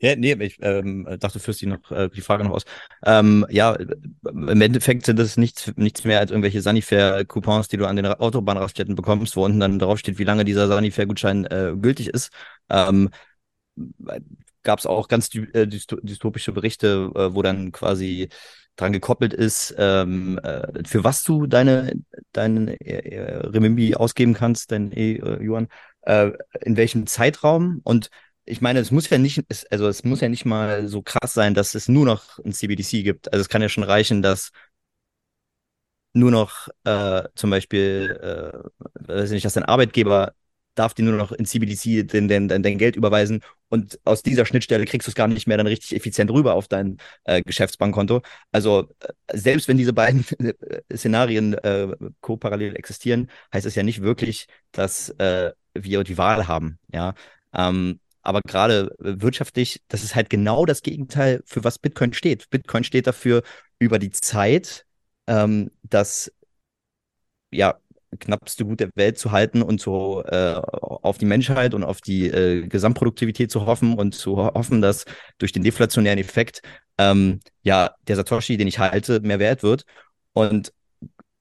Ja, 0.00 0.16
nee, 0.16 0.34
ich 0.40 0.58
ähm, 0.60 1.06
dachte, 1.18 1.38
führst 1.40 1.62
die, 1.62 1.66
noch, 1.66 1.90
äh, 1.90 2.10
die 2.10 2.20
Frage 2.20 2.44
noch 2.44 2.50
aus. 2.50 2.64
Ähm, 3.06 3.46
ja, 3.48 3.74
im 4.24 4.60
Endeffekt 4.60 5.06
sind 5.06 5.18
das 5.18 5.36
nichts, 5.36 5.72
nichts 5.76 6.04
mehr 6.04 6.18
als 6.18 6.30
irgendwelche 6.30 6.60
Sanifair-Coupons, 6.60 7.68
die 7.68 7.76
du 7.78 7.86
an 7.86 7.96
den 7.96 8.06
Autobahnraststätten 8.06 8.96
bekommst, 8.96 9.36
wo 9.36 9.44
unten 9.44 9.60
dann 9.60 9.78
drauf 9.78 9.98
steht, 9.98 10.18
wie 10.18 10.24
lange 10.24 10.44
dieser 10.44 10.68
Sanifair-Gutschein 10.68 11.46
äh, 11.46 11.74
gültig 11.80 12.08
ist. 12.08 12.30
Ähm, 12.68 13.10
Gab 14.62 14.78
es 14.78 14.86
auch 14.86 15.08
ganz 15.08 15.34
äh, 15.34 15.66
dystopische 15.66 16.52
Berichte, 16.52 17.10
äh, 17.14 17.34
wo 17.34 17.42
dann 17.42 17.70
quasi 17.70 18.30
dran 18.76 18.92
gekoppelt 18.92 19.34
ist, 19.34 19.74
ähm, 19.78 20.38
äh, 20.42 20.82
für 20.86 21.04
was 21.04 21.22
du 21.22 21.46
deine, 21.46 21.92
deinen 22.32 22.68
äh, 22.68 23.46
Remimbi 23.46 23.94
ausgeben 23.94 24.32
kannst, 24.34 24.72
dein 24.72 24.90
E-Yuan, 24.92 25.68
äh, 26.02 26.30
in 26.62 26.76
welchem 26.76 27.06
Zeitraum 27.06 27.80
und 27.84 28.10
ich 28.46 28.60
meine, 28.60 28.80
es 28.80 28.90
muss 28.90 29.08
ja 29.10 29.18
nicht, 29.18 29.42
also 29.70 29.88
es 29.88 30.04
muss 30.04 30.20
ja 30.20 30.28
nicht 30.28 30.44
mal 30.44 30.88
so 30.88 31.02
krass 31.02 31.34
sein, 31.34 31.54
dass 31.54 31.74
es 31.74 31.88
nur 31.88 32.04
noch 32.06 32.38
ein 32.40 32.52
CBDC 32.52 33.02
gibt. 33.02 33.32
Also 33.32 33.42
es 33.42 33.48
kann 33.48 33.62
ja 33.62 33.68
schon 33.68 33.84
reichen, 33.84 34.22
dass 34.22 34.50
nur 36.12 36.30
noch 36.30 36.68
äh, 36.84 37.24
zum 37.34 37.50
Beispiel, 37.50 38.18
äh, 39.06 39.08
weiß 39.08 39.30
nicht, 39.30 39.44
dass 39.44 39.54
dein 39.54 39.64
Arbeitgeber 39.64 40.34
darf 40.76 40.94
dir 40.94 41.04
nur 41.04 41.14
noch 41.16 41.30
in 41.32 41.44
CBDC 41.46 42.02
dein, 42.06 42.28
dein, 42.28 42.48
dein 42.48 42.78
Geld 42.78 42.96
überweisen 42.96 43.42
und 43.68 43.98
aus 44.04 44.22
dieser 44.22 44.44
Schnittstelle 44.44 44.84
kriegst 44.86 45.06
du 45.06 45.10
es 45.10 45.14
gar 45.14 45.28
nicht 45.28 45.46
mehr 45.46 45.56
dann 45.56 45.66
richtig 45.68 45.94
effizient 45.94 46.30
rüber 46.32 46.54
auf 46.54 46.66
dein 46.68 46.98
äh, 47.24 47.42
Geschäftsbankkonto. 47.42 48.22
Also 48.52 48.88
äh, 49.00 49.12
selbst 49.38 49.68
wenn 49.68 49.76
diese 49.78 49.92
beiden 49.92 50.24
Szenarien 50.94 51.54
äh, 51.54 51.94
co-parallel 52.20 52.76
existieren, 52.76 53.30
heißt 53.52 53.66
es 53.66 53.74
ja 53.76 53.82
nicht 53.84 54.02
wirklich, 54.02 54.46
dass 54.72 55.10
äh, 55.18 55.52
wir 55.74 56.02
die 56.04 56.18
Wahl 56.18 56.48
haben. 56.48 56.78
Ja, 56.92 57.14
ähm, 57.54 58.00
aber 58.24 58.40
gerade 58.40 58.94
wirtschaftlich, 58.98 59.82
das 59.88 60.02
ist 60.02 60.14
halt 60.14 60.30
genau 60.30 60.64
das 60.66 60.82
Gegenteil, 60.82 61.42
für 61.46 61.62
was 61.64 61.78
Bitcoin 61.78 62.12
steht. 62.12 62.50
Bitcoin 62.50 62.84
steht 62.84 63.06
dafür, 63.06 63.42
über 63.78 63.98
die 63.98 64.10
Zeit 64.10 64.86
ähm, 65.26 65.70
das 65.82 66.32
ja, 67.50 67.78
knappste 68.18 68.64
Gut 68.64 68.80
der 68.80 68.90
Welt 68.94 69.18
zu 69.18 69.32
halten 69.32 69.62
und 69.62 69.80
so 69.80 70.22
äh, 70.24 70.54
auf 70.54 71.18
die 71.18 71.26
Menschheit 71.26 71.74
und 71.74 71.84
auf 71.84 72.00
die 72.00 72.28
äh, 72.28 72.66
Gesamtproduktivität 72.66 73.50
zu 73.50 73.66
hoffen 73.66 73.94
und 73.94 74.14
zu 74.14 74.36
hoffen, 74.36 74.80
dass 74.80 75.04
durch 75.38 75.52
den 75.52 75.62
deflationären 75.62 76.18
Effekt 76.18 76.62
ähm, 76.98 77.40
ja 77.62 77.94
der 78.06 78.16
Satoshi, 78.16 78.56
den 78.56 78.68
ich 78.68 78.78
halte, 78.78 79.20
mehr 79.20 79.38
wert 79.38 79.62
wird. 79.62 79.84
Und 80.32 80.72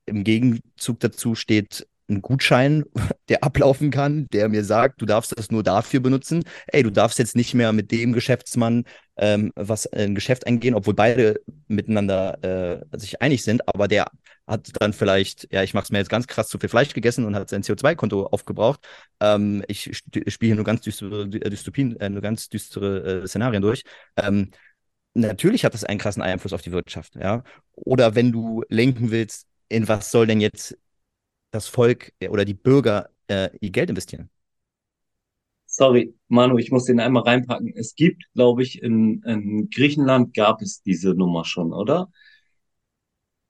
im 0.06 0.24
Gegenzug 0.24 1.00
dazu 1.00 1.36
steht 1.36 1.88
ein 2.10 2.22
Gutschein, 2.22 2.84
der 3.30 3.44
ablaufen 3.44 3.92
kann, 3.92 4.28
der 4.34 4.50
mir 4.50 4.64
sagt, 4.64 5.02
du 5.02 5.06
darfst 5.06 5.38
das 5.38 5.52
nur 5.52 5.64
dafür 5.64 6.00
benutzen. 6.00 6.44
Ey, 6.68 6.84
du 6.84 6.92
darfst 6.92 7.20
jetzt 7.20 7.36
nicht 7.36 7.54
mehr 7.54 7.74
mit 7.74 7.92
dem 7.92 8.14
Geschäftsmann 8.14 8.84
ähm, 9.16 9.52
was 9.56 9.88
ein 9.88 10.16
Geschäft 10.16 10.48
eingehen, 10.48 10.74
obwohl 10.76 10.94
beide 10.94 11.40
miteinander 11.68 12.82
äh, 12.92 12.98
sich 12.98 13.22
einig 13.22 13.44
sind, 13.44 13.68
aber 13.68 13.88
der 13.88 14.08
hat 14.48 14.72
dann 14.80 14.94
vielleicht, 14.94 15.48
ja, 15.54 15.64
ich 15.64 15.74
mache 15.74 15.84
es 15.84 15.92
mir 15.92 16.00
jetzt 16.00 16.10
ganz 16.10 16.28
krass 16.28 16.50
zu 16.50 16.60
viel 16.60 16.70
Fleisch 16.70 16.94
gegessen 16.94 17.26
und 17.26 17.36
hat 17.36 17.50
sein 17.50 17.64
CO2-Konto 17.64 18.26
aufgebraucht. 18.28 18.80
Ähm, 19.20 19.64
ich 19.68 19.90
spiele 19.94 20.50
hier 20.50 20.56
nur 20.56 20.66
ganz 20.66 20.82
düstere 20.82 21.28
Dystopien, 21.30 22.00
äh, 22.00 22.10
nur 22.10 22.22
ganz 22.22 22.50
düstere 22.50 23.24
äh, 23.24 23.28
Szenarien 23.28 23.62
durch. 23.62 23.84
Ähm, 24.18 24.52
natürlich 25.14 25.64
hat 25.64 25.74
das 25.74 25.84
einen 25.84 26.00
krassen 26.00 26.24
Einfluss 26.24 26.54
auf 26.54 26.62
die 26.62 26.72
Wirtschaft, 26.72 27.16
ja. 27.16 27.44
Oder 27.74 28.16
wenn 28.16 28.32
du 28.32 28.64
lenken 28.70 29.12
willst, 29.12 29.48
in 29.70 29.88
was 29.88 30.12
soll 30.12 30.28
denn 30.28 30.42
jetzt 30.42 30.78
das 31.54 31.68
Volk 31.68 32.14
äh, 32.20 32.30
oder 32.30 32.46
die 32.46 32.54
Bürger 32.54 33.10
äh, 33.28 33.50
ihr 33.62 33.70
Geld 33.70 33.90
investieren? 33.90 34.30
Sorry, 35.66 36.14
Manu, 36.28 36.58
ich 36.58 36.72
muss 36.72 36.86
den 36.86 37.00
einmal 37.00 37.24
reinpacken. 37.24 37.74
Es 37.76 37.96
gibt, 37.96 38.24
glaube 38.34 38.64
ich, 38.64 38.82
in, 38.82 39.24
in 39.24 39.70
Griechenland 39.70 40.34
gab 40.36 40.62
es 40.62 40.82
diese 40.84 41.14
Nummer 41.16 41.46
schon, 41.46 41.74
oder? 41.74 42.12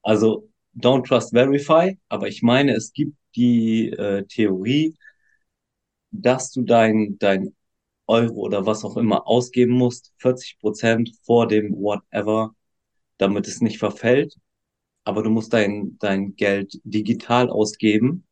Also 0.01 0.49
Don't 0.76 1.06
Trust 1.08 1.32
Verify, 1.32 1.97
aber 2.10 2.28
ich 2.28 2.41
meine, 2.41 2.74
es 2.74 2.93
gibt 2.93 3.16
die 3.36 3.89
äh, 3.89 4.24
Theorie, 4.26 4.95
dass 6.12 6.51
du 6.51 6.64
dein, 6.64 7.18
dein 7.20 7.56
Euro 8.08 8.36
oder 8.36 8.66
was 8.66 8.84
auch 8.84 8.97
immer 8.97 9.28
ausgeben 9.28 9.74
musst, 9.74 10.14
40 10.18 10.60
Prozent 10.60 11.12
vor 11.24 11.47
dem 11.47 11.74
Whatever, 11.74 12.56
damit 13.18 13.47
es 13.47 13.62
nicht 13.62 13.80
verfällt 13.80 14.36
aber 15.04 15.24
du 15.24 15.30
musst 15.30 15.54
dein, 15.54 15.97
dein 15.99 16.36
Geld 16.36 16.80
digital 16.84 17.49
ausgeben 17.49 18.26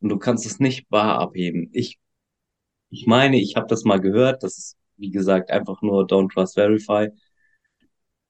und 0.00 0.10
du 0.10 0.18
kannst 0.18 0.46
es 0.46 0.60
nicht 0.60 0.88
bar 0.88 1.18
abheben. 1.20 1.70
Ich, 1.72 1.98
ich 2.90 3.06
meine, 3.06 3.40
ich 3.40 3.56
habe 3.56 3.66
das 3.68 3.84
mal 3.84 4.00
gehört, 4.00 4.42
das 4.42 4.58
ist, 4.58 4.78
wie 4.96 5.10
gesagt, 5.10 5.50
einfach 5.50 5.82
nur 5.82 6.06
Don't 6.06 6.32
Trust 6.32 6.54
Verify. 6.54 7.08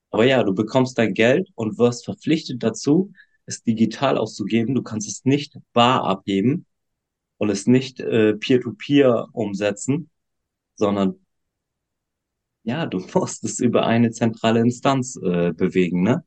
Aber 0.09 0.25
ja, 0.25 0.43
du 0.43 0.53
bekommst 0.53 0.97
dein 0.97 1.13
Geld 1.13 1.49
und 1.55 1.77
wirst 1.77 2.05
verpflichtet 2.05 2.63
dazu, 2.63 3.13
es 3.45 3.63
digital 3.63 4.17
auszugeben. 4.17 4.75
Du 4.75 4.83
kannst 4.83 5.07
es 5.07 5.25
nicht 5.25 5.57
bar 5.73 6.03
abheben 6.03 6.65
und 7.37 7.49
es 7.49 7.67
nicht 7.67 7.99
äh, 7.99 8.35
peer-to-peer 8.35 9.25
-peer 9.25 9.29
umsetzen, 9.33 10.09
sondern 10.75 11.25
ja, 12.63 12.85
du 12.85 12.99
musst 13.13 13.43
es 13.43 13.59
über 13.59 13.85
eine 13.85 14.11
zentrale 14.11 14.59
Instanz 14.61 15.15
äh, 15.17 15.51
bewegen, 15.53 16.03
ne? 16.03 16.23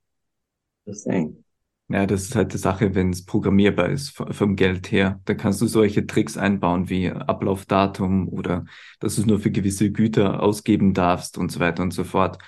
Deswegen. 0.87 1.44
Ja, 1.89 2.07
das 2.07 2.23
ist 2.23 2.35
halt 2.35 2.55
die 2.55 2.59
Sache, 2.59 2.95
wenn 2.95 3.11
es 3.11 3.27
programmierbar 3.27 3.91
ist 3.91 4.11
vom 4.11 4.57
Geld 4.57 4.91
her. 4.91 5.21
Da 5.27 5.35
kannst 5.35 5.61
du 5.61 5.67
solche 5.67 6.07
Tricks 6.07 6.39
einbauen 6.39 6.89
wie 6.89 7.11
Ablaufdatum 7.11 8.29
oder 8.29 8.65
dass 9.01 9.17
du 9.17 9.21
es 9.21 9.27
nur 9.27 9.39
für 9.39 9.51
gewisse 9.51 9.93
Güter 9.93 10.43
ausgeben 10.43 10.95
darfst 10.95 11.37
und 11.37 11.53
so 11.53 11.61
weiter 11.61 11.83
und 11.83 11.93
so 11.93 12.05
fort. 12.05 12.39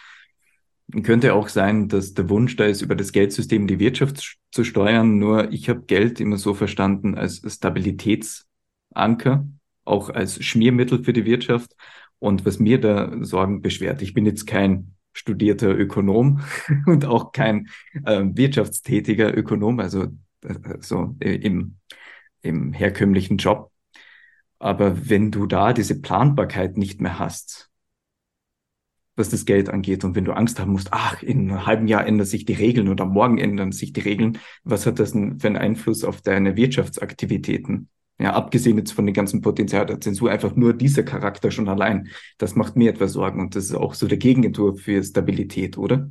Könnte 1.03 1.34
auch 1.34 1.49
sein, 1.49 1.89
dass 1.89 2.14
der 2.14 2.30
Wunsch 2.30 2.57
da 2.57 2.64
ist, 2.64 2.80
über 2.80 2.95
das 2.95 3.12
Geldsystem 3.12 3.66
die 3.66 3.78
Wirtschaft 3.78 4.39
zu 4.53 4.64
steuern. 4.64 5.18
Nur 5.18 5.53
ich 5.53 5.68
habe 5.68 5.82
Geld 5.82 6.18
immer 6.18 6.39
so 6.39 6.55
verstanden 6.55 7.14
als 7.14 7.43
Stabilitätsanker, 7.47 9.47
auch 9.84 10.09
als 10.09 10.43
Schmiermittel 10.43 11.05
für 11.05 11.12
die 11.12 11.26
Wirtschaft. 11.26 11.76
Und 12.18 12.47
was 12.47 12.59
mir 12.59 12.80
da 12.80 13.22
Sorgen 13.22 13.61
beschwert, 13.61 14.01
ich 14.01 14.14
bin 14.14 14.24
jetzt 14.24 14.47
kein 14.47 14.95
studierter 15.17 15.77
Ökonom 15.77 16.41
und 16.87 17.05
auch 17.05 17.33
kein 17.33 17.69
äh, 18.05 18.23
wirtschaftstätiger 18.25 19.37
Ökonom, 19.37 19.81
also 19.81 20.05
äh, 20.43 20.79
so 20.81 21.17
im, 21.21 21.77
im 22.43 22.73
herkömmlichen 22.73 23.39
Job. 23.39 23.71
Aber 24.59 25.09
wenn 25.09 25.31
du 25.31 25.47
da 25.47 25.73
diese 25.73 26.01
Planbarkeit 26.01 26.77
nicht 26.77 27.01
mehr 27.01 27.19
hast, 27.19 27.71
was 29.17 29.31
das 29.31 29.47
Geld 29.47 29.71
angeht, 29.71 30.05
und 30.05 30.14
wenn 30.14 30.27
du 30.27 30.33
Angst 30.33 30.61
haben 30.61 30.73
musst, 30.73 30.89
ach, 30.93 31.23
in 31.23 31.51
einem 31.51 31.67
halben 31.67 31.89
Jahr 31.89 32.07
ändern 32.07 32.27
sich 32.27 32.45
die 32.45 32.53
Regeln 32.53 32.89
oder 32.89 33.07
morgen 33.07 33.39
ändern 33.39 33.73
sich 33.73 33.93
die 33.93 34.01
Regeln, 34.01 34.39
was 34.64 34.85
hat 34.87 34.99
das 34.99 35.12
denn 35.12 35.41
für 35.41 35.47
einen 35.47 35.57
Einfluss 35.57 36.05
auf 36.05 36.21
deine 36.21 36.57
Wirtschaftsaktivitäten? 36.57 37.89
Ja, 38.19 38.33
abgesehen 38.33 38.79
jetzt 38.79 38.93
von 38.93 39.05
dem 39.05 39.12
ganzen 39.12 39.43
Potenzial 39.43 39.85
der 39.85 40.01
Zensur, 40.01 40.31
einfach 40.31 40.57
nur 40.57 40.73
dieser 40.73 41.03
Charakter 41.03 41.51
schon 41.51 41.69
allein, 41.69 42.09
das 42.39 42.55
macht 42.57 42.75
mir 42.77 42.91
etwas 42.91 43.12
Sorgen 43.12 43.41
und 43.41 43.55
das 43.55 43.67
ist 43.67 43.75
auch 43.75 43.93
so 43.95 44.07
der 44.07 44.17
Gegenentwurf 44.17 44.81
für 44.81 45.03
Stabilität, 45.03 45.77
oder? 45.77 46.11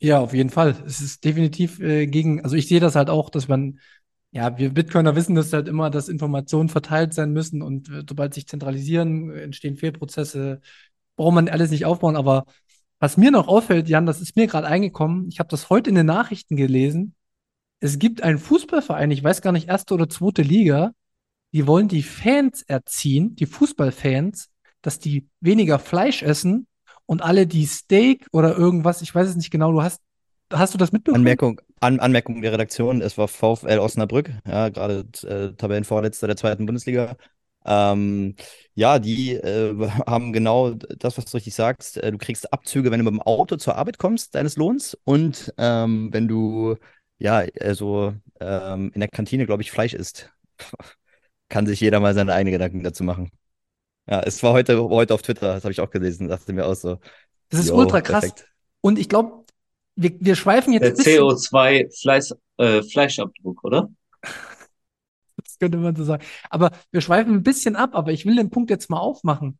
Ja, 0.00 0.20
auf 0.20 0.32
jeden 0.32 0.50
Fall. 0.50 0.76
Es 0.86 1.00
ist 1.00 1.24
definitiv 1.24 1.80
äh, 1.80 2.06
gegen, 2.06 2.42
also 2.44 2.54
ich 2.54 2.68
sehe 2.68 2.78
das 2.80 2.94
halt 2.94 3.10
auch, 3.10 3.30
dass 3.30 3.48
man, 3.48 3.80
ja, 4.30 4.56
wir 4.56 4.70
Bitcoiner 4.72 5.16
wissen 5.16 5.34
das 5.34 5.52
halt 5.52 5.66
immer, 5.68 5.90
dass 5.90 6.08
Informationen 6.08 6.68
verteilt 6.68 7.14
sein 7.14 7.32
müssen 7.32 7.62
und 7.62 7.88
äh, 7.88 8.04
sobald 8.08 8.34
sich 8.34 8.46
zentralisieren, 8.46 9.30
entstehen 9.30 9.76
Fehlprozesse, 9.76 10.60
braucht 11.16 11.34
man 11.34 11.48
alles 11.48 11.70
nicht 11.70 11.84
aufbauen. 11.84 12.16
Aber 12.16 12.46
was 13.00 13.16
mir 13.16 13.30
noch 13.32 13.48
auffällt, 13.48 13.88
Jan, 13.88 14.06
das 14.06 14.20
ist 14.20 14.36
mir 14.36 14.46
gerade 14.46 14.68
eingekommen, 14.68 15.28
ich 15.30 15.40
habe 15.40 15.48
das 15.50 15.70
heute 15.70 15.90
in 15.90 15.96
den 15.96 16.06
Nachrichten 16.06 16.56
gelesen, 16.56 17.14
es 17.80 17.98
gibt 17.98 18.22
einen 18.22 18.38
Fußballverein, 18.38 19.10
ich 19.10 19.22
weiß 19.22 19.42
gar 19.42 19.52
nicht, 19.52 19.68
erste 19.68 19.94
oder 19.94 20.08
zweite 20.08 20.42
Liga, 20.42 20.92
die 21.52 21.66
wollen 21.66 21.88
die 21.88 22.02
Fans 22.02 22.62
erziehen, 22.62 23.34
die 23.36 23.46
Fußballfans, 23.46 24.50
dass 24.82 24.98
die 24.98 25.28
weniger 25.40 25.78
Fleisch 25.78 26.22
essen 26.22 26.66
und 27.06 27.22
alle, 27.22 27.46
die 27.46 27.66
Steak 27.66 28.26
oder 28.32 28.56
irgendwas, 28.56 29.02
ich 29.02 29.14
weiß 29.14 29.28
es 29.28 29.36
nicht 29.36 29.50
genau, 29.50 29.72
du 29.72 29.82
hast, 29.82 30.00
hast 30.52 30.74
du 30.74 30.78
das 30.78 30.92
mitbekommen? 30.92 31.22
Anmerkung, 31.22 31.60
An 31.80 32.00
Anmerkung 32.00 32.42
der 32.42 32.52
Redaktion, 32.52 33.00
es 33.00 33.16
war 33.16 33.28
VfL 33.28 33.78
Osnabrück, 33.78 34.30
ja, 34.46 34.68
gerade 34.68 35.06
äh, 35.22 35.54
Tabellenvorletzter 35.54 36.26
der 36.26 36.36
zweiten 36.36 36.66
Bundesliga. 36.66 37.16
Ähm, 37.64 38.34
ja, 38.74 38.98
die 38.98 39.34
äh, 39.34 39.74
haben 40.06 40.32
genau 40.32 40.70
das, 40.70 41.18
was 41.18 41.26
du 41.26 41.36
richtig 41.36 41.54
sagst. 41.54 41.98
Äh, 41.98 42.12
du 42.12 42.18
kriegst 42.18 42.50
Abzüge, 42.52 42.90
wenn 42.90 43.00
du 43.00 43.04
mit 43.04 43.12
dem 43.12 43.20
Auto 43.20 43.56
zur 43.56 43.76
Arbeit 43.76 43.98
kommst, 43.98 44.34
deines 44.34 44.56
Lohns. 44.56 44.96
Und 45.04 45.52
ähm, 45.58 46.08
wenn 46.12 46.28
du 46.28 46.76
ja, 47.18 47.44
also 47.60 48.14
ähm, 48.40 48.90
in 48.94 49.00
der 49.00 49.08
Kantine, 49.08 49.46
glaube 49.46 49.62
ich, 49.62 49.70
Fleisch 49.70 49.94
isst. 49.94 50.32
Kann 51.48 51.66
sich 51.66 51.80
jeder 51.80 52.00
mal 52.00 52.14
seine 52.14 52.34
eigenen 52.34 52.52
Gedanken 52.52 52.82
dazu 52.82 53.04
machen. 53.04 53.30
Ja, 54.08 54.20
es 54.20 54.42
war 54.42 54.52
heute, 54.52 54.82
heute 54.88 55.14
auf 55.14 55.22
Twitter, 55.22 55.54
das 55.54 55.64
habe 55.64 55.72
ich 55.72 55.80
auch 55.80 55.90
gelesen, 55.90 56.28
dachte 56.28 56.52
mir 56.52 56.66
auch 56.66 56.74
so. 56.74 56.98
Das 57.50 57.60
ist 57.60 57.70
ultra 57.70 58.00
krass. 58.00 58.20
Perfekt. 58.20 58.48
Und 58.80 58.98
ich 58.98 59.08
glaube, 59.08 59.44
wir, 59.96 60.12
wir 60.20 60.36
schweifen 60.36 60.72
jetzt. 60.72 61.04
Der 61.06 61.20
CO2-Fleisch, 61.20 62.32
äh, 62.58 62.82
Fleischabdruck, 62.82 63.64
oder? 63.64 63.88
das 64.22 65.58
könnte 65.58 65.78
man 65.78 65.96
so 65.96 66.04
sagen. 66.04 66.24
Aber 66.50 66.70
wir 66.90 67.00
schweifen 67.00 67.34
ein 67.34 67.42
bisschen 67.42 67.76
ab, 67.76 67.90
aber 67.94 68.12
ich 68.12 68.24
will 68.24 68.36
den 68.36 68.50
Punkt 68.50 68.70
jetzt 68.70 68.90
mal 68.90 69.00
aufmachen. 69.00 69.58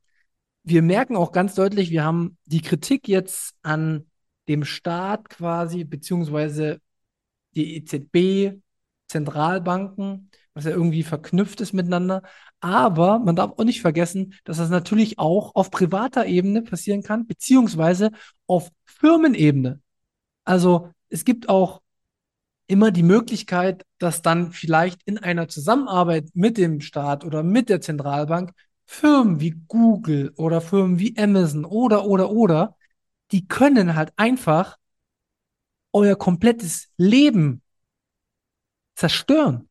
Wir 0.62 0.82
merken 0.82 1.16
auch 1.16 1.32
ganz 1.32 1.54
deutlich, 1.54 1.90
wir 1.90 2.04
haben 2.04 2.36
die 2.44 2.62
Kritik 2.62 3.08
jetzt 3.08 3.54
an 3.62 4.06
dem 4.48 4.64
Staat 4.64 5.28
quasi, 5.28 5.84
beziehungsweise 5.84 6.80
die 7.58 7.76
EZB, 7.76 8.60
Zentralbanken, 9.08 10.30
was 10.54 10.64
ja 10.64 10.70
irgendwie 10.70 11.02
verknüpft 11.02 11.60
ist 11.60 11.72
miteinander. 11.72 12.22
Aber 12.60 13.18
man 13.18 13.36
darf 13.36 13.52
auch 13.52 13.64
nicht 13.64 13.80
vergessen, 13.80 14.34
dass 14.44 14.58
das 14.58 14.70
natürlich 14.70 15.18
auch 15.18 15.54
auf 15.54 15.70
privater 15.70 16.26
Ebene 16.26 16.62
passieren 16.62 17.02
kann, 17.02 17.26
beziehungsweise 17.26 18.10
auf 18.46 18.70
Firmenebene. 18.84 19.80
Also 20.44 20.90
es 21.08 21.24
gibt 21.24 21.48
auch 21.48 21.80
immer 22.66 22.90
die 22.90 23.02
Möglichkeit, 23.02 23.84
dass 23.98 24.22
dann 24.22 24.52
vielleicht 24.52 25.00
in 25.04 25.18
einer 25.18 25.48
Zusammenarbeit 25.48 26.30
mit 26.34 26.58
dem 26.58 26.80
Staat 26.80 27.24
oder 27.24 27.42
mit 27.42 27.68
der 27.68 27.80
Zentralbank 27.80 28.52
Firmen 28.84 29.40
wie 29.40 29.54
Google 29.68 30.32
oder 30.36 30.60
Firmen 30.60 30.98
wie 30.98 31.16
Amazon 31.18 31.64
oder, 31.64 32.04
oder, 32.06 32.30
oder, 32.30 32.76
die 33.32 33.46
können 33.46 33.94
halt 33.94 34.12
einfach 34.16 34.77
euer 35.92 36.16
komplettes 36.16 36.88
Leben 36.96 37.62
zerstören. 38.94 39.68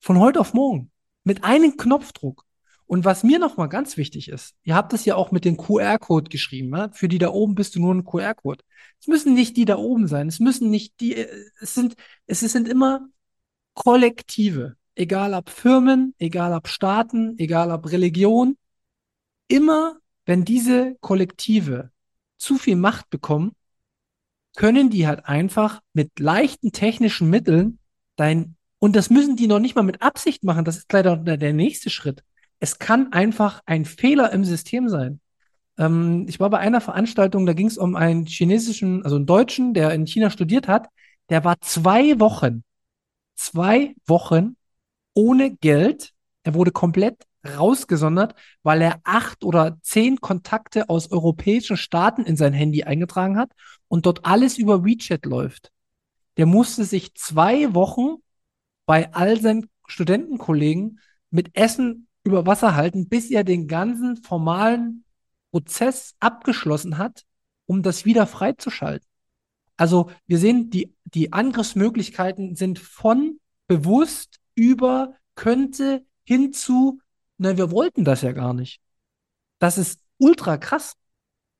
Von 0.00 0.18
heute 0.18 0.40
auf 0.40 0.52
morgen. 0.52 0.90
Mit 1.22 1.44
einem 1.44 1.76
Knopfdruck. 1.76 2.44
Und 2.86 3.04
was 3.04 3.22
mir 3.24 3.38
nochmal 3.38 3.68
ganz 3.68 3.96
wichtig 3.96 4.28
ist, 4.28 4.54
ihr 4.62 4.74
habt 4.74 4.92
es 4.92 5.06
ja 5.06 5.14
auch 5.16 5.32
mit 5.32 5.44
dem 5.44 5.56
QR-Code 5.56 6.28
geschrieben, 6.28 6.76
ja? 6.76 6.90
für 6.92 7.08
die 7.08 7.18
da 7.18 7.30
oben 7.30 7.54
bist 7.54 7.74
du 7.74 7.80
nur 7.80 7.94
ein 7.94 8.04
QR-Code. 8.04 8.62
Es 9.00 9.06
müssen 9.06 9.32
nicht 9.32 9.56
die 9.56 9.64
da 9.64 9.78
oben 9.78 10.06
sein, 10.06 10.28
es 10.28 10.38
müssen 10.38 10.70
nicht 10.70 11.00
die, 11.00 11.16
es 11.60 11.74
sind, 11.74 11.94
es 12.26 12.40
sind 12.40 12.68
immer 12.68 13.08
Kollektive, 13.72 14.76
egal 14.94 15.32
ob 15.32 15.48
Firmen, 15.48 16.14
egal 16.18 16.52
ob 16.52 16.68
Staaten, 16.68 17.38
egal 17.38 17.70
ob 17.70 17.90
Religion. 17.90 18.58
Immer, 19.48 19.96
wenn 20.26 20.44
diese 20.44 20.96
Kollektive 21.00 21.90
zu 22.36 22.58
viel 22.58 22.76
Macht 22.76 23.08
bekommen, 23.08 23.52
können 24.54 24.90
die 24.90 25.06
halt 25.06 25.26
einfach 25.26 25.80
mit 25.92 26.18
leichten 26.18 26.72
technischen 26.72 27.28
Mitteln 27.28 27.78
dein, 28.16 28.56
und 28.78 28.96
das 28.96 29.10
müssen 29.10 29.36
die 29.36 29.46
noch 29.46 29.58
nicht 29.58 29.74
mal 29.74 29.82
mit 29.82 30.02
Absicht 30.02 30.44
machen, 30.44 30.64
das 30.64 30.76
ist 30.76 30.92
leider 30.92 31.16
der 31.16 31.52
nächste 31.52 31.90
Schritt. 31.90 32.22
Es 32.60 32.78
kann 32.78 33.12
einfach 33.12 33.60
ein 33.66 33.84
Fehler 33.84 34.32
im 34.32 34.44
System 34.44 34.88
sein. 34.88 35.20
Ähm, 35.78 36.26
ich 36.28 36.40
war 36.40 36.50
bei 36.50 36.58
einer 36.58 36.80
Veranstaltung, 36.80 37.46
da 37.46 37.52
ging 37.52 37.66
es 37.66 37.78
um 37.78 37.96
einen 37.96 38.26
chinesischen, 38.26 39.02
also 39.02 39.16
einen 39.16 39.26
Deutschen, 39.26 39.74
der 39.74 39.92
in 39.92 40.06
China 40.06 40.30
studiert 40.30 40.68
hat, 40.68 40.88
der 41.30 41.44
war 41.44 41.60
zwei 41.60 42.20
Wochen, 42.20 42.62
zwei 43.34 43.94
Wochen 44.06 44.56
ohne 45.14 45.56
Geld. 45.56 46.12
Er 46.42 46.54
wurde 46.54 46.70
komplett 46.70 47.24
rausgesondert, 47.44 48.34
weil 48.62 48.82
er 48.82 49.00
acht 49.04 49.44
oder 49.44 49.78
zehn 49.82 50.20
Kontakte 50.20 50.88
aus 50.88 51.10
europäischen 51.10 51.76
Staaten 51.76 52.24
in 52.24 52.36
sein 52.36 52.52
Handy 52.52 52.84
eingetragen 52.84 53.36
hat 53.36 53.52
und 53.88 54.06
dort 54.06 54.24
alles 54.24 54.58
über 54.58 54.84
WeChat 54.84 55.26
läuft. 55.26 55.70
Der 56.36 56.46
musste 56.46 56.84
sich 56.84 57.14
zwei 57.14 57.74
Wochen 57.74 58.16
bei 58.86 59.12
all 59.12 59.40
seinen 59.40 59.68
Studentenkollegen 59.86 61.00
mit 61.30 61.56
Essen 61.56 62.08
über 62.24 62.46
Wasser 62.46 62.74
halten, 62.74 63.08
bis 63.08 63.30
er 63.30 63.44
den 63.44 63.68
ganzen 63.68 64.16
formalen 64.16 65.04
Prozess 65.50 66.14
abgeschlossen 66.20 66.98
hat, 66.98 67.24
um 67.66 67.82
das 67.82 68.04
wieder 68.04 68.26
freizuschalten. 68.26 69.06
Also 69.76 70.10
wir 70.26 70.38
sehen, 70.38 70.70
die, 70.70 70.94
die 71.04 71.32
Angriffsmöglichkeiten 71.32 72.56
sind 72.56 72.78
von 72.78 73.40
bewusst 73.66 74.40
über 74.54 75.14
könnte 75.34 76.04
hin 76.24 76.52
na, 77.38 77.56
wir 77.56 77.70
wollten 77.70 78.04
das 78.04 78.22
ja 78.22 78.32
gar 78.32 78.54
nicht. 78.54 78.80
Das 79.58 79.78
ist 79.78 80.00
ultra 80.18 80.56
krass. 80.58 80.94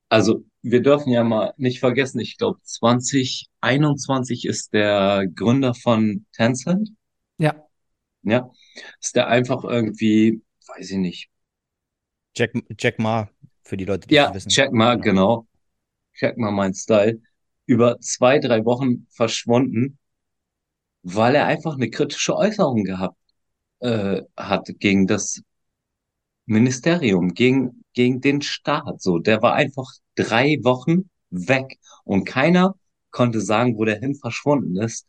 Also 0.08 0.44
wir 0.62 0.82
dürfen 0.82 1.10
ja 1.10 1.24
mal 1.24 1.52
nicht 1.56 1.80
vergessen, 1.80 2.20
ich 2.20 2.38
glaube 2.38 2.60
2021 2.62 4.44
ist 4.46 4.72
der 4.72 5.26
Gründer 5.34 5.74
von 5.74 6.26
Tencent. 6.32 6.90
Ja. 7.38 7.66
Ja, 8.22 8.50
ist 9.00 9.16
der 9.16 9.28
einfach 9.28 9.64
irgendwie, 9.64 10.42
weiß 10.68 10.90
ich 10.90 10.96
nicht. 10.98 11.30
Jack, 12.36 12.52
Jack 12.78 12.98
Ma, 12.98 13.28
für 13.62 13.76
die 13.76 13.84
Leute, 13.84 14.08
die 14.08 14.14
Ja, 14.14 14.28
es 14.28 14.34
wissen. 14.34 14.50
Jack 14.50 14.72
Ma, 14.72 14.94
genau. 14.94 15.46
Jack 16.14 16.38
Ma, 16.38 16.50
mein 16.50 16.74
Style. 16.74 17.20
Über 17.66 18.00
zwei, 18.00 18.38
drei 18.38 18.64
Wochen 18.64 19.06
verschwunden, 19.10 19.98
weil 21.02 21.34
er 21.34 21.46
einfach 21.46 21.74
eine 21.74 21.90
kritische 21.90 22.36
Äußerung 22.36 22.84
gehabt 22.84 23.16
äh, 23.80 24.22
hat 24.36 24.68
gegen 24.80 25.06
das 25.06 25.42
Ministerium, 26.46 27.34
gegen, 27.34 27.84
gegen 27.94 28.20
den 28.20 28.42
Staat. 28.42 29.00
So, 29.02 29.18
der 29.18 29.42
war 29.42 29.54
einfach 29.54 29.90
drei 30.16 30.58
Wochen 30.62 31.10
weg 31.30 31.78
und 32.04 32.24
keiner 32.24 32.76
konnte 33.10 33.40
sagen, 33.40 33.76
wo 33.78 33.84
der 33.84 33.98
hin 34.00 34.14
verschwunden 34.16 34.76
ist. 34.76 35.06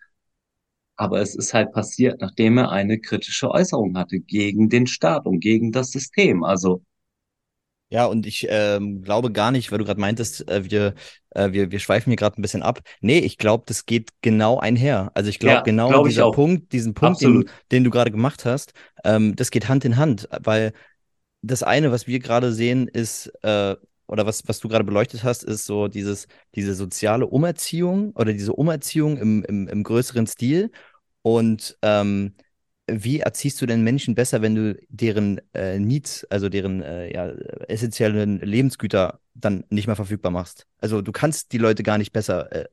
Aber 0.97 1.21
es 1.21 1.35
ist 1.35 1.53
halt 1.53 1.71
passiert, 1.71 2.19
nachdem 2.19 2.57
er 2.57 2.69
eine 2.69 2.99
kritische 2.99 3.49
Äußerung 3.49 3.97
hatte 3.97 4.19
gegen 4.19 4.67
den 4.69 4.87
Staat 4.87 5.25
und 5.25 5.39
gegen 5.39 5.71
das 5.71 5.91
System. 5.91 6.43
Also 6.43 6.83
Ja, 7.89 8.05
und 8.07 8.25
ich 8.25 8.47
ähm, 8.49 9.03
glaube 9.03 9.31
gar 9.31 9.51
nicht, 9.51 9.71
weil 9.71 9.77
du 9.77 9.85
gerade 9.85 9.99
meintest, 9.99 10.49
äh, 10.49 10.69
wir, 10.69 10.95
äh, 11.31 11.51
wir, 11.51 11.71
wir 11.71 11.79
schweifen 11.79 12.09
hier 12.09 12.17
gerade 12.17 12.39
ein 12.39 12.41
bisschen 12.41 12.63
ab. 12.63 12.79
Nee, 12.99 13.19
ich 13.19 13.37
glaube, 13.37 13.63
das 13.67 13.85
geht 13.85 14.09
genau 14.21 14.57
einher. 14.59 15.11
Also 15.13 15.29
ich 15.29 15.39
glaube 15.39 15.53
Ja, 15.53 15.61
genau 15.61 15.89
glaub 15.89 16.07
dieser. 16.07 16.31
Punkt, 16.31 16.71
diesen 16.73 16.93
Punkt, 16.95 17.21
den, 17.21 17.47
den 17.71 17.83
du 17.83 17.91
gerade 17.91 18.09
gemacht 18.11 18.43
hast, 18.43 18.73
ähm, 19.03 19.35
das 19.35 19.51
geht 19.51 19.69
Hand 19.69 19.85
in 19.85 19.97
Hand, 19.97 20.27
weil 20.43 20.73
das 21.45 21.63
eine, 21.63 21.91
was 21.91 22.07
wir 22.07 22.19
gerade 22.19 22.51
sehen, 22.51 22.87
ist, 22.87 23.31
äh, 23.43 23.75
oder 24.07 24.25
was, 24.25 24.47
was 24.47 24.59
du 24.59 24.67
gerade 24.67 24.83
beleuchtet 24.83 25.23
hast, 25.23 25.43
ist 25.43 25.65
so 25.65 25.87
dieses, 25.87 26.27
diese 26.55 26.75
soziale 26.75 27.27
Umerziehung 27.27 28.11
oder 28.11 28.33
diese 28.33 28.53
Umerziehung 28.53 29.17
im, 29.17 29.43
im, 29.43 29.67
im 29.67 29.83
größeren 29.83 30.27
Stil. 30.27 30.71
Und 31.21 31.77
ähm, 31.81 32.35
wie 32.87 33.19
erziehst 33.19 33.59
du 33.61 33.65
denn 33.65 33.83
Menschen 33.83 34.13
besser, 34.13 34.41
wenn 34.41 34.53
du 34.53 34.77
deren 34.89 35.41
äh, 35.53 35.79
Needs, 35.79 36.25
also 36.29 36.49
deren 36.49 36.83
äh, 36.83 37.11
ja, 37.11 37.29
essentiellen 37.67 38.39
Lebensgüter 38.41 39.19
dann 39.33 39.63
nicht 39.69 39.87
mehr 39.87 39.95
verfügbar 39.95 40.31
machst? 40.31 40.67
Also 40.79 41.01
du 41.01 41.11
kannst 41.11 41.51
die 41.51 41.57
Leute 41.57 41.81
gar 41.81 41.97
nicht 41.97 42.13
besser, 42.13 42.51
äh, 42.51 42.65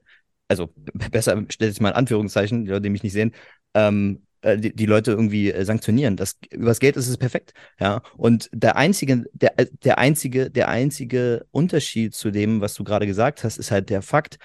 also 0.49 0.70
besser, 1.11 1.43
stell 1.49 1.68
jetzt 1.68 1.81
mal 1.81 1.91
in 1.91 1.97
Anführungszeichen, 1.97 2.64
die 2.66 2.70
Leute, 2.70 2.83
die 2.83 2.91
mich 2.91 3.03
nicht 3.03 3.14
sehen, 3.14 3.33
ähm, 3.75 4.23
äh, 4.23 4.32
die, 4.45 4.74
die 4.74 4.86
Leute 4.86 5.12
irgendwie 5.12 5.53
äh, 5.53 5.64
sanktionieren. 5.64 6.16
Das, 6.16 6.38
übers 6.51 6.80
Geld 6.80 6.97
ist 6.97 7.09
es 7.09 7.16
perfekt, 7.16 7.53
ja. 7.78 8.03
Und 8.16 8.51
der 8.53 8.76
einzige, 8.76 9.24
der, 9.32 9.59
äh, 9.59 9.66
der 9.84 9.99
einzige, 9.99 10.51
der 10.51 10.68
einzige 10.68 11.47
Unterschied 11.51 12.14
zu 12.14 12.30
dem, 12.30 12.61
was 12.61 12.74
du 12.74 12.84
gerade 12.84 13.07
gesagt 13.07 13.45
hast, 13.45 13.59
ist 13.59 13.70
halt 13.70 13.90
der 13.90 14.03
Fakt, 14.03 14.38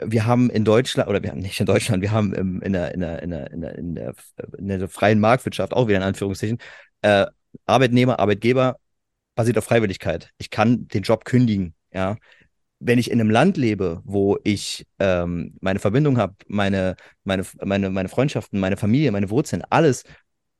wir 0.00 0.26
haben 0.26 0.50
in 0.50 0.64
Deutschland, 0.64 1.08
oder 1.08 1.22
wir 1.22 1.30
haben 1.30 1.40
nicht 1.40 1.60
in 1.60 1.66
Deutschland, 1.66 2.02
wir 2.02 2.10
haben 2.10 2.34
im, 2.34 2.60
in, 2.62 2.72
der, 2.72 2.94
in, 2.94 3.00
der, 3.00 3.22
in, 3.22 3.30
der, 3.30 3.50
in, 3.52 3.60
der, 3.60 3.78
in, 3.78 3.94
der, 3.94 4.14
in 4.58 4.68
der 4.68 4.88
freien 4.88 5.20
Marktwirtschaft, 5.20 5.72
auch 5.72 5.86
wieder 5.86 5.98
in 5.98 6.02
Anführungszeichen, 6.02 6.58
äh, 7.02 7.26
Arbeitnehmer, 7.66 8.18
Arbeitgeber 8.18 8.76
basiert 9.34 9.58
auf 9.58 9.64
Freiwilligkeit. 9.64 10.30
Ich 10.38 10.50
kann 10.50 10.88
den 10.88 11.02
Job 11.02 11.24
kündigen, 11.24 11.74
ja. 11.92 12.16
Wenn 12.86 12.98
ich 12.98 13.10
in 13.10 13.20
einem 13.20 13.30
Land 13.30 13.56
lebe, 13.56 14.02
wo 14.04 14.38
ich 14.44 14.86
ähm, 14.98 15.54
meine 15.60 15.78
Verbindung 15.78 16.18
habe, 16.18 16.34
meine, 16.48 16.96
meine, 17.24 17.44
meine, 17.64 17.88
meine 17.90 18.08
Freundschaften, 18.08 18.60
meine 18.60 18.76
Familie, 18.76 19.10
meine 19.10 19.30
Wurzeln, 19.30 19.62
alles, 19.70 20.04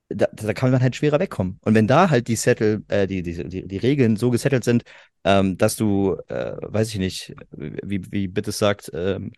da, 0.09 0.27
da 0.33 0.53
kann 0.55 0.71
man 0.71 0.83
halt 0.83 0.97
schwerer 0.97 1.21
wegkommen. 1.21 1.59
Und 1.63 1.75
wenn 1.75 1.87
da 1.87 2.09
halt 2.11 2.29
die 2.29 2.37
Settle, 2.37 2.83
äh, 2.89 3.07
die, 3.07 3.23
die, 3.23 3.45
die, 3.49 3.67
die 3.67 3.77
Regeln 3.77 4.17
so 4.17 4.31
gesettelt 4.31 4.65
sind, 4.65 4.85
ähm, 5.25 5.59
dass 5.59 5.77
du, 5.77 6.17
äh, 6.29 6.57
weiß 6.61 6.89
ich 6.89 6.99
nicht, 6.99 7.35
wie, 7.51 8.01
wie 8.11 8.29
bitte 8.29 8.53
sagt, 8.53 8.91
ähm, 8.95 9.33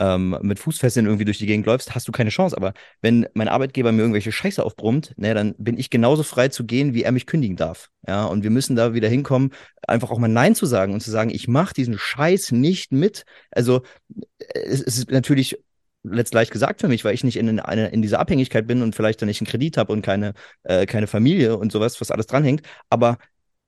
ähm, 0.00 0.38
mit 0.42 0.58
Fußfesseln 0.58 1.06
irgendwie 1.06 1.24
durch 1.24 1.38
die 1.38 1.46
Gegend 1.46 1.66
läufst, 1.66 1.94
hast 1.94 2.08
du 2.08 2.12
keine 2.12 2.30
Chance. 2.30 2.56
Aber 2.56 2.72
wenn 3.00 3.26
mein 3.34 3.48
Arbeitgeber 3.48 3.92
mir 3.92 4.00
irgendwelche 4.00 4.32
Scheiße 4.32 4.64
aufbrummt, 4.64 5.14
ne, 5.16 5.34
dann 5.34 5.54
bin 5.58 5.78
ich 5.78 5.90
genauso 5.90 6.22
frei 6.22 6.48
zu 6.48 6.64
gehen, 6.64 6.94
wie 6.94 7.02
er 7.02 7.12
mich 7.12 7.26
kündigen 7.26 7.56
darf. 7.56 7.90
Ja, 8.06 8.24
und 8.24 8.42
wir 8.42 8.50
müssen 8.50 8.76
da 8.76 8.94
wieder 8.94 9.08
hinkommen, 9.08 9.50
einfach 9.86 10.10
auch 10.10 10.18
mal 10.18 10.28
Nein 10.28 10.54
zu 10.54 10.66
sagen 10.66 10.92
und 10.92 11.00
zu 11.00 11.10
sagen, 11.10 11.30
ich 11.30 11.48
mache 11.48 11.74
diesen 11.74 11.98
Scheiß 11.98 12.52
nicht 12.52 12.92
mit. 12.92 13.24
Also 13.50 13.82
es, 14.38 14.80
ist 14.80 15.10
natürlich 15.10 15.58
letzt 16.04 16.34
leicht 16.34 16.50
gesagt 16.50 16.80
für 16.80 16.88
mich, 16.88 17.04
weil 17.04 17.14
ich 17.14 17.24
nicht 17.24 17.36
in, 17.36 17.60
eine, 17.60 17.88
in 17.88 18.02
dieser 18.02 18.18
Abhängigkeit 18.18 18.66
bin 18.66 18.82
und 18.82 18.96
vielleicht 18.96 19.22
dann 19.22 19.28
nicht 19.28 19.40
einen 19.40 19.46
Kredit 19.46 19.76
habe 19.76 19.92
und 19.92 20.02
keine, 20.02 20.34
äh, 20.64 20.86
keine 20.86 21.06
Familie 21.06 21.56
und 21.56 21.70
sowas, 21.70 22.00
was 22.00 22.10
alles 22.10 22.26
dranhängt. 22.26 22.62
Aber 22.90 23.18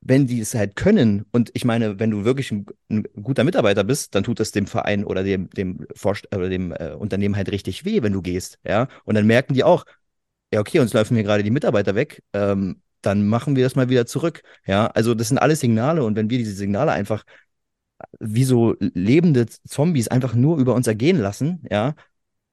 wenn 0.05 0.27
die 0.27 0.41
es 0.41 0.55
halt 0.55 0.77
können, 0.77 1.25
und 1.33 1.51
ich 1.55 1.65
meine, 1.65 1.99
wenn 1.99 2.11
du 2.11 2.25
wirklich 2.25 2.53
ein, 2.53 2.67
ein 2.91 3.05
guter 3.23 3.43
Mitarbeiter 3.43 3.85
bist, 3.85 4.15
dann 4.15 4.23
tut 4.23 4.39
das 4.39 4.53
dem 4.53 4.67
Verein 4.67 5.05
oder 5.05 5.25
dem, 5.25 5.49
dem, 5.51 5.87
Vorst 5.97 6.29
oder 6.35 6.49
dem 6.51 6.73
äh, 6.73 6.93
Unternehmen 6.93 7.37
halt 7.37 7.51
richtig 7.51 7.85
weh, 7.85 8.03
wenn 8.03 8.13
du 8.13 8.23
gehst, 8.23 8.59
ja. 8.67 8.89
Und 9.05 9.15
dann 9.15 9.27
merken 9.27 9.55
die 9.55 9.65
auch, 9.65 9.85
ja, 10.53 10.61
okay, 10.61 10.79
uns 10.81 10.93
laufen 10.93 11.15
hier 11.15 11.25
gerade 11.25 11.43
die 11.43 11.51
Mitarbeiter 11.51 11.95
weg, 11.95 12.23
ähm, 12.35 12.83
dann 13.01 13.27
machen 13.27 13.57
wir 13.57 13.65
das 13.65 13.77
mal 13.77 13.89
wieder 13.89 14.07
zurück, 14.07 14.43
ja. 14.67 14.87
Also 14.89 15.15
das 15.15 15.29
sind 15.29 15.39
alles 15.39 15.61
Signale 15.61 16.05
und 16.05 16.17
wenn 16.17 16.31
wir 16.31 16.39
diese 16.39 16.55
Signale 16.55 16.93
einfach 16.93 17.25
wie 18.21 18.45
so 18.45 18.77
lebende 18.81 19.47
Zombies 19.47 20.09
einfach 20.09 20.35
nur 20.35 20.59
über 20.59 20.75
uns 20.75 20.87
ergehen 20.87 21.19
lassen, 21.19 21.63
ja, 21.71 21.95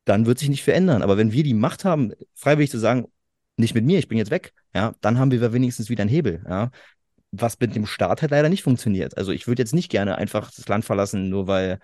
dann 0.05 0.25
wird 0.25 0.39
sich 0.39 0.49
nicht 0.49 0.63
verändern. 0.63 1.01
Aber 1.01 1.17
wenn 1.17 1.31
wir 1.31 1.43
die 1.43 1.53
Macht 1.53 1.85
haben, 1.85 2.13
freiwillig 2.33 2.71
zu 2.71 2.79
sagen, 2.79 3.07
nicht 3.57 3.75
mit 3.75 3.85
mir, 3.85 3.99
ich 3.99 4.07
bin 4.07 4.17
jetzt 4.17 4.31
weg, 4.31 4.53
ja, 4.73 4.93
dann 5.01 5.19
haben 5.19 5.31
wir 5.31 5.53
wenigstens 5.53 5.89
wieder 5.89 6.01
einen 6.01 6.09
Hebel, 6.09 6.43
ja. 6.47 6.71
Was 7.31 7.59
mit 7.59 7.75
dem 7.75 7.85
Staat 7.85 8.21
halt 8.21 8.31
leider 8.31 8.49
nicht 8.49 8.63
funktioniert. 8.63 9.17
Also 9.17 9.31
ich 9.31 9.47
würde 9.47 9.61
jetzt 9.61 9.73
nicht 9.73 9.89
gerne 9.89 10.17
einfach 10.17 10.51
das 10.51 10.67
Land 10.67 10.83
verlassen, 10.85 11.29
nur 11.29 11.47
weil 11.47 11.79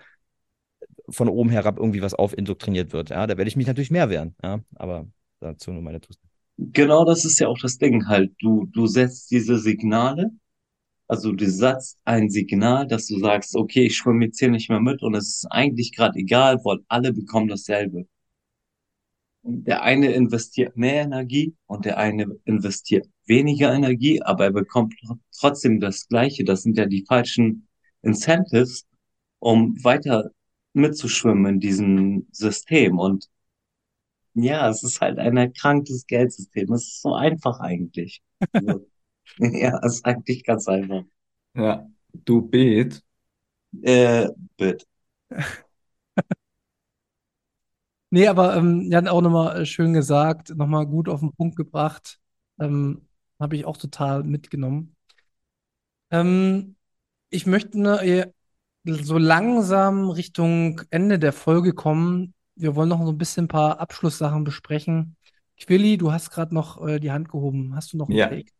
von 1.08 1.28
oben 1.28 1.50
herab 1.50 1.78
irgendwie 1.78 2.02
was 2.02 2.14
aufindoktriniert 2.14 2.92
wird. 2.92 3.10
Ja, 3.10 3.26
da 3.26 3.36
werde 3.36 3.48
ich 3.48 3.56
mich 3.56 3.66
natürlich 3.66 3.90
mehr 3.90 4.10
wehren. 4.10 4.34
Ja, 4.42 4.60
aber 4.74 5.06
dazu 5.40 5.72
nur 5.72 5.82
meine 5.82 6.00
Tusten. 6.00 6.28
Genau 6.58 7.04
das 7.04 7.24
ist 7.24 7.38
ja 7.38 7.48
auch 7.48 7.58
das 7.58 7.78
Ding 7.78 8.06
halt. 8.08 8.32
Du, 8.40 8.66
du 8.72 8.86
setzt 8.86 9.30
diese 9.30 9.58
Signale, 9.58 10.32
also 11.06 11.32
du 11.32 11.48
setzt 11.48 11.98
ein 12.04 12.28
Signal, 12.28 12.86
dass 12.86 13.06
du 13.06 13.18
sagst, 13.18 13.56
okay, 13.56 13.86
ich 13.86 13.96
schwimme 13.96 14.26
jetzt 14.26 14.38
hier 14.38 14.50
nicht 14.50 14.68
mehr 14.68 14.80
mit 14.80 15.02
und 15.02 15.14
es 15.14 15.28
ist 15.28 15.46
eigentlich 15.50 15.94
gerade 15.94 16.18
egal, 16.18 16.58
weil 16.64 16.78
alle 16.88 17.12
bekommen 17.12 17.48
dasselbe. 17.48 18.06
Der 19.50 19.82
eine 19.82 20.12
investiert 20.12 20.76
mehr 20.76 21.02
Energie 21.02 21.54
und 21.66 21.84
der 21.86 21.98
eine 21.98 22.26
investiert 22.44 23.08
weniger 23.26 23.72
Energie, 23.74 24.22
aber 24.22 24.44
er 24.44 24.52
bekommt 24.52 24.94
tr- 24.94 25.18
trotzdem 25.38 25.80
das 25.80 26.08
Gleiche. 26.08 26.44
Das 26.44 26.62
sind 26.62 26.76
ja 26.78 26.86
die 26.86 27.04
falschen 27.06 27.66
Incentives, 28.02 28.86
um 29.38 29.82
weiter 29.84 30.30
mitzuschwimmen 30.74 31.54
in 31.54 31.60
diesem 31.60 32.26
System. 32.32 32.98
Und 32.98 33.28
Ja, 34.34 34.68
es 34.70 34.82
ist 34.84 35.00
halt 35.00 35.18
ein 35.18 35.36
erkranktes 35.36 36.06
Geldsystem. 36.06 36.72
Es 36.72 36.82
ist 36.84 37.02
so 37.02 37.14
einfach 37.14 37.60
eigentlich. 37.60 38.22
Also, 38.54 38.86
ja, 39.38 39.78
es 39.84 39.96
ist 39.96 40.04
eigentlich 40.06 40.44
ganz 40.44 40.68
einfach. 40.68 41.04
Ja, 41.54 41.86
du 42.12 42.42
Bet. 42.42 43.02
Äh, 43.82 44.28
Bit. 44.58 44.86
Nee, 48.10 48.26
aber 48.28 48.56
ähm, 48.56 48.90
Jan 48.90 49.06
auch 49.08 49.20
nochmal 49.20 49.62
äh, 49.62 49.66
schön 49.66 49.92
gesagt, 49.92 50.50
nochmal 50.56 50.86
gut 50.86 51.08
auf 51.08 51.20
den 51.20 51.32
Punkt 51.34 51.56
gebracht. 51.56 52.18
Ähm, 52.58 53.06
habe 53.38 53.56
ich 53.56 53.64
auch 53.66 53.76
total 53.76 54.24
mitgenommen. 54.24 54.96
Ähm, 56.10 56.76
ich 57.30 57.46
möchte 57.46 57.80
ne, 57.80 58.32
so 58.84 59.18
langsam 59.18 60.10
Richtung 60.10 60.82
Ende 60.90 61.18
der 61.18 61.32
Folge 61.32 61.74
kommen. 61.74 62.34
Wir 62.56 62.74
wollen 62.76 62.88
noch 62.88 63.02
so 63.04 63.12
ein 63.12 63.18
bisschen 63.18 63.44
ein 63.46 63.48
paar 63.48 63.80
Abschlusssachen 63.80 64.44
besprechen. 64.44 65.16
Quilly, 65.60 65.98
du 65.98 66.12
hast 66.12 66.30
gerade 66.30 66.54
noch 66.54 66.86
äh, 66.86 67.00
die 67.00 67.12
Hand 67.12 67.28
gehoben. 67.30 67.74
Hast 67.76 67.92
du 67.92 67.96
noch 67.98 68.10
einen 68.10 68.18
Ja. 68.18 68.28
Take? 68.28 68.52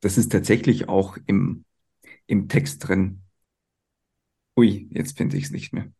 Das 0.00 0.18
ist 0.18 0.30
tatsächlich 0.32 0.88
auch 0.90 1.16
im, 1.26 1.64
im 2.26 2.48
Text 2.48 2.88
drin. 2.88 3.22
Ui, 4.56 4.88
jetzt 4.90 5.16
finde 5.18 5.36
ich 5.36 5.44
es 5.44 5.50
nicht 5.50 5.72
mehr. 5.74 5.92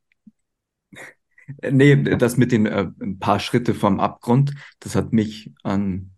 Nee, 1.71 1.97
das 2.17 2.37
mit 2.37 2.53
den 2.53 2.67
äh, 2.67 2.89
ein 3.01 3.19
paar 3.19 3.41
Schritte 3.41 3.75
vom 3.75 4.01
Abgrund, 4.01 4.55
das 4.81 4.95
hat 4.95 5.13
mich 5.13 5.53
an 5.63 6.13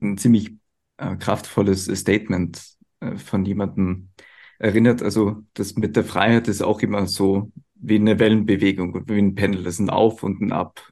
ein 0.00 0.18
ziemlich 0.18 0.54
äh, 0.96 1.16
kraftvolles 1.16 1.86
Statement 1.86 2.62
äh, 3.00 3.16
von 3.16 3.44
jemandem 3.44 4.10
erinnert. 4.58 5.02
Also 5.02 5.42
das 5.54 5.74
mit 5.74 5.96
der 5.96 6.04
Freiheit 6.04 6.48
ist 6.48 6.62
auch 6.62 6.80
immer 6.80 7.06
so 7.06 7.52
wie 7.74 7.96
eine 7.96 8.18
Wellenbewegung 8.18 8.94
und 8.94 9.08
wie 9.10 9.18
ein 9.18 9.34
Pendel. 9.34 9.64
Das 9.64 9.74
ist 9.74 9.80
ein 9.80 9.90
Auf 9.90 10.22
und 10.22 10.40
ein 10.40 10.52
Ab. 10.52 10.88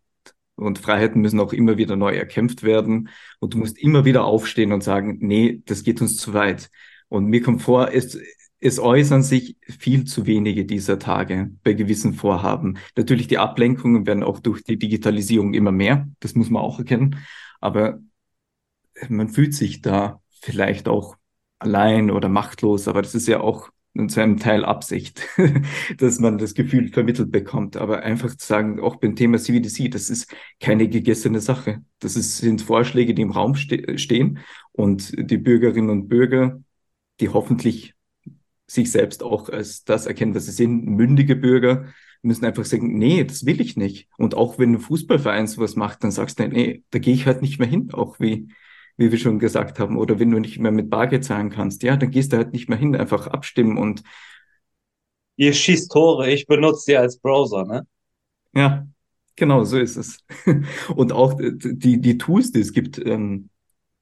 Und 0.57 0.79
Freiheiten 0.79 1.23
müssen 1.23 1.41
auch 1.41 1.53
immer 1.53 1.79
wieder 1.79 1.97
neu 1.97 2.15
erkämpft 2.15 2.63
werden. 2.63 3.09
Und 3.39 3.55
du 3.55 3.59
musst 3.59 3.79
immer 3.79 4.05
wieder 4.05 4.25
aufstehen 4.25 4.73
und 4.73 4.83
sagen, 4.83 5.19
nee, 5.21 5.63
das 5.67 5.85
geht 5.85 6.01
uns 6.03 6.17
zu 6.17 6.35
weit. 6.35 6.71
Und 7.09 7.27
mir 7.27 7.43
kommt 7.43 7.63
vor, 7.63 7.93
es, 7.93 8.19
es 8.61 8.79
äußern 8.79 9.23
sich 9.23 9.57
viel 9.63 10.05
zu 10.05 10.27
wenige 10.27 10.67
dieser 10.67 10.99
Tage 10.99 11.51
bei 11.65 11.73
gewissen 11.73 12.13
Vorhaben. 12.15 12.79
Natürlich, 12.97 13.27
die 13.27 13.39
Ablenkungen 13.39 14.07
werden 14.07 14.23
auch 14.23 14.39
durch 14.39 14.63
die 14.63 14.79
Digitalisierung 14.79 15.55
immer 15.55 15.73
mehr. 15.73 16.09
Das 16.21 16.35
muss 16.35 16.51
man 16.51 16.63
auch 16.63 16.79
erkennen. 16.79 17.17
Aber 17.61 18.01
man 19.09 19.29
fühlt 19.29 19.55
sich 19.55 19.81
da 19.81 20.21
vielleicht 20.29 20.89
auch 20.89 21.17
allein 21.59 22.11
oder 22.11 22.29
machtlos, 22.29 22.87
aber 22.89 23.03
das 23.03 23.15
ist 23.15 23.29
ja 23.29 23.41
auch 23.41 23.71
zu 24.09 24.21
einem 24.21 24.39
Teil 24.39 24.65
Absicht, 24.65 25.27
dass 25.99 26.21
man 26.21 26.39
das 26.39 26.55
Gefühl 26.55 26.89
vermittelt 26.89 27.33
bekommt. 27.33 27.77
Aber 27.77 28.03
einfach 28.03 28.35
zu 28.37 28.47
sagen, 28.47 28.79
auch 28.79 28.97
beim 28.97 29.17
Thema 29.17 29.39
CBDC, 29.39 29.91
das 29.91 30.11
ist 30.11 30.33
keine 30.61 30.89
gegessene 30.89 31.41
Sache. 31.41 31.83
Das 31.99 32.15
ist, 32.15 32.39
sind 32.39 32.63
Vorschläge, 32.63 33.15
die 33.15 33.23
im 33.23 33.33
Raum 33.33 33.57
ste 33.57 33.99
stehen 33.99 34.39
und 34.73 35.13
die 35.19 35.39
Bürgerinnen 35.39 35.91
und 35.91 36.09
Bürger, 36.09 36.63
die 37.19 37.31
hoffentlich 37.31 37.95
sich 38.71 38.93
selbst 38.93 39.23
auch 39.23 39.49
als 39.49 39.85
das 39.85 40.07
erkennen, 40.07 40.35
was 40.35 40.47
sie 40.47 40.53
sind, 40.53 40.87
mündige 40.87 41.35
Bürger, 41.35 41.87
müssen 42.23 42.45
einfach 42.45 42.65
sagen, 42.65 42.99
nee, 42.99 43.25
das 43.25 43.45
will 43.45 43.61
ich 43.61 43.77
nicht. 43.77 44.09
Und 44.17 44.37
auch 44.37 44.59
wenn 44.59 44.75
ein 44.75 44.81
Fußballverein 44.81 45.47
sowas 45.47 45.75
macht, 45.75 46.05
dann 46.05 46.11
sagst 46.13 46.39
du, 46.39 46.47
nee, 46.49 46.85
da 46.91 46.99
gehe 46.99 47.15
ich 47.15 47.27
halt 47.27 47.43
nicht 47.43 47.59
mehr 47.59 47.67
hin, 47.69 47.91
auch 47.93 48.21
wie, 48.21 48.49
wie 48.97 49.11
wir 49.11 49.19
schon 49.19 49.39
gesagt 49.39 49.81
haben. 49.81 49.97
Oder 49.97 50.21
wenn 50.21 50.31
du 50.31 50.39
nicht 50.39 50.59
mehr 50.59 50.71
mit 50.71 50.89
Bargeld 50.89 51.25
zahlen 51.25 51.51
kannst, 51.51 51.83
ja, 51.83 51.97
dann 51.97 52.11
gehst 52.11 52.33
du 52.33 52.37
halt 52.37 52.53
nicht 52.53 52.69
mehr 52.69 52.79
hin, 52.79 52.95
einfach 52.95 53.27
abstimmen 53.27 53.77
und 53.77 54.03
Ihr 55.37 55.55
schießt 55.55 55.91
Tore, 55.91 56.31
ich 56.31 56.47
benutze 56.47 56.91
die 56.91 56.97
als 56.99 57.19
Browser, 57.19 57.65
ne? 57.65 57.87
ja, 58.55 58.87
genau, 59.37 59.65
so 59.65 59.79
ist 59.79 59.97
es. 59.97 60.19
Und 60.95 61.13
auch 61.13 61.41
die, 61.41 61.99
die 61.99 62.19
Tools, 62.19 62.53
die 62.53 62.61
es 62.61 62.75
gibt, 62.75 62.99
ähm, 62.99 63.49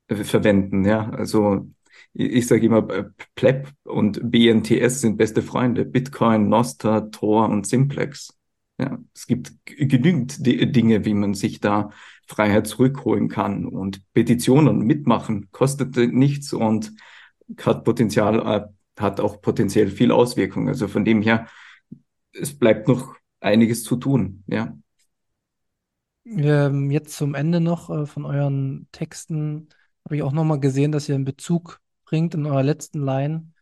verwenden, 0.09 0.85
ja. 0.85 1.09
Also 1.11 1.69
ich, 2.13 2.47
sage 2.47 2.67
immer, 2.67 2.89
äh, 2.91 3.05
Pleb 3.35 3.71
und 3.85 4.31
BNTS 4.31 5.01
sind 5.01 5.17
beste 5.17 5.43
Freunde. 5.43 5.85
Bitcoin, 5.85 6.49
Nostr, 6.49 7.11
Tor 7.11 7.49
und 7.49 7.67
Simplex. 7.67 8.37
Ja, 8.79 8.99
es 9.15 9.27
gibt 9.27 9.53
genügend 9.65 10.47
Di- 10.47 10.71
Dinge, 10.71 11.05
wie 11.05 11.15
man 11.15 11.35
sich 11.35 11.61
da 11.61 11.91
Freiheit 12.27 12.67
zurückholen 12.67 13.29
kann. 13.29 13.67
Und 13.67 14.03
Petitionen 14.13 14.81
mitmachen 14.81 15.49
kostet 15.51 15.97
nichts 15.97 16.53
und 16.53 16.93
hat 17.61 17.85
Potenzial, 17.85 18.39
äh, 18.41 19.01
hat 19.01 19.21
auch 19.21 19.41
potenziell 19.41 19.89
viel 19.91 20.13
Auswirkungen. 20.13 20.69
Also 20.69 20.89
von 20.89 21.05
dem 21.05 21.23
her, 21.23 21.49
es 22.33 22.59
bleibt 22.59 22.89
noch 22.89 23.15
einiges 23.41 23.85
zu 23.85 23.97
tun, 23.97 24.45
ja. 24.47 24.77
Ähm, 26.25 26.91
jetzt 26.91 27.17
zum 27.17 27.35
Ende 27.35 27.61
noch 27.61 27.89
äh, 27.91 28.07
von 28.07 28.25
euren 28.27 28.89
Texten 28.93 29.69
habe 30.05 30.17
ich 30.17 30.23
auch 30.23 30.33
nochmal 30.33 30.61
gesehen, 30.61 30.93
dass 30.93 31.09
ihr 31.09 31.15
einen 31.15 31.25
Bezug 31.25 31.81
bringt 32.09 32.35
in 32.35 32.47
eurer 32.47 32.63
letzten 32.63 33.05
Line. 33.05 33.53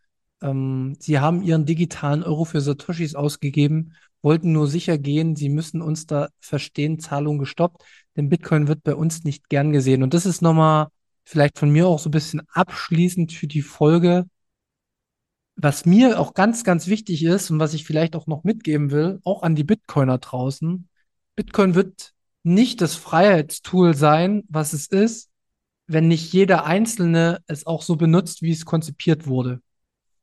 Ähm, 0.41 0.95
sie 0.99 1.19
haben 1.19 1.43
ihren 1.43 1.65
digitalen 1.65 2.23
Euro 2.23 2.45
für 2.45 2.61
Satoshis 2.61 3.15
ausgegeben, 3.15 3.93
wollten 4.21 4.51
nur 4.53 4.67
sicher 4.67 4.97
gehen, 4.97 5.35
sie 5.35 5.49
müssen 5.49 5.81
uns 5.81 6.05
da 6.05 6.29
verstehen, 6.39 6.99
Zahlung 6.99 7.39
gestoppt, 7.39 7.83
denn 8.15 8.29
Bitcoin 8.29 8.67
wird 8.67 8.83
bei 8.83 8.95
uns 8.95 9.23
nicht 9.23 9.49
gern 9.49 9.71
gesehen. 9.73 10.03
Und 10.03 10.13
das 10.13 10.25
ist 10.25 10.41
nochmal 10.41 10.87
vielleicht 11.25 11.59
von 11.59 11.69
mir 11.69 11.87
auch 11.87 11.99
so 11.99 12.09
ein 12.09 12.11
bisschen 12.11 12.41
abschließend 12.53 13.33
für 13.33 13.47
die 13.47 13.61
Folge. 13.61 14.25
Was 15.55 15.85
mir 15.85 16.19
auch 16.19 16.33
ganz, 16.33 16.63
ganz 16.63 16.87
wichtig 16.87 17.23
ist 17.23 17.49
und 17.49 17.59
was 17.59 17.73
ich 17.73 17.83
vielleicht 17.83 18.15
auch 18.15 18.27
noch 18.27 18.43
mitgeben 18.43 18.91
will, 18.91 19.19
auch 19.23 19.41
an 19.43 19.55
die 19.55 19.63
Bitcoiner 19.63 20.19
draußen, 20.19 20.87
Bitcoin 21.35 21.75
wird 21.75 22.13
nicht 22.43 22.79
das 22.81 22.95
Freiheitstool 22.95 23.93
sein, 23.95 24.43
was 24.47 24.73
es 24.73 24.87
ist, 24.87 25.26
wenn 25.87 26.07
nicht 26.07 26.33
jeder 26.33 26.65
Einzelne 26.65 27.39
es 27.47 27.65
auch 27.65 27.81
so 27.81 27.95
benutzt, 27.95 28.41
wie 28.41 28.51
es 28.51 28.65
konzipiert 28.65 29.27
wurde. 29.27 29.61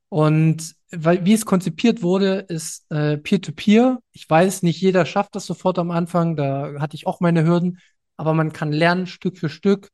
Und 0.08 0.76
weil, 0.92 1.24
wie 1.24 1.32
es 1.32 1.46
konzipiert 1.46 2.02
wurde, 2.02 2.44
ist 2.48 2.90
äh, 2.90 3.18
Peer-to-Peer. 3.18 3.98
Ich 4.12 4.28
weiß, 4.28 4.62
nicht 4.62 4.80
jeder 4.80 5.06
schafft 5.06 5.34
das 5.34 5.46
sofort 5.46 5.78
am 5.78 5.90
Anfang, 5.90 6.36
da 6.36 6.80
hatte 6.80 6.94
ich 6.94 7.06
auch 7.06 7.20
meine 7.20 7.44
Hürden, 7.44 7.80
aber 8.16 8.34
man 8.34 8.52
kann 8.52 8.72
lernen, 8.72 9.06
Stück 9.06 9.38
für 9.38 9.48
Stück 9.48 9.90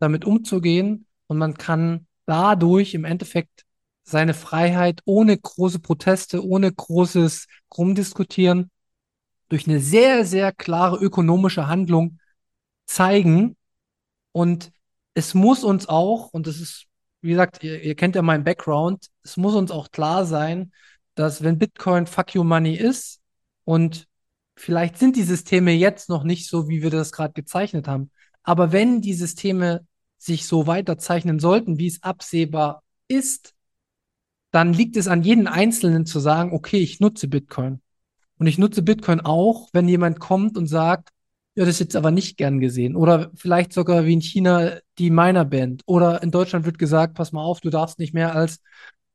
damit 0.00 0.24
umzugehen 0.24 1.06
und 1.28 1.38
man 1.38 1.54
kann 1.54 2.06
dadurch 2.26 2.94
im 2.94 3.04
Endeffekt 3.04 3.64
seine 4.02 4.34
Freiheit 4.34 5.02
ohne 5.04 5.38
große 5.38 5.78
Proteste, 5.78 6.44
ohne 6.44 6.72
großes 6.72 7.46
Rumdiskutieren 7.76 8.70
durch 9.48 9.68
eine 9.68 9.80
sehr, 9.80 10.24
sehr 10.24 10.52
klare 10.52 10.96
ökonomische 10.96 11.66
Handlung 11.68 12.18
zeigen. 12.86 13.56
Und 14.32 14.72
es 15.14 15.34
muss 15.34 15.64
uns 15.64 15.88
auch, 15.88 16.32
und 16.32 16.46
das 16.46 16.60
ist, 16.60 16.86
wie 17.20 17.30
gesagt, 17.30 17.62
ihr, 17.62 17.82
ihr 17.82 17.94
kennt 17.94 18.16
ja 18.16 18.22
meinen 18.22 18.44
Background, 18.44 19.06
es 19.22 19.36
muss 19.36 19.54
uns 19.54 19.70
auch 19.70 19.90
klar 19.90 20.24
sein, 20.24 20.72
dass 21.14 21.42
wenn 21.42 21.58
Bitcoin 21.58 22.06
Fuck 22.06 22.34
You 22.34 22.44
Money 22.44 22.74
ist 22.74 23.20
und 23.64 24.06
vielleicht 24.56 24.98
sind 24.98 25.16
die 25.16 25.22
Systeme 25.22 25.72
jetzt 25.72 26.08
noch 26.08 26.24
nicht 26.24 26.48
so, 26.48 26.68
wie 26.68 26.82
wir 26.82 26.90
das 26.90 27.12
gerade 27.12 27.32
gezeichnet 27.32 27.88
haben, 27.88 28.10
aber 28.42 28.72
wenn 28.72 29.00
die 29.00 29.14
Systeme 29.14 29.86
sich 30.18 30.46
so 30.46 30.66
weiterzeichnen 30.66 31.38
sollten, 31.38 31.78
wie 31.78 31.86
es 31.86 32.02
absehbar 32.02 32.82
ist, 33.08 33.54
dann 34.50 34.72
liegt 34.72 34.96
es 34.96 35.08
an 35.08 35.22
jedem 35.22 35.46
Einzelnen 35.46 36.06
zu 36.06 36.20
sagen, 36.20 36.52
okay, 36.52 36.78
ich 36.78 37.00
nutze 37.00 37.28
Bitcoin. 37.28 37.80
Und 38.38 38.46
ich 38.46 38.58
nutze 38.58 38.82
Bitcoin 38.82 39.20
auch, 39.20 39.68
wenn 39.72 39.88
jemand 39.88 40.18
kommt 40.18 40.56
und 40.56 40.66
sagt, 40.66 41.10
ja, 41.60 41.66
das 41.66 41.74
ist 41.74 41.80
jetzt 41.80 41.96
aber 41.96 42.10
nicht 42.10 42.38
gern 42.38 42.58
gesehen. 42.58 42.96
Oder 42.96 43.30
vielleicht 43.34 43.74
sogar 43.74 44.06
wie 44.06 44.14
in 44.14 44.22
China 44.22 44.78
die 44.96 45.10
Miner-Band. 45.10 45.82
Oder 45.84 46.22
in 46.22 46.30
Deutschland 46.30 46.64
wird 46.64 46.78
gesagt, 46.78 47.14
pass 47.16 47.32
mal 47.32 47.42
auf, 47.42 47.60
du 47.60 47.68
darfst 47.68 47.98
nicht 47.98 48.14
mehr 48.14 48.34
als, 48.34 48.62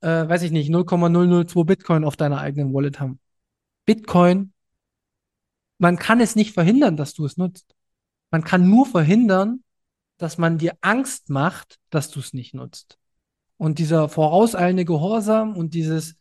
äh, 0.01 0.29
weiß 0.29 0.43
ich 0.43 0.51
nicht, 0.51 0.69
0,002 0.69 1.63
Bitcoin 1.63 2.03
auf 2.03 2.17
deiner 2.17 2.39
eigenen 2.39 2.71
Wallet 2.71 2.99
haben. 2.99 3.19
Bitcoin, 3.87 4.53
man 5.79 5.97
kann 5.97 6.21
es 6.21 6.35
nicht 6.35 6.53
verhindern, 6.53 6.97
dass 6.97 7.15
du 7.15 7.25
es 7.25 7.35
nutzt. 7.35 7.73
Man 8.29 8.43
kann 8.43 8.69
nur 8.69 8.85
verhindern, 8.85 9.63
dass 10.17 10.37
man 10.37 10.59
dir 10.59 10.77
Angst 10.81 11.31
macht, 11.31 11.79
dass 11.89 12.11
du 12.11 12.19
es 12.19 12.33
nicht 12.33 12.53
nutzt. 12.53 12.99
Und 13.57 13.79
dieser 13.79 14.07
vorauseilende 14.07 14.85
Gehorsam 14.85 15.57
und 15.57 15.73
dieses, 15.73 16.15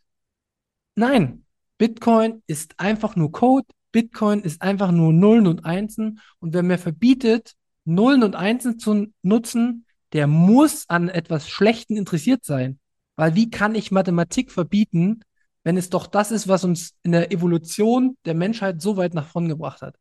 nein, 0.94 1.44
Bitcoin 1.76 2.42
ist 2.46 2.80
einfach 2.80 3.14
nur 3.14 3.30
Code, 3.30 3.66
Bitcoin 3.95 4.41
ist 4.41 4.61
einfach 4.61 4.91
nur 4.91 5.12
Nullen 5.12 5.47
und 5.47 5.65
Einsen. 5.65 6.19
Und 6.41 6.53
wer 6.53 6.65
mir 6.65 6.79
verbietet, 6.79 7.55
Nullen 7.85 8.25
und 8.25 8.35
Einsen 8.35 8.81
zu 8.81 9.07
nutzen, 9.23 9.87
der 10.12 10.27
muss 10.27 10.89
an 10.89 11.09
etwas 11.09 11.49
Schlechten 11.49 11.97
interessiert 11.97 12.45
sein. 12.45 12.81
Weil 13.15 13.37
wie 13.37 13.51
kann 13.51 13.77
ich 13.77 13.93
Mathematik 13.93 14.51
verbieten, 14.51 15.21
wenn 15.62 15.77
es 15.77 15.91
doch 15.91 16.09
das 16.09 16.33
ist, 16.33 16.49
was 16.49 16.65
uns 16.65 16.95
in 17.05 17.12
der 17.12 17.31
Evolution 17.31 18.16
der 18.25 18.35
Menschheit 18.35 18.83
so 18.83 18.97
weit 18.97 19.15
nach 19.15 19.29
vorn 19.29 19.49
gebracht 19.49 19.81
hat? 19.81 19.95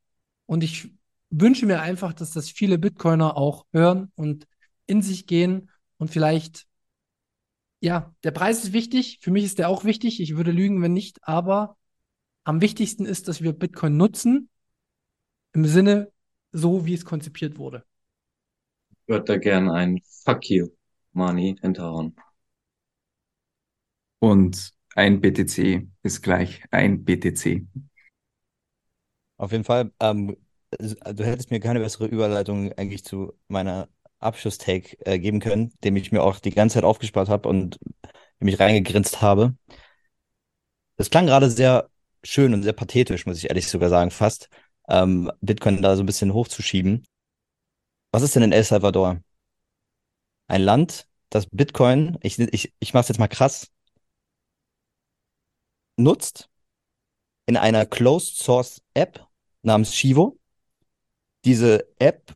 Und 0.48 0.64
ich 0.64 0.92
wünsche 1.30 1.68
mir 1.68 1.80
einfach, 1.80 2.14
dass 2.14 2.32
das 2.32 2.50
viele 2.50 2.80
Bitcoiner 2.80 3.38
auch 3.38 3.68
hören 3.74 4.12
und 4.16 4.48
in 4.88 5.04
sich 5.04 5.28
gehen 5.28 5.70
und 5.98 6.10
vielleicht, 6.10 6.66
ja, 7.80 8.12
der 8.24 8.32
Preis 8.32 8.64
ist 8.64 8.74
wichtig. 8.74 9.20
Für 9.22 9.30
mich 9.30 9.44
ist 9.44 9.60
der 9.60 9.70
auch 9.70 9.84
wichtig. 9.84 10.20
Ich 10.20 10.36
würde 10.36 10.52
lügen, 10.52 10.82
wenn 10.82 10.94
nicht. 10.94 11.20
Aber 11.28 11.78
am 12.44 12.62
wichtigsten 12.62 13.06
ist, 13.06 13.28
dass 13.28 13.42
wir 13.42 13.54
Bitcoin 13.54 13.98
nutzen 13.98 14.50
im 15.54 15.66
Sinne 15.66 16.12
so, 16.52 16.86
wie 16.86 16.94
es 16.94 17.06
konzipiert 17.06 17.58
wurde. 17.58 17.86
Ich 18.92 19.08
würde 19.08 19.26
da 19.26 19.38
gerne 19.38 19.74
ein 19.74 20.02
Fuck 20.24 20.50
you 20.50 20.70
Money 21.14 21.58
hinterhauen. 21.62 22.16
Und 24.20 24.72
ein 24.96 25.22
BTC 25.22 25.88
ist 26.04 26.22
gleich 26.22 26.64
ein 26.72 27.04
BTC. 27.04 27.68
Auf 29.38 29.52
jeden 29.52 29.64
Fall. 29.64 29.92
Ähm, 30.00 30.38
du 30.72 31.24
hättest 31.26 31.52
mir 31.52 31.60
keine 31.60 31.80
bessere 31.80 32.08
Überleitung 32.08 32.72
eigentlich 32.74 33.04
zu 33.04 33.34
meiner 33.48 33.90
Abschlusstake 34.20 34.98
äh, 35.06 35.20
geben 35.20 35.40
können, 35.40 35.74
den 35.84 35.96
ich 35.96 36.12
mir 36.12 36.24
auch 36.24 36.40
die 36.40 36.52
ganze 36.52 36.76
Zeit 36.76 36.84
aufgespart 36.84 37.30
habe 37.30 37.50
und 37.50 37.78
mich 38.40 38.60
reingegrinst 38.60 39.22
habe. 39.22 39.56
Das 40.96 41.10
klang 41.10 41.26
gerade 41.26 41.50
sehr 41.50 41.90
schön 42.24 42.54
und 42.54 42.64
sehr 42.64 42.74
pathetisch, 42.74 43.26
muss 43.26 43.38
ich 43.38 43.50
ehrlich 43.50 43.68
sogar 43.68 43.90
sagen, 43.90 44.12
fast, 44.12 44.50
ähm, 44.90 45.32
Bitcoin 45.42 45.82
da 45.82 45.96
so 45.96 46.04
ein 46.04 46.06
bisschen 46.06 46.34
hochzuschieben. 46.34 47.06
Was 48.12 48.24
ist 48.24 48.36
denn 48.36 48.44
in 48.44 48.52
El 48.54 48.64
Salvador? 48.64 49.22
Ein 50.48 50.62
Land, 50.62 51.08
das 51.30 51.48
Bitcoin, 51.52 52.18
ich, 52.22 52.40
ich, 52.40 52.74
ich 52.80 52.94
mache 52.94 53.02
es 53.02 53.08
jetzt 53.10 53.20
mal 53.20 53.28
krass, 53.28 53.72
nutzt 55.98 56.50
in 57.46 57.58
einer 57.58 57.86
Closed 57.86 58.38
Source 58.38 58.82
App 58.94 59.26
namens 59.64 59.96
Shivo. 59.96 60.38
Diese 61.46 61.86
App 62.00 62.36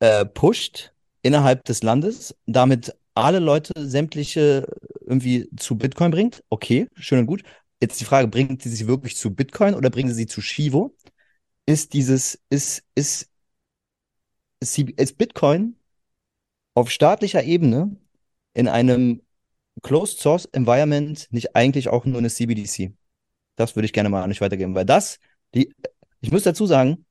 äh, 0.00 0.26
pusht 0.26 0.92
innerhalb 1.22 1.64
des 1.64 1.82
Landes, 1.82 2.36
damit 2.46 2.96
alle 3.14 3.40
Leute 3.40 3.72
sämtliche 3.76 4.68
irgendwie 5.00 5.50
zu 5.56 5.76
Bitcoin 5.78 6.10
bringt. 6.12 6.44
Okay, 6.50 6.88
schön 6.96 7.20
und 7.20 7.26
gut. 7.26 7.42
Jetzt 7.80 8.00
die 8.00 8.04
Frage, 8.04 8.28
bringt 8.28 8.62
sie 8.62 8.70
sich 8.70 8.86
wirklich 8.86 9.16
zu 9.16 9.34
Bitcoin 9.34 9.74
oder 9.74 9.90
bringen 9.90 10.08
sie 10.08 10.14
sie 10.14 10.26
zu 10.26 10.40
Shivo? 10.40 10.96
Ist 11.66 11.92
dieses, 11.92 12.40
ist, 12.48 12.84
ist, 12.94 13.30
ist, 14.60 14.78
ist 14.78 15.18
Bitcoin 15.18 15.76
auf 16.74 16.90
staatlicher 16.90 17.42
Ebene 17.44 17.96
in 18.54 18.68
einem 18.68 19.22
Closed 19.82 20.18
Source 20.18 20.46
Environment 20.46 21.26
nicht 21.30 21.56
eigentlich 21.56 21.88
auch 21.88 22.04
nur 22.06 22.18
eine 22.18 22.30
CBDC? 22.30 22.94
Das 23.56 23.76
würde 23.76 23.86
ich 23.86 23.92
gerne 23.92 24.08
mal 24.08 24.26
nicht 24.28 24.40
weitergeben, 24.40 24.74
weil 24.74 24.84
das, 24.86 25.18
die, 25.54 25.74
ich 26.20 26.32
muss 26.32 26.44
dazu 26.44 26.66
sagen, 26.66 27.04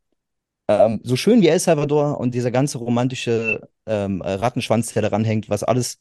ähm, 0.67 0.99
so 1.03 1.15
schön 1.15 1.41
wie 1.41 1.47
El 1.47 1.59
Salvador 1.59 2.19
und 2.19 2.33
dieser 2.33 2.51
ganze 2.51 2.79
romantische 2.79 3.69
ähm, 3.85 4.21
Rattenschwanz, 4.21 4.93
der 4.93 5.03
daran 5.03 5.25
hängt, 5.25 5.49
was 5.49 5.63
alles 5.63 5.99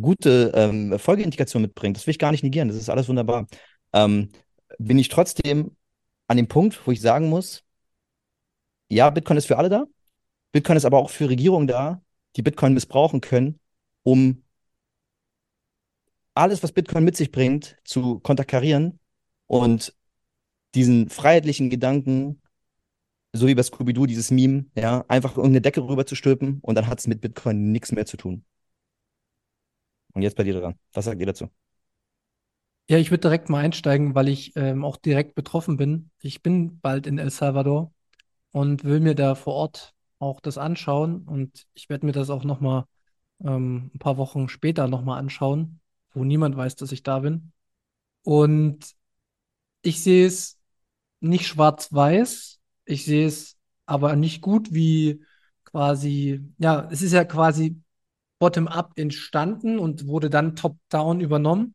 gute 0.00 0.52
ähm, 0.54 0.98
Folgeintegration 0.98 1.62
mitbringt, 1.62 1.96
das 1.96 2.06
will 2.06 2.12
ich 2.12 2.18
gar 2.18 2.32
nicht 2.32 2.42
negieren, 2.42 2.68
das 2.68 2.76
ist 2.76 2.90
alles 2.90 3.08
wunderbar. 3.08 3.46
Ähm, 3.92 4.30
bin 4.78 4.98
ich 4.98 5.08
trotzdem 5.08 5.76
an 6.26 6.36
dem 6.36 6.48
Punkt, 6.48 6.86
wo 6.86 6.92
ich 6.92 7.00
sagen 7.00 7.28
muss, 7.28 7.64
ja, 8.90 9.10
Bitcoin 9.10 9.38
ist 9.38 9.46
für 9.46 9.58
alle 9.58 9.68
da, 9.68 9.84
Bitcoin 10.52 10.76
ist 10.76 10.84
aber 10.84 10.98
auch 10.98 11.10
für 11.10 11.28
Regierungen 11.28 11.66
da, 11.66 12.02
die 12.36 12.42
Bitcoin 12.42 12.74
missbrauchen 12.74 13.20
können, 13.20 13.58
um 14.02 14.42
alles, 16.34 16.62
was 16.62 16.72
Bitcoin 16.72 17.04
mit 17.04 17.16
sich 17.16 17.32
bringt, 17.32 17.78
zu 17.84 18.20
konterkarieren 18.20 19.00
und 19.46 19.94
diesen 20.74 21.08
freiheitlichen 21.08 21.70
Gedanken 21.70 22.40
so 23.32 23.46
wie 23.46 23.54
bei 23.54 23.62
Scooby-Doo, 23.62 24.06
dieses 24.06 24.30
Meme, 24.30 24.66
ja, 24.74 25.04
einfach 25.08 25.36
irgendeine 25.36 25.60
Decke 25.60 25.82
rüber 25.82 26.06
zu 26.06 26.14
stülpen 26.14 26.60
und 26.62 26.74
dann 26.74 26.86
hat 26.86 26.98
es 26.98 27.06
mit 27.06 27.20
Bitcoin 27.20 27.72
nichts 27.72 27.92
mehr 27.92 28.06
zu 28.06 28.16
tun. 28.16 28.44
Und 30.18 30.22
jetzt 30.22 30.36
bei 30.36 30.42
dir 30.42 30.60
dran. 30.60 30.74
Was 30.94 31.04
sagt 31.04 31.20
ihr 31.20 31.26
dazu? 31.26 31.48
Ja, 32.88 32.98
ich 32.98 33.12
würde 33.12 33.20
direkt 33.20 33.48
mal 33.48 33.60
einsteigen, 33.64 34.16
weil 34.16 34.26
ich 34.26 34.56
ähm, 34.56 34.84
auch 34.84 34.96
direkt 34.96 35.36
betroffen 35.36 35.76
bin. 35.76 36.10
Ich 36.20 36.42
bin 36.42 36.80
bald 36.80 37.06
in 37.06 37.18
El 37.18 37.30
Salvador 37.30 37.92
und 38.50 38.82
will 38.82 38.98
mir 38.98 39.14
da 39.14 39.36
vor 39.36 39.54
Ort 39.54 39.94
auch 40.18 40.40
das 40.40 40.58
anschauen 40.58 41.22
und 41.22 41.68
ich 41.74 41.88
werde 41.88 42.04
mir 42.04 42.10
das 42.10 42.30
auch 42.30 42.42
noch 42.42 42.58
mal 42.58 42.86
ähm, 43.44 43.92
ein 43.94 44.00
paar 44.00 44.16
Wochen 44.16 44.48
später 44.48 44.88
noch 44.88 45.04
mal 45.04 45.18
anschauen, 45.18 45.78
wo 46.14 46.24
niemand 46.24 46.56
weiß, 46.56 46.74
dass 46.74 46.90
ich 46.90 47.04
da 47.04 47.20
bin. 47.20 47.52
Und 48.24 48.96
ich 49.82 50.02
sehe 50.02 50.26
es 50.26 50.58
nicht 51.20 51.46
schwarz-weiß, 51.46 52.58
ich 52.86 53.04
sehe 53.04 53.28
es 53.28 53.56
aber 53.86 54.16
nicht 54.16 54.42
gut, 54.42 54.74
wie 54.74 55.22
quasi, 55.62 56.42
ja, 56.58 56.88
es 56.90 57.02
ist 57.02 57.12
ja 57.12 57.24
quasi 57.24 57.80
bottom-up 58.38 58.92
entstanden 58.96 59.78
und 59.78 60.06
wurde 60.06 60.30
dann 60.30 60.56
top-down 60.56 61.20
übernommen. 61.20 61.74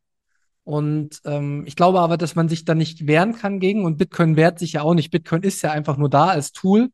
Und 0.64 1.20
ähm, 1.24 1.64
ich 1.66 1.76
glaube 1.76 2.00
aber, 2.00 2.16
dass 2.16 2.36
man 2.36 2.48
sich 2.48 2.64
da 2.64 2.74
nicht 2.74 3.06
wehren 3.06 3.34
kann 3.34 3.60
gegen 3.60 3.84
und 3.84 3.98
Bitcoin 3.98 4.36
wehrt 4.36 4.58
sich 4.58 4.74
ja 4.74 4.82
auch 4.82 4.94
nicht. 4.94 5.10
Bitcoin 5.10 5.42
ist 5.42 5.62
ja 5.62 5.72
einfach 5.72 5.98
nur 5.98 6.08
da 6.08 6.28
als 6.28 6.52
Tool. 6.52 6.90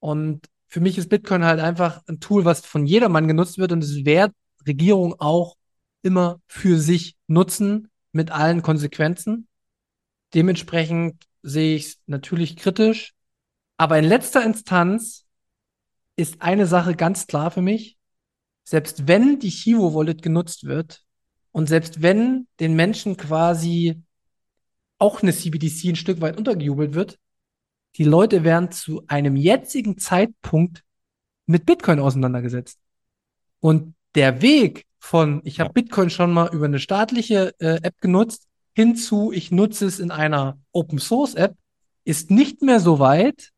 Und 0.00 0.46
für 0.66 0.80
mich 0.80 0.98
ist 0.98 1.08
Bitcoin 1.08 1.44
halt 1.44 1.60
einfach 1.60 2.02
ein 2.08 2.18
Tool, 2.18 2.44
was 2.44 2.66
von 2.66 2.86
jedermann 2.86 3.28
genutzt 3.28 3.58
wird 3.58 3.70
und 3.70 3.84
es 3.84 4.04
wehrt 4.04 4.32
Regierung 4.66 5.14
auch 5.20 5.56
immer 6.02 6.40
für 6.48 6.78
sich 6.78 7.16
nutzen 7.28 7.88
mit 8.12 8.32
allen 8.32 8.62
Konsequenzen. 8.62 9.46
Dementsprechend 10.34 11.24
sehe 11.42 11.76
ich 11.76 11.86
es 11.86 11.98
natürlich 12.06 12.56
kritisch, 12.56 13.12
aber 13.76 13.98
in 13.98 14.04
letzter 14.04 14.44
Instanz 14.44 15.24
ist 16.16 16.42
eine 16.42 16.66
Sache 16.66 16.94
ganz 16.94 17.26
klar 17.26 17.50
für 17.50 17.62
mich. 17.62 17.96
Selbst 18.64 19.06
wenn 19.06 19.38
die 19.38 19.50
Chivo 19.50 19.94
Wallet 19.94 20.22
genutzt 20.22 20.64
wird 20.64 21.02
und 21.52 21.68
selbst 21.68 22.02
wenn 22.02 22.48
den 22.60 22.74
Menschen 22.74 23.16
quasi 23.16 24.02
auch 24.98 25.22
eine 25.22 25.32
CBDC 25.32 25.90
ein 25.90 25.96
Stück 25.96 26.20
weit 26.20 26.38
untergejubelt 26.38 26.94
wird, 26.94 27.18
die 27.96 28.04
Leute 28.04 28.42
werden 28.42 28.72
zu 28.72 29.04
einem 29.06 29.36
jetzigen 29.36 29.98
Zeitpunkt 29.98 30.82
mit 31.46 31.66
Bitcoin 31.66 32.00
auseinandergesetzt. 32.00 32.78
Und 33.60 33.94
der 34.14 34.42
Weg 34.42 34.86
von, 34.98 35.42
ich 35.44 35.60
habe 35.60 35.72
Bitcoin 35.72 36.10
schon 36.10 36.32
mal 36.32 36.52
über 36.52 36.64
eine 36.64 36.78
staatliche 36.78 37.54
äh, 37.58 37.80
App 37.82 38.00
genutzt, 38.00 38.46
hinzu, 38.74 39.30
ich 39.32 39.50
nutze 39.50 39.86
es 39.86 40.00
in 40.00 40.10
einer 40.10 40.58
Open 40.72 40.98
Source 40.98 41.34
App, 41.34 41.54
ist 42.04 42.30
nicht 42.30 42.62
mehr 42.62 42.80
so 42.80 42.98
weit, 42.98 43.50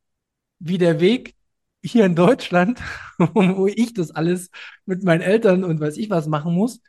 wie 0.58 0.78
der 0.78 1.00
Weg 1.00 1.34
hier 1.90 2.04
in 2.04 2.14
Deutschland, 2.14 2.80
wo 3.18 3.66
ich 3.66 3.94
das 3.94 4.10
alles 4.10 4.50
mit 4.84 5.04
meinen 5.04 5.22
Eltern 5.22 5.64
und 5.64 5.80
weiß 5.80 5.96
ich 5.96 6.10
was 6.10 6.26
machen 6.26 6.54
muss. 6.54 6.80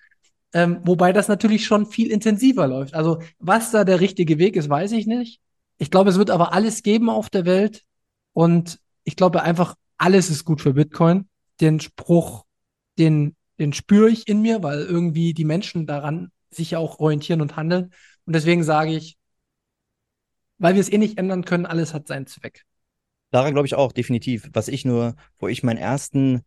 Ähm, 0.53 0.79
wobei 0.83 1.13
das 1.13 1.27
natürlich 1.27 1.65
schon 1.65 1.85
viel 1.85 2.11
intensiver 2.11 2.67
läuft. 2.67 2.93
Also 2.93 3.21
was 3.39 3.71
da 3.71 3.83
der 3.83 3.99
richtige 3.99 4.37
Weg 4.37 4.55
ist, 4.55 4.69
weiß 4.69 4.93
ich 4.93 5.05
nicht. 5.07 5.41
Ich 5.77 5.91
glaube, 5.91 6.09
es 6.09 6.17
wird 6.17 6.29
aber 6.31 6.53
alles 6.53 6.83
geben 6.83 7.09
auf 7.09 7.29
der 7.29 7.45
Welt. 7.45 7.83
Und 8.33 8.79
ich 9.03 9.15
glaube 9.15 9.43
einfach, 9.43 9.75
alles 9.97 10.29
ist 10.29 10.45
gut 10.45 10.61
für 10.61 10.73
Bitcoin. 10.73 11.27
Den 11.59 11.79
Spruch, 11.79 12.45
den, 12.97 13.35
den 13.59 13.73
spüre 13.73 14.09
ich 14.09 14.27
in 14.27 14.41
mir, 14.41 14.63
weil 14.63 14.79
irgendwie 14.79 15.33
die 15.33 15.45
Menschen 15.45 15.85
daran 15.85 16.31
sich 16.49 16.71
ja 16.71 16.79
auch 16.79 16.99
orientieren 16.99 17.41
und 17.41 17.55
handeln. 17.55 17.91
Und 18.25 18.33
deswegen 18.33 18.63
sage 18.63 18.95
ich, 18.95 19.17
weil 20.57 20.73
wir 20.73 20.81
es 20.81 20.91
eh 20.91 20.97
nicht 20.97 21.17
ändern 21.17 21.45
können, 21.45 21.65
alles 21.65 21.93
hat 21.93 22.07
seinen 22.07 22.27
Zweck. 22.27 22.63
Daran 23.31 23.53
glaube 23.53 23.67
ich 23.67 23.75
auch, 23.75 23.91
definitiv. 23.91 24.49
Was 24.53 24.67
ich 24.67 24.85
nur, 24.85 25.15
wo 25.39 25.47
ich 25.47 25.63
meinen 25.63 25.77
ersten 25.77 26.43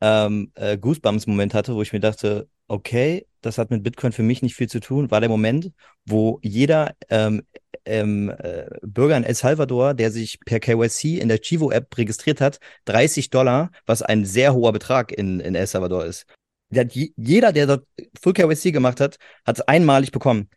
ähm, 0.00 0.50
äh, 0.54 0.78
Goosebumps-Moment 0.78 1.54
hatte, 1.54 1.74
wo 1.74 1.82
ich 1.82 1.92
mir 1.92 2.00
dachte, 2.00 2.48
okay, 2.68 3.26
das 3.42 3.58
hat 3.58 3.70
mit 3.70 3.82
Bitcoin 3.82 4.12
für 4.12 4.22
mich 4.22 4.42
nicht 4.42 4.54
viel 4.54 4.68
zu 4.68 4.80
tun, 4.80 5.10
war 5.10 5.20
der 5.20 5.28
Moment, 5.28 5.72
wo 6.06 6.38
jeder 6.42 6.94
ähm, 7.10 7.42
ähm, 7.84 8.30
äh, 8.30 8.66
Bürger 8.82 9.16
in 9.16 9.24
El 9.24 9.34
Salvador, 9.34 9.94
der 9.94 10.10
sich 10.10 10.40
per 10.40 10.60
KYC 10.60 11.18
in 11.18 11.28
der 11.28 11.40
Chivo-App 11.40 11.96
registriert 11.96 12.40
hat, 12.40 12.58
30 12.86 13.30
Dollar, 13.30 13.70
was 13.86 14.02
ein 14.02 14.24
sehr 14.24 14.54
hoher 14.54 14.72
Betrag 14.72 15.12
in, 15.12 15.40
in 15.40 15.54
El 15.54 15.66
Salvador 15.66 16.04
ist. 16.04 16.26
Der 16.70 16.86
jeder, 16.90 17.52
der 17.52 17.66
dort 17.66 17.86
Full 18.20 18.32
KYC 18.32 18.72
gemacht 18.72 19.00
hat, 19.00 19.16
hat 19.44 19.58
es 19.58 19.68
einmalig 19.68 20.10
bekommen. 20.10 20.48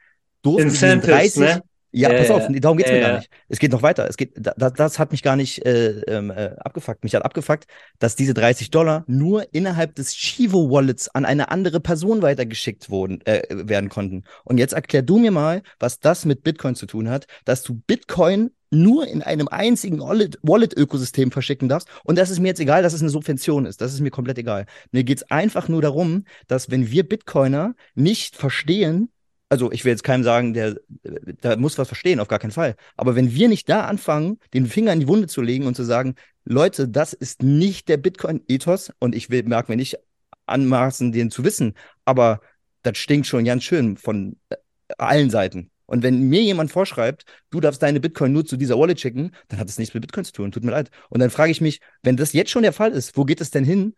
Incentives, 0.58 1.34
30, 1.34 1.38
ne? 1.38 1.64
Ja, 1.96 2.10
pass 2.10 2.30
auf, 2.30 2.44
darum 2.50 2.78
geht's 2.78 2.92
mir 2.92 3.00
gar 3.00 3.18
nicht. 3.18 3.30
Es 3.48 3.60
geht 3.60 3.72
noch 3.72 3.82
weiter. 3.82 4.08
Es 4.10 4.18
geht, 4.18 4.34
das, 4.36 4.74
das 4.74 5.00
hat 5.00 5.12
mich 5.12 5.24
gar 5.24 5.38
nicht 5.38 5.66
äh, 5.66 6.02
ähm, 6.08 6.30
äh, 6.30 6.52
abgefuckt. 6.60 7.04
Mich 7.04 7.16
hat 7.16 7.24
abgefuckt, 7.24 7.68
dass 8.00 8.16
diese 8.18 8.34
30 8.34 8.70
Dollar 8.70 9.06
nur 9.08 9.54
innerhalb 9.54 9.96
des 9.96 10.14
Chivo 10.14 10.70
Wallets 10.70 11.08
an 11.08 11.24
eine 11.24 11.52
andere 11.52 11.80
Person 11.80 12.22
weitergeschickt 12.22 12.90
wurden, 12.90 13.22
äh, 13.26 13.44
werden 13.50 13.90
konnten. 13.90 14.24
Und 14.44 14.58
jetzt 14.58 14.74
erklär 14.74 15.04
du 15.04 15.20
mir 15.20 15.32
mal, 15.32 15.62
was 15.80 16.02
das 16.02 16.26
mit 16.26 16.44
Bitcoin 16.44 16.76
zu 16.76 16.86
tun 16.86 17.10
hat, 17.10 17.28
dass 17.46 17.64
du 17.64 17.76
Bitcoin 17.76 18.52
nur 18.72 19.08
in 19.08 19.22
einem 19.22 19.48
einzigen 19.48 20.00
Wallet-Ökosystem 20.00 21.32
verschicken 21.32 21.70
darfst. 21.70 21.88
Und 22.04 22.18
das 22.18 22.30
ist 22.30 22.40
mir 22.40 22.50
jetzt 22.50 22.60
egal, 22.60 22.84
dass 22.84 22.94
es 22.94 23.02
eine 23.02 23.10
Subvention 23.10 23.66
ist. 23.66 23.80
Das 23.80 23.94
ist 23.94 24.02
mir 24.02 24.12
komplett 24.12 24.38
egal. 24.38 24.66
Mir 24.92 25.04
geht's 25.04 25.24
einfach 25.32 25.70
nur 25.70 25.82
darum, 25.82 26.26
dass 26.48 26.70
wenn 26.70 26.92
wir 26.92 27.08
Bitcoiner 27.08 27.76
nicht 27.94 28.36
verstehen, 28.36 29.10
also 29.56 29.72
ich 29.72 29.86
will 29.86 29.92
jetzt 29.92 30.04
keinem 30.04 30.26
sagen, 30.26 30.54
der, 30.54 30.76
der 31.06 31.56
muss 31.56 31.78
was 31.78 31.88
verstehen, 31.88 32.20
auf 32.20 32.28
gar 32.28 32.40
keinen 32.40 32.52
Fall. 32.52 32.76
Aber 32.98 33.16
wenn 33.16 33.34
wir 33.34 33.48
nicht 33.48 33.70
da 33.70 33.86
anfangen, 33.86 34.38
den 34.54 34.66
Finger 34.66 34.92
in 34.92 35.00
die 35.00 35.08
Wunde 35.08 35.28
zu 35.28 35.42
legen 35.42 35.66
und 35.66 35.76
zu 35.76 35.86
sagen, 35.86 36.16
Leute, 36.44 36.90
das 36.90 37.14
ist 37.14 37.42
nicht 37.42 37.88
der 37.88 37.96
Bitcoin-Ethos 37.96 38.92
und 39.00 39.16
ich 39.16 39.30
will, 39.30 39.44
mag 39.44 39.70
mir 39.70 39.78
nicht 39.78 39.98
anmaßen, 40.46 41.14
den 41.14 41.32
zu 41.32 41.46
wissen, 41.46 41.74
aber 42.04 42.42
das 42.84 42.98
stinkt 42.98 43.28
schon 43.28 43.46
ganz 43.46 43.64
schön 43.64 43.96
von 43.96 44.36
äh, 44.50 44.58
allen 44.98 45.30
Seiten. 45.30 45.72
Und 45.86 46.04
wenn 46.04 46.28
mir 46.28 46.42
jemand 46.42 46.70
vorschreibt, 46.70 47.24
du 47.50 47.62
darfst 47.62 47.82
deine 47.82 48.02
Bitcoin 48.02 48.34
nur 48.34 48.46
zu 48.46 48.58
dieser 48.58 48.78
Wallet 48.78 49.00
schicken, 49.00 49.32
dann 49.48 49.60
hat 49.60 49.70
das 49.70 49.78
nichts 49.78 49.94
mit 49.94 50.02
Bitcoin 50.02 50.26
zu 50.26 50.34
tun. 50.34 50.52
Tut 50.52 50.66
mir 50.66 50.72
leid. 50.72 50.90
Und 51.10 51.22
dann 51.22 51.30
frage 51.30 51.52
ich 51.52 51.62
mich, 51.62 51.80
wenn 52.04 52.18
das 52.18 52.34
jetzt 52.34 52.52
schon 52.52 52.64
der 52.64 52.74
Fall 52.74 52.92
ist, 52.92 53.16
wo 53.16 53.24
geht 53.24 53.40
es 53.40 53.52
denn 53.52 53.64
hin? 53.64 53.96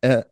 Äh 0.00 0.22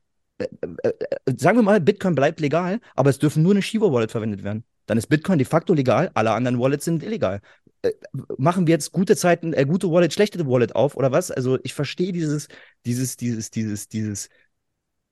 sagen 1.37 1.59
wir 1.59 1.63
mal, 1.63 1.81
Bitcoin 1.81 2.15
bleibt 2.15 2.41
legal, 2.41 2.81
aber 2.95 3.11
es 3.11 3.19
dürfen 3.19 3.43
nur 3.43 3.53
eine 3.53 3.63
Shiba-Wallet 3.63 4.11
verwendet 4.11 4.43
werden. 4.45 4.65
Dann 4.87 4.99
ist 4.99 5.09
Bitcoin 5.09 5.39
de 5.39 5.47
facto 5.47 5.73
legal, 5.75 6.11
alle 6.15 6.33
anderen 6.33 6.59
Wallets 6.59 6.85
sind 6.85 7.03
illegal. 7.03 7.41
Äh, 7.83 7.93
machen 8.39 8.67
wir 8.67 8.73
jetzt 8.73 8.93
gute 8.93 9.17
Zeiten, 9.17 9.53
äh, 9.53 9.65
gute 9.65 9.91
Wallet, 9.91 10.13
schlechte 10.13 10.47
Wallet 10.47 10.75
auf 10.75 10.97
oder 10.97 11.13
was? 11.13 11.31
Also 11.31 11.59
ich 11.63 11.75
verstehe 11.75 12.13
dieses, 12.13 12.49
dieses, 12.85 13.17
dieses, 13.17 13.51
dieses, 13.51 13.89
dieses 13.89 14.29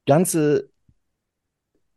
ganze 0.07 0.71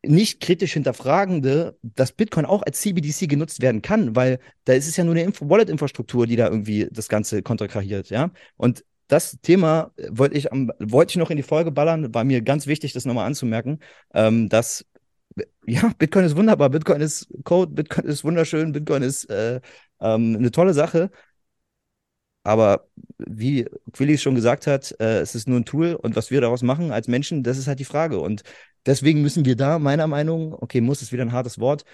nicht 0.04 0.40
kritisch 0.40 0.74
hinterfragende, 0.74 1.78
dass 1.84 2.12
Bitcoin 2.12 2.46
auch 2.46 2.64
als 2.64 2.82
CBDC 2.82 3.28
genutzt 3.28 3.62
werden 3.62 3.82
kann, 3.82 4.16
weil 4.16 4.40
da 4.66 4.74
ist 4.74 4.88
es 4.88 4.98
ja 4.98 5.04
nur 5.04 5.16
eine 5.16 5.32
Wallet-Infrastruktur, 5.40 6.26
die 6.26 6.36
da 6.36 6.48
irgendwie 6.48 6.88
das 6.92 7.08
Ganze 7.08 7.44
kontrakrahiert, 7.44 8.10
ja. 8.10 8.32
Und 8.58 8.84
das 9.12 9.38
Thema 9.42 9.92
wollte 10.10 10.38
ich, 10.38 10.46
wollte 10.46 11.12
ich 11.12 11.18
noch 11.18 11.30
in 11.30 11.38
die 11.38 11.44
Folge 11.44 11.72
ballern, 11.72 12.14
war 12.14 12.24
mir 12.24 12.42
ganz 12.42 12.66
wichtig, 12.66 12.94
das 12.94 13.06
nochmal 13.06 13.28
anzumerken, 13.28 13.80
ähm, 14.14 14.48
dass 14.48 14.86
ja, 15.66 15.92
Bitcoin 15.98 16.26
ist 16.26 16.36
wunderbar, 16.38 16.70
Bitcoin 16.70 17.02
ist 17.02 17.28
Code, 17.44 17.74
Bitcoin 17.74 18.06
ist 18.06 18.24
wunderschön, 18.24 18.72
Bitcoin 18.72 19.04
ist 19.04 19.26
äh, 19.30 19.60
ähm, 20.00 20.36
eine 20.38 20.52
tolle 20.52 20.74
Sache. 20.74 21.12
Aber 22.44 22.88
wie 23.18 23.68
Quilly 23.94 24.18
schon 24.18 24.34
gesagt 24.36 24.66
hat, 24.66 24.96
äh, 25.00 25.20
es 25.20 25.36
ist 25.36 25.48
nur 25.48 25.60
ein 25.60 25.66
Tool. 25.66 25.94
Und 25.96 26.16
was 26.16 26.32
wir 26.32 26.42
daraus 26.42 26.64
machen 26.64 26.92
als 26.92 27.08
Menschen, 27.08 27.44
das 27.44 27.58
ist 27.58 27.68
halt 27.68 27.80
die 27.80 27.86
Frage. 27.86 28.20
Und 28.20 28.44
deswegen 28.86 29.22
müssen 29.22 29.46
wir 29.46 29.56
da, 29.56 29.78
meiner 29.78 30.08
Meinung, 30.08 30.54
okay, 30.54 30.82
muss 30.82 31.02
ist 31.02 31.12
wieder 31.12 31.24
ein 31.24 31.34
hartes 31.34 31.60
Wort, 31.60 31.86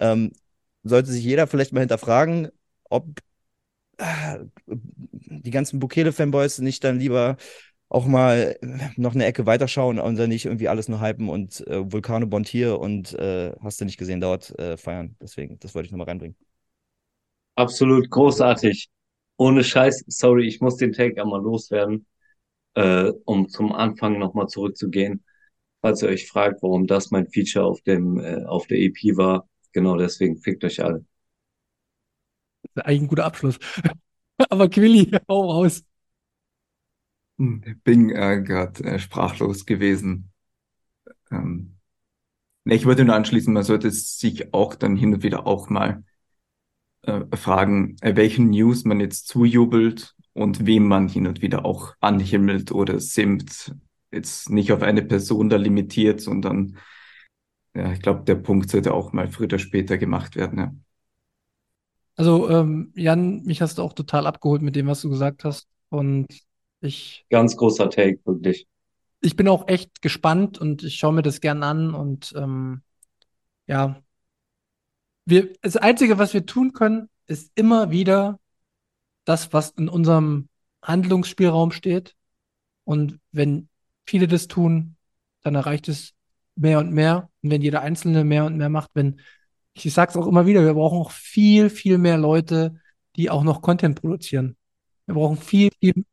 ähm, 0.00 0.32
sollte 0.82 1.12
sich 1.12 1.24
jeder 1.24 1.46
vielleicht 1.46 1.72
mal 1.72 1.80
hinterfragen, 1.80 2.48
ob 2.90 3.06
äh, 3.18 3.22
die 3.98 5.50
ganzen 5.50 5.78
Bukele-Fanboys 5.78 6.58
nicht 6.58 6.82
dann 6.84 6.98
lieber 6.98 7.36
auch 7.88 8.06
mal 8.06 8.56
noch 8.96 9.14
eine 9.14 9.26
Ecke 9.26 9.44
weiterschauen 9.44 9.98
und 9.98 10.16
dann 10.16 10.30
nicht 10.30 10.46
irgendwie 10.46 10.68
alles 10.68 10.88
nur 10.88 11.02
hypen 11.02 11.28
und 11.28 11.66
äh, 11.66 11.92
Vulkano 11.92 12.26
Bond 12.26 12.48
hier 12.48 12.80
und 12.80 13.12
äh, 13.14 13.52
hast 13.62 13.80
du 13.80 13.84
nicht 13.84 13.98
gesehen 13.98 14.20
dort 14.20 14.58
äh, 14.58 14.78
feiern. 14.78 15.14
Deswegen, 15.20 15.58
das 15.58 15.74
wollte 15.74 15.86
ich 15.86 15.92
nochmal 15.92 16.08
reinbringen. 16.08 16.36
Absolut 17.54 18.08
großartig. 18.08 18.88
Ohne 19.36 19.62
Scheiß, 19.62 20.04
sorry, 20.06 20.46
ich 20.46 20.60
muss 20.60 20.76
den 20.76 20.92
Take 20.92 21.20
einmal 21.20 21.42
loswerden, 21.42 22.06
äh, 22.74 23.12
um 23.26 23.48
zum 23.48 23.72
Anfang 23.72 24.18
nochmal 24.18 24.46
zurückzugehen. 24.46 25.22
Falls 25.82 26.02
ihr 26.02 26.08
euch 26.08 26.28
fragt, 26.28 26.62
warum 26.62 26.86
das 26.86 27.10
mein 27.10 27.26
Feature 27.28 27.66
auf 27.66 27.82
dem 27.82 28.18
äh, 28.18 28.44
auf 28.44 28.66
der 28.68 28.78
EP 28.78 29.16
war, 29.16 29.46
genau 29.72 29.96
deswegen 29.96 30.38
fickt 30.38 30.64
euch 30.64 30.82
alle. 30.82 31.04
Eigentlich 32.76 33.02
ein 33.02 33.08
guter 33.08 33.24
Abschluss. 33.24 33.58
Aber 34.50 34.68
Quilly, 34.68 35.10
hau 35.28 35.50
raus. 35.50 35.82
Hm, 37.38 37.62
bin 37.84 38.10
äh, 38.10 38.42
gerade 38.42 38.84
äh, 38.84 38.98
sprachlos 38.98 39.66
gewesen. 39.66 40.32
Ähm, 41.30 41.78
ne, 42.64 42.74
ich 42.76 42.86
wollte 42.86 43.04
nur 43.04 43.16
anschließen, 43.16 43.52
man 43.54 43.64
sollte 43.64 43.90
sich 43.90 44.54
auch 44.54 44.74
dann 44.76 44.96
hin 44.96 45.14
und 45.14 45.22
wieder 45.24 45.46
auch 45.46 45.70
mal 45.70 46.04
äh, 47.02 47.22
fragen, 47.36 47.96
äh, 48.00 48.16
welchen 48.16 48.50
News 48.50 48.84
man 48.84 49.00
jetzt 49.00 49.28
zujubelt 49.28 50.14
und 50.34 50.66
wem 50.66 50.86
man 50.88 51.08
hin 51.08 51.26
und 51.26 51.42
wieder 51.42 51.64
auch 51.64 51.94
anhimmelt 52.00 52.72
oder 52.72 53.00
simmt. 53.00 53.74
Jetzt 54.10 54.50
nicht 54.50 54.72
auf 54.72 54.82
eine 54.82 55.02
Person 55.02 55.48
da 55.48 55.56
limitiert, 55.56 56.20
sondern 56.20 56.76
ja, 57.74 57.92
ich 57.92 58.02
glaube, 58.02 58.24
der 58.24 58.36
Punkt 58.36 58.70
sollte 58.70 58.92
auch 58.94 59.12
mal 59.12 59.28
früher 59.28 59.46
oder 59.46 59.58
später 59.58 59.98
gemacht 59.98 60.36
werden. 60.36 60.58
Ja. 60.58 60.72
Also, 62.16 62.48
ähm, 62.50 62.92
Jan, 62.94 63.42
mich 63.42 63.62
hast 63.62 63.78
du 63.78 63.82
auch 63.82 63.94
total 63.94 64.26
abgeholt 64.26 64.62
mit 64.62 64.76
dem, 64.76 64.86
was 64.86 65.00
du 65.00 65.10
gesagt 65.10 65.44
hast. 65.44 65.68
Und 65.88 66.26
ich. 66.80 67.24
Ganz 67.30 67.56
großer 67.56 67.90
Take, 67.90 68.20
wirklich. 68.24 68.66
Ich 69.20 69.36
bin 69.36 69.48
auch 69.48 69.68
echt 69.68 70.02
gespannt 70.02 70.58
und 70.58 70.82
ich 70.82 70.96
schaue 70.96 71.12
mir 71.12 71.22
das 71.22 71.40
gern 71.40 71.62
an 71.62 71.94
und 71.94 72.32
ähm, 72.36 72.82
ja, 73.66 74.02
wir, 75.24 75.52
das 75.62 75.76
Einzige, 75.76 76.18
was 76.18 76.34
wir 76.34 76.44
tun 76.44 76.72
können, 76.72 77.08
ist 77.26 77.52
immer 77.54 77.90
wieder 77.90 78.40
das, 79.24 79.52
was 79.52 79.70
in 79.70 79.88
unserem 79.88 80.48
Handlungsspielraum 80.82 81.70
steht. 81.70 82.16
Und 82.84 83.20
wenn 83.30 83.68
viele 84.04 84.26
das 84.26 84.48
tun, 84.48 84.96
dann 85.42 85.54
erreicht 85.54 85.88
es 85.88 86.14
mehr 86.56 86.80
und 86.80 86.92
mehr. 86.92 87.30
Und 87.42 87.50
wenn 87.50 87.62
jeder 87.62 87.82
Einzelne 87.82 88.24
mehr 88.24 88.44
und 88.44 88.56
mehr 88.56 88.68
macht, 88.68 88.90
wenn, 88.94 89.20
ich 89.74 89.92
sage 89.92 90.10
es 90.10 90.16
auch 90.16 90.26
immer 90.26 90.46
wieder, 90.46 90.64
wir 90.64 90.74
brauchen 90.74 90.98
auch 90.98 91.10
viel, 91.10 91.70
viel 91.70 91.98
mehr 91.98 92.18
Leute, 92.18 92.80
die 93.16 93.30
auch 93.30 93.42
noch 93.42 93.62
Content 93.62 94.00
produzieren. 94.00 94.56
Wir 95.06 95.14
brauchen 95.14 95.36
viel, 95.36 95.70
viel 95.80 96.04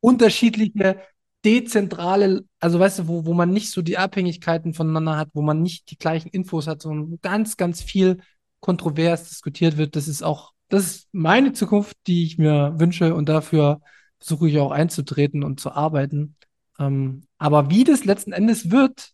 unterschiedliche, 0.00 1.00
dezentrale, 1.44 2.44
also 2.60 2.78
weißt 2.80 3.00
du, 3.00 3.08
wo, 3.08 3.24
wo 3.24 3.34
man 3.34 3.50
nicht 3.50 3.70
so 3.70 3.82
die 3.82 3.98
Abhängigkeiten 3.98 4.74
voneinander 4.74 5.16
hat, 5.16 5.30
wo 5.34 5.42
man 5.42 5.62
nicht 5.62 5.90
die 5.90 5.98
gleichen 5.98 6.28
Infos 6.28 6.66
hat, 6.66 6.82
sondern 6.82 7.18
ganz, 7.22 7.56
ganz 7.56 7.82
viel 7.82 8.18
kontrovers 8.60 9.28
diskutiert 9.28 9.76
wird. 9.76 9.96
Das 9.96 10.08
ist 10.08 10.22
auch, 10.22 10.52
das 10.68 10.84
ist 10.84 11.08
meine 11.12 11.52
Zukunft, 11.52 11.96
die 12.06 12.24
ich 12.24 12.38
mir 12.38 12.74
wünsche 12.78 13.14
und 13.14 13.28
dafür 13.28 13.80
versuche 14.18 14.48
ich 14.48 14.58
auch 14.58 14.72
einzutreten 14.72 15.44
und 15.44 15.60
zu 15.60 15.70
arbeiten. 15.72 16.36
Ähm, 16.78 17.22
aber 17.38 17.70
wie 17.70 17.84
das 17.84 18.04
letzten 18.04 18.32
Endes 18.32 18.70
wird, 18.70 19.12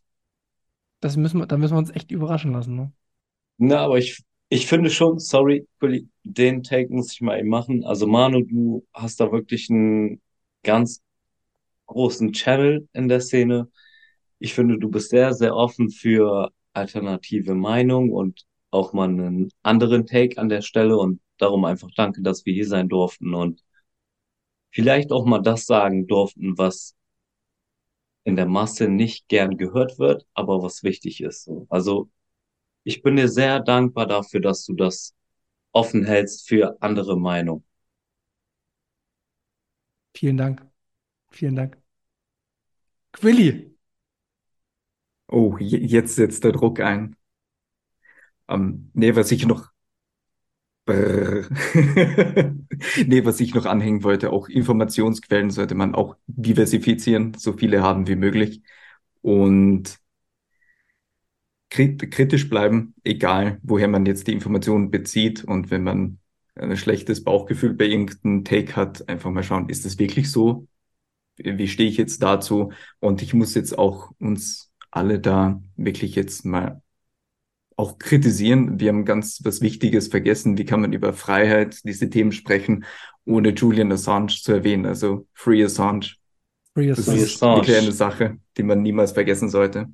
das 1.00 1.16
müssen 1.16 1.40
wir, 1.40 1.46
da 1.46 1.58
müssen 1.58 1.74
wir 1.74 1.78
uns 1.78 1.90
echt 1.90 2.10
überraschen 2.10 2.52
lassen. 2.52 2.76
Ne? 2.76 2.92
Na, 3.58 3.80
aber 3.84 3.98
ich, 3.98 4.22
ich 4.48 4.66
finde 4.66 4.90
schon, 4.90 5.18
sorry, 5.18 5.66
den 6.24 6.62
Take 6.62 6.92
muss 6.92 7.12
ich 7.12 7.20
mal 7.20 7.38
eben 7.38 7.48
machen. 7.48 7.84
Also 7.84 8.06
Manu, 8.06 8.42
du 8.42 8.86
hast 8.92 9.20
da 9.20 9.30
wirklich 9.32 9.70
einen 9.70 10.20
ganz 10.62 11.02
großen 11.86 12.32
Channel 12.32 12.88
in 12.92 13.08
der 13.08 13.20
Szene. 13.20 13.70
Ich 14.38 14.54
finde, 14.54 14.78
du 14.78 14.90
bist 14.90 15.10
sehr, 15.10 15.34
sehr 15.34 15.56
offen 15.56 15.90
für 15.90 16.52
alternative 16.74 17.54
Meinung 17.54 18.10
und 18.12 18.44
auch 18.70 18.92
mal 18.92 19.08
einen 19.08 19.50
anderen 19.62 20.06
Take 20.06 20.38
an 20.38 20.48
der 20.48 20.62
Stelle 20.62 20.96
und 20.98 21.20
darum 21.38 21.64
einfach 21.64 21.90
danke, 21.96 22.22
dass 22.22 22.44
wir 22.46 22.54
hier 22.54 22.66
sein 22.68 22.88
durften 22.88 23.34
und 23.34 23.62
vielleicht 24.72 25.10
auch 25.12 25.24
mal 25.24 25.40
das 25.40 25.64
sagen 25.66 26.06
durften, 26.06 26.58
was 26.58 26.94
in 28.24 28.36
der 28.36 28.46
Masse 28.46 28.88
nicht 28.88 29.28
gern 29.28 29.56
gehört 29.56 29.98
wird, 29.98 30.26
aber 30.34 30.62
was 30.62 30.82
wichtig 30.82 31.20
ist. 31.22 31.50
Also 31.68 32.08
ich 32.84 33.02
bin 33.02 33.16
dir 33.16 33.28
sehr 33.28 33.60
dankbar 33.60 34.06
dafür, 34.06 34.40
dass 34.40 34.64
du 34.64 34.74
das 34.74 35.14
offen 35.72 36.04
hältst 36.04 36.48
für 36.48 36.76
andere 36.82 37.18
Meinung. 37.18 37.64
Vielen 40.16 40.36
Dank. 40.38 40.66
Vielen 41.30 41.56
Dank. 41.56 41.78
Quilly. 43.12 43.74
Oh, 45.28 45.56
jetzt 45.58 46.14
setzt 46.16 46.44
der 46.44 46.52
Druck 46.52 46.80
ein. 46.80 47.14
Ähm, 48.48 48.90
nee, 48.94 49.14
was 49.16 49.30
ich 49.32 49.46
noch 49.46 49.70
nee, 50.86 50.94
was 53.24 53.40
ich 53.40 53.54
noch 53.54 53.64
anhängen 53.64 54.02
wollte, 54.02 54.30
auch 54.30 54.48
Informationsquellen 54.48 55.50
sollte 55.50 55.74
man 55.74 55.94
auch 55.94 56.16
diversifizieren, 56.26 57.32
so 57.38 57.54
viele 57.54 57.82
haben 57.82 58.06
wie 58.06 58.16
möglich 58.16 58.62
und 59.22 59.98
kritisch 61.74 62.48
bleiben, 62.48 62.94
egal 63.04 63.58
woher 63.62 63.88
man 63.88 64.06
jetzt 64.06 64.26
die 64.26 64.32
Informationen 64.32 64.90
bezieht 64.90 65.44
und 65.44 65.70
wenn 65.70 65.82
man 65.82 66.18
ein 66.54 66.76
schlechtes 66.76 67.24
Bauchgefühl 67.24 67.74
bei 67.74 67.86
irgendeinem 67.86 68.44
Take 68.44 68.76
hat, 68.76 69.08
einfach 69.08 69.30
mal 69.30 69.42
schauen, 69.42 69.68
ist 69.68 69.84
das 69.84 69.98
wirklich 69.98 70.30
so? 70.30 70.68
Wie 71.36 71.66
stehe 71.66 71.88
ich 71.88 71.96
jetzt 71.96 72.22
dazu? 72.22 72.72
Und 73.00 73.22
ich 73.22 73.34
muss 73.34 73.54
jetzt 73.54 73.76
auch 73.76 74.12
uns 74.20 74.70
alle 74.92 75.18
da 75.18 75.60
wirklich 75.76 76.14
jetzt 76.14 76.44
mal 76.44 76.80
auch 77.76 77.98
kritisieren. 77.98 78.78
Wir 78.78 78.90
haben 78.90 79.04
ganz 79.04 79.40
was 79.42 79.60
Wichtiges 79.60 80.06
vergessen. 80.06 80.56
Wie 80.56 80.64
kann 80.64 80.80
man 80.80 80.92
über 80.92 81.12
Freiheit, 81.12 81.80
diese 81.82 82.08
Themen 82.08 82.30
sprechen, 82.30 82.84
ohne 83.24 83.48
Julian 83.48 83.90
Assange 83.90 84.28
zu 84.28 84.52
erwähnen? 84.52 84.86
Also 84.86 85.26
Free 85.34 85.64
Assange. 85.64 86.14
Free 86.72 86.92
Assange. 86.92 87.18
Das 87.18 87.32
ist 87.32 87.40
wirklich 87.42 87.76
eine 87.76 87.90
Sache, 87.90 88.38
die 88.56 88.62
man 88.62 88.82
niemals 88.82 89.10
vergessen 89.10 89.48
sollte. 89.48 89.88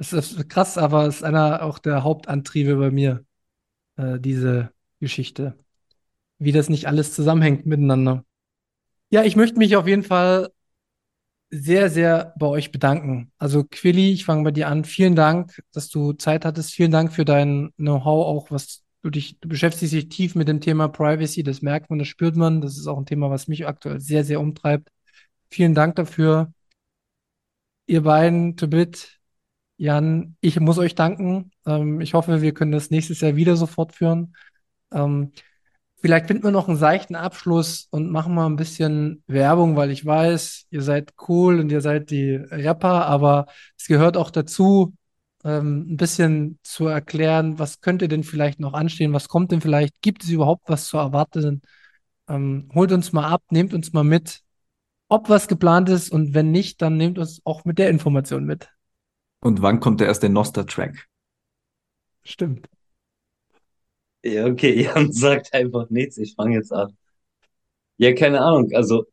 Das 0.00 0.14
ist 0.14 0.48
krass, 0.48 0.78
aber 0.78 1.06
es 1.06 1.16
ist 1.16 1.24
einer 1.24 1.62
auch 1.62 1.78
der 1.78 2.02
Hauptantriebe 2.04 2.74
bei 2.76 2.90
mir, 2.90 3.22
äh, 3.96 4.18
diese 4.18 4.72
Geschichte. 4.98 5.58
Wie 6.38 6.52
das 6.52 6.70
nicht 6.70 6.88
alles 6.88 7.14
zusammenhängt 7.14 7.66
miteinander. 7.66 8.24
Ja, 9.10 9.24
ich 9.24 9.36
möchte 9.36 9.58
mich 9.58 9.76
auf 9.76 9.86
jeden 9.86 10.02
Fall 10.02 10.48
sehr, 11.50 11.90
sehr 11.90 12.32
bei 12.38 12.46
euch 12.46 12.72
bedanken. 12.72 13.30
Also 13.36 13.62
Quilly, 13.62 14.12
ich 14.12 14.24
fange 14.24 14.44
bei 14.44 14.52
dir 14.52 14.68
an. 14.68 14.84
Vielen 14.86 15.16
Dank, 15.16 15.62
dass 15.74 15.90
du 15.90 16.14
Zeit 16.14 16.46
hattest. 16.46 16.72
Vielen 16.72 16.92
Dank 16.92 17.12
für 17.12 17.26
dein 17.26 17.70
Know-how, 17.76 18.26
auch 18.26 18.50
was 18.50 18.82
du 19.02 19.10
dich, 19.10 19.38
du 19.40 19.50
beschäftigst 19.50 19.92
dich 19.92 20.08
tief 20.08 20.34
mit 20.34 20.48
dem 20.48 20.62
Thema 20.62 20.88
Privacy. 20.88 21.42
Das 21.42 21.60
merkt 21.60 21.90
man, 21.90 21.98
das 21.98 22.08
spürt 22.08 22.36
man. 22.36 22.62
Das 22.62 22.78
ist 22.78 22.86
auch 22.86 22.96
ein 22.96 23.04
Thema, 23.04 23.28
was 23.28 23.48
mich 23.48 23.66
aktuell 23.66 24.00
sehr, 24.00 24.24
sehr 24.24 24.40
umtreibt. 24.40 24.90
Vielen 25.50 25.74
Dank 25.74 25.96
dafür. 25.96 26.54
Ihr 27.86 28.02
beiden, 28.02 28.56
Tobit, 28.56 29.19
Jan, 29.80 30.36
ich 30.42 30.60
muss 30.60 30.76
euch 30.76 30.94
danken. 30.94 31.52
Ähm, 31.64 32.02
ich 32.02 32.12
hoffe, 32.12 32.42
wir 32.42 32.52
können 32.52 32.70
das 32.70 32.90
nächstes 32.90 33.22
Jahr 33.22 33.36
wieder 33.36 33.56
so 33.56 33.64
fortführen. 33.64 34.36
Ähm, 34.92 35.32
vielleicht 35.96 36.26
finden 36.26 36.44
wir 36.44 36.50
noch 36.50 36.68
einen 36.68 36.76
seichten 36.76 37.16
Abschluss 37.16 37.88
und 37.90 38.10
machen 38.10 38.34
mal 38.34 38.44
ein 38.44 38.56
bisschen 38.56 39.24
Werbung, 39.26 39.76
weil 39.76 39.90
ich 39.90 40.04
weiß, 40.04 40.66
ihr 40.70 40.82
seid 40.82 41.14
cool 41.28 41.60
und 41.60 41.72
ihr 41.72 41.80
seid 41.80 42.10
die 42.10 42.34
Rapper, 42.34 43.06
aber 43.06 43.46
es 43.78 43.86
gehört 43.86 44.18
auch 44.18 44.30
dazu, 44.30 44.94
ähm, 45.44 45.92
ein 45.92 45.96
bisschen 45.96 46.58
zu 46.62 46.86
erklären, 46.86 47.58
was 47.58 47.80
könnte 47.80 48.06
denn 48.08 48.22
vielleicht 48.22 48.60
noch 48.60 48.74
anstehen, 48.74 49.14
was 49.14 49.28
kommt 49.28 49.50
denn 49.50 49.62
vielleicht, 49.62 50.02
gibt 50.02 50.24
es 50.24 50.28
überhaupt 50.28 50.68
was 50.68 50.88
zu 50.88 50.98
erwarten? 50.98 51.62
Ähm, 52.28 52.68
holt 52.74 52.92
uns 52.92 53.12
mal 53.12 53.28
ab, 53.28 53.44
nehmt 53.50 53.72
uns 53.72 53.94
mal 53.94 54.04
mit, 54.04 54.42
ob 55.08 55.30
was 55.30 55.48
geplant 55.48 55.88
ist 55.88 56.10
und 56.12 56.34
wenn 56.34 56.50
nicht, 56.50 56.82
dann 56.82 56.98
nehmt 56.98 57.18
uns 57.18 57.40
auch 57.44 57.64
mit 57.64 57.78
der 57.78 57.88
Information 57.88 58.44
mit. 58.44 58.68
Und 59.40 59.62
wann 59.62 59.80
kommt 59.80 60.00
der 60.00 60.08
erste 60.08 60.28
Noster-Track? 60.28 61.08
Stimmt. 62.22 62.68
Ja, 64.22 64.46
okay, 64.46 64.82
Jan 64.84 65.12
sagt 65.12 65.52
einfach 65.54 65.88
nichts. 65.90 66.18
Ich 66.18 66.34
fange 66.34 66.56
jetzt 66.56 66.72
an. 66.72 66.96
Ja, 67.98 68.12
keine 68.14 68.40
Ahnung. 68.40 68.70
Also, 68.74 69.04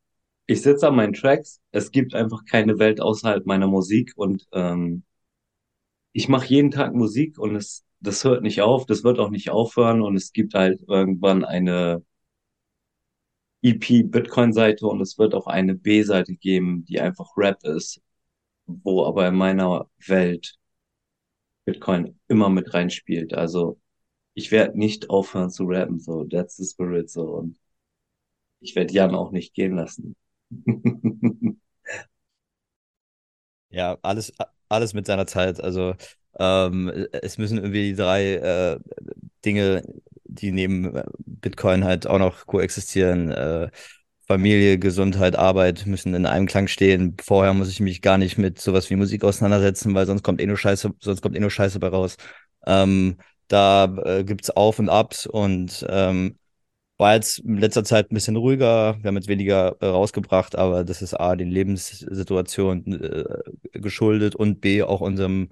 ich 0.48 0.62
sitze 0.62 0.88
an 0.88 0.95
meinen 0.95 1.14
Tracks. 1.14 1.62
Es 1.72 1.91
gibt 1.91 2.16
einfach 2.16 2.45
keine 2.45 2.80
Welt 2.80 3.02
außerhalb 3.02 3.45
meiner 3.45 3.68
Musik 3.68 4.14
und 4.16 4.48
ähm, 4.54 5.04
ich 6.14 6.28
mache 6.30 6.48
jeden 6.48 6.72
Tag 6.72 6.94
Musik 6.94 7.38
und 7.40 7.56
es, 7.56 7.86
das 7.99 8.24
hört 8.24 8.41
nicht 8.44 8.62
auf, 8.62 8.86
das 8.86 9.04
wird 9.04 9.20
auch 9.20 9.30
nicht 9.30 9.49
aufhören 9.49 10.02
und 10.02 10.16
es 10.16 10.34
gibt 10.34 10.54
halt 10.54 10.82
irgendwann 10.88 11.45
eine 11.45 12.04
EP-Bitcoin-Seite 13.62 14.86
und 14.88 14.99
es 15.02 15.18
wird 15.18 15.34
auch 15.34 15.48
eine 15.48 15.76
B-Seite 15.76 16.36
geben, 16.36 16.84
die 16.86 16.99
einfach 16.99 17.38
Rap 17.38 17.64
ist, 17.64 18.02
wo 18.68 19.06
aber 19.06 19.27
in 19.27 19.35
meiner 19.35 19.89
Welt 20.07 20.57
Bitcoin 21.65 22.19
immer 22.27 22.49
mit 22.49 22.73
reinspielt. 22.73 23.34
Also 23.35 23.80
ich 24.35 24.52
werde 24.52 24.77
nicht 24.80 25.10
aufhören 25.10 25.52
zu 25.52 25.65
rappen, 25.65 25.99
so 25.99 26.26
that's 26.26 26.57
the 26.57 26.65
spirit 26.65 27.10
so 27.10 27.23
und 27.23 27.60
ich 28.60 28.76
werde 28.76 28.94
Jan 28.94 29.15
auch 29.15 29.31
nicht 29.31 29.53
gehen 29.53 29.76
lassen. 29.76 30.15
Ja, 33.69 33.98
alles, 34.02 34.34
alles 34.69 34.94
mit 34.94 35.06
seiner 35.06 35.27
Zeit. 35.27 35.60
Also 35.61 35.95
ähm, 36.39 36.89
es 37.11 37.38
müssen 37.38 37.57
irgendwie 37.57 37.89
die 37.91 37.95
drei 37.95 38.35
äh, 38.35 38.80
Dinge, 39.45 39.84
die 40.26 40.52
neben 40.52 40.94
Bitcoin 41.26 41.84
halt 41.84 42.07
auch 42.07 42.19
noch 42.19 42.45
koexistieren. 42.48 43.31
Äh, 43.31 43.69
Familie, 44.28 44.78
Gesundheit, 44.78 45.38
Arbeit 45.38 45.86
müssen 45.86 46.14
in 46.14 46.26
einem 46.26 46.48
Klang 46.48 46.68
stehen. 46.68 47.16
Vorher 47.24 47.54
muss 47.54 47.70
ich 47.70 47.80
mich 47.80 48.02
gar 48.02 48.18
nicht 48.18 48.38
mit 48.38 48.60
sowas 48.60 48.90
wie 48.90 48.98
Musik 48.98 49.24
auseinandersetzen, 49.24 49.95
weil 49.95 50.06
sonst 50.06 50.24
kommt 50.24 50.41
eh 50.41 50.45
nur 50.48 50.58
Scheiße, 50.58 50.94
sonst 50.99 51.22
kommt 51.22 51.36
eh 51.38 51.40
nur 51.40 51.49
Scheiße 51.49 51.80
bei 51.80 51.88
raus. 51.88 52.18
Ähm, 52.66 53.18
da 53.48 53.86
äh, 54.06 54.24
gibt's 54.26 54.49
Auf 54.49 54.80
und 54.80 54.90
Abs 54.90 55.26
und 55.28 55.86
ähm, 55.90 56.38
war 56.98 57.16
jetzt 57.16 57.40
in 57.40 57.58
letzter 57.58 57.84
Zeit 57.84 58.12
ein 58.12 58.16
bisschen 58.16 58.36
ruhiger. 58.36 58.98
Wir 59.02 59.08
haben 59.10 59.16
jetzt 59.16 59.28
weniger 59.30 59.78
äh, 59.82 59.86
rausgebracht, 59.86 60.56
aber 60.58 60.84
das 60.84 61.02
ist 61.02 61.14
A, 61.14 61.36
den 61.36 61.49
Lebenssituationen 61.49 63.02
äh, 63.02 63.80
geschuldet 63.80 64.36
und 64.36 64.62
B, 64.62 64.84
auch 64.84 65.02
unserem 65.02 65.49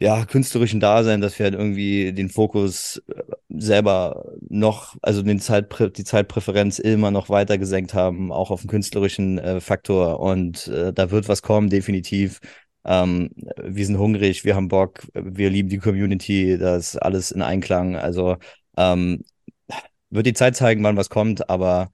ja, 0.00 0.24
künstlerischen 0.24 0.80
Dasein, 0.80 1.20
dass 1.20 1.38
wir 1.38 1.44
halt 1.44 1.54
irgendwie 1.54 2.12
den 2.12 2.28
Fokus 2.28 3.02
äh, 3.08 3.22
selber 3.48 4.32
noch, 4.48 4.96
also 5.02 5.22
den 5.22 5.40
Zeitprä 5.40 5.90
die 5.90 6.04
Zeitpräferenz 6.04 6.78
immer 6.78 7.10
noch 7.10 7.28
weiter 7.28 7.58
gesenkt 7.58 7.94
haben, 7.94 8.30
auch 8.30 8.50
auf 8.50 8.60
den 8.60 8.70
künstlerischen 8.70 9.38
äh, 9.38 9.60
Faktor. 9.60 10.20
Und 10.20 10.68
äh, 10.68 10.92
da 10.92 11.10
wird 11.10 11.28
was 11.28 11.42
kommen, 11.42 11.68
definitiv. 11.68 12.40
Ähm, 12.84 13.30
wir 13.62 13.84
sind 13.86 13.98
hungrig, 13.98 14.44
wir 14.44 14.54
haben 14.56 14.68
Bock, 14.68 15.06
wir 15.14 15.50
lieben 15.50 15.68
die 15.68 15.78
Community, 15.78 16.56
das 16.58 16.96
alles 16.96 17.32
in 17.32 17.42
Einklang. 17.42 17.96
Also 17.96 18.36
ähm, 18.76 19.24
wird 20.10 20.26
die 20.26 20.32
Zeit 20.34 20.56
zeigen, 20.56 20.82
wann 20.84 20.96
was 20.96 21.10
kommt, 21.10 21.50
aber 21.50 21.90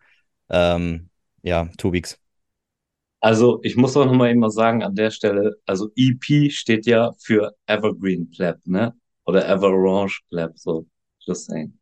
ähm, 0.50 1.10
ja, 1.42 1.68
two 1.78 1.92
weeks. 1.92 2.23
Also 3.24 3.58
ich 3.62 3.74
muss 3.74 3.96
auch 3.96 4.04
nochmal 4.04 4.30
eben 4.32 4.50
sagen 4.50 4.82
an 4.82 4.94
der 4.94 5.10
Stelle, 5.10 5.56
also 5.64 5.90
EP 5.96 6.50
steht 6.50 6.84
ja 6.84 7.14
für 7.18 7.56
Evergreen 7.66 8.30
Pleb, 8.30 8.58
ne? 8.66 8.92
Oder 9.24 9.48
Ever 9.48 9.70
Orange 9.70 10.20
Pleb, 10.28 10.52
so. 10.58 10.86
Just 11.20 11.46
saying. 11.46 11.72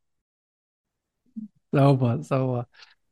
Sauber, 1.72 2.22
sauber. 2.22 2.68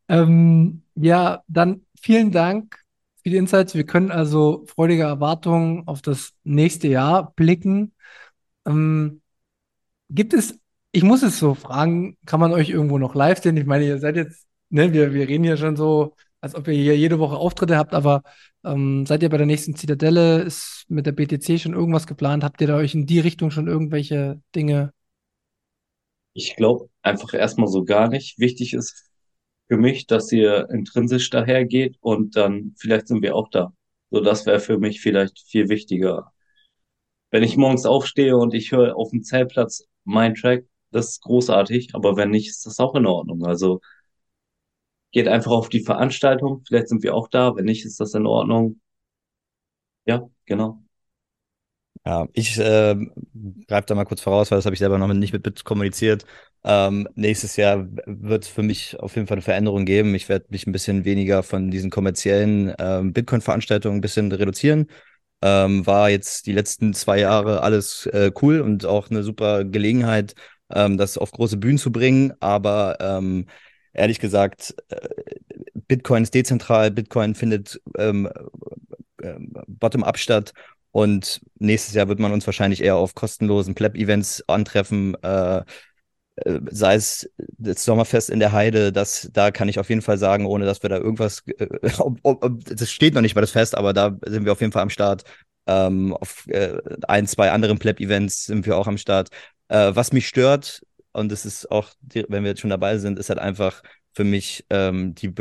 Ähm, 0.09 0.85
ja, 0.94 1.43
dann 1.48 1.85
vielen 2.01 2.31
Dank 2.31 2.78
für 3.24 3.31
die 3.31 3.36
Insights. 3.36 3.74
Wir 3.74 3.85
können 3.85 4.12
also 4.12 4.65
freudige 4.69 5.02
Erwartungen 5.02 5.89
auf 5.89 6.01
das 6.01 6.32
nächste 6.44 6.86
Jahr 6.86 7.32
blicken. 7.35 7.94
Ähm, 8.65 9.23
gibt 10.09 10.35
es, 10.35 10.57
ich 10.93 11.02
muss 11.02 11.24
es 11.24 11.40
so 11.40 11.57
fragen, 11.57 12.16
kann 12.27 12.39
man 12.39 12.52
euch 12.52 12.70
irgendwo 12.70 12.98
noch 12.98 13.16
live 13.16 13.43
sehen? 13.43 13.57
Ich 13.57 13.66
meine, 13.66 13.86
ihr 13.86 13.98
seid 13.98 14.15
jetzt, 14.15 14.47
ne, 14.69 14.93
wir, 14.93 15.12
wir 15.15 15.27
reden 15.27 15.43
hier 15.43 15.57
schon 15.57 15.74
so, 15.74 16.15
als 16.40 16.54
ob 16.54 16.68
ihr 16.68 16.74
hier 16.74 16.96
jede 16.96 17.18
Woche 17.18 17.36
Auftritte 17.36 17.76
habt, 17.76 17.94
aber 17.94 18.22
ähm, 18.64 19.06
seid 19.06 19.22
ihr 19.22 19.28
bei 19.28 19.36
der 19.36 19.46
nächsten 19.46 19.74
Zitadelle? 19.74 20.42
Ist 20.42 20.86
mit 20.88 21.06
der 21.06 21.12
BTC 21.12 21.60
schon 21.60 21.74
irgendwas 21.74 22.06
geplant? 22.06 22.44
Habt 22.44 22.60
ihr 22.60 22.66
da 22.66 22.76
euch 22.76 22.94
in 22.94 23.06
die 23.06 23.20
Richtung 23.20 23.50
schon 23.50 23.68
irgendwelche 23.68 24.40
Dinge? 24.54 24.92
Ich 26.32 26.56
glaube 26.56 26.88
einfach 27.02 27.34
erstmal 27.34 27.68
so 27.68 27.84
gar 27.84 28.08
nicht. 28.08 28.38
Wichtig 28.38 28.72
ist 28.74 29.10
für 29.68 29.76
mich, 29.76 30.06
dass 30.06 30.32
ihr 30.32 30.68
intrinsisch 30.70 31.30
dahergeht 31.30 31.96
und 32.00 32.36
dann 32.36 32.74
vielleicht 32.78 33.08
sind 33.08 33.22
wir 33.22 33.36
auch 33.36 33.48
da. 33.50 33.72
So, 34.10 34.20
das 34.20 34.46
wäre 34.46 34.60
für 34.60 34.78
mich 34.78 35.00
vielleicht 35.00 35.38
viel 35.40 35.68
wichtiger. 35.68 36.32
Wenn 37.30 37.42
ich 37.44 37.56
morgens 37.56 37.86
aufstehe 37.86 38.36
und 38.36 38.54
ich 38.54 38.72
höre 38.72 38.96
auf 38.96 39.10
dem 39.10 39.22
Zeltplatz 39.22 39.84
mein 40.04 40.34
Track, 40.34 40.66
das 40.90 41.10
ist 41.10 41.22
großartig, 41.22 41.94
aber 41.94 42.16
wenn 42.16 42.30
nicht, 42.30 42.48
ist 42.48 42.66
das 42.66 42.80
auch 42.80 42.94
in 42.96 43.06
Ordnung. 43.06 43.44
Also 43.46 43.80
geht 45.12 45.28
einfach 45.28 45.53
auf 45.53 45.69
die 45.69 45.82
Veranstaltung, 45.85 46.62
vielleicht 46.66 46.89
sind 46.89 47.03
wir 47.03 47.15
auch 47.15 47.28
da, 47.28 47.57
wenn 47.57 47.65
nicht, 47.66 47.85
ist 47.85 48.01
das 48.01 48.15
in 48.15 48.27
Ordnung. 48.27 48.81
Ja, 50.05 50.28
genau. 50.47 50.82
Ja, 52.07 52.27
ich 52.32 52.59
äh, 52.59 52.95
greife 53.69 53.87
da 53.87 53.95
mal 53.95 54.05
kurz 54.05 54.23
voraus, 54.23 54.51
weil 54.51 54.59
das 54.59 54.65
habe 54.65 54.74
ich 54.74 54.78
selber 54.78 54.97
noch 54.99 55.07
nicht 55.12 55.32
mit 55.32 55.65
kommuniziert. 55.65 56.24
Ähm, 56.65 57.09
nächstes 57.15 57.57
Jahr 57.57 57.87
wird 58.07 58.45
es 58.45 58.49
für 58.51 58.62
mich 58.62 58.99
auf 59.01 59.16
jeden 59.16 59.27
Fall 59.27 59.37
eine 59.37 59.43
Veränderung 59.43 59.85
geben. 59.85 60.15
Ich 60.15 60.28
werde 60.28 60.47
mich 60.51 60.66
ein 60.66 60.73
bisschen 60.73 61.05
weniger 61.05 61.43
von 61.43 61.70
diesen 61.70 61.91
kommerziellen 61.91 62.74
ähm, 62.78 63.12
Bitcoin-Veranstaltungen 63.12 63.99
ein 63.99 64.01
bisschen 64.01 64.32
reduzieren. 64.32 64.87
Ähm, 65.43 65.87
war 65.87 66.11
jetzt 66.11 66.47
die 66.47 66.53
letzten 66.53 66.95
zwei 66.95 67.20
Jahre 67.20 67.62
alles 67.62 68.07
äh, 68.07 68.31
cool 68.43 68.61
und 68.61 68.87
auch 68.87 69.11
eine 69.11 69.23
super 69.23 69.65
Gelegenheit, 69.65 70.35
ähm, 70.70 70.97
das 70.99 71.19
auf 71.19 71.32
große 71.32 71.57
Bühnen 71.59 71.78
zu 71.78 71.93
bringen. 71.93 72.32
Aber 72.41 72.99
ähm, 73.01 73.47
ehrlich 73.92 74.18
gesagt, 74.18 74.74
äh, 74.88 75.08
Bitcoin 75.88 76.22
ist 76.22 76.34
dezentral, 76.34 76.90
Bitcoin 76.90 77.34
findet 77.34 77.80
ähm, 77.98 78.28
äh, 79.22 79.34
bottom-up 79.66 80.18
statt 80.18 80.52
und 80.92 81.40
nächstes 81.58 81.94
Jahr 81.94 82.08
wird 82.08 82.18
man 82.18 82.32
uns 82.32 82.46
wahrscheinlich 82.46 82.82
eher 82.82 82.96
auf 82.96 83.14
kostenlosen 83.14 83.74
Pleb-Events 83.74 84.44
antreffen, 84.48 85.16
äh, 85.22 85.62
äh, 86.36 86.60
sei 86.70 86.94
es 86.94 87.30
das 87.58 87.84
Sommerfest 87.84 88.30
in 88.30 88.40
der 88.40 88.52
Heide, 88.52 88.92
das, 88.92 89.28
da 89.32 89.50
kann 89.50 89.68
ich 89.68 89.78
auf 89.78 89.88
jeden 89.88 90.02
Fall 90.02 90.18
sagen, 90.18 90.46
ohne 90.46 90.64
dass 90.64 90.82
wir 90.82 90.90
da 90.90 90.96
irgendwas, 90.96 91.42
äh, 91.58 91.66
das 92.64 92.90
steht 92.90 93.14
noch 93.14 93.20
nicht 93.20 93.34
mal 93.34 93.40
das 93.40 93.50
Fest, 93.52 93.76
aber 93.76 93.92
da 93.92 94.16
sind 94.26 94.44
wir 94.44 94.52
auf 94.52 94.60
jeden 94.60 94.72
Fall 94.72 94.82
am 94.82 94.90
Start. 94.90 95.24
Ähm, 95.66 96.14
auf 96.14 96.46
äh, 96.48 96.78
ein, 97.06 97.26
zwei 97.26 97.50
anderen 97.50 97.78
Pleb-Events 97.78 98.46
sind 98.46 98.66
wir 98.66 98.76
auch 98.76 98.86
am 98.86 98.98
Start. 98.98 99.28
Äh, 99.68 99.94
was 99.94 100.12
mich 100.12 100.26
stört, 100.26 100.82
und 101.12 101.31
das 101.32 101.45
ist 101.47 101.70
auch, 101.70 101.91
wenn 102.03 102.43
wir 102.45 102.51
jetzt 102.51 102.61
schon 102.61 102.70
dabei 102.70 102.99
sind, 102.99 103.19
ist 103.19 103.28
halt 103.31 103.39
einfach 103.39 103.82
für 104.12 104.24
mich 104.24 104.66
ähm, 104.70 105.15
die, 105.15 105.32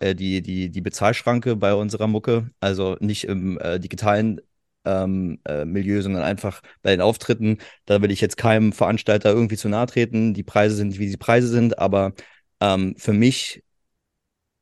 äh, 0.00 0.14
die, 0.14 0.42
die, 0.42 0.70
die 0.70 0.80
Bezahlschranke 0.80 1.56
bei 1.56 1.74
unserer 1.74 2.06
Mucke. 2.06 2.50
Also 2.60 2.96
nicht 3.00 3.24
im 3.24 3.58
äh, 3.58 3.78
digitalen 3.78 4.40
ähm, 4.84 5.40
äh, 5.44 5.64
Milieu, 5.64 6.02
sondern 6.02 6.22
einfach 6.22 6.62
bei 6.82 6.90
den 6.90 7.00
Auftritten. 7.00 7.58
Da 7.86 8.02
will 8.02 8.10
ich 8.10 8.20
jetzt 8.20 8.36
keinem 8.36 8.72
Veranstalter 8.72 9.30
irgendwie 9.30 9.56
zu 9.56 9.68
nahe 9.68 9.86
treten. 9.86 10.34
Die 10.34 10.42
Preise 10.42 10.76
sind, 10.76 10.98
wie 10.98 11.10
die 11.10 11.16
Preise 11.16 11.48
sind, 11.48 11.78
aber 11.78 12.14
ähm, 12.60 12.94
für 12.98 13.12
mich 13.12 13.62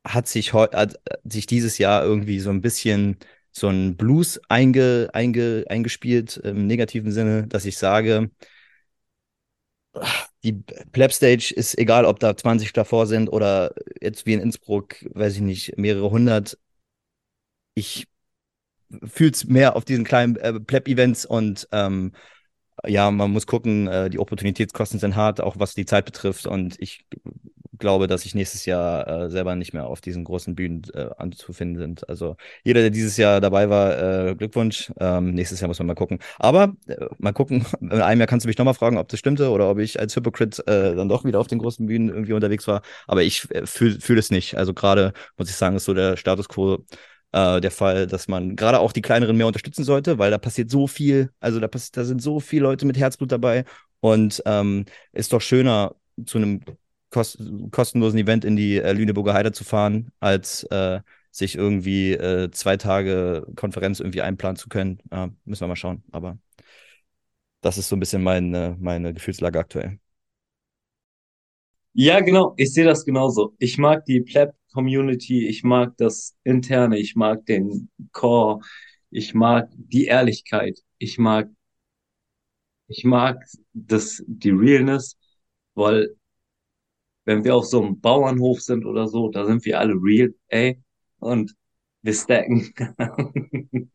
hat 0.06 0.28
sich, 0.28 0.52
hat 0.52 0.98
sich 1.24 1.46
dieses 1.46 1.78
Jahr 1.78 2.04
irgendwie 2.04 2.40
so 2.40 2.50
ein 2.50 2.60
bisschen 2.60 3.18
so 3.52 3.68
ein 3.68 3.96
Blues 3.96 4.40
einge, 4.48 5.08
einge, 5.12 5.64
eingespielt 5.68 6.36
im 6.38 6.66
negativen 6.66 7.12
Sinne, 7.12 7.46
dass 7.46 7.64
ich 7.64 7.78
sage, 7.78 8.30
die 10.42 10.52
Plebstage 10.92 11.52
ist 11.54 11.78
egal, 11.78 12.04
ob 12.04 12.20
da 12.20 12.36
20 12.36 12.72
davor 12.72 13.06
sind 13.06 13.28
oder 13.28 13.74
jetzt 14.00 14.26
wie 14.26 14.34
in 14.34 14.40
Innsbruck, 14.40 14.96
weiß 15.14 15.36
ich 15.36 15.40
nicht, 15.40 15.78
mehrere 15.78 16.10
hundert. 16.10 16.58
Ich 17.74 18.06
fühle 19.04 19.30
es 19.30 19.44
mehr 19.44 19.76
auf 19.76 19.84
diesen 19.84 20.04
kleinen 20.04 20.36
äh, 20.36 20.60
Pleb-Events 20.60 21.26
und 21.26 21.68
ähm, 21.72 22.12
ja, 22.86 23.10
man 23.10 23.30
muss 23.30 23.46
gucken, 23.46 23.86
äh, 23.86 24.10
die 24.10 24.18
Opportunitätskosten 24.18 24.98
sind 24.98 25.16
hart, 25.16 25.40
auch 25.40 25.58
was 25.58 25.74
die 25.74 25.86
Zeit 25.86 26.04
betrifft. 26.04 26.46
Und 26.46 26.76
ich 26.80 27.06
glaube, 27.78 28.06
dass 28.06 28.24
ich 28.24 28.34
nächstes 28.34 28.66
Jahr 28.66 29.06
äh, 29.06 29.30
selber 29.30 29.54
nicht 29.56 29.72
mehr 29.72 29.86
auf 29.86 30.00
diesen 30.00 30.24
großen 30.24 30.54
Bühnen 30.54 30.82
äh, 30.94 31.08
anzufinden 31.16 31.78
sind. 31.78 32.08
Also 32.08 32.36
jeder, 32.62 32.80
der 32.80 32.90
dieses 32.90 33.16
Jahr 33.16 33.40
dabei 33.40 33.70
war, 33.70 34.28
äh, 34.28 34.34
Glückwunsch. 34.34 34.92
Ähm, 35.00 35.32
nächstes 35.34 35.60
Jahr 35.60 35.68
muss 35.68 35.78
man 35.78 35.86
mal 35.86 35.94
gucken. 35.94 36.18
Aber 36.38 36.74
äh, 36.86 37.06
mal 37.18 37.32
gucken, 37.32 37.64
in 37.80 37.92
einem 37.92 38.20
Jahr 38.20 38.26
kannst 38.26 38.44
du 38.44 38.48
mich 38.48 38.58
nochmal 38.58 38.74
fragen, 38.74 38.98
ob 38.98 39.08
das 39.08 39.18
stimmte 39.18 39.50
oder 39.50 39.70
ob 39.70 39.78
ich 39.78 40.00
als 40.00 40.14
Hypocrite 40.16 40.66
äh, 40.66 40.94
dann 40.94 41.08
doch 41.08 41.24
wieder 41.24 41.40
auf 41.40 41.46
den 41.46 41.58
großen 41.58 41.86
Bühnen 41.86 42.08
irgendwie 42.08 42.32
unterwegs 42.32 42.66
war. 42.68 42.82
Aber 43.06 43.22
ich 43.22 43.50
äh, 43.50 43.66
fühle 43.66 44.00
fühl 44.00 44.18
es 44.18 44.30
nicht. 44.30 44.56
Also 44.56 44.74
gerade, 44.74 45.12
muss 45.36 45.50
ich 45.50 45.56
sagen, 45.56 45.76
ist 45.76 45.84
so 45.84 45.94
der 45.94 46.16
Status 46.16 46.48
quo 46.48 46.78
der 47.36 47.72
Fall, 47.72 48.06
dass 48.06 48.28
man 48.28 48.54
gerade 48.54 48.78
auch 48.78 48.92
die 48.92 49.02
kleineren 49.02 49.36
mehr 49.36 49.48
unterstützen 49.48 49.82
sollte, 49.82 50.18
weil 50.18 50.30
da 50.30 50.38
passiert 50.38 50.70
so 50.70 50.86
viel, 50.86 51.30
also 51.40 51.58
da, 51.58 51.66
passiert, 51.66 51.96
da 51.96 52.04
sind 52.04 52.22
so 52.22 52.38
viele 52.38 52.62
Leute 52.62 52.86
mit 52.86 52.96
Herzblut 52.96 53.32
dabei 53.32 53.64
und 53.98 54.40
ähm, 54.46 54.84
ist 55.10 55.32
doch 55.32 55.40
schöner, 55.40 55.96
zu 56.26 56.38
einem 56.38 56.60
kost 57.14 57.38
kostenlosen 57.70 58.18
Event 58.18 58.44
in 58.44 58.56
die 58.56 58.76
äh, 58.76 58.92
Lüneburger 58.92 59.34
Heide 59.34 59.52
zu 59.52 59.64
fahren, 59.64 60.10
als 60.20 60.64
äh, 60.64 61.00
sich 61.30 61.56
irgendwie 61.56 62.12
äh, 62.12 62.50
zwei 62.50 62.76
Tage 62.76 63.46
Konferenz 63.56 64.00
irgendwie 64.00 64.22
einplanen 64.22 64.56
zu 64.56 64.68
können. 64.68 64.98
müssen 65.44 65.62
wir 65.62 65.68
mal 65.68 65.76
schauen. 65.76 66.04
Aber 66.12 66.38
das 67.60 67.78
ist 67.78 67.88
so 67.88 67.96
ein 67.96 68.00
bisschen 68.00 68.22
meine, 68.22 68.76
meine 68.78 69.14
Gefühlslage 69.14 69.58
aktuell. 69.58 69.98
Ja, 71.94 72.20
genau. 72.20 72.54
Ich 72.56 72.72
sehe 72.74 72.84
das 72.84 73.04
genauso. 73.04 73.54
Ich 73.58 73.78
mag 73.78 74.04
die 74.04 74.20
Pleb-Community, 74.20 75.46
ich 75.46 75.62
mag 75.62 75.96
das 75.96 76.36
Interne, 76.42 76.98
ich 76.98 77.14
mag 77.16 77.46
den 77.46 77.88
Core, 78.12 78.60
ich 79.10 79.32
mag 79.32 79.70
die 79.76 80.06
Ehrlichkeit, 80.06 80.80
ich 80.98 81.18
mag, 81.18 81.48
ich 82.88 83.04
mag 83.04 83.38
das, 83.72 84.22
die 84.26 84.50
Realness, 84.50 85.16
weil 85.74 86.16
wenn 87.24 87.44
wir 87.44 87.54
auf 87.56 87.66
so 87.66 87.82
einem 87.82 88.00
Bauernhof 88.00 88.60
sind 88.60 88.84
oder 88.84 89.08
so, 89.08 89.30
da 89.30 89.46
sind 89.46 89.64
wir 89.64 89.78
alle 89.80 89.94
real, 89.94 90.34
ey, 90.48 90.80
und 91.18 91.54
wir 92.02 92.12
stacken. 92.12 92.72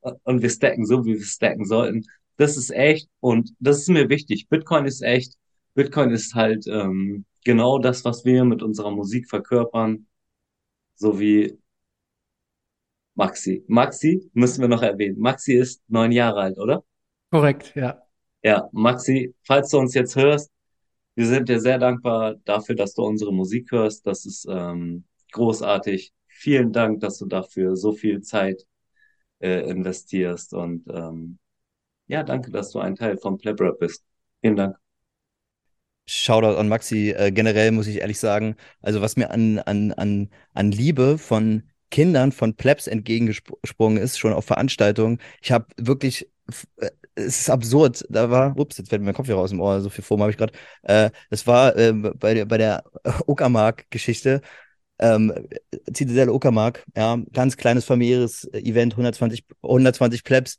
und 0.00 0.42
wir 0.42 0.50
stacken 0.50 0.86
so, 0.86 1.04
wie 1.04 1.14
wir 1.14 1.24
stacken 1.24 1.64
sollten. 1.66 2.06
Das 2.36 2.56
ist 2.56 2.70
echt 2.70 3.08
und 3.20 3.54
das 3.60 3.78
ist 3.78 3.88
mir 3.88 4.08
wichtig. 4.08 4.48
Bitcoin 4.48 4.86
ist 4.86 5.02
echt. 5.02 5.34
Bitcoin 5.74 6.10
ist 6.10 6.34
halt 6.34 6.66
ähm, 6.66 7.26
genau 7.44 7.78
das, 7.78 8.04
was 8.04 8.24
wir 8.24 8.44
mit 8.44 8.62
unserer 8.62 8.90
Musik 8.90 9.28
verkörpern, 9.28 10.06
so 10.94 11.20
wie 11.20 11.58
Maxi. 13.14 13.62
Maxi 13.68 14.30
müssen 14.32 14.62
wir 14.62 14.68
noch 14.68 14.82
erwähnen. 14.82 15.18
Maxi 15.18 15.52
ist 15.52 15.82
neun 15.88 16.12
Jahre 16.12 16.40
alt, 16.40 16.58
oder? 16.58 16.82
Korrekt, 17.30 17.72
ja. 17.76 18.02
Ja, 18.42 18.68
Maxi, 18.72 19.34
falls 19.42 19.68
du 19.68 19.78
uns 19.78 19.92
jetzt 19.92 20.16
hörst, 20.16 20.50
wir 21.20 21.26
sind 21.26 21.50
dir 21.50 21.60
sehr 21.60 21.78
dankbar 21.78 22.36
dafür, 22.46 22.74
dass 22.74 22.94
du 22.94 23.02
unsere 23.02 23.30
Musik 23.30 23.70
hörst. 23.72 24.06
Das 24.06 24.24
ist 24.24 24.46
ähm, 24.48 25.04
großartig. 25.32 26.14
Vielen 26.26 26.72
Dank, 26.72 27.00
dass 27.00 27.18
du 27.18 27.26
dafür 27.26 27.76
so 27.76 27.92
viel 27.92 28.22
Zeit 28.22 28.66
äh, 29.38 29.68
investierst 29.68 30.54
und 30.54 30.88
ähm, 30.88 31.38
ja, 32.06 32.22
danke, 32.22 32.50
dass 32.50 32.70
du 32.70 32.78
ein 32.78 32.96
Teil 32.96 33.18
von 33.18 33.36
Plebrap 33.36 33.78
bist. 33.78 34.02
Vielen 34.40 34.56
Dank. 34.56 34.76
Shoutout 36.06 36.56
an 36.58 36.68
Maxi. 36.68 37.10
Äh, 37.10 37.32
generell 37.32 37.70
muss 37.70 37.86
ich 37.86 37.98
ehrlich 37.98 38.18
sagen, 38.18 38.56
also 38.80 39.02
was 39.02 39.18
mir 39.18 39.30
an, 39.30 39.58
an, 39.58 39.92
an, 39.92 40.30
an 40.54 40.72
Liebe 40.72 41.18
von 41.18 41.64
Kindern 41.90 42.32
von 42.32 42.54
Plebs 42.54 42.86
entgegengesprungen 42.86 43.98
ist, 43.98 44.18
schon 44.18 44.32
auf 44.32 44.46
Veranstaltungen. 44.46 45.18
Ich 45.42 45.52
habe 45.52 45.66
wirklich, 45.76 46.30
äh, 46.78 46.88
es 47.14 47.40
ist 47.40 47.50
absurd. 47.50 48.04
Da 48.08 48.30
war, 48.30 48.58
ups, 48.58 48.78
jetzt 48.78 48.88
fällt 48.88 49.02
mir 49.02 49.06
mein 49.06 49.14
Kopf 49.14 49.26
hier 49.26 49.34
raus 49.36 49.52
im 49.52 49.60
Ohr, 49.60 49.80
so 49.80 49.90
viel 49.90 50.04
Form 50.04 50.20
habe 50.20 50.30
ich 50.30 50.36
gerade. 50.36 50.52
Äh, 50.82 51.10
das 51.30 51.46
war 51.46 51.76
äh, 51.76 51.92
bei, 51.92 52.34
der, 52.34 52.46
bei 52.46 52.58
der 52.58 52.84
Uckermark-Geschichte. 53.26 54.42
Ähm, 54.98 55.32
Zitadelle 55.92 56.32
Uckermark, 56.32 56.84
ja, 56.94 57.18
ganz 57.32 57.56
kleines 57.56 57.86
familiäres 57.86 58.44
Event, 58.52 58.92
120, 58.94 59.44
120 59.62 60.24
Plebs. 60.24 60.58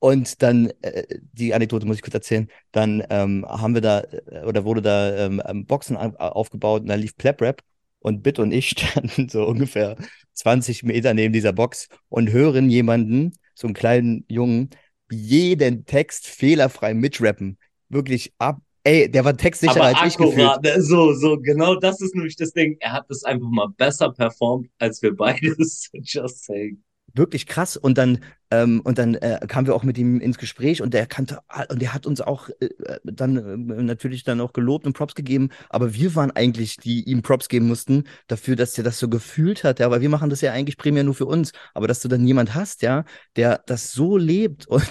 Und 0.00 0.42
dann, 0.42 0.70
äh, 0.82 1.04
die 1.32 1.54
Anekdote 1.54 1.86
muss 1.86 1.96
ich 1.96 2.02
kurz 2.02 2.14
erzählen, 2.14 2.48
dann 2.72 3.02
ähm, 3.08 3.46
haben 3.48 3.74
wir 3.74 3.80
da, 3.80 4.00
äh, 4.00 4.44
oder 4.44 4.64
wurde 4.64 4.82
da 4.82 5.16
ähm, 5.16 5.42
ähm 5.46 5.66
Boxen 5.66 5.96
aufgebaut 5.96 6.82
und 6.82 6.88
da 6.88 6.94
lief 6.94 7.16
Pleb 7.16 7.40
Rap 7.40 7.62
und 8.00 8.22
Bit 8.22 8.38
und 8.38 8.52
ich 8.52 8.68
standen 8.78 9.28
so 9.30 9.46
ungefähr 9.46 9.96
20 10.34 10.82
Meter 10.82 11.14
neben 11.14 11.32
dieser 11.32 11.52
Box 11.52 11.88
und 12.08 12.30
hören 12.32 12.68
jemanden, 12.68 13.32
so 13.54 13.66
einen 13.66 13.74
kleinen 13.74 14.24
Jungen, 14.28 14.70
jeden 15.10 15.84
Text 15.84 16.26
fehlerfrei 16.26 16.94
mitrappen. 16.94 17.58
Wirklich 17.88 18.32
ab. 18.38 18.60
Ey, 18.82 19.10
der 19.10 19.24
war 19.24 19.36
textsicherer 19.36 19.96
als 19.96 20.12
ich 20.12 20.18
gefühlt. 20.18 20.60
So, 20.78 21.14
so, 21.14 21.38
genau 21.38 21.74
das 21.76 22.02
ist 22.02 22.14
nämlich 22.14 22.36
das 22.36 22.52
Ding. 22.52 22.76
Er 22.80 22.92
hat 22.92 23.06
das 23.08 23.24
einfach 23.24 23.48
mal 23.48 23.68
besser 23.68 24.12
performt 24.12 24.68
als 24.78 25.00
wir 25.00 25.16
beides. 25.16 25.90
Just 26.02 26.44
saying 26.44 26.82
wirklich 27.14 27.46
krass. 27.46 27.76
Und 27.76 27.96
dann, 27.96 28.18
ähm, 28.50 28.80
und 28.84 28.98
dann 28.98 29.14
äh, 29.14 29.40
kamen 29.48 29.66
wir 29.66 29.74
auch 29.74 29.82
mit 29.84 29.96
ihm 29.98 30.20
ins 30.20 30.38
Gespräch 30.38 30.82
und 30.82 30.92
der 30.92 31.06
kannte, 31.06 31.40
und 31.70 31.80
der 31.80 31.94
hat 31.94 32.06
uns 32.06 32.20
auch 32.20 32.50
äh, 32.60 32.68
dann 33.04 33.36
äh, 33.70 33.82
natürlich 33.82 34.24
dann 34.24 34.40
auch 34.40 34.52
gelobt 34.52 34.86
und 34.86 34.92
Props 34.94 35.14
gegeben. 35.14 35.50
Aber 35.70 35.94
wir 35.94 36.14
waren 36.14 36.30
eigentlich, 36.32 36.76
die 36.76 37.04
ihm 37.04 37.22
Props 37.22 37.48
geben 37.48 37.68
mussten, 37.68 38.04
dafür, 38.26 38.56
dass 38.56 38.76
er 38.76 38.84
das 38.84 38.98
so 38.98 39.08
gefühlt 39.08 39.64
hat. 39.64 39.80
Ja, 39.80 39.90
weil 39.90 40.00
wir 40.00 40.08
machen 40.08 40.30
das 40.30 40.40
ja 40.40 40.52
eigentlich 40.52 40.76
primär 40.76 41.04
nur 41.04 41.14
für 41.14 41.26
uns. 41.26 41.52
Aber 41.72 41.88
dass 41.88 42.00
du 42.00 42.08
dann 42.08 42.26
jemand 42.26 42.54
hast, 42.54 42.82
ja, 42.82 43.04
der 43.36 43.62
das 43.66 43.92
so 43.92 44.16
lebt 44.16 44.66
und 44.68 44.90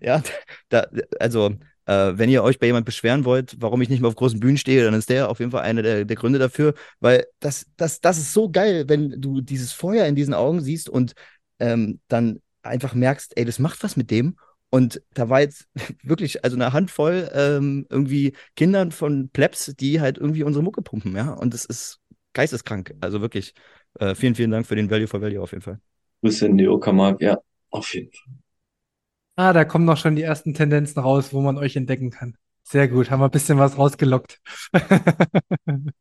ja, 0.00 0.22
da, 0.68 0.86
also 1.18 1.56
äh, 1.90 2.18
wenn 2.18 2.30
ihr 2.30 2.44
euch 2.44 2.58
bei 2.58 2.66
jemand 2.66 2.86
beschweren 2.86 3.24
wollt, 3.24 3.56
warum 3.58 3.82
ich 3.82 3.88
nicht 3.88 4.00
mehr 4.00 4.08
auf 4.08 4.14
großen 4.14 4.38
Bühnen 4.38 4.58
stehe, 4.58 4.84
dann 4.84 4.94
ist 4.94 5.10
der 5.10 5.28
auf 5.28 5.40
jeden 5.40 5.50
Fall 5.50 5.62
einer 5.62 5.82
der, 5.82 6.04
der 6.04 6.16
Gründe 6.16 6.38
dafür, 6.38 6.74
weil 7.00 7.26
das, 7.40 7.66
das, 7.76 8.00
das 8.00 8.18
ist 8.18 8.32
so 8.32 8.48
geil, 8.50 8.84
wenn 8.88 9.20
du 9.20 9.40
dieses 9.40 9.72
Feuer 9.72 10.06
in 10.06 10.14
diesen 10.14 10.34
Augen 10.34 10.60
siehst 10.60 10.88
und 10.88 11.14
ähm, 11.60 12.00
dann 12.08 12.40
einfach 12.62 12.94
merkst, 12.94 13.36
ey, 13.36 13.44
das 13.44 13.58
macht 13.58 13.82
was 13.82 13.96
mit 13.96 14.10
dem. 14.10 14.36
Und 14.70 15.02
da 15.14 15.28
war 15.28 15.40
jetzt 15.40 15.68
wirklich, 16.02 16.44
also 16.44 16.56
eine 16.56 16.72
Handvoll 16.72 17.30
ähm, 17.34 17.86
irgendwie 17.90 18.34
Kindern 18.56 18.92
von 18.92 19.28
Plebs, 19.30 19.74
die 19.78 20.00
halt 20.00 20.18
irgendwie 20.18 20.44
unsere 20.44 20.62
Mucke 20.62 20.82
pumpen, 20.82 21.16
ja. 21.16 21.32
Und 21.32 21.54
das 21.54 21.64
ist 21.64 22.00
geisteskrank. 22.32 22.94
Also 23.00 23.20
wirklich, 23.20 23.54
äh, 23.98 24.14
vielen, 24.14 24.34
vielen 24.34 24.50
Dank 24.50 24.66
für 24.66 24.76
den 24.76 24.90
Value 24.90 25.08
for 25.08 25.20
Value 25.20 25.42
auf 25.42 25.52
jeden 25.52 25.62
Fall. 25.62 25.80
Grüße 26.22 26.46
in 26.46 26.58
die 26.58 26.68
Uckermark, 26.68 27.20
ja, 27.20 27.38
auf 27.70 27.92
jeden 27.94 28.12
Fall. 28.12 28.34
Ah, 29.36 29.52
da 29.52 29.64
kommen 29.64 29.86
noch 29.86 29.96
schon 29.96 30.16
die 30.16 30.22
ersten 30.22 30.54
Tendenzen 30.54 31.00
raus, 31.00 31.32
wo 31.32 31.40
man 31.40 31.56
euch 31.56 31.74
entdecken 31.74 32.10
kann. 32.10 32.36
Sehr 32.62 32.88
gut, 32.88 33.10
haben 33.10 33.20
wir 33.20 33.24
ein 33.24 33.30
bisschen 33.30 33.58
was 33.58 33.78
rausgelockt. 33.78 34.40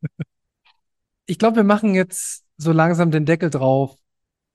ich 1.25 1.39
glaube, 1.39 1.55
wir 1.57 1.63
machen 1.63 1.95
jetzt 1.95 2.43
so 2.57 2.71
langsam 2.73 3.11
den 3.11 3.25
Deckel 3.25 3.49
drauf. 3.49 3.95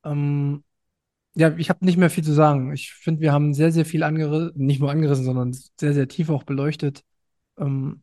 Ähm, 0.05 0.65
ja, 1.35 1.57
ich 1.57 1.69
habe 1.71 1.85
nicht 1.85 1.97
mehr 1.97 2.11
viel 2.11 2.25
zu 2.25 2.33
sagen. 2.33 2.73
Ich 2.73 2.93
finde, 2.95 3.21
wir 3.21 3.33
haben 3.33 3.55
sehr, 3.55 3.73
sehr 3.73 3.85
viel 3.85 4.03
angerissen, 4.03 4.53
nicht 4.57 4.81
nur 4.81 4.91
angerissen, 4.91 5.25
sondern 5.25 5.53
sehr, 5.53 5.95
sehr 5.95 6.09
tief 6.09 6.31
auch 6.31 6.45
beleuchtet. 6.45 7.03
Ähm, 7.59 8.03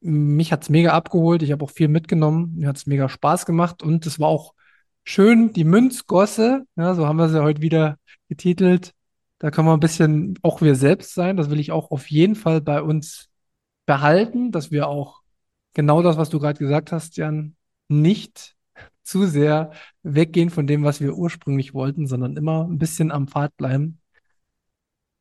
mich 0.00 0.52
hat's 0.52 0.70
mega 0.70 0.92
abgeholt. 0.92 1.42
Ich 1.42 1.52
habe 1.52 1.64
auch 1.64 1.70
viel 1.70 1.88
mitgenommen. 1.88 2.54
Mir 2.56 2.68
hat's 2.68 2.86
mega 2.86 3.08
Spaß 3.08 3.46
gemacht 3.46 3.82
und 3.82 4.06
es 4.06 4.20
war 4.20 4.28
auch 4.28 4.54
schön, 5.04 5.52
die 5.52 5.64
Münzgosse, 5.64 6.64
ja, 6.76 6.94
so 6.94 7.06
haben 7.06 7.16
wir 7.18 7.28
sie 7.28 7.42
heute 7.42 7.62
wieder 7.62 7.98
getitelt. 8.28 8.92
Da 9.38 9.50
können 9.50 9.68
wir 9.68 9.74
ein 9.74 9.80
bisschen 9.80 10.38
auch 10.42 10.60
wir 10.60 10.74
selbst 10.76 11.14
sein. 11.14 11.36
Das 11.36 11.50
will 11.50 11.60
ich 11.60 11.72
auch 11.72 11.90
auf 11.90 12.10
jeden 12.10 12.34
Fall 12.36 12.60
bei 12.60 12.82
uns 12.82 13.30
behalten, 13.86 14.52
dass 14.52 14.70
wir 14.70 14.88
auch 14.88 15.22
genau 15.74 16.02
das, 16.02 16.16
was 16.16 16.30
du 16.30 16.38
gerade 16.38 16.58
gesagt 16.58 16.92
hast, 16.92 17.16
Jan, 17.16 17.56
nicht 17.88 18.56
zu 19.02 19.26
sehr 19.26 19.72
weggehen 20.02 20.50
von 20.50 20.66
dem, 20.66 20.84
was 20.84 21.00
wir 21.00 21.16
ursprünglich 21.16 21.74
wollten, 21.74 22.06
sondern 22.06 22.36
immer 22.36 22.64
ein 22.64 22.78
bisschen 22.78 23.10
am 23.10 23.28
Pfad 23.28 23.56
bleiben. 23.56 24.00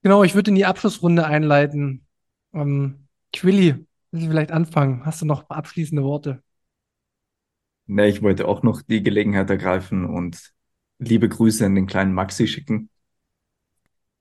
Genau, 0.02 0.24
ich 0.24 0.36
würde 0.36 0.52
in 0.52 0.56
die 0.56 0.66
Abschlussrunde 0.66 1.26
einleiten. 1.26 2.06
Ähm, 2.54 3.08
Quilly, 3.34 3.86
willst 4.12 4.26
du 4.26 4.30
vielleicht 4.30 4.52
anfangen? 4.52 5.06
Hast 5.06 5.22
du 5.22 5.26
noch 5.26 5.50
abschließende 5.50 6.04
Worte? 6.04 6.42
Na, 7.88 8.06
ich 8.06 8.22
wollte 8.22 8.48
auch 8.48 8.64
noch 8.64 8.82
die 8.84 9.04
Gelegenheit 9.04 9.50
ergreifen 9.50 10.06
und 10.06 10.54
liebe 11.00 11.28
Grüße 11.28 11.66
an 11.66 11.76
den 11.76 11.88
kleinen 11.88 12.14
Maxi 12.14 12.48
schicken. 12.48 12.90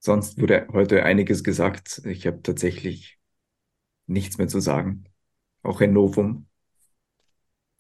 Sonst 0.01 0.41
wurde 0.41 0.67
heute 0.73 1.05
einiges 1.05 1.45
gesagt. 1.45 2.03
Ich 2.05 2.27
habe 2.27 2.43
tatsächlich 2.43 3.19
nichts 4.07 4.39
mehr 4.39 4.49
zu 4.49 4.61
sagen. 4.61 5.05
Auch 5.63 5.81
ein 5.81 5.93
Novum. 5.93 6.48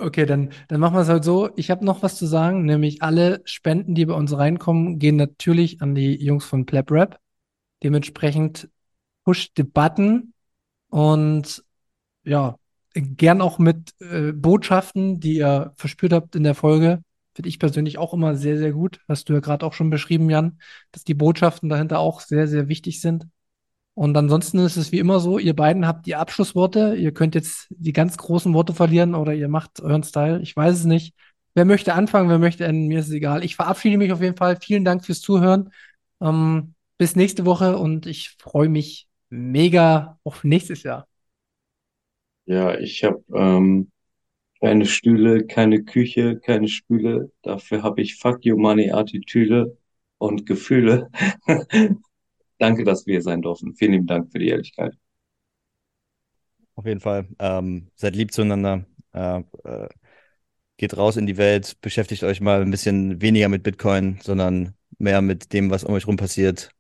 Okay, 0.01 0.27
dann, 0.27 0.51
dann 0.69 0.81
machen 0.81 0.95
wir 0.95 1.01
es 1.01 1.09
halt 1.09 1.25
so. 1.25 1.51
Ich 1.57 1.71
habe 1.71 1.85
noch 1.85 2.03
was 2.03 2.17
zu 2.17 2.27
sagen, 2.27 2.65
nämlich 2.65 3.03
alle 3.03 3.43
Spenden, 3.45 3.97
die 3.97 4.07
bei 4.07 4.15
uns 4.15 4.37
reinkommen, 4.37 5.01
gehen 5.01 5.17
natürlich 5.17 5.83
an 5.83 5.95
die 5.97 6.15
Jungs 6.23 6.45
von 6.45 6.67
Pleb 6.67 6.91
Rap. 6.93 7.19
Dementsprechend 7.83 8.69
push 9.25 9.51
the 9.57 9.65
button 9.65 10.35
und 10.91 11.65
ja, 12.25 12.57
gern 12.95 13.41
auch 13.43 13.59
mit 13.59 13.95
äh, 14.01 14.33
Botschaften, 14.33 15.21
die 15.21 15.37
ihr 15.39 15.73
verspürt 15.77 16.13
habt 16.13 16.37
in 16.37 16.45
der 16.45 16.55
Folge. 16.55 17.03
Finde 17.35 17.49
ich 17.49 17.59
persönlich 17.59 17.99
auch 17.99 18.15
immer 18.15 18.37
sehr, 18.37 18.59
sehr 18.59 18.73
gut. 18.73 19.01
Hast 19.09 19.29
du 19.29 19.35
ja 19.35 19.41
gerade 19.41 19.67
auch 19.67 19.73
schon 19.73 19.91
beschrieben, 19.91 20.31
Jan, 20.31 20.61
dass 20.93 21.05
die 21.05 21.15
Botschaften 21.15 21.69
dahinter 21.69 21.99
auch 21.99 22.21
sehr, 22.21 22.49
sehr 22.49 22.69
wichtig 22.69 23.01
sind. 23.01 23.27
Und 23.99 24.17
ansonsten 24.17 24.61
ist 24.61 24.77
es 24.77 24.93
wie 24.93 25.01
immer 25.01 25.19
so, 25.19 25.41
ihr 25.41 25.57
beiden 25.57 25.85
habt 25.85 26.07
die 26.07 26.15
Abschlussworte. 26.15 26.95
Ihr 26.95 27.13
könnt 27.13 27.35
jetzt 27.35 27.67
die 27.71 27.93
ganz 27.93 28.17
großen 28.17 28.55
Worte 28.55 28.73
verlieren 28.73 29.17
oder 29.17 29.35
ihr 29.35 29.49
macht 29.49 29.81
euren 29.81 30.05
Style. 30.05 30.41
Ich 30.41 30.55
weiß 30.55 30.77
es 30.77 30.85
nicht. 30.85 31.17
Wer 31.55 31.65
möchte 31.65 31.95
anfangen, 31.95 32.29
wer 32.29 32.39
möchte 32.39 32.65
enden, 32.65 32.87
mir 32.87 33.01
ist 33.01 33.09
es 33.09 33.13
egal. 33.13 33.43
Ich 33.43 33.57
verabschiede 33.57 33.99
mich 33.99 34.13
auf 34.13 34.23
jeden 34.23 34.37
Fall. 34.37 34.57
Vielen 34.63 34.85
Dank 34.85 35.05
fürs 35.05 35.21
Zuhören. 35.21 35.73
Ähm, 36.21 36.75
bis 36.97 37.17
nächste 37.17 37.45
Woche 37.45 37.77
und 37.77 38.07
ich 38.07 38.37
freue 38.39 38.69
mich 38.69 39.09
mega 39.31 40.21
auf 40.23 40.45
nächstes 40.45 40.85
Jahr. 40.85 41.09
Ja, 42.47 42.79
ich 42.79 43.03
habe 43.03 43.25
ähm, 43.35 43.91
keine 44.61 44.87
Stühle, 44.87 45.45
keine 45.45 45.83
Küche, 45.83 46.39
keine 46.39 46.69
Spüle. 46.69 47.33
Dafür 47.43 47.83
habe 47.83 48.01
ich 48.01 48.15
Fuck 48.15 48.45
You 48.45 48.59
Money 48.59 48.93
Attitüde 48.93 49.77
und 50.19 50.47
Gefühle. 50.47 51.11
Danke, 52.59 52.85
dass 52.85 53.07
wir 53.07 53.15
hier 53.15 53.23
sein 53.23 53.43
durften. 53.43 53.75
Vielen 53.75 53.93
lieben 53.93 54.07
Dank 54.07 54.31
für 54.33 54.39
die 54.39 54.49
Ehrlichkeit. 54.49 54.97
Auf 56.75 56.87
jeden 56.87 57.01
Fall. 57.01 57.29
Ähm, 57.39 57.91
seid 57.95 58.15
lieb 58.15 58.33
zueinander. 58.33 58.85
Äh, 59.13 59.43
äh, 59.65 59.89
geht 60.77 60.97
raus 60.97 61.17
in 61.17 61.27
die 61.27 61.37
Welt. 61.37 61.77
Beschäftigt 61.81 62.23
euch 62.23 62.41
mal 62.41 62.63
ein 62.63 62.71
bisschen 62.71 63.21
weniger 63.21 63.49
mit 63.49 63.63
Bitcoin, 63.63 64.19
sondern 64.23 64.75
mehr 64.99 65.23
mit 65.23 65.53
dem, 65.53 65.71
was 65.71 65.85
um 65.85 65.95
euch 65.95 66.07
rum 66.07 66.17
passiert. 66.17 66.71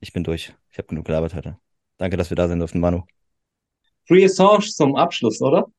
Ich 0.00 0.12
bin 0.12 0.24
durch. 0.24 0.54
Ich 0.70 0.78
habe 0.78 0.88
genug 0.88 1.06
gelabert 1.06 1.34
heute. 1.34 1.58
Danke, 1.98 2.16
dass 2.16 2.30
wir 2.30 2.36
da 2.36 2.48
sein 2.48 2.58
durften, 2.58 2.80
Manu. 2.80 3.02
Free 4.06 4.24
Assange 4.24 4.66
zum 4.66 4.96
Abschluss, 4.96 5.40
oder? 5.42 5.70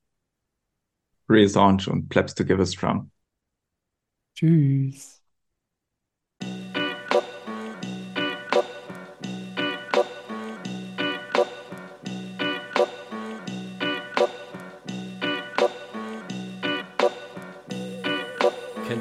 Free 1.26 1.46
Assange 1.46 1.88
und 1.90 2.08
Plebs 2.10 2.36
to 2.36 2.46
give 2.46 2.60
us 2.60 2.72
Trump. 2.72 3.10
Tschüss. 4.36 5.21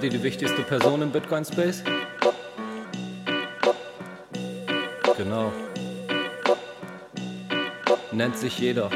Kennt 0.01 0.15
ihr 0.15 0.19
die 0.19 0.25
wichtigste 0.25 0.63
Person 0.63 1.03
im 1.03 1.11
Bitcoin 1.11 1.45
Space? 1.45 1.83
Genau. 5.19 5.53
Nennt 8.11 8.39
sich 8.39 8.59
jeder. 8.59 8.89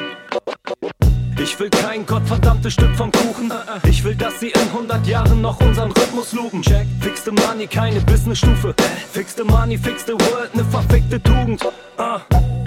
Ich 1.38 1.60
will 1.60 1.68
kein 1.68 2.06
gottverdammtes 2.06 2.72
Stück 2.72 2.96
vom 2.96 3.12
Kuchen. 3.12 3.52
Ich 3.86 4.02
will, 4.02 4.14
dass 4.14 4.40
sie 4.40 4.48
in 4.48 4.60
100 4.60 5.06
Jahren 5.06 5.42
noch 5.42 5.60
unseren 5.60 5.92
Rhythmus 5.92 6.32
lupen. 6.32 6.62
Check, 6.62 6.86
fix 7.02 7.22
the 7.22 7.32
money, 7.32 7.66
keine 7.66 8.00
Businessstufe. 8.00 8.74
Fix 9.12 9.36
the 9.36 9.44
money, 9.44 9.76
fix 9.76 10.06
the 10.06 10.12
world, 10.12 10.54
ne 10.54 10.64
verfickte 10.64 11.22
Tugend. 11.22 11.60
Ah, 11.98 12.22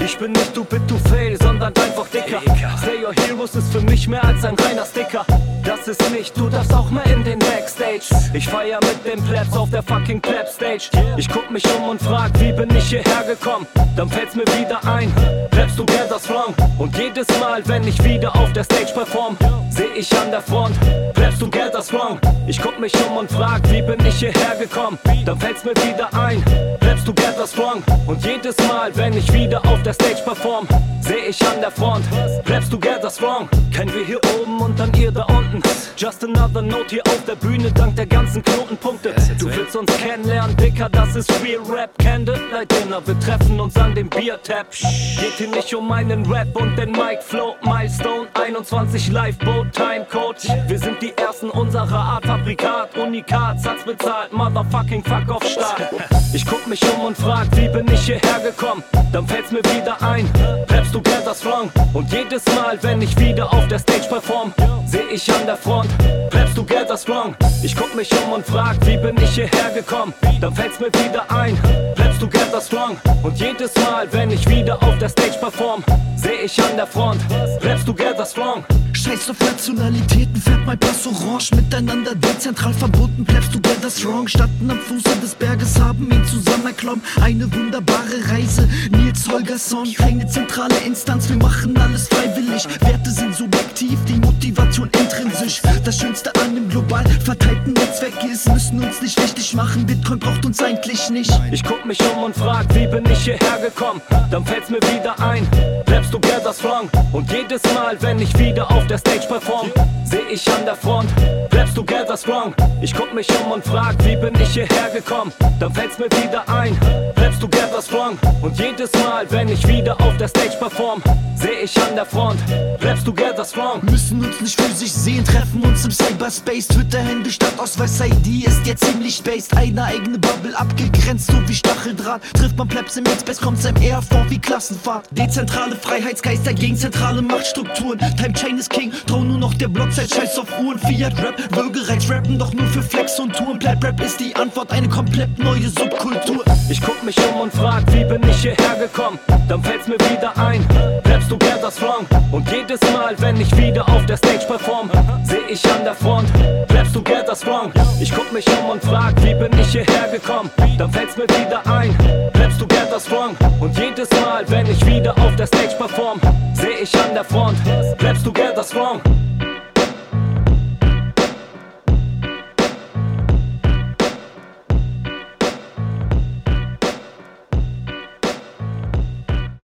ich 0.07 0.17
bin 0.17 0.31
nicht 0.31 0.53
bit 0.69 0.87
to 0.87 0.95
fail, 1.09 1.37
sondern 1.41 1.73
einfach 1.75 2.07
dicker. 2.07 2.41
Say 2.81 3.03
your 3.03 3.13
heroes 3.13 3.55
ist 3.55 3.71
für 3.73 3.81
mich 3.81 4.07
mehr 4.07 4.23
als 4.23 4.43
ein 4.45 4.55
reiner 4.55 4.85
Sticker. 4.85 5.25
Das 5.65 5.85
ist 5.85 6.11
nicht, 6.11 6.37
du 6.37 6.47
darfst 6.47 6.73
auch 6.73 6.89
mal 6.89 7.03
in 7.09 7.25
den 7.25 7.39
Backstage. 7.39 8.07
Ich 8.33 8.47
feier 8.47 8.79
mit 8.81 9.05
den 9.05 9.21
Plebs 9.25 9.55
auf 9.55 9.69
der 9.69 9.83
fucking 9.83 10.21
Pleb 10.21 10.47
Stage. 10.47 10.89
Ich 11.17 11.27
guck 11.27 11.51
mich 11.51 11.65
um 11.75 11.89
und 11.89 12.01
frag, 12.01 12.31
wie 12.39 12.53
bin 12.53 12.73
ich 12.75 12.85
hierher 12.85 13.23
gekommen? 13.27 13.67
Dann 13.97 14.09
fällt's 14.09 14.35
mir 14.35 14.45
wieder 14.57 14.79
ein, 14.85 15.11
Plebs 15.51 15.75
together's 15.75 16.29
wrong. 16.29 16.55
Und 16.77 16.97
jedes 16.97 17.27
Mal, 17.39 17.61
wenn 17.67 17.85
ich 17.85 18.01
wieder 18.03 18.33
auf 18.33 18.53
der 18.53 18.63
Stage 18.63 18.93
perform, 18.93 19.35
seh 19.69 19.87
ich 19.95 20.09
an 20.17 20.31
der 20.31 20.41
Front, 20.41 20.75
Plebs 21.15 21.39
together's 21.39 21.91
wrong. 21.91 22.19
Ich 22.47 22.61
guck 22.61 22.79
mich 22.79 22.93
um 23.09 23.17
und 23.17 23.29
frag, 23.29 23.61
wie 23.71 23.81
bin 23.81 23.97
ich 24.05 24.19
hierher 24.19 24.55
gekommen? 24.57 24.97
Dann 25.25 25.37
fällt's 25.37 25.65
mir 25.65 25.75
wieder 25.75 26.13
ein, 26.13 26.41
Plebs 26.79 27.03
together's 27.03 27.57
wrong. 27.57 27.83
Und 28.05 28.23
jedes 28.25 28.55
Mal, 28.69 28.95
wenn 28.95 29.17
ich 29.17 29.33
wieder 29.33 29.59
auf 29.65 29.81
der 29.83 29.96
Stage 29.97 30.21
perform, 30.23 30.67
seh 31.01 31.29
ich 31.29 31.41
an 31.47 31.59
der 31.59 31.71
Front, 31.71 32.05
Plebs 32.45 32.69
together's 32.69 33.19
wrong. 33.21 33.49
Kennen 33.73 33.91
wir 33.93 34.05
hier 34.05 34.19
oben 34.39 34.59
und 34.61 34.79
dann 34.79 34.93
ihr 34.93 35.11
da 35.11 35.23
unten. 35.23 35.61
Just 35.97 36.23
another 36.23 36.61
note 36.61 36.89
hier 36.89 37.03
auf 37.07 37.23
der 37.25 37.35
Bühne, 37.35 37.71
dank 37.71 37.95
der 37.95 38.05
ganzen 38.05 38.43
Knotenpunkte. 38.43 39.15
Du 39.39 39.47
willst 39.47 39.75
uns 39.75 39.91
kennenlernen, 39.97 40.55
Dicker, 40.57 40.89
das 40.89 41.15
ist 41.15 41.31
Real 41.43 41.63
Rap. 41.63 41.97
Candlelight 41.97 42.71
Dinner, 42.71 43.01
wir 43.05 43.19
treffen 43.19 43.59
uns 43.59 43.75
an 43.77 43.95
dem 43.95 44.09
Biertap. 44.09 44.71
Geht 44.71 45.33
hier 45.37 45.47
nicht 45.47 45.73
um 45.73 45.87
meinen 45.87 46.25
Rap 46.31 46.55
und 46.55 46.75
den 46.75 46.91
Mic 46.91 47.21
Flow. 47.21 47.55
Milestone 47.63 48.27
21 48.33 49.11
Lifeboat 49.11 49.71
Timecode. 49.73 50.47
Wir 50.67 50.79
sind 50.79 51.01
die 51.01 51.15
ersten 51.17 51.49
unserer 51.49 51.91
Art, 51.91 52.25
Fabrikat, 52.25 52.95
Unikat, 52.97 53.59
Satz 53.59 53.83
bezahlt, 53.83 54.31
Motherfucking 54.31 55.03
Fuck 55.03 55.35
off 55.35 55.43
Start. 55.43 55.81
Ich 56.33 56.45
guck 56.45 56.67
mich 56.67 56.81
um 56.93 57.05
und 57.05 57.17
frag, 57.17 57.47
wie 57.55 57.69
bin 57.69 57.87
ich 57.91 58.01
hierher 58.01 58.39
gekommen? 58.41 58.83
Dann 59.13 59.25
fällt's 59.25 59.49
mir 59.51 59.63
wieder 59.63 59.86
ein, 59.95 60.29
Raps 60.69 60.91
together's 60.91 61.45
wrong. 61.45 61.71
Und 61.93 62.11
jedes 62.11 62.43
Mal, 62.55 62.77
wenn 62.81 63.01
ich 63.01 63.17
wieder 63.17 63.51
auf 63.51 63.67
der 63.67 63.79
Stage 63.79 64.07
perform, 64.09 64.53
seh 64.85 65.03
ich 65.11 65.31
an 65.31 65.45
der 65.45 65.57
Front, 65.57 65.89
Raps 66.31 66.53
together 66.53 66.97
strong. 66.97 67.35
Ich 67.63 67.75
guck 67.75 67.95
mich 67.95 68.09
um 68.23 68.33
und 68.33 68.45
frag, 68.45 68.77
wie 68.85 68.97
bin 68.97 69.15
ich 69.21 69.31
hierher 69.31 69.71
gekommen? 69.73 70.13
Dann 70.41 70.53
fällt's 70.53 70.79
mir 70.79 70.91
wieder 71.03 71.29
ein, 71.31 71.57
Raps 71.97 72.19
together 72.19 72.61
strong. 72.61 72.97
Und 73.23 73.39
jedes 73.39 73.73
Mal, 73.75 74.07
wenn 74.11 74.31
ich 74.31 74.47
wieder 74.47 74.81
auf 74.83 74.97
der 74.97 75.09
Stage 75.09 75.37
perform, 75.39 75.83
seh 76.15 76.45
ich 76.45 76.61
an 76.61 76.75
der 76.75 76.87
Front, 76.87 77.21
Raps 77.61 77.85
together 77.85 78.25
strong. 78.25 78.63
Scheiß 78.97 79.29
auf 79.29 79.39
Nationalitäten, 79.39 80.35
fährt 80.41 80.65
mein 80.65 80.77
Pass 80.79 81.05
orange 81.05 81.51
Miteinander 81.55 82.15
dezentral 82.15 82.73
verbunden, 82.73 83.23
bleibst 83.23 83.53
together 83.53 83.91
strong 83.91 84.27
Standen 84.27 84.71
am 84.71 84.79
Fuße 84.79 85.15
des 85.21 85.35
Berges, 85.35 85.79
haben 85.79 86.09
ihn 86.11 86.25
zusammen 86.25 86.65
erklommen 86.65 87.03
Eine 87.21 87.45
wunderbare 87.53 88.31
Reise, 88.31 88.67
Nils 88.89 89.29
Holgersson 89.29 89.76
Keine 89.97 90.25
zentrale 90.27 90.75
Instanz, 90.85 91.29
wir 91.29 91.37
machen 91.37 91.77
alles 91.77 92.07
freiwillig 92.07 92.67
Werte 92.81 93.11
sind 93.11 93.35
subjektiv, 93.35 93.99
die 94.05 94.19
Motivation 94.19 94.89
intrinsisch 94.99 95.61
Das 95.83 95.97
Schönste 95.97 96.31
an 96.41 96.55
dem 96.55 96.69
global 96.69 97.05
verteilten 97.23 97.73
Netzwerk 97.73 98.23
ist 98.23 98.49
Müssen 98.49 98.83
uns 98.83 99.01
nicht 99.01 99.21
wichtig 99.21 99.53
machen, 99.53 99.85
Bitcoin 99.85 100.19
braucht 100.19 100.45
uns 100.45 100.61
eigentlich 100.61 101.09
nicht 101.09 101.31
Ich 101.51 101.63
guck 101.63 101.85
mich 101.85 101.99
um 102.11 102.23
und 102.23 102.35
frag, 102.35 102.65
wie 102.73 102.87
bin 102.87 103.05
ich 103.11 103.19
hierher 103.19 103.59
gekommen? 103.63 104.01
Dann 104.31 104.45
fällt's 104.45 104.69
mir 104.69 104.81
wieder 104.93 105.19
ein, 105.19 105.47
bleibst 105.85 106.11
together 106.11 106.53
strong 106.53 106.89
Und 107.11 107.31
jedes 107.31 107.61
Mal, 107.73 107.97
wenn 108.01 108.19
ich 108.19 108.37
wieder 108.37 108.69
auf 108.71 108.85
der 108.87 108.97
Stage 108.97 109.27
perform, 109.27 109.71
seh 110.03 110.21
ich 110.31 110.49
an 110.51 110.65
der 110.65 110.75
Front, 110.75 111.09
bleibst 111.49 111.75
together 111.75 112.17
strong. 112.17 112.53
Ich 112.81 112.93
guck 112.93 113.13
mich 113.13 113.27
um 113.41 113.51
und 113.51 113.65
frag, 113.65 113.95
wie 114.05 114.15
bin 114.15 114.33
ich 114.41 114.49
hierher 114.49 114.89
gekommen? 114.93 115.31
Dann 115.59 115.73
fällt's 115.73 115.97
mir 115.97 116.09
wieder 116.23 116.47
ein, 116.47 116.77
bleibst 117.15 117.41
together 117.41 117.81
strong. 117.81 118.17
Und 118.41 118.57
jedes 118.57 118.91
Mal, 118.93 119.25
wenn 119.29 119.49
ich 119.49 119.66
wieder 119.67 119.99
auf 120.01 120.15
der 120.17 120.27
Stage 120.27 120.55
perform, 120.59 121.01
seh 121.35 121.63
ich 121.63 121.77
an 121.81 121.95
der 121.95 122.05
Front, 122.05 122.39
bleibst 122.79 123.05
together 123.05 123.43
strong. 123.43 123.83
Müssen 123.83 124.23
uns 124.23 124.39
nicht 124.41 124.59
physisch 124.59 124.91
sehen, 124.91 125.23
treffen 125.23 125.61
uns 125.61 125.85
im 125.85 125.91
Cyberspace. 125.91 126.67
Twitter-Handy 126.67 127.31
statt 127.31 127.53
Ausweis-ID 127.57 128.47
ist 128.47 128.65
jetzt 128.65 128.85
ziemlich 128.85 129.21
based. 129.23 129.55
Eine 129.55 129.83
eigene 129.83 130.17
Bubble 130.19 130.57
abgegrenzt, 130.57 131.27
so 131.27 131.37
wie 131.47 131.53
Stacheldraht. 131.53 132.21
Trifft 132.33 132.57
man 132.57 132.67
Plebs 132.67 132.97
im 132.97 133.05
X-Space, 133.05 133.41
kommt's 133.41 133.65
einem 133.65 133.81
eher 133.81 134.01
vor 134.01 134.25
wie 134.29 134.39
Klassenfahrt. 134.39 135.07
Dezentrale 135.11 135.75
Freiheitsgeister 135.75 136.53
gegen 136.53 136.75
zentrale 136.75 137.21
Machtstrukturen. 137.21 137.99
Time 138.17 138.33
Chain 138.33 138.57
ist 138.57 138.69
King, 138.69 138.91
trau 139.05 139.21
nur 139.21 139.37
noch 139.37 139.53
der 139.53 139.67
Blockzeit, 139.67 140.09
scheiß 140.13 140.37
auf 140.39 140.47
Uhren. 140.59 140.79
Fiat 140.79 141.17
Rap, 141.21 141.35
Würgereiz 141.55 142.09
rappen 142.09 142.39
doch 142.39 142.53
nur 142.53 142.67
für 142.67 142.81
Flex 142.81 143.19
und 143.19 143.35
Touren. 143.35 143.59
Pleb 143.59 143.83
Rap 143.83 143.99
ist 144.01 144.19
die 144.19 144.35
Antwort, 144.35 144.71
eine 144.71 144.87
komplett 144.87 145.37
neue 145.39 145.69
Subkultur. 145.69 146.43
Ich 146.69 146.81
guck 146.81 147.03
mich 147.03 147.17
um 147.29 147.41
und 147.41 147.53
frag, 147.53 147.83
wie 147.93 148.03
bin 148.05 148.21
ich 148.29 148.37
hierher 148.37 148.75
gekommen? 148.79 149.19
Dann 149.47 149.63
fällt's 149.63 149.87
mir 149.87 149.97
wieder 150.11 150.37
ein, 150.37 150.65
bleibst 151.03 151.29
together 151.29 151.71
strong. 151.71 152.05
Und 152.31 152.49
jedes 152.51 152.81
Mal, 152.91 153.15
wenn 153.19 153.39
ich 153.39 153.55
wieder 153.55 153.87
auf 153.87 154.05
der 154.05 154.17
Stage 154.17 154.45
perform, 154.45 154.89
seh 155.23 155.39
ich 155.47 155.63
an 155.71 155.85
der 155.85 155.95
Front, 155.95 156.27
bleibst 156.67 156.93
together 156.93 157.35
strong. 157.35 157.71
Ich 157.99 158.13
guck 158.13 158.31
mich 158.33 158.45
um 158.59 158.71
und 158.71 158.83
frag, 158.83 159.15
wie 159.23 159.33
bin 159.33 159.57
ich 159.59 159.67
hierher 159.69 160.09
gekommen? 160.11 160.49
Dann 160.77 160.91
fällt's 160.91 161.15
mir 161.15 161.27
wieder 161.29 161.65
ein, 161.65 161.95
bleibst 162.33 162.59
together 162.59 162.99
strong. 162.99 163.37
Und 163.59 163.77
jedes 163.77 164.09
Mal, 164.11 164.43
wenn 164.47 164.65
ich 164.69 164.85
wieder 164.85 165.17
auf 165.17 165.35
der 165.37 165.47
Stage 165.47 165.75
perform, 165.77 166.19
seh 166.53 166.83
ich 166.83 166.93
an 166.95 167.13
der 167.13 167.23
Front, 167.23 167.57
bleibst 167.97 168.25
together 168.25 168.63
strong. 168.63 169.01